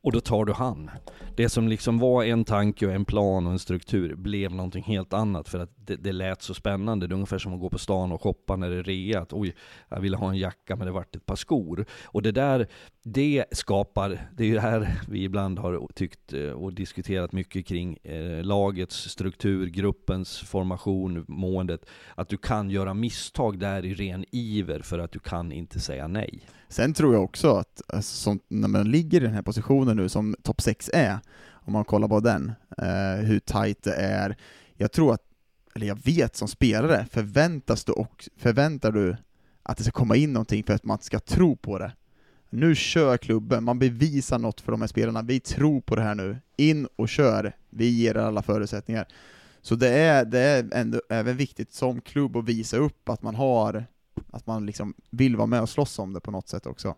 Och 0.01 0.11
då 0.11 0.19
tar 0.19 0.45
du 0.45 0.53
han. 0.53 0.89
Det 1.35 1.49
som 1.49 1.67
liksom 1.67 1.99
var 1.99 2.23
en 2.23 2.45
tanke 2.45 2.87
och 2.87 2.93
en 2.93 3.05
plan 3.05 3.45
och 3.45 3.51
en 3.51 3.59
struktur 3.59 4.15
blev 4.15 4.51
någonting 4.51 4.83
helt 4.83 5.13
annat 5.13 5.49
för 5.49 5.59
att 5.59 5.69
det, 5.75 5.95
det 5.95 6.11
lät 6.11 6.41
så 6.41 6.53
spännande. 6.53 7.07
Det 7.07 7.13
är 7.13 7.15
ungefär 7.15 7.37
som 7.37 7.53
att 7.53 7.59
gå 7.59 7.69
på 7.69 7.77
stan 7.77 8.11
och 8.11 8.21
shoppa 8.21 8.55
när 8.55 8.69
det 8.69 8.75
är 8.75 8.83
rea. 8.83 9.21
Att, 9.21 9.33
Oj, 9.33 9.55
jag 9.89 9.99
ville 9.99 10.17
ha 10.17 10.29
en 10.29 10.37
jacka 10.37 10.75
men 10.75 10.85
det 10.85 10.91
vart 10.91 11.15
ett 11.15 11.25
par 11.25 11.35
skor. 11.35 11.85
Och 12.05 12.21
det 12.21 12.31
där, 12.31 12.67
det 13.03 13.45
skapar, 13.51 14.29
det 14.37 14.43
är 14.43 14.47
ju 14.47 14.53
det 14.53 14.61
här 14.61 15.01
vi 15.07 15.23
ibland 15.23 15.59
har 15.59 15.87
tyckt 15.95 16.33
eh, 16.33 16.41
och 16.41 16.73
diskuterat 16.73 17.31
mycket 17.31 17.65
kring 17.65 17.97
eh, 18.03 18.43
lagets 18.43 19.09
struktur, 19.09 19.67
gruppens 19.67 20.39
formation, 20.39 21.25
måendet. 21.27 21.85
Att 22.15 22.29
du 22.29 22.37
kan 22.37 22.69
göra 22.69 22.93
misstag 22.93 23.59
där 23.59 23.85
i 23.85 23.93
ren 23.93 24.25
iver 24.31 24.79
för 24.79 24.99
att 24.99 25.11
du 25.11 25.19
kan 25.19 25.51
inte 25.51 25.79
säga 25.79 26.07
nej. 26.07 26.43
Sen 26.71 26.93
tror 26.93 27.13
jag 27.13 27.23
också 27.23 27.55
att 27.55 27.81
alltså, 27.87 28.15
som, 28.15 28.39
när 28.47 28.67
man 28.67 28.91
ligger 28.91 29.21
i 29.21 29.23
den 29.23 29.33
här 29.33 29.41
positionen 29.41 29.88
nu 29.95 30.09
som 30.09 30.35
topp 30.43 30.61
6 30.61 30.89
är, 30.93 31.19
om 31.51 31.73
man 31.73 31.85
kollar 31.85 32.07
på 32.07 32.19
den, 32.19 32.51
eh, 32.77 33.25
hur 33.25 33.39
tight 33.39 33.83
det 33.83 33.93
är, 33.93 34.37
jag 34.73 34.91
tror 34.91 35.13
att, 35.13 35.21
eller 35.75 35.87
jag 35.87 35.99
vet 36.03 36.35
som 36.35 36.47
spelare, 36.47 37.05
förväntas 37.11 37.83
du 37.83 37.91
och 37.91 38.29
förväntar 38.37 38.91
du 38.91 39.17
att 39.63 39.77
det 39.77 39.83
ska 39.83 39.91
komma 39.91 40.15
in 40.15 40.33
någonting 40.33 40.63
för 40.63 40.73
att 40.73 40.83
man 40.83 40.99
ska 40.99 41.19
tro 41.19 41.55
på 41.55 41.79
det. 41.79 41.91
Nu 42.49 42.75
kör 42.75 43.17
klubben, 43.17 43.63
man 43.63 43.79
bevisar 43.79 44.39
något 44.39 44.61
för 44.61 44.71
de 44.71 44.81
här 44.81 44.87
spelarna, 44.87 45.21
vi 45.21 45.39
tror 45.39 45.81
på 45.81 45.95
det 45.95 46.01
här 46.01 46.15
nu, 46.15 46.37
in 46.57 46.87
och 46.95 47.09
kör, 47.09 47.55
vi 47.69 47.89
ger 47.89 48.15
er 48.15 48.19
alla 48.19 48.41
förutsättningar. 48.41 49.07
Så 49.61 49.75
det 49.75 49.89
är, 49.89 50.25
det 50.25 50.39
är 50.39 50.69
ändå 50.71 51.01
även 51.09 51.37
viktigt 51.37 51.73
som 51.73 52.01
klubb 52.01 52.37
att 52.37 52.45
visa 52.45 52.77
upp 52.77 53.09
att 53.09 53.21
man 53.21 53.35
har 53.35 53.85
att 54.31 54.47
man 54.47 54.65
liksom 54.65 54.93
vill 55.09 55.35
vara 55.35 55.47
med 55.47 55.61
och 55.61 55.69
slåss 55.69 55.99
om 55.99 56.13
det 56.13 56.19
på 56.19 56.31
något 56.31 56.47
sätt 56.47 56.65
också. 56.65 56.95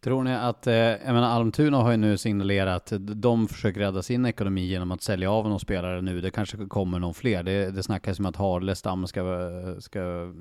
Tror 0.00 0.22
ni 0.22 0.34
att, 0.34 0.66
eh, 0.66 0.74
jag 0.74 1.14
menar 1.14 1.28
Almtuna 1.28 1.76
har 1.76 1.90
ju 1.90 1.96
nu 1.96 2.18
signalerat 2.18 2.92
att 2.92 3.22
de 3.22 3.48
försöker 3.48 3.80
rädda 3.80 4.02
sin 4.02 4.26
ekonomi 4.26 4.60
genom 4.60 4.92
att 4.92 5.02
sälja 5.02 5.30
av 5.30 5.48
någon 5.48 5.60
spelare 5.60 6.02
nu. 6.02 6.20
Det 6.20 6.30
kanske 6.30 6.56
kommer 6.56 6.98
någon 6.98 7.14
fler. 7.14 7.42
Det, 7.42 7.70
det 7.70 7.82
snackas 7.82 8.18
om 8.18 8.26
att 8.26 8.36
Harlestam 8.36 9.06
ska, 9.06 9.22
ska 9.80 10.32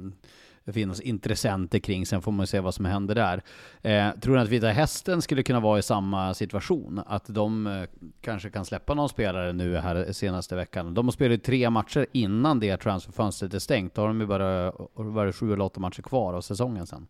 finnas 0.73 1.01
intressenter 1.01 1.79
kring, 1.79 2.05
sen 2.05 2.21
får 2.21 2.31
man 2.31 2.47
se 2.47 2.59
vad 2.59 2.73
som 2.73 2.85
händer 2.85 3.15
där. 3.15 3.41
Eh, 3.81 4.19
tror 4.19 4.35
ni 4.35 4.41
att 4.41 4.49
Vita 4.49 4.67
Hästen 4.67 5.21
skulle 5.21 5.43
kunna 5.43 5.59
vara 5.59 5.79
i 5.79 5.81
samma 5.81 6.33
situation? 6.33 7.01
Att 7.05 7.25
de 7.27 7.67
eh, 7.67 7.83
kanske 8.21 8.49
kan 8.49 8.65
släppa 8.65 8.93
någon 8.93 9.09
spelare 9.09 9.53
nu 9.53 9.77
här 9.77 10.11
senaste 10.11 10.55
veckan? 10.55 10.93
De 10.93 11.05
har 11.05 11.11
spelat 11.11 11.33
ju 11.33 11.37
tre 11.37 11.69
matcher 11.69 12.05
innan 12.11 12.59
det 12.59 12.77
transferfönstret 12.77 13.53
är 13.53 13.59
stängt. 13.59 13.93
Då 13.95 14.01
har 14.01 14.07
de 14.07 14.21
ju 14.21 14.27
bara, 14.27 14.71
bara 14.95 15.33
sju 15.33 15.53
eller 15.53 15.65
åtta 15.65 15.79
matcher 15.79 16.01
kvar 16.01 16.33
av 16.33 16.41
säsongen 16.41 16.87
sen. 16.87 17.07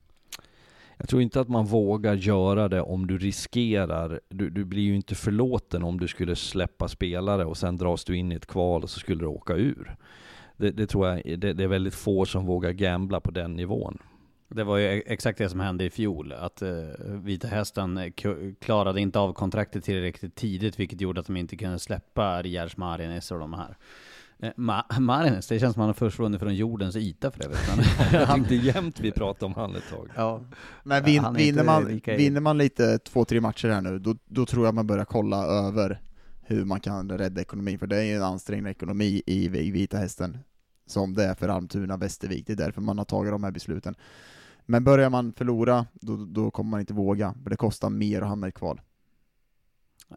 Jag 0.98 1.10
tror 1.10 1.22
inte 1.22 1.42
att 1.42 1.50
man 1.50 1.66
vågar 1.66 2.14
göra 2.14 2.68
det 2.68 2.82
om 2.82 3.08
du 3.08 3.18
riskerar, 3.18 4.20
du, 4.30 4.50
du 4.50 4.66
blir 4.66 4.82
ju 4.82 4.96
inte 4.96 5.16
förlåten 5.16 5.84
om 5.84 6.00
du 6.00 6.08
skulle 6.08 6.36
släppa 6.36 6.88
spelare 6.88 7.46
och 7.46 7.58
sen 7.58 7.78
dras 7.78 8.06
du 8.06 8.18
in 8.18 8.32
i 8.32 8.36
ett 8.36 8.46
kval 8.46 8.84
och 8.84 8.90
så 8.90 9.00
skulle 9.00 9.20
du 9.20 9.28
åka 9.28 9.54
ur. 9.54 9.96
Det, 10.58 10.72
det 10.72 10.88
tror 10.88 11.08
jag, 11.08 11.40
det, 11.40 11.54
det 11.54 11.64
är 11.64 11.68
väldigt 11.68 11.96
få 11.96 12.26
som 12.26 12.46
vågar 12.46 12.72
gambla 12.72 13.20
på 13.20 13.32
den 13.32 13.54
nivån. 13.54 13.98
Det 14.50 14.64
var 14.64 14.78
ju 14.78 14.86
e-, 14.86 15.04
exakt 15.06 15.38
det 15.38 15.50
som 15.50 15.60
hände 15.60 15.84
i 15.84 15.90
fjol, 15.90 16.34
att 16.34 16.62
eh, 16.62 16.70
Vita 17.06 17.48
Hästen 17.48 17.98
eh, 17.98 18.12
klarade 18.60 19.02
inte 19.02 19.20
av 19.20 19.34
kontraktet 19.34 19.84
tillräckligt 19.84 20.36
tidigt, 20.36 20.80
vilket 20.80 21.02
gjorde 21.02 21.20
att 21.20 21.28
de 21.28 21.38
inte 21.38 21.58
kunde 21.58 21.80
släppa 21.80 22.42
Riers 22.42 22.78
Marines 22.78 23.32
och 23.32 23.40
de 23.40 23.54
här. 23.54 23.78
Eh, 24.40 24.52
Ma- 24.58 25.00
Marines, 25.00 25.48
det 25.48 25.60
känns 25.60 25.74
som 25.74 25.82
att 25.82 25.84
han 25.84 25.90
har 25.90 25.94
försvunnit 26.10 26.40
från 26.42 26.56
jordens 26.56 26.96
yta 26.96 27.32
för 27.32 27.44
övrigt. 27.46 27.60
Jag 28.14 28.36
tyckte 28.36 28.56
jämt 28.56 29.00
vi 29.00 29.12
pratade 29.12 29.46
om 29.46 29.54
han 29.54 29.76
ett 29.76 29.90
tag. 29.90 30.10
ja. 30.16 30.42
Men 30.84 31.04
vin, 31.04 31.24
Han 31.24 31.36
är 31.36 31.40
vinner, 31.40 31.64
man, 31.64 32.02
vinner 32.06 32.42
man 32.42 32.58
lite 32.58 32.98
två, 33.00 33.26
tre 33.26 33.42
matcher 33.42 33.70
här 33.70 33.82
nu, 33.82 34.00
då, 34.00 34.16
då 34.26 34.46
tror 34.46 34.66
jag 34.66 34.76
man 34.76 34.88
börjar 34.88 35.06
kolla 35.06 35.46
över 35.46 36.02
hur 36.42 36.66
man 36.66 36.80
kan 36.80 37.10
rädda 37.10 37.42
ekonomin, 37.42 37.80
för 37.80 37.88
det 37.88 37.98
är 37.98 38.04
ju 38.04 38.16
en 38.16 38.24
ansträngd 38.24 38.68
ekonomi 38.68 39.22
i, 39.26 39.46
i 39.46 39.72
Vita 39.72 39.98
Hästen, 39.98 40.38
som 40.88 41.14
det 41.14 41.24
är 41.24 41.34
för 41.34 41.50
Almtuna, 41.50 41.98
Västervik, 41.98 42.48
det 42.48 42.54
är 42.54 42.58
därför 42.58 42.82
man 42.82 42.98
har 42.98 43.06
tagit 43.06 43.32
de 43.32 43.44
här 43.44 43.52
besluten. 43.52 43.96
Men 44.66 44.84
börjar 44.84 45.10
man 45.10 45.34
förlora, 45.34 45.86
då, 45.94 46.26
då 46.26 46.52
kommer 46.52 46.70
man 46.72 46.80
inte 46.80 46.94
våga, 46.94 47.34
för 47.44 47.50
det 47.50 47.56
kostar 47.56 47.90
mer 47.90 48.22
att 48.22 48.28
hamna 48.28 48.48
i 48.48 48.52
kval. 48.52 48.82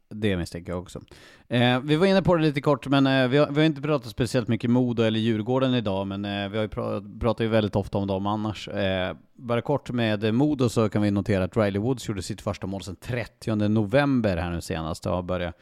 Det 0.09 0.37
misstänker 0.37 0.73
jag 0.73 0.83
också. 0.83 1.01
Eh, 1.49 1.81
vi 1.81 1.97
var 1.97 2.07
inne 2.07 2.23
på 2.23 2.37
det 2.37 2.43
lite 2.43 2.61
kort, 2.61 2.87
men 2.87 3.07
eh, 3.07 3.29
vi, 3.29 3.39
har, 3.39 3.47
vi 3.51 3.55
har 3.61 3.67
inte 3.67 3.83
pratat 3.83 4.11
speciellt 4.11 4.49
mycket 4.49 4.71
Modo 4.71 5.03
eller 5.03 5.19
Djurgården 5.21 5.75
idag, 5.75 6.07
men 6.07 6.25
eh, 6.25 6.49
vi 6.49 6.57
har 6.57 6.63
ju 6.65 6.69
pra- 6.69 7.21
pratar 7.21 7.45
ju 7.45 7.51
väldigt 7.51 7.77
ofta 7.77 7.99
om 7.99 8.07
dem 8.07 8.27
annars. 8.27 8.69
Eh, 8.69 9.17
bara 9.35 9.63
kort 9.63 9.91
med 9.91 10.35
Modo 10.35 10.69
så 10.69 10.89
kan 10.89 11.03
vi 11.03 11.11
notera 11.11 11.45
att 11.45 11.57
Riley 11.57 11.81
Woods 11.83 12.09
gjorde 12.09 12.23
sitt 12.23 12.41
första 12.41 12.67
mål 12.67 12.83
sedan 12.83 12.97
30 12.97 13.55
november 13.69 14.37
här 14.37 14.51
nu 14.51 14.61
senast 14.61 15.07
och 15.07 15.13
har 15.13 15.23
börjat 15.23 15.55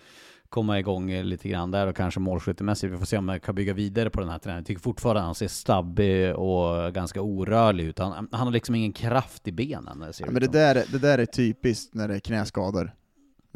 komma 0.49 0.79
igång 0.79 1.11
lite 1.23 1.49
grann 1.49 1.71
där 1.71 1.87
och 1.87 1.97
kanske 1.97 2.21
målskyttemässigt. 2.21 2.93
Vi 2.93 2.99
får 2.99 3.07
se 3.07 3.19
om 3.19 3.29
jag 3.29 3.43
kan 3.43 3.55
bygga 3.55 3.73
vidare 3.75 4.11
på 4.11 4.21
den 4.21 4.29
här 4.29 4.39
träningen. 4.39 4.61
Jag 4.61 4.67
tycker 4.67 4.81
fortfarande 4.83 5.23
han 5.23 5.35
ser 5.35 5.49
stabbig 5.49 6.35
och 6.37 6.95
ganska 6.95 7.23
orörlig 7.23 7.85
ut. 7.85 7.99
Han, 7.99 8.29
han 8.33 8.47
har 8.47 8.51
liksom 8.51 8.75
ingen 8.75 8.93
kraft 8.93 9.49
i 9.49 9.53
benen. 9.53 10.13
Ser 10.13 10.25
Ja, 10.25 10.31
men 10.31 10.43
det 10.43 10.53
där, 10.53 10.85
det 10.93 10.99
där 10.99 11.19
är 11.19 11.27
typiskt 11.27 11.95
när 11.95 12.09
det 12.09 12.15
är 12.15 12.21
knäskador. 12.21 12.93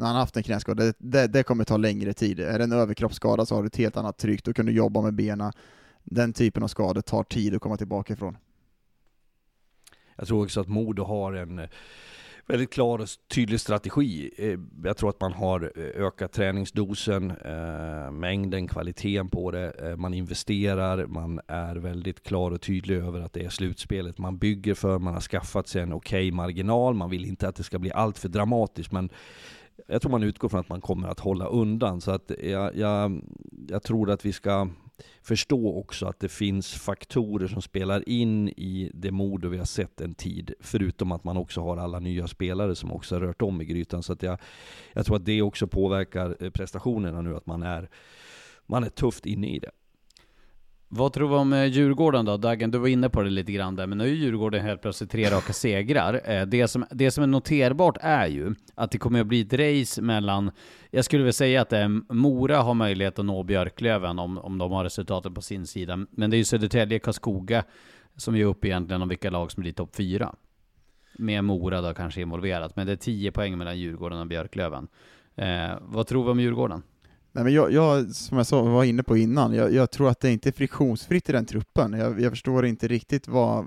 När 0.03 0.07
han 0.07 0.15
har 0.15 0.21
haft 0.21 0.37
en 0.37 0.43
knäskada, 0.43 0.83
det, 0.83 0.95
det, 0.97 1.27
det 1.27 1.43
kommer 1.43 1.63
ta 1.63 1.77
längre 1.77 2.13
tid. 2.13 2.39
Är 2.39 2.57
det 2.57 2.63
en 2.63 2.71
överkroppsskada 2.71 3.45
så 3.45 3.55
har 3.55 3.63
du 3.63 3.67
ett 3.67 3.75
helt 3.75 3.97
annat 3.97 4.17
tryck, 4.17 4.43
då 4.43 4.53
kan 4.53 4.65
du 4.65 4.71
jobba 4.71 5.01
med 5.01 5.13
benen. 5.13 5.51
Den 6.03 6.33
typen 6.33 6.63
av 6.63 6.67
skador 6.67 7.01
tar 7.01 7.23
tid 7.23 7.55
att 7.55 7.61
komma 7.61 7.77
tillbaka 7.77 8.13
ifrån. 8.13 8.37
Jag 10.15 10.27
tror 10.27 10.43
också 10.43 10.61
att 10.61 10.67
Modo 10.67 11.03
har 11.03 11.33
en 11.33 11.59
eh, 11.59 11.69
väldigt 12.45 12.73
klar 12.73 12.99
och 12.99 13.07
tydlig 13.27 13.59
strategi. 13.59 14.31
Eh, 14.37 14.59
jag 14.83 14.97
tror 14.97 15.09
att 15.09 15.21
man 15.21 15.33
har 15.33 15.71
eh, 15.75 16.05
ökat 16.05 16.31
träningsdosen, 16.31 17.33
mängden, 18.11 18.67
kvaliteten 18.67 19.29
på 19.29 19.51
det. 19.51 19.95
Man 19.97 20.13
investerar, 20.13 21.05
man 21.05 21.39
är 21.47 21.75
väldigt 21.75 22.23
klar 22.23 22.51
och 22.51 22.61
tydlig 22.61 22.95
över 22.95 23.21
att 23.21 23.33
det 23.33 23.45
är 23.45 23.49
slutspelet 23.49 24.17
man 24.17 24.37
bygger 24.37 24.73
för. 24.73 24.99
Man 24.99 25.13
har 25.13 25.21
skaffat 25.21 25.67
sig 25.67 25.81
en 25.81 25.93
okej 25.93 26.31
marginal, 26.31 26.93
man 26.93 27.09
vill 27.09 27.25
inte 27.25 27.47
att 27.47 27.55
det 27.55 27.63
ska 27.63 27.79
bli 27.79 27.91
allt 27.91 28.17
för 28.17 28.29
dramatiskt. 28.29 28.91
Men 28.91 29.09
jag 29.87 30.01
tror 30.01 30.11
man 30.11 30.23
utgår 30.23 30.49
från 30.49 30.59
att 30.59 30.69
man 30.69 30.81
kommer 30.81 31.07
att 31.07 31.19
hålla 31.19 31.45
undan. 31.45 32.01
Så 32.01 32.11
att 32.11 32.31
jag, 32.43 32.75
jag, 32.77 33.21
jag 33.67 33.83
tror 33.83 34.11
att 34.11 34.25
vi 34.25 34.33
ska 34.33 34.69
förstå 35.21 35.77
också 35.77 36.05
att 36.05 36.19
det 36.19 36.29
finns 36.29 36.73
faktorer 36.73 37.47
som 37.47 37.61
spelar 37.61 38.09
in 38.09 38.49
i 38.49 38.91
det 38.93 39.11
Modo 39.11 39.49
vi 39.49 39.57
har 39.57 39.65
sett 39.65 40.01
en 40.01 40.15
tid. 40.15 40.53
Förutom 40.59 41.11
att 41.11 41.23
man 41.23 41.37
också 41.37 41.61
har 41.61 41.77
alla 41.77 41.99
nya 41.99 42.27
spelare 42.27 42.75
som 42.75 42.91
också 42.91 43.15
har 43.15 43.19
rört 43.19 43.41
om 43.41 43.61
i 43.61 43.65
grytan. 43.65 44.03
Så 44.03 44.13
att 44.13 44.23
jag, 44.23 44.37
jag 44.93 45.05
tror 45.05 45.15
att 45.15 45.25
det 45.25 45.41
också 45.41 45.67
påverkar 45.67 46.37
eh, 46.39 46.49
prestationerna 46.49 47.21
nu, 47.21 47.35
att 47.35 47.45
man 47.45 47.63
är, 47.63 47.89
man 48.65 48.83
är 48.83 48.89
tufft 48.89 49.25
inne 49.25 49.47
i 49.47 49.59
det. 49.59 49.71
Vad 50.95 51.13
tror 51.13 51.29
vi 51.29 51.35
om 51.35 51.53
eh, 51.53 51.65
Djurgården 51.65 52.25
då? 52.25 52.37
Dagen, 52.37 52.71
du 52.71 52.77
var 52.77 52.87
inne 52.87 53.09
på 53.09 53.23
det 53.23 53.29
lite 53.29 53.51
grann 53.51 53.75
där, 53.75 53.87
men 53.87 53.97
nu 53.97 54.03
är 54.03 54.13
Djurgården 54.13 54.65
helt 54.65 54.81
plötsligt 54.81 55.11
tre 55.11 55.29
raka 55.29 55.53
segrar. 55.53 56.21
Eh, 56.25 56.45
det 56.45 56.67
som, 56.67 56.85
det 56.91 57.11
som 57.11 57.23
är 57.23 57.27
noterbart 57.27 57.97
är 58.01 58.27
ju 58.27 58.55
att 58.75 58.91
det 58.91 58.97
kommer 58.97 59.21
att 59.21 59.27
bli 59.27 59.41
ett 59.41 59.53
race 59.53 60.01
mellan, 60.01 60.51
jag 60.91 61.05
skulle 61.05 61.23
väl 61.23 61.33
säga 61.33 61.61
att 61.61 61.73
är 61.73 62.13
Mora 62.13 62.57
har 62.57 62.73
möjlighet 62.73 63.19
att 63.19 63.25
nå 63.25 63.43
Björklöven 63.43 64.19
om, 64.19 64.37
om 64.37 64.57
de 64.57 64.71
har 64.71 64.83
resultatet 64.83 65.35
på 65.35 65.41
sin 65.41 65.67
sida, 65.67 66.05
men 66.11 66.29
det 66.29 66.35
är 66.35 66.37
ju 66.37 66.45
Södertälje, 66.45 66.99
Karlskoga 66.99 67.63
som 68.15 68.35
är 68.35 68.45
upp 68.45 68.65
egentligen 68.65 69.01
om 69.01 69.09
vilka 69.09 69.29
lag 69.29 69.51
som 69.51 69.61
blir 69.61 69.73
topp 69.73 69.95
fyra. 69.95 70.35
Med 71.17 71.43
Mora 71.43 71.81
då 71.81 71.93
kanske 71.93 72.21
involverat, 72.21 72.75
men 72.75 72.87
det 72.87 72.91
är 72.93 72.97
10 72.97 73.31
poäng 73.31 73.57
mellan 73.57 73.79
Djurgården 73.79 74.19
och 74.19 74.27
Björklöven. 74.27 74.87
Eh, 75.35 75.71
vad 75.81 76.07
tror 76.07 76.23
vi 76.23 76.31
om 76.31 76.39
Djurgården? 76.39 76.83
Nej, 77.35 77.43
men 77.43 77.53
jag, 77.53 77.71
jag, 77.71 78.15
som 78.15 78.37
jag 78.37 78.47
sa, 78.47 78.61
var 78.61 78.83
inne 78.83 79.03
på 79.03 79.17
innan, 79.17 79.53
jag, 79.53 79.73
jag, 79.73 79.91
tror 79.91 80.09
att 80.09 80.19
det 80.19 80.31
inte 80.31 80.49
är 80.49 80.53
friktionsfritt 80.53 81.29
i 81.29 81.31
den 81.31 81.45
truppen. 81.45 81.93
Jag, 81.93 82.21
jag 82.21 82.31
förstår 82.31 82.65
inte 82.65 82.87
riktigt 82.87 83.27
vad, 83.27 83.65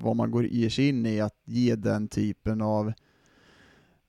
vad 0.00 0.16
man 0.16 0.30
går, 0.30 0.46
ger 0.46 0.70
sig 0.70 0.88
in 0.88 1.06
i 1.06 1.20
att 1.20 1.42
ge 1.44 1.74
den 1.74 2.08
typen 2.08 2.60
av 2.60 2.92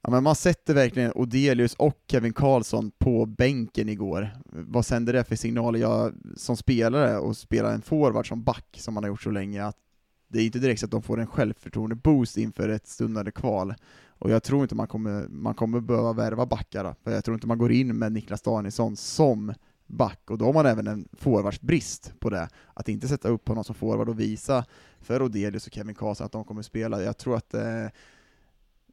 Ja, 0.02 0.12
men 0.12 0.24
man 0.24 0.36
sätter 0.36 0.74
verkligen 0.74 1.12
Odelius 1.16 1.74
och 1.74 2.04
Kevin 2.08 2.34
Karlsson 2.34 2.92
på 2.98 3.26
bänken 3.26 3.90
igår. 3.90 4.30
Vad 4.46 4.86
sänder 4.86 5.14
det 5.14 5.24
för 5.24 5.36
signaler 5.36 5.80
jag 5.80 6.14
som 6.36 6.58
spelare 6.58 7.18
och 7.18 7.38
spelar 7.38 7.74
en 7.74 7.82
forward 7.82 8.28
som 8.28 8.44
back, 8.44 8.78
som 8.78 8.94
man 8.94 9.04
har 9.04 9.10
gjort 9.10 9.22
så 9.22 9.32
länge, 9.32 9.66
att 9.66 9.78
det 10.28 10.40
är 10.40 10.46
inte 10.46 10.60
direkt 10.60 10.80
så 10.80 10.86
att 10.86 10.92
de 10.92 11.02
får 11.02 11.20
en 11.20 11.28
självförtroende-boost 11.28 12.38
inför 12.38 12.70
ett 12.70 12.88
stundande 12.88 13.32
kval. 13.32 13.74
Och 14.20 14.32
jag 14.32 14.44
tror 14.44 14.62
inte 14.62 14.76
man 14.76 14.88
kommer, 14.88 15.28
man 15.28 15.54
kommer 15.54 15.80
behöva 15.80 16.14
värva 16.14 16.46
backar, 16.46 16.96
för 17.04 17.12
jag 17.12 17.24
tror 17.24 17.36
inte 17.36 17.48
man 17.48 17.58
går 17.58 17.72
in 17.72 17.98
med 17.98 18.12
Niklas 18.12 18.42
Danielsson 18.42 18.96
som 18.96 19.54
back, 19.88 20.32
och 20.32 20.38
då 20.38 20.46
har 20.46 20.54
man 20.54 20.66
även 20.66 20.88
en 20.88 21.08
forwardsbrist 21.14 22.14
på 22.20 22.30
det. 22.30 22.50
Att 22.74 22.90
inte 22.90 23.08
sätta 23.08 23.30
upp 23.30 23.48
honom 23.48 23.64
som 23.64 23.76
forward 23.76 24.10
och 24.10 24.20
visa 24.20 24.66
för 25.00 25.20
Rodelius 25.20 25.68
och 25.68 25.74
Kevin 25.74 25.96
Karlsson 25.96 26.26
att 26.26 26.32
de 26.32 26.44
kommer 26.44 26.62
spela. 26.62 27.04
Jag 27.04 27.18
tror 27.18 27.36
att 27.36 27.50
det, 27.50 27.82
eh, 27.82 27.90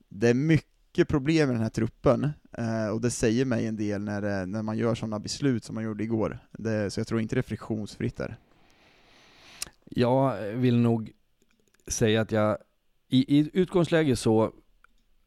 det 0.08 0.28
är 0.28 0.34
mycket 0.34 1.08
problem 1.08 1.48
med 1.48 1.56
den 1.56 1.62
här 1.62 1.70
truppen, 1.70 2.30
eh, 2.52 2.88
och 2.88 3.00
det 3.00 3.10
säger 3.10 3.44
mig 3.44 3.66
en 3.66 3.76
del 3.76 4.02
när, 4.02 4.22
det, 4.22 4.46
när 4.46 4.62
man 4.62 4.78
gör 4.78 4.94
sådana 4.94 5.18
beslut 5.18 5.64
som 5.64 5.74
man 5.74 5.84
gjorde 5.84 6.04
igår. 6.04 6.38
Det, 6.52 6.90
så 6.90 7.00
jag 7.00 7.06
tror 7.06 7.20
inte 7.20 7.34
det 7.36 7.40
är 7.40 7.42
friktionsfritt 7.42 8.16
där. 8.16 8.36
Jag 9.84 10.42
vill 10.42 10.76
nog 10.78 11.12
säga 11.86 12.20
att 12.20 12.32
jag 12.32 12.58
i, 13.08 13.38
i 13.38 13.50
utgångsläge 13.52 14.16
så 14.16 14.52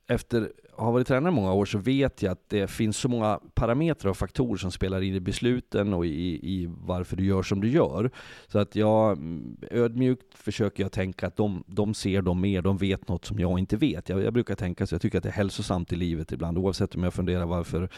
efter 0.08 0.52
har 0.78 0.92
varit 0.92 1.08
tränare 1.08 1.32
många 1.32 1.54
år 1.54 1.66
så 1.66 1.78
vet 1.78 2.22
jag 2.22 2.32
att 2.32 2.50
det 2.50 2.68
finns 2.68 2.98
så 2.98 3.10
många 3.10 3.40
parametrar 3.54 4.10
och 4.10 4.18
faktorer 4.18 4.58
som 4.58 4.72
spelar 4.72 5.02
in 5.02 5.16
i 5.16 5.20
besluten 5.20 5.94
och 5.94 6.06
i, 6.06 6.40
i 6.54 6.70
varför 6.70 7.18
du 7.18 7.26
gör 7.26 7.44
som 7.44 7.62
du 7.62 7.70
gör. 7.70 8.12
Så 8.48 8.60
att 8.60 8.76
jag 8.76 9.12
mm, 9.12 9.58
ödmjukt 9.72 10.38
försöker 10.38 10.84
jag 10.84 10.92
tänka 10.92 11.28
att 11.28 11.36
de, 11.36 11.64
de 11.68 11.94
ser 11.94 12.22
dem 12.22 12.42
mer, 12.42 12.62
de 12.62 12.78
vet 12.78 13.08
något 13.08 13.26
som 13.26 13.40
jag 13.40 13.60
inte 13.60 13.78
vet. 13.78 14.10
Jag, 14.10 14.24
jag 14.24 14.34
brukar 14.34 14.56
tänka 14.56 14.88
så, 14.88 14.96
jag 14.96 15.02
tycker 15.02 15.18
att 15.18 15.24
det 15.24 15.30
är 15.30 15.34
hälsosamt 15.34 15.94
i 15.94 15.96
livet 15.96 16.32
ibland, 16.32 16.58
oavsett 16.58 16.96
om 16.96 17.04
jag 17.04 17.14
funderar 17.14 17.46
varför 17.46 17.90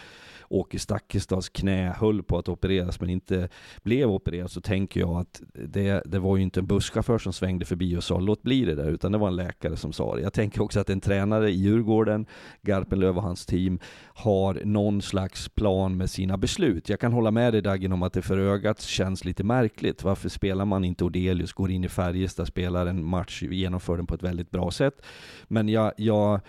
Åke 0.50 0.80
Stakkestads 0.80 1.50
knä 1.50 1.96
höll 1.98 2.24
på 2.24 2.38
att 2.38 2.50
opereras 2.50 3.00
men 3.00 3.10
inte 3.10 3.50
blev 3.84 4.10
opererad 4.12 4.52
så 4.52 4.62
tänker 4.62 5.00
jag 5.00 5.18
att 5.18 5.42
det, 5.54 6.02
det 6.06 6.20
var 6.20 6.38
ju 6.38 6.44
inte 6.44 6.60
en 6.60 6.66
busschaufför 6.66 7.18
som 7.18 7.34
svängde 7.34 7.66
förbi 7.66 7.98
och 7.98 8.04
sa 8.04 8.20
låt 8.20 8.42
bli 8.42 8.66
det 8.66 8.76
där 8.76 8.92
utan 8.92 9.12
det 9.12 9.18
var 9.18 9.28
en 9.28 9.36
läkare 9.36 9.76
som 9.76 9.94
sa 9.94 10.16
det. 10.16 10.22
Jag 10.22 10.34
tänker 10.34 10.62
också 10.62 10.80
att 10.80 10.90
en 10.90 11.02
tränare 11.02 11.50
i 11.50 11.54
Djurgården, 11.54 12.26
Garpenlöv 12.70 13.18
och 13.18 13.24
hans 13.24 13.46
team 13.46 13.80
har 14.14 14.62
någon 14.66 15.02
slags 15.02 15.50
plan 15.50 15.98
med 15.98 16.10
sina 16.10 16.38
beslut. 16.38 16.90
Jag 16.90 17.00
kan 17.00 17.14
hålla 17.14 17.32
med 17.32 17.54
dig 17.54 17.62
Dagen 17.62 17.92
om 17.92 18.04
att 18.04 18.14
det 18.14 18.22
för 18.22 18.38
ögat 18.38 18.82
känns 18.82 19.26
lite 19.26 19.44
märkligt. 19.44 20.04
Varför 20.04 20.30
spelar 20.30 20.66
man 20.66 20.86
inte 20.86 21.04
Odelius, 21.04 21.54
går 21.54 21.72
in 21.72 21.84
i 21.84 21.90
Färjestad, 21.90 22.48
spelar 22.48 22.86
en 22.86 23.06
match, 23.06 23.44
genomför 23.44 23.98
den 23.98 24.08
på 24.08 24.16
ett 24.16 24.24
väldigt 24.24 24.52
bra 24.52 24.72
sätt. 24.72 25.02
Men 25.48 25.70
jag, 25.70 25.94
jag 25.98 26.42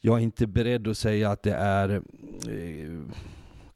jag 0.00 0.18
är 0.18 0.22
inte 0.22 0.46
beredd 0.46 0.88
att 0.88 0.98
säga 0.98 1.30
att 1.30 1.42
det 1.42 1.54
är 1.54 1.90
eh, 2.48 3.00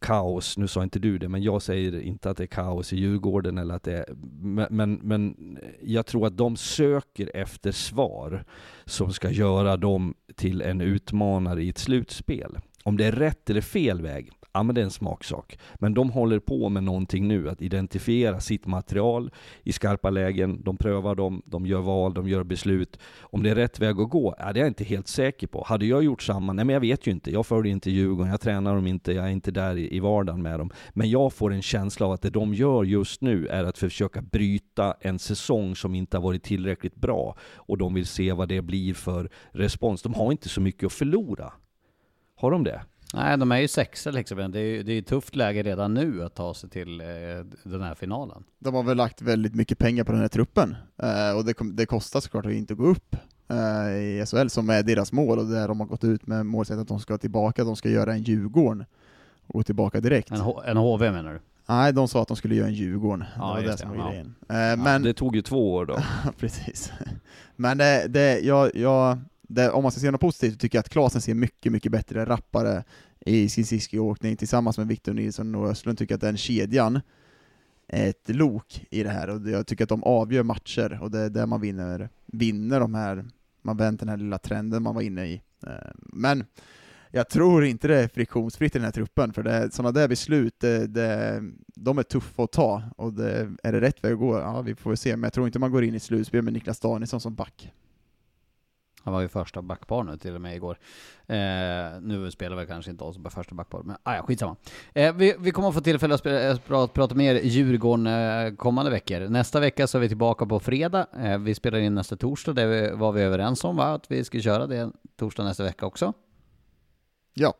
kaos, 0.04 0.58
nu 0.58 0.68
sa 0.68 0.82
inte 0.82 0.98
du 0.98 1.18
det, 1.18 1.28
men 1.28 1.42
jag 1.42 1.62
säger 1.62 2.00
inte 2.00 2.30
att 2.30 2.36
det 2.36 2.44
är 2.44 2.46
kaos 2.46 2.92
i 2.92 2.96
Djurgården 2.96 3.58
eller 3.58 3.74
att 3.74 3.82
det 3.82 3.98
är, 3.98 4.06
men, 4.40 4.66
men, 4.70 4.94
men 4.94 5.58
jag 5.82 6.06
tror 6.06 6.26
att 6.26 6.36
de 6.36 6.56
söker 6.56 7.30
efter 7.34 7.72
svar 7.72 8.44
som 8.84 9.12
ska 9.12 9.30
göra 9.30 9.76
dem 9.76 10.14
till 10.34 10.62
en 10.62 10.80
utmanare 10.80 11.62
i 11.62 11.68
ett 11.68 11.78
slutspel. 11.78 12.58
Om 12.82 12.96
det 12.96 13.04
är 13.04 13.12
rätt 13.12 13.50
eller 13.50 13.60
fel 13.60 14.02
väg, 14.02 14.30
ja 14.54 14.62
men 14.62 14.74
det 14.74 14.80
är 14.80 14.84
en 14.84 14.90
smaksak. 14.90 15.58
Men 15.74 15.94
de 15.94 16.10
håller 16.10 16.38
på 16.38 16.68
med 16.68 16.84
någonting 16.84 17.28
nu, 17.28 17.48
att 17.48 17.62
identifiera 17.62 18.40
sitt 18.40 18.66
material 18.66 19.30
i 19.62 19.72
skarpa 19.72 20.10
lägen, 20.10 20.62
de 20.62 20.76
prövar 20.76 21.14
dem, 21.14 21.42
de 21.46 21.66
gör 21.66 21.80
val, 21.80 22.14
de 22.14 22.28
gör 22.28 22.44
beslut. 22.44 22.98
Om 23.20 23.42
det 23.42 23.50
är 23.50 23.54
rätt 23.54 23.80
väg 23.80 24.00
att 24.00 24.10
gå, 24.10 24.34
ja, 24.38 24.52
det 24.52 24.60
är 24.60 24.62
jag 24.62 24.70
inte 24.70 24.84
helt 24.84 25.08
säker 25.08 25.46
på. 25.46 25.64
Hade 25.66 25.86
jag 25.86 26.04
gjort 26.04 26.22
samma, 26.22 26.52
nej 26.52 26.64
men 26.64 26.74
jag 26.74 26.80
vet 26.80 27.06
ju 27.06 27.10
inte, 27.10 27.30
jag 27.30 27.46
följer 27.46 27.72
inte 27.72 27.90
Djurgården, 27.90 28.30
jag 28.30 28.40
tränar 28.40 28.74
dem 28.74 28.86
inte, 28.86 29.12
jag 29.12 29.24
är 29.24 29.30
inte 29.30 29.50
där 29.50 29.76
i, 29.76 29.96
i 29.96 30.00
vardagen 30.00 30.42
med 30.42 30.58
dem. 30.58 30.70
Men 30.92 31.10
jag 31.10 31.32
får 31.32 31.52
en 31.52 31.62
känsla 31.62 32.06
av 32.06 32.12
att 32.12 32.22
det 32.22 32.30
de 32.30 32.54
gör 32.54 32.84
just 32.84 33.20
nu 33.20 33.46
är 33.46 33.64
att 33.64 33.78
försöka 33.78 34.22
bryta 34.22 34.94
en 35.00 35.18
säsong 35.18 35.76
som 35.76 35.94
inte 35.94 36.16
har 36.16 36.22
varit 36.22 36.42
tillräckligt 36.42 36.96
bra. 36.96 37.36
Och 37.54 37.78
de 37.78 37.94
vill 37.94 38.06
se 38.06 38.32
vad 38.32 38.48
det 38.48 38.62
blir 38.62 38.94
för 38.94 39.30
respons. 39.52 40.02
De 40.02 40.14
har 40.14 40.32
inte 40.32 40.48
så 40.48 40.60
mycket 40.60 40.86
att 40.86 40.92
förlora. 40.92 41.52
Har 42.36 42.50
de 42.50 42.64
det? 42.64 42.82
Nej, 43.14 43.38
de 43.38 43.52
är 43.52 43.58
ju 43.58 43.68
sexa 43.68 44.10
liksom. 44.10 44.52
Det 44.52 44.58
är 44.58 44.62
ju 44.62 44.82
det 44.82 44.92
är 44.92 45.02
tufft 45.02 45.36
läge 45.36 45.62
redan 45.62 45.94
nu 45.94 46.24
att 46.24 46.34
ta 46.34 46.54
sig 46.54 46.70
till 46.70 47.00
eh, 47.00 47.06
den 47.62 47.82
här 47.82 47.94
finalen. 47.94 48.44
De 48.58 48.74
har 48.74 48.82
väl 48.82 48.96
lagt 48.96 49.22
väldigt 49.22 49.54
mycket 49.54 49.78
pengar 49.78 50.04
på 50.04 50.12
den 50.12 50.20
här 50.20 50.28
truppen, 50.28 50.76
eh, 51.02 51.36
och 51.36 51.44
det, 51.44 51.54
det 51.72 51.86
kostar 51.86 52.20
såklart 52.20 52.46
att 52.46 52.52
inte 52.52 52.74
gå 52.74 52.86
upp 52.86 53.16
eh, 53.48 53.96
i 53.96 54.24
SHL, 54.26 54.48
som 54.48 54.70
är 54.70 54.82
deras 54.82 55.12
mål, 55.12 55.38
och 55.38 55.46
där 55.46 55.68
de 55.68 55.80
har 55.80 55.86
gått 55.86 56.04
ut 56.04 56.26
med 56.26 56.46
målsättningen 56.46 56.82
att 56.82 56.88
de 56.88 57.00
ska 57.00 57.18
tillbaka, 57.18 57.64
de 57.64 57.76
ska 57.76 57.88
göra 57.88 58.12
en 58.12 58.22
Djurgården 58.22 58.84
och 59.46 59.54
gå 59.54 59.62
tillbaka 59.62 60.00
direkt. 60.00 60.30
En, 60.30 60.40
H 60.40 60.62
en 60.66 60.76
HV 60.76 61.10
menar 61.10 61.32
du? 61.32 61.40
Nej, 61.66 61.92
de 61.92 62.08
sa 62.08 62.22
att 62.22 62.28
de 62.28 62.36
skulle 62.36 62.54
göra 62.54 62.66
en 62.66 62.74
Djurgården. 62.74 63.24
Ja, 63.36 63.46
det 63.46 63.62
var 63.62 63.62
det 63.62 63.78
som 63.78 63.90
det, 63.90 63.98
var 63.98 64.04
ja. 64.04 64.10
grejen. 64.10 64.34
Ja, 64.48 64.54
Eh, 64.54 64.76
men, 64.76 65.02
det 65.02 65.14
tog 65.14 65.36
ju 65.36 65.42
två 65.42 65.74
år 65.74 65.86
då. 65.86 65.98
precis. 66.38 66.92
Men 67.56 67.78
det, 67.78 68.06
det, 68.08 68.40
jag, 68.40 68.76
jag, 68.76 69.18
det, 69.54 69.70
om 69.70 69.82
man 69.82 69.92
ska 69.92 70.00
se 70.00 70.10
något 70.10 70.20
positivt, 70.20 70.52
så 70.52 70.58
tycker 70.58 70.78
jag 70.78 70.80
att 70.80 70.88
Klasen 70.88 71.20
ser 71.20 71.34
mycket, 71.34 71.72
mycket 71.72 71.92
bättre, 71.92 72.24
rappare 72.24 72.84
i 73.20 73.48
sin 73.48 74.00
åkning 74.00 74.36
tillsammans 74.36 74.78
med 74.78 74.86
Victor 74.86 75.14
Nilsson 75.14 75.54
och 75.54 75.68
Östlund, 75.68 75.98
tycker 75.98 76.14
att 76.14 76.20
den 76.20 76.36
kedjan 76.36 77.00
är 77.88 78.08
ett 78.08 78.28
lok 78.28 78.86
i 78.90 79.02
det 79.02 79.10
här, 79.10 79.30
och 79.30 79.48
jag 79.48 79.66
tycker 79.66 79.84
att 79.84 79.88
de 79.88 80.02
avgör 80.02 80.42
matcher, 80.42 80.98
och 81.02 81.10
det 81.10 81.18
är 81.18 81.30
där 81.30 81.46
man 81.46 81.60
vinner, 81.60 82.08
vinner 82.26 82.80
de 82.80 82.94
här, 82.94 83.24
man 83.62 83.76
vänder 83.76 83.98
den 83.98 84.08
här 84.08 84.16
lilla 84.16 84.38
trenden 84.38 84.82
man 84.82 84.94
var 84.94 85.02
inne 85.02 85.26
i. 85.26 85.42
Eh, 85.66 85.90
men 85.96 86.44
jag 87.10 87.28
tror 87.28 87.64
inte 87.64 87.88
det 87.88 88.00
är 88.00 88.08
friktionsfritt 88.08 88.76
i 88.76 88.78
den 88.78 88.84
här 88.84 88.92
truppen, 88.92 89.32
för 89.32 89.42
det, 89.42 89.74
sådana 89.74 89.92
där 89.92 90.08
beslut, 90.08 90.54
det, 90.60 90.86
det, 90.86 91.42
de 91.74 91.98
är 91.98 92.02
tuffa 92.02 92.42
att 92.42 92.52
ta, 92.52 92.82
och 92.96 93.12
det, 93.12 93.50
är 93.62 93.72
det 93.72 93.80
rätt 93.80 94.04
väg 94.04 94.12
att 94.12 94.18
gå? 94.18 94.38
Ja, 94.38 94.62
vi 94.62 94.74
får 94.74 94.90
väl 94.90 94.96
se, 94.96 95.16
men 95.16 95.22
jag 95.22 95.32
tror 95.32 95.46
inte 95.46 95.58
man 95.58 95.72
går 95.72 95.84
in 95.84 95.94
i 95.94 96.00
slutspel 96.00 96.42
med 96.42 96.52
Niklas 96.52 96.80
Danielsson 96.80 97.20
som 97.20 97.34
back. 97.34 97.72
Han 99.04 99.14
var 99.14 99.20
ju 99.20 99.28
första 99.28 99.62
backpar 99.62 100.02
nu 100.02 100.16
till 100.16 100.34
och 100.34 100.40
med 100.40 100.56
igår. 100.56 100.78
Eh, 101.26 101.36
nu 102.00 102.30
spelar 102.30 102.56
väl 102.56 102.66
kanske 102.66 102.90
inte 102.90 103.04
oss 103.04 103.18
på 103.18 103.30
första 103.30 103.54
backpar, 103.54 103.82
men 103.82 103.96
ah, 104.02 104.14
ja, 104.16 104.22
skitsamma. 104.22 104.56
Eh, 104.94 105.14
vi, 105.14 105.34
vi 105.38 105.50
kommer 105.50 105.68
att 105.68 105.74
få 105.74 105.80
tillfälle 105.80 106.14
att 106.14 106.20
spela, 106.20 106.40
eh, 106.50 106.56
prata, 106.58 106.92
prata 106.92 107.14
mer 107.14 107.34
Djurgården 107.34 108.06
eh, 108.06 108.54
kommande 108.56 108.90
veckor. 108.90 109.20
Nästa 109.28 109.60
vecka 109.60 109.86
så 109.86 109.98
är 109.98 110.02
vi 110.02 110.08
tillbaka 110.08 110.46
på 110.46 110.60
fredag. 110.60 111.06
Eh, 111.18 111.38
vi 111.38 111.54
spelar 111.54 111.78
in 111.78 111.94
nästa 111.94 112.16
torsdag, 112.16 112.52
det 112.52 112.66
vi- 112.66 112.90
var 112.96 113.12
vi 113.12 113.22
överens 113.22 113.64
om 113.64 113.76
va? 113.76 113.84
Att 113.94 114.10
vi 114.10 114.24
ska 114.24 114.40
köra 114.40 114.66
det 114.66 114.90
torsdag 115.16 115.44
nästa 115.44 115.64
vecka 115.64 115.86
också. 115.86 116.12
Ja. 117.34 117.54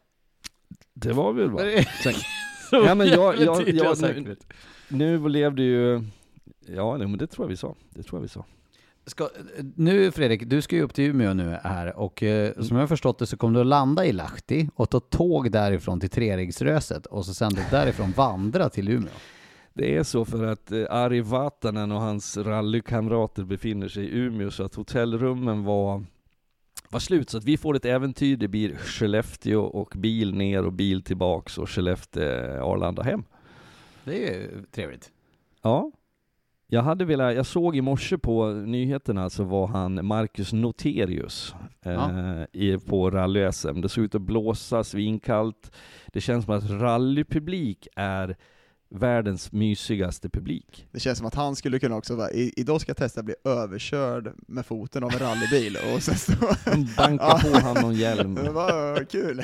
Det 0.95 1.13
var 1.13 1.33
väl 1.33 1.51
bra. 1.51 1.61
Så 2.71 2.77
Ja, 2.87 2.95
men 2.95 3.07
jag- 3.07 3.39
jag- 3.41 3.59
tydliga 3.65 3.85
jag- 3.85 3.99
säkerhet. 3.99 4.47
Nu 4.89 5.29
levde 5.29 5.63
ju... 5.63 6.03
Ja, 6.67 6.99
men 6.99 7.19
det 7.19 7.27
tror 7.27 7.45
jag 7.45 7.49
vi 7.51 7.57
sa. 7.57 7.75
Det 7.91 8.03
tror 8.03 8.19
jag 8.19 8.23
vi 8.23 8.29
sa. 8.29 8.45
Ska, 9.07 9.29
nu 9.77 10.11
Fredrik, 10.11 10.45
du 10.47 10.63
ska 10.63 10.77
ju 10.77 10.83
upp 10.83 10.95
till 10.95 11.05
Umeå 11.05 11.35
nu 11.35 11.59
här 11.65 11.97
och 11.97 12.23
eh, 12.23 12.53
som 12.55 12.77
jag 12.77 12.83
har 12.83 12.87
förstått 12.87 13.19
det 13.19 13.27
så 13.27 13.37
kommer 13.37 13.55
du 13.55 13.61
att 13.61 13.67
landa 13.67 14.07
i 14.07 14.13
Lahti 14.13 14.69
och 14.75 14.91
ta 14.91 15.01
tåg 15.01 15.51
därifrån 15.51 16.01
till 16.01 16.11
Treriksröset 16.11 17.07
och 17.07 17.27
så 17.27 17.35
sen 17.35 17.53
därifrån 17.71 18.13
vandra 18.17 18.69
till 18.69 18.89
Umeå. 18.89 19.13
Det 19.73 19.97
är 19.97 20.03
så 20.03 20.25
för 20.25 20.45
att 20.45 20.73
eh, 20.73 20.85
Ari 20.91 21.21
Vatanen 21.21 21.93
och 21.93 22.01
hans 22.01 22.37
rallykamrater 22.37 23.45
befinner 23.45 23.89
sig 23.89 24.05
i 24.05 24.19
Umeå 24.19 24.51
så 24.51 24.63
att 24.63 24.75
hotellrummen 24.75 25.65
var, 25.65 26.05
var 26.89 27.01
slut. 27.01 27.31
Så 27.31 27.39
att 27.39 27.45
vi 27.45 27.57
får 27.57 27.77
ett 27.77 27.85
äventyr. 27.85 28.37
Det 28.37 28.49
blir 28.49 28.77
Skellefteå 28.77 29.61
och 29.61 29.93
bil 29.97 30.35
ner 30.35 30.65
och 30.65 30.73
bil 30.73 31.03
tillbaks 31.03 31.59
och 31.59 31.71
Skellefteå, 31.71 32.65
Arlanda 32.65 33.03
hem. 33.03 33.25
Det 34.05 34.29
är 34.29 34.35
ju 34.35 34.65
trevligt. 34.71 35.11
Ja. 35.63 35.93
Jag 36.75 36.83
hade 36.83 37.05
velat, 37.05 37.35
jag 37.35 37.47
såg 37.47 37.77
i 37.77 37.81
morse 37.81 38.19
på 38.19 38.47
nyheterna 38.51 39.31
så 39.31 39.45
var 39.45 39.67
han 39.67 40.07
Marcus 40.07 40.53
Noterius 40.53 41.55
eh, 41.85 41.93
Ja. 41.93 42.47
i, 42.53 42.79
på 42.79 43.11
rally-SM. 43.11 43.81
Det 43.83 43.89
såg 43.89 44.05
ut 44.05 44.15
att 44.15 44.23
blåsa 44.23 44.85
svinkallt. 44.85 45.73
Det 46.07 46.21
känns 46.21 46.45
som 46.45 46.55
att 46.55 46.71
rallypublik 46.71 47.89
är 47.97 48.37
världens 48.91 49.53
mysigaste 49.53 50.29
publik. 50.29 50.87
Det 50.93 51.01
känns 51.01 51.19
som 51.19 51.27
att 51.27 51.35
han 51.35 51.57
skulle 51.57 51.79
kunna 51.79 51.97
också 51.97 52.17
vara, 52.17 52.31
idag 52.31 52.81
ska 52.81 52.91
jag 52.91 52.97
testa 52.97 53.21
att 53.21 53.27
bli 53.27 53.35
överkörd 53.45 54.33
med 54.49 54.67
foten 54.67 55.05
av 55.05 55.13
en 55.13 55.19
rallybil 55.19 55.77
och 55.95 56.03
sen 56.03 56.17
så... 56.17 56.33
Banka 56.97 57.39
på 57.43 57.59
han 57.63 57.83
någon 57.83 57.95
hjälm. 57.95 58.35
Var 58.55 59.05
kul. 59.05 59.43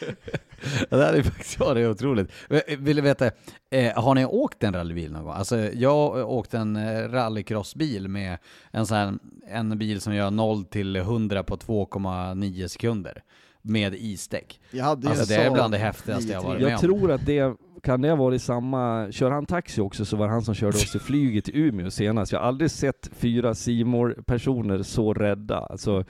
Det 0.90 0.96
är 0.96 1.22
faktiskt 1.22 1.56
ja, 1.60 1.74
det 1.74 1.80
är 1.80 1.90
otroligt. 1.90 2.30
Eh, 2.50 2.78
Vill 2.78 2.96
du 2.96 3.02
veta, 3.02 3.30
eh, 3.70 4.02
har 4.02 4.14
ni 4.14 4.24
åkt 4.24 4.64
en 4.64 4.74
rallybil 4.74 5.12
någon 5.12 5.24
gång? 5.24 5.32
Alltså 5.34 5.58
jag 5.58 6.30
åkte 6.30 6.58
en 6.58 6.76
eh, 6.76 7.08
rallycrossbil 7.08 8.08
med 8.08 8.38
en 8.70 8.86
sån 8.86 8.96
här, 8.96 9.14
en 9.50 9.78
bil 9.78 10.00
som 10.00 10.14
gör 10.14 10.30
0 10.30 10.64
till 10.64 10.96
100 10.96 11.42
på 11.42 11.56
2,9 11.56 12.68
sekunder. 12.68 13.22
Med 13.62 13.94
isdäck. 13.94 14.60
Jag 14.70 14.84
hade 14.84 15.08
Alltså 15.08 15.24
det 15.24 15.34
är 15.34 15.50
bland 15.50 15.74
det 15.74 15.78
häftigaste 15.78 16.32
jag 16.32 16.42
varit 16.42 16.60
med 16.62 16.70
Jag 16.70 16.74
om. 16.74 16.80
tror 16.80 17.12
att 17.12 17.26
det, 17.26 17.54
kan 17.82 18.00
det 18.00 18.08
ha 18.08 18.16
varit 18.16 18.42
samma, 18.42 19.08
kör 19.12 19.30
han 19.30 19.46
taxi 19.46 19.80
också 19.80 20.04
så 20.04 20.16
var 20.16 20.26
det 20.26 20.32
han 20.32 20.42
som 20.42 20.54
körde 20.54 20.76
oss 20.76 20.94
i 20.96 20.98
flyget 20.98 21.44
till 21.44 21.56
Umeå 21.56 21.90
senast. 21.90 22.32
Jag 22.32 22.40
har 22.40 22.46
aldrig 22.46 22.70
sett 22.70 23.10
fyra 23.12 23.54
simor 23.54 24.22
personer 24.26 24.82
så 24.82 25.14
rädda. 25.14 25.58
Alltså, 25.58 26.04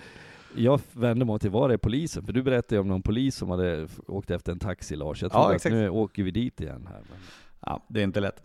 jag 0.57 0.81
vände 0.93 1.25
mig 1.25 1.39
till, 1.39 1.51
var 1.51 1.71
är 1.71 1.77
polisen? 1.77 2.27
För 2.27 2.33
du 2.33 2.43
berättade 2.43 2.75
ju 2.75 2.81
om 2.81 2.89
någon 2.89 3.03
polis 3.03 3.37
som 3.37 3.51
hade 3.51 3.89
åkt 4.07 4.31
efter 4.31 4.53
en 4.53 4.59
taxi 4.59 4.97
Lars. 4.97 5.23
Jag 5.23 5.33
tror 5.33 5.43
Ja, 5.43 5.49
att 5.49 5.55
exakt. 5.55 5.73
nu 5.73 5.89
åker 5.89 6.23
vi 6.23 6.31
dit 6.31 6.61
igen 6.61 6.89
här. 6.91 7.01
Men... 7.11 7.19
Ja, 7.61 7.85
det 7.89 8.01
är 8.01 8.05
inte 8.05 8.21
lätt. 8.21 8.43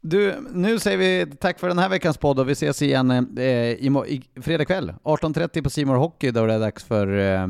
Du, 0.00 0.34
nu 0.52 0.78
säger 0.78 0.98
vi 0.98 1.36
tack 1.36 1.58
för 1.58 1.68
den 1.68 1.78
här 1.78 1.88
veckans 1.88 2.18
podd 2.18 2.38
och 2.38 2.48
vi 2.48 2.52
ses 2.52 2.82
igen 2.82 3.10
eh, 3.38 3.44
i, 3.46 3.90
i 4.36 4.40
fredag 4.42 4.64
kväll 4.64 4.94
18.30 5.04 5.62
på 5.62 5.70
Simor 5.70 5.96
Hockey 5.96 6.30
då 6.30 6.46
det 6.46 6.54
är 6.54 6.58
dags 6.60 6.84
för, 6.84 7.18
eh, 7.18 7.48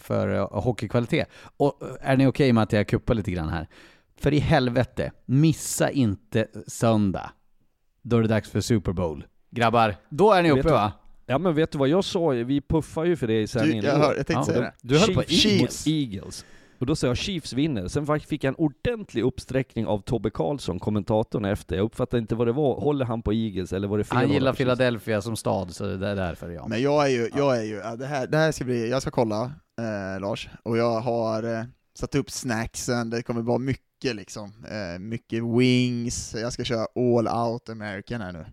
för 0.00 0.34
eh, 0.34 0.48
hockeykvalitet. 0.62 1.28
Och 1.56 1.82
eh, 1.82 2.10
är 2.10 2.16
ni 2.16 2.26
okej 2.26 2.52
med 2.52 2.62
att 2.62 2.72
jag 2.72 2.88
kuppar 2.88 3.14
lite 3.14 3.30
grann 3.30 3.48
här? 3.48 3.68
För 4.20 4.32
i 4.34 4.38
helvete, 4.38 5.12
missa 5.24 5.90
inte 5.90 6.46
söndag. 6.66 7.30
Då 8.02 8.16
är 8.16 8.22
det 8.22 8.28
dags 8.28 8.50
för 8.50 8.60
Super 8.60 8.92
Bowl. 8.92 9.24
Grabbar, 9.50 9.96
då 10.08 10.32
är 10.32 10.42
ni 10.42 10.50
uppe 10.50 10.68
va? 10.70 10.92
Ja 11.30 11.38
men 11.38 11.54
vet 11.54 11.70
du 11.72 11.78
vad 11.78 11.88
jag 11.88 12.04
sa? 12.04 12.28
Vi 12.28 12.60
puffar 12.60 13.04
ju 13.04 13.16
för 13.16 13.26
det 13.26 13.40
i 13.40 13.46
sändningen 13.46 13.84
jag 13.84 13.94
igår. 13.94 14.04
hör- 14.06 14.16
jag 14.16 14.26
tänkte 14.26 14.52
säga 14.52 14.60
det. 14.60 14.72
Du 14.82 14.98
höll 14.98 15.14
på 15.14 15.22
Chiefs 15.22 15.86
Eagles. 15.86 16.44
Och 16.78 16.86
då 16.86 16.96
sa 16.96 17.06
jag 17.06 17.16
Chiefs 17.16 17.52
vinner. 17.52 17.88
Sen 17.88 18.20
fick 18.20 18.44
jag 18.44 18.48
en 18.48 18.54
ordentlig 18.64 19.22
uppsträckning 19.22 19.86
av 19.86 19.98
Tobbe 19.98 20.30
Karlsson, 20.30 20.78
kommentatorn 20.78 21.44
efter. 21.44 21.76
Jag 21.76 21.84
uppfattade 21.84 22.20
inte 22.20 22.34
vad 22.34 22.46
det 22.46 22.52
var. 22.52 22.80
Håller 22.80 23.04
han 23.04 23.22
på 23.22 23.32
Eagles 23.32 23.72
eller 23.72 23.88
var 23.88 23.98
det 23.98 24.04
fel? 24.04 24.16
Han 24.16 24.30
gillar? 24.32 24.52
Philadelphia 24.52 25.22
som 25.22 25.36
stad, 25.36 25.74
så 25.74 25.84
det 25.96 26.08
är 26.08 26.16
därför 26.16 26.50
ja. 26.50 26.66
Men 26.68 26.82
jag 26.82 27.04
är 27.04 27.08
ju, 27.08 27.30
jag 27.36 27.58
är 27.58 27.62
ju, 27.62 27.74
ja, 27.74 27.96
det 27.96 28.06
här, 28.06 28.26
det 28.26 28.36
här 28.36 28.52
ska 28.52 28.64
bli, 28.64 28.90
jag 28.90 29.02
ska 29.02 29.10
kolla 29.10 29.42
eh, 29.80 30.20
Lars, 30.20 30.48
och 30.62 30.76
jag 30.78 31.00
har 31.00 31.42
eh, 31.58 31.64
satt 31.98 32.14
upp 32.14 32.30
snacksen, 32.30 33.10
det 33.10 33.22
kommer 33.22 33.42
vara 33.42 33.58
mycket 33.58 34.16
liksom, 34.16 34.52
eh, 34.70 34.98
mycket 34.98 35.42
wings, 35.44 36.34
jag 36.34 36.52
ska 36.52 36.64
köra 36.64 36.86
all 36.96 37.28
out 37.52 37.68
American 37.68 38.20
här 38.20 38.32
nu. 38.32 38.44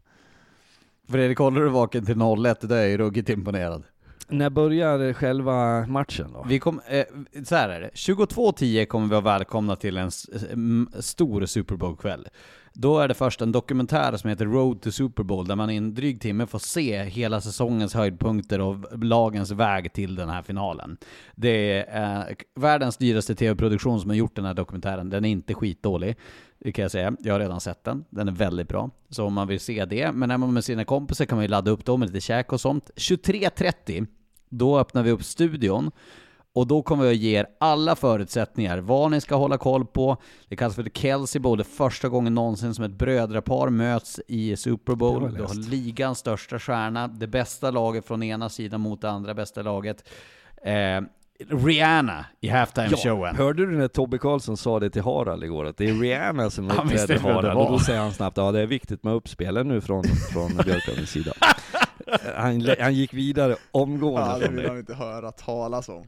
Fredrik, 1.10 1.38
håller 1.38 1.62
du 1.62 1.70
vaken 1.70 2.06
till 2.06 2.22
01? 2.46 2.62
Det 2.70 2.78
är 2.78 2.88
ju 2.88 2.98
ruggigt 2.98 3.30
imponerad. 3.30 3.84
När 4.28 4.50
börjar 4.50 5.14
själva 5.14 5.88
matchen 5.88 6.32
då? 6.34 6.46
Vi 6.50 6.60
kom, 6.60 6.82
eh, 6.88 7.04
så 7.46 7.56
här 7.56 7.70
är 7.70 7.82
det, 7.82 7.90
22.10 7.94 8.86
kommer 8.86 9.06
vi 9.06 9.12
vara 9.12 9.22
välkomna 9.22 9.76
till 9.76 9.98
en 9.98 10.10
m- 10.54 10.90
stor 11.00 11.46
Super 11.46 11.76
Bowl-kväll. 11.76 12.28
Då 12.78 13.00
är 13.00 13.08
det 13.08 13.14
först 13.14 13.42
en 13.42 13.52
dokumentär 13.52 14.18
som 14.18 14.30
heter 14.30 14.46
Road 14.46 14.82
to 14.82 14.92
Super 14.92 15.24
Bowl, 15.24 15.48
där 15.48 15.56
man 15.56 15.70
i 15.70 15.76
en 15.76 15.94
dryg 15.94 16.22
timme 16.22 16.48
får 16.48 16.60
se 16.60 17.04
hela 17.04 17.42
säsongens 17.42 17.94
höjdpunkter 17.94 18.62
och 18.62 19.04
lagens 19.04 19.52
väg 19.52 19.94
till 19.94 20.16
den 20.16 20.30
här 20.30 20.42
finalen. 20.42 20.98
Det 21.36 21.82
är 21.82 22.30
eh, 22.30 22.36
världens 22.56 22.98
dyraste 22.98 23.36
tv-produktion 23.36 24.02
som 24.02 24.10
har 24.10 24.18
gjort 24.18 24.36
den 24.36 24.46
här 24.46 24.54
dokumentären. 24.54 25.10
Den 25.10 25.26
är 25.26 25.30
inte 25.30 25.54
skitdålig, 25.54 26.16
det 26.60 26.72
kan 26.72 26.82
jag 26.84 26.92
säga. 26.92 27.16
Jag 27.20 27.34
har 27.34 27.40
redan 27.40 27.62
sett 27.62 27.84
den. 27.84 28.06
Den 28.10 28.28
är 28.28 28.32
väldigt 28.32 28.68
bra. 28.68 28.90
Så 29.10 29.26
om 29.26 29.34
man 29.34 29.48
vill 29.48 29.60
se 29.60 29.86
det, 29.86 30.12
men 30.12 30.32
är 30.32 30.38
man 30.38 30.54
med 30.54 30.64
sina 30.64 30.86
kompisar 30.86 31.26
kan 31.26 31.38
man 31.38 31.44
ju 31.44 31.50
ladda 31.50 31.72
upp 31.72 31.86
dem 31.86 32.00
med 32.00 32.10
lite 32.10 32.22
käk 32.22 32.54
och 32.54 32.62
sånt. 32.62 32.92
23.30, 32.96 34.08
då 34.50 34.80
öppnar 34.80 35.04
vi 35.04 35.12
upp 35.12 35.24
studion. 35.24 35.92
Och 36.56 36.68
då 36.68 36.82
kommer 36.82 37.04
vi 37.04 37.10
att 37.10 37.16
ge 37.16 37.40
er 37.40 37.48
alla 37.60 37.96
förutsättningar, 37.96 38.78
vad 38.78 39.12
ni 39.12 39.22
ska 39.22 39.36
hålla 39.36 39.58
koll 39.58 39.86
på. 39.86 40.18
Det 40.50 40.56
kallas 40.56 40.76
för 40.76 40.84
Kelsey 40.94 41.42
Bowl, 41.42 41.58
det 41.58 41.62
är 41.62 41.76
första 41.76 42.10
gången 42.10 42.34
någonsin 42.36 42.74
som 42.74 42.86
ett 42.86 42.92
brödrapar 42.92 43.70
möts 43.70 44.20
i 44.28 44.56
Super 44.56 44.94
Det 44.94 44.98
Bowl. 44.98 45.22
har 45.22 45.30
Du 45.30 45.38
jag 45.38 45.48
har 45.48 45.70
ligans 45.70 46.20
största 46.20 46.60
stjärna, 46.60 47.08
det 47.08 47.28
bästa 47.28 47.72
laget 47.72 48.06
från 48.06 48.24
ena 48.24 48.50
sidan 48.50 48.82
mot 48.82 49.02
det 49.02 49.10
andra 49.10 49.34
bästa 49.34 49.62
laget. 49.62 50.10
Eh, 50.64 51.02
Rihanna 51.50 52.26
i 52.42 52.50
halftime-showen. 52.50 53.36
hörde 53.36 53.66
du 53.66 53.78
när 53.78 53.88
Tobbe 53.88 54.18
Karlsson 54.18 54.58
sa 54.58 54.80
det 54.80 54.90
till 54.90 55.02
Harald 55.02 55.44
igår? 55.44 55.66
Att 55.66 55.78
det 55.78 55.90
är 55.90 55.94
Rihanna 55.94 56.50
som 56.50 56.70
Han 56.78 56.88
det 56.88 57.22
Harald. 57.22 57.60
Och 57.60 57.72
då 57.72 57.80
säger 57.80 58.00
han 58.00 58.14
snabbt, 58.14 58.38
ja 58.38 58.52
det 58.52 58.62
är 58.62 58.66
viktigt 58.66 59.04
med 59.04 59.14
uppspelen 59.14 59.68
nu 59.68 59.82
från, 59.82 60.04
från 60.04 60.48
Björklundens 60.66 61.10
sida. 61.10 61.34
Han, 62.36 62.68
han 62.80 62.94
gick 62.94 63.14
vidare 63.14 63.56
omgående 63.72 64.30
Ja, 64.32 64.38
det 64.40 64.48
vill 64.48 64.68
man 64.68 64.78
inte 64.78 64.94
höra 64.94 65.32
talas 65.32 65.90
om. 65.90 66.08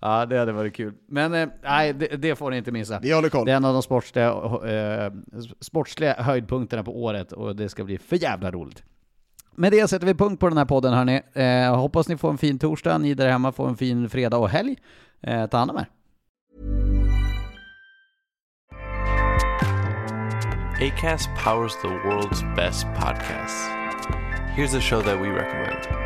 Ja, 0.00 0.26
det 0.26 0.38
hade 0.38 0.52
varit 0.52 0.74
kul. 0.74 0.94
Men 1.08 1.34
eh, 1.34 1.48
nej, 1.62 1.92
det, 1.92 2.06
det 2.06 2.36
får 2.36 2.50
ni 2.50 2.56
inte 2.56 2.72
missa. 2.72 2.98
Vi 3.00 3.12
håller 3.12 3.28
koll. 3.28 3.46
Det 3.46 3.52
är 3.52 3.56
en 3.56 3.64
av 3.64 3.72
de 3.72 3.82
sportsliga, 3.82 4.28
eh, 4.28 5.12
sportsliga 5.60 6.14
höjdpunkterna 6.14 6.82
på 6.82 7.02
året 7.02 7.32
och 7.32 7.56
det 7.56 7.68
ska 7.68 7.84
bli 7.84 7.98
för 7.98 8.16
jävla 8.16 8.50
roligt. 8.50 8.82
Med 9.54 9.72
det 9.72 9.88
sätter 9.88 10.06
vi 10.06 10.14
punkt 10.14 10.40
på 10.40 10.48
den 10.48 10.58
här 10.58 10.64
podden 10.64 10.92
hörni. 10.92 11.22
Eh, 11.32 11.76
hoppas 11.76 12.08
ni 12.08 12.16
får 12.16 12.30
en 12.30 12.38
fin 12.38 12.58
torsdag, 12.58 12.98
ni 12.98 13.14
där 13.14 13.28
hemma 13.28 13.52
får 13.52 13.68
en 13.68 13.76
fin 13.76 14.08
fredag 14.08 14.36
och 14.38 14.48
helg. 14.48 14.76
Eh, 15.20 15.46
ta 15.46 15.58
hand 15.58 15.70
om 15.70 15.76
er. 15.76 15.86
ACAST 20.80 21.28
powers 21.44 21.74
the 21.82 21.88
world's 21.88 22.42
best 22.56 22.86
podcasts. 22.94 23.66
Here's 24.56 24.74
a 24.74 24.80
show 24.80 25.00
that 25.02 25.20
we 25.20 25.28
recommend. 25.28 26.05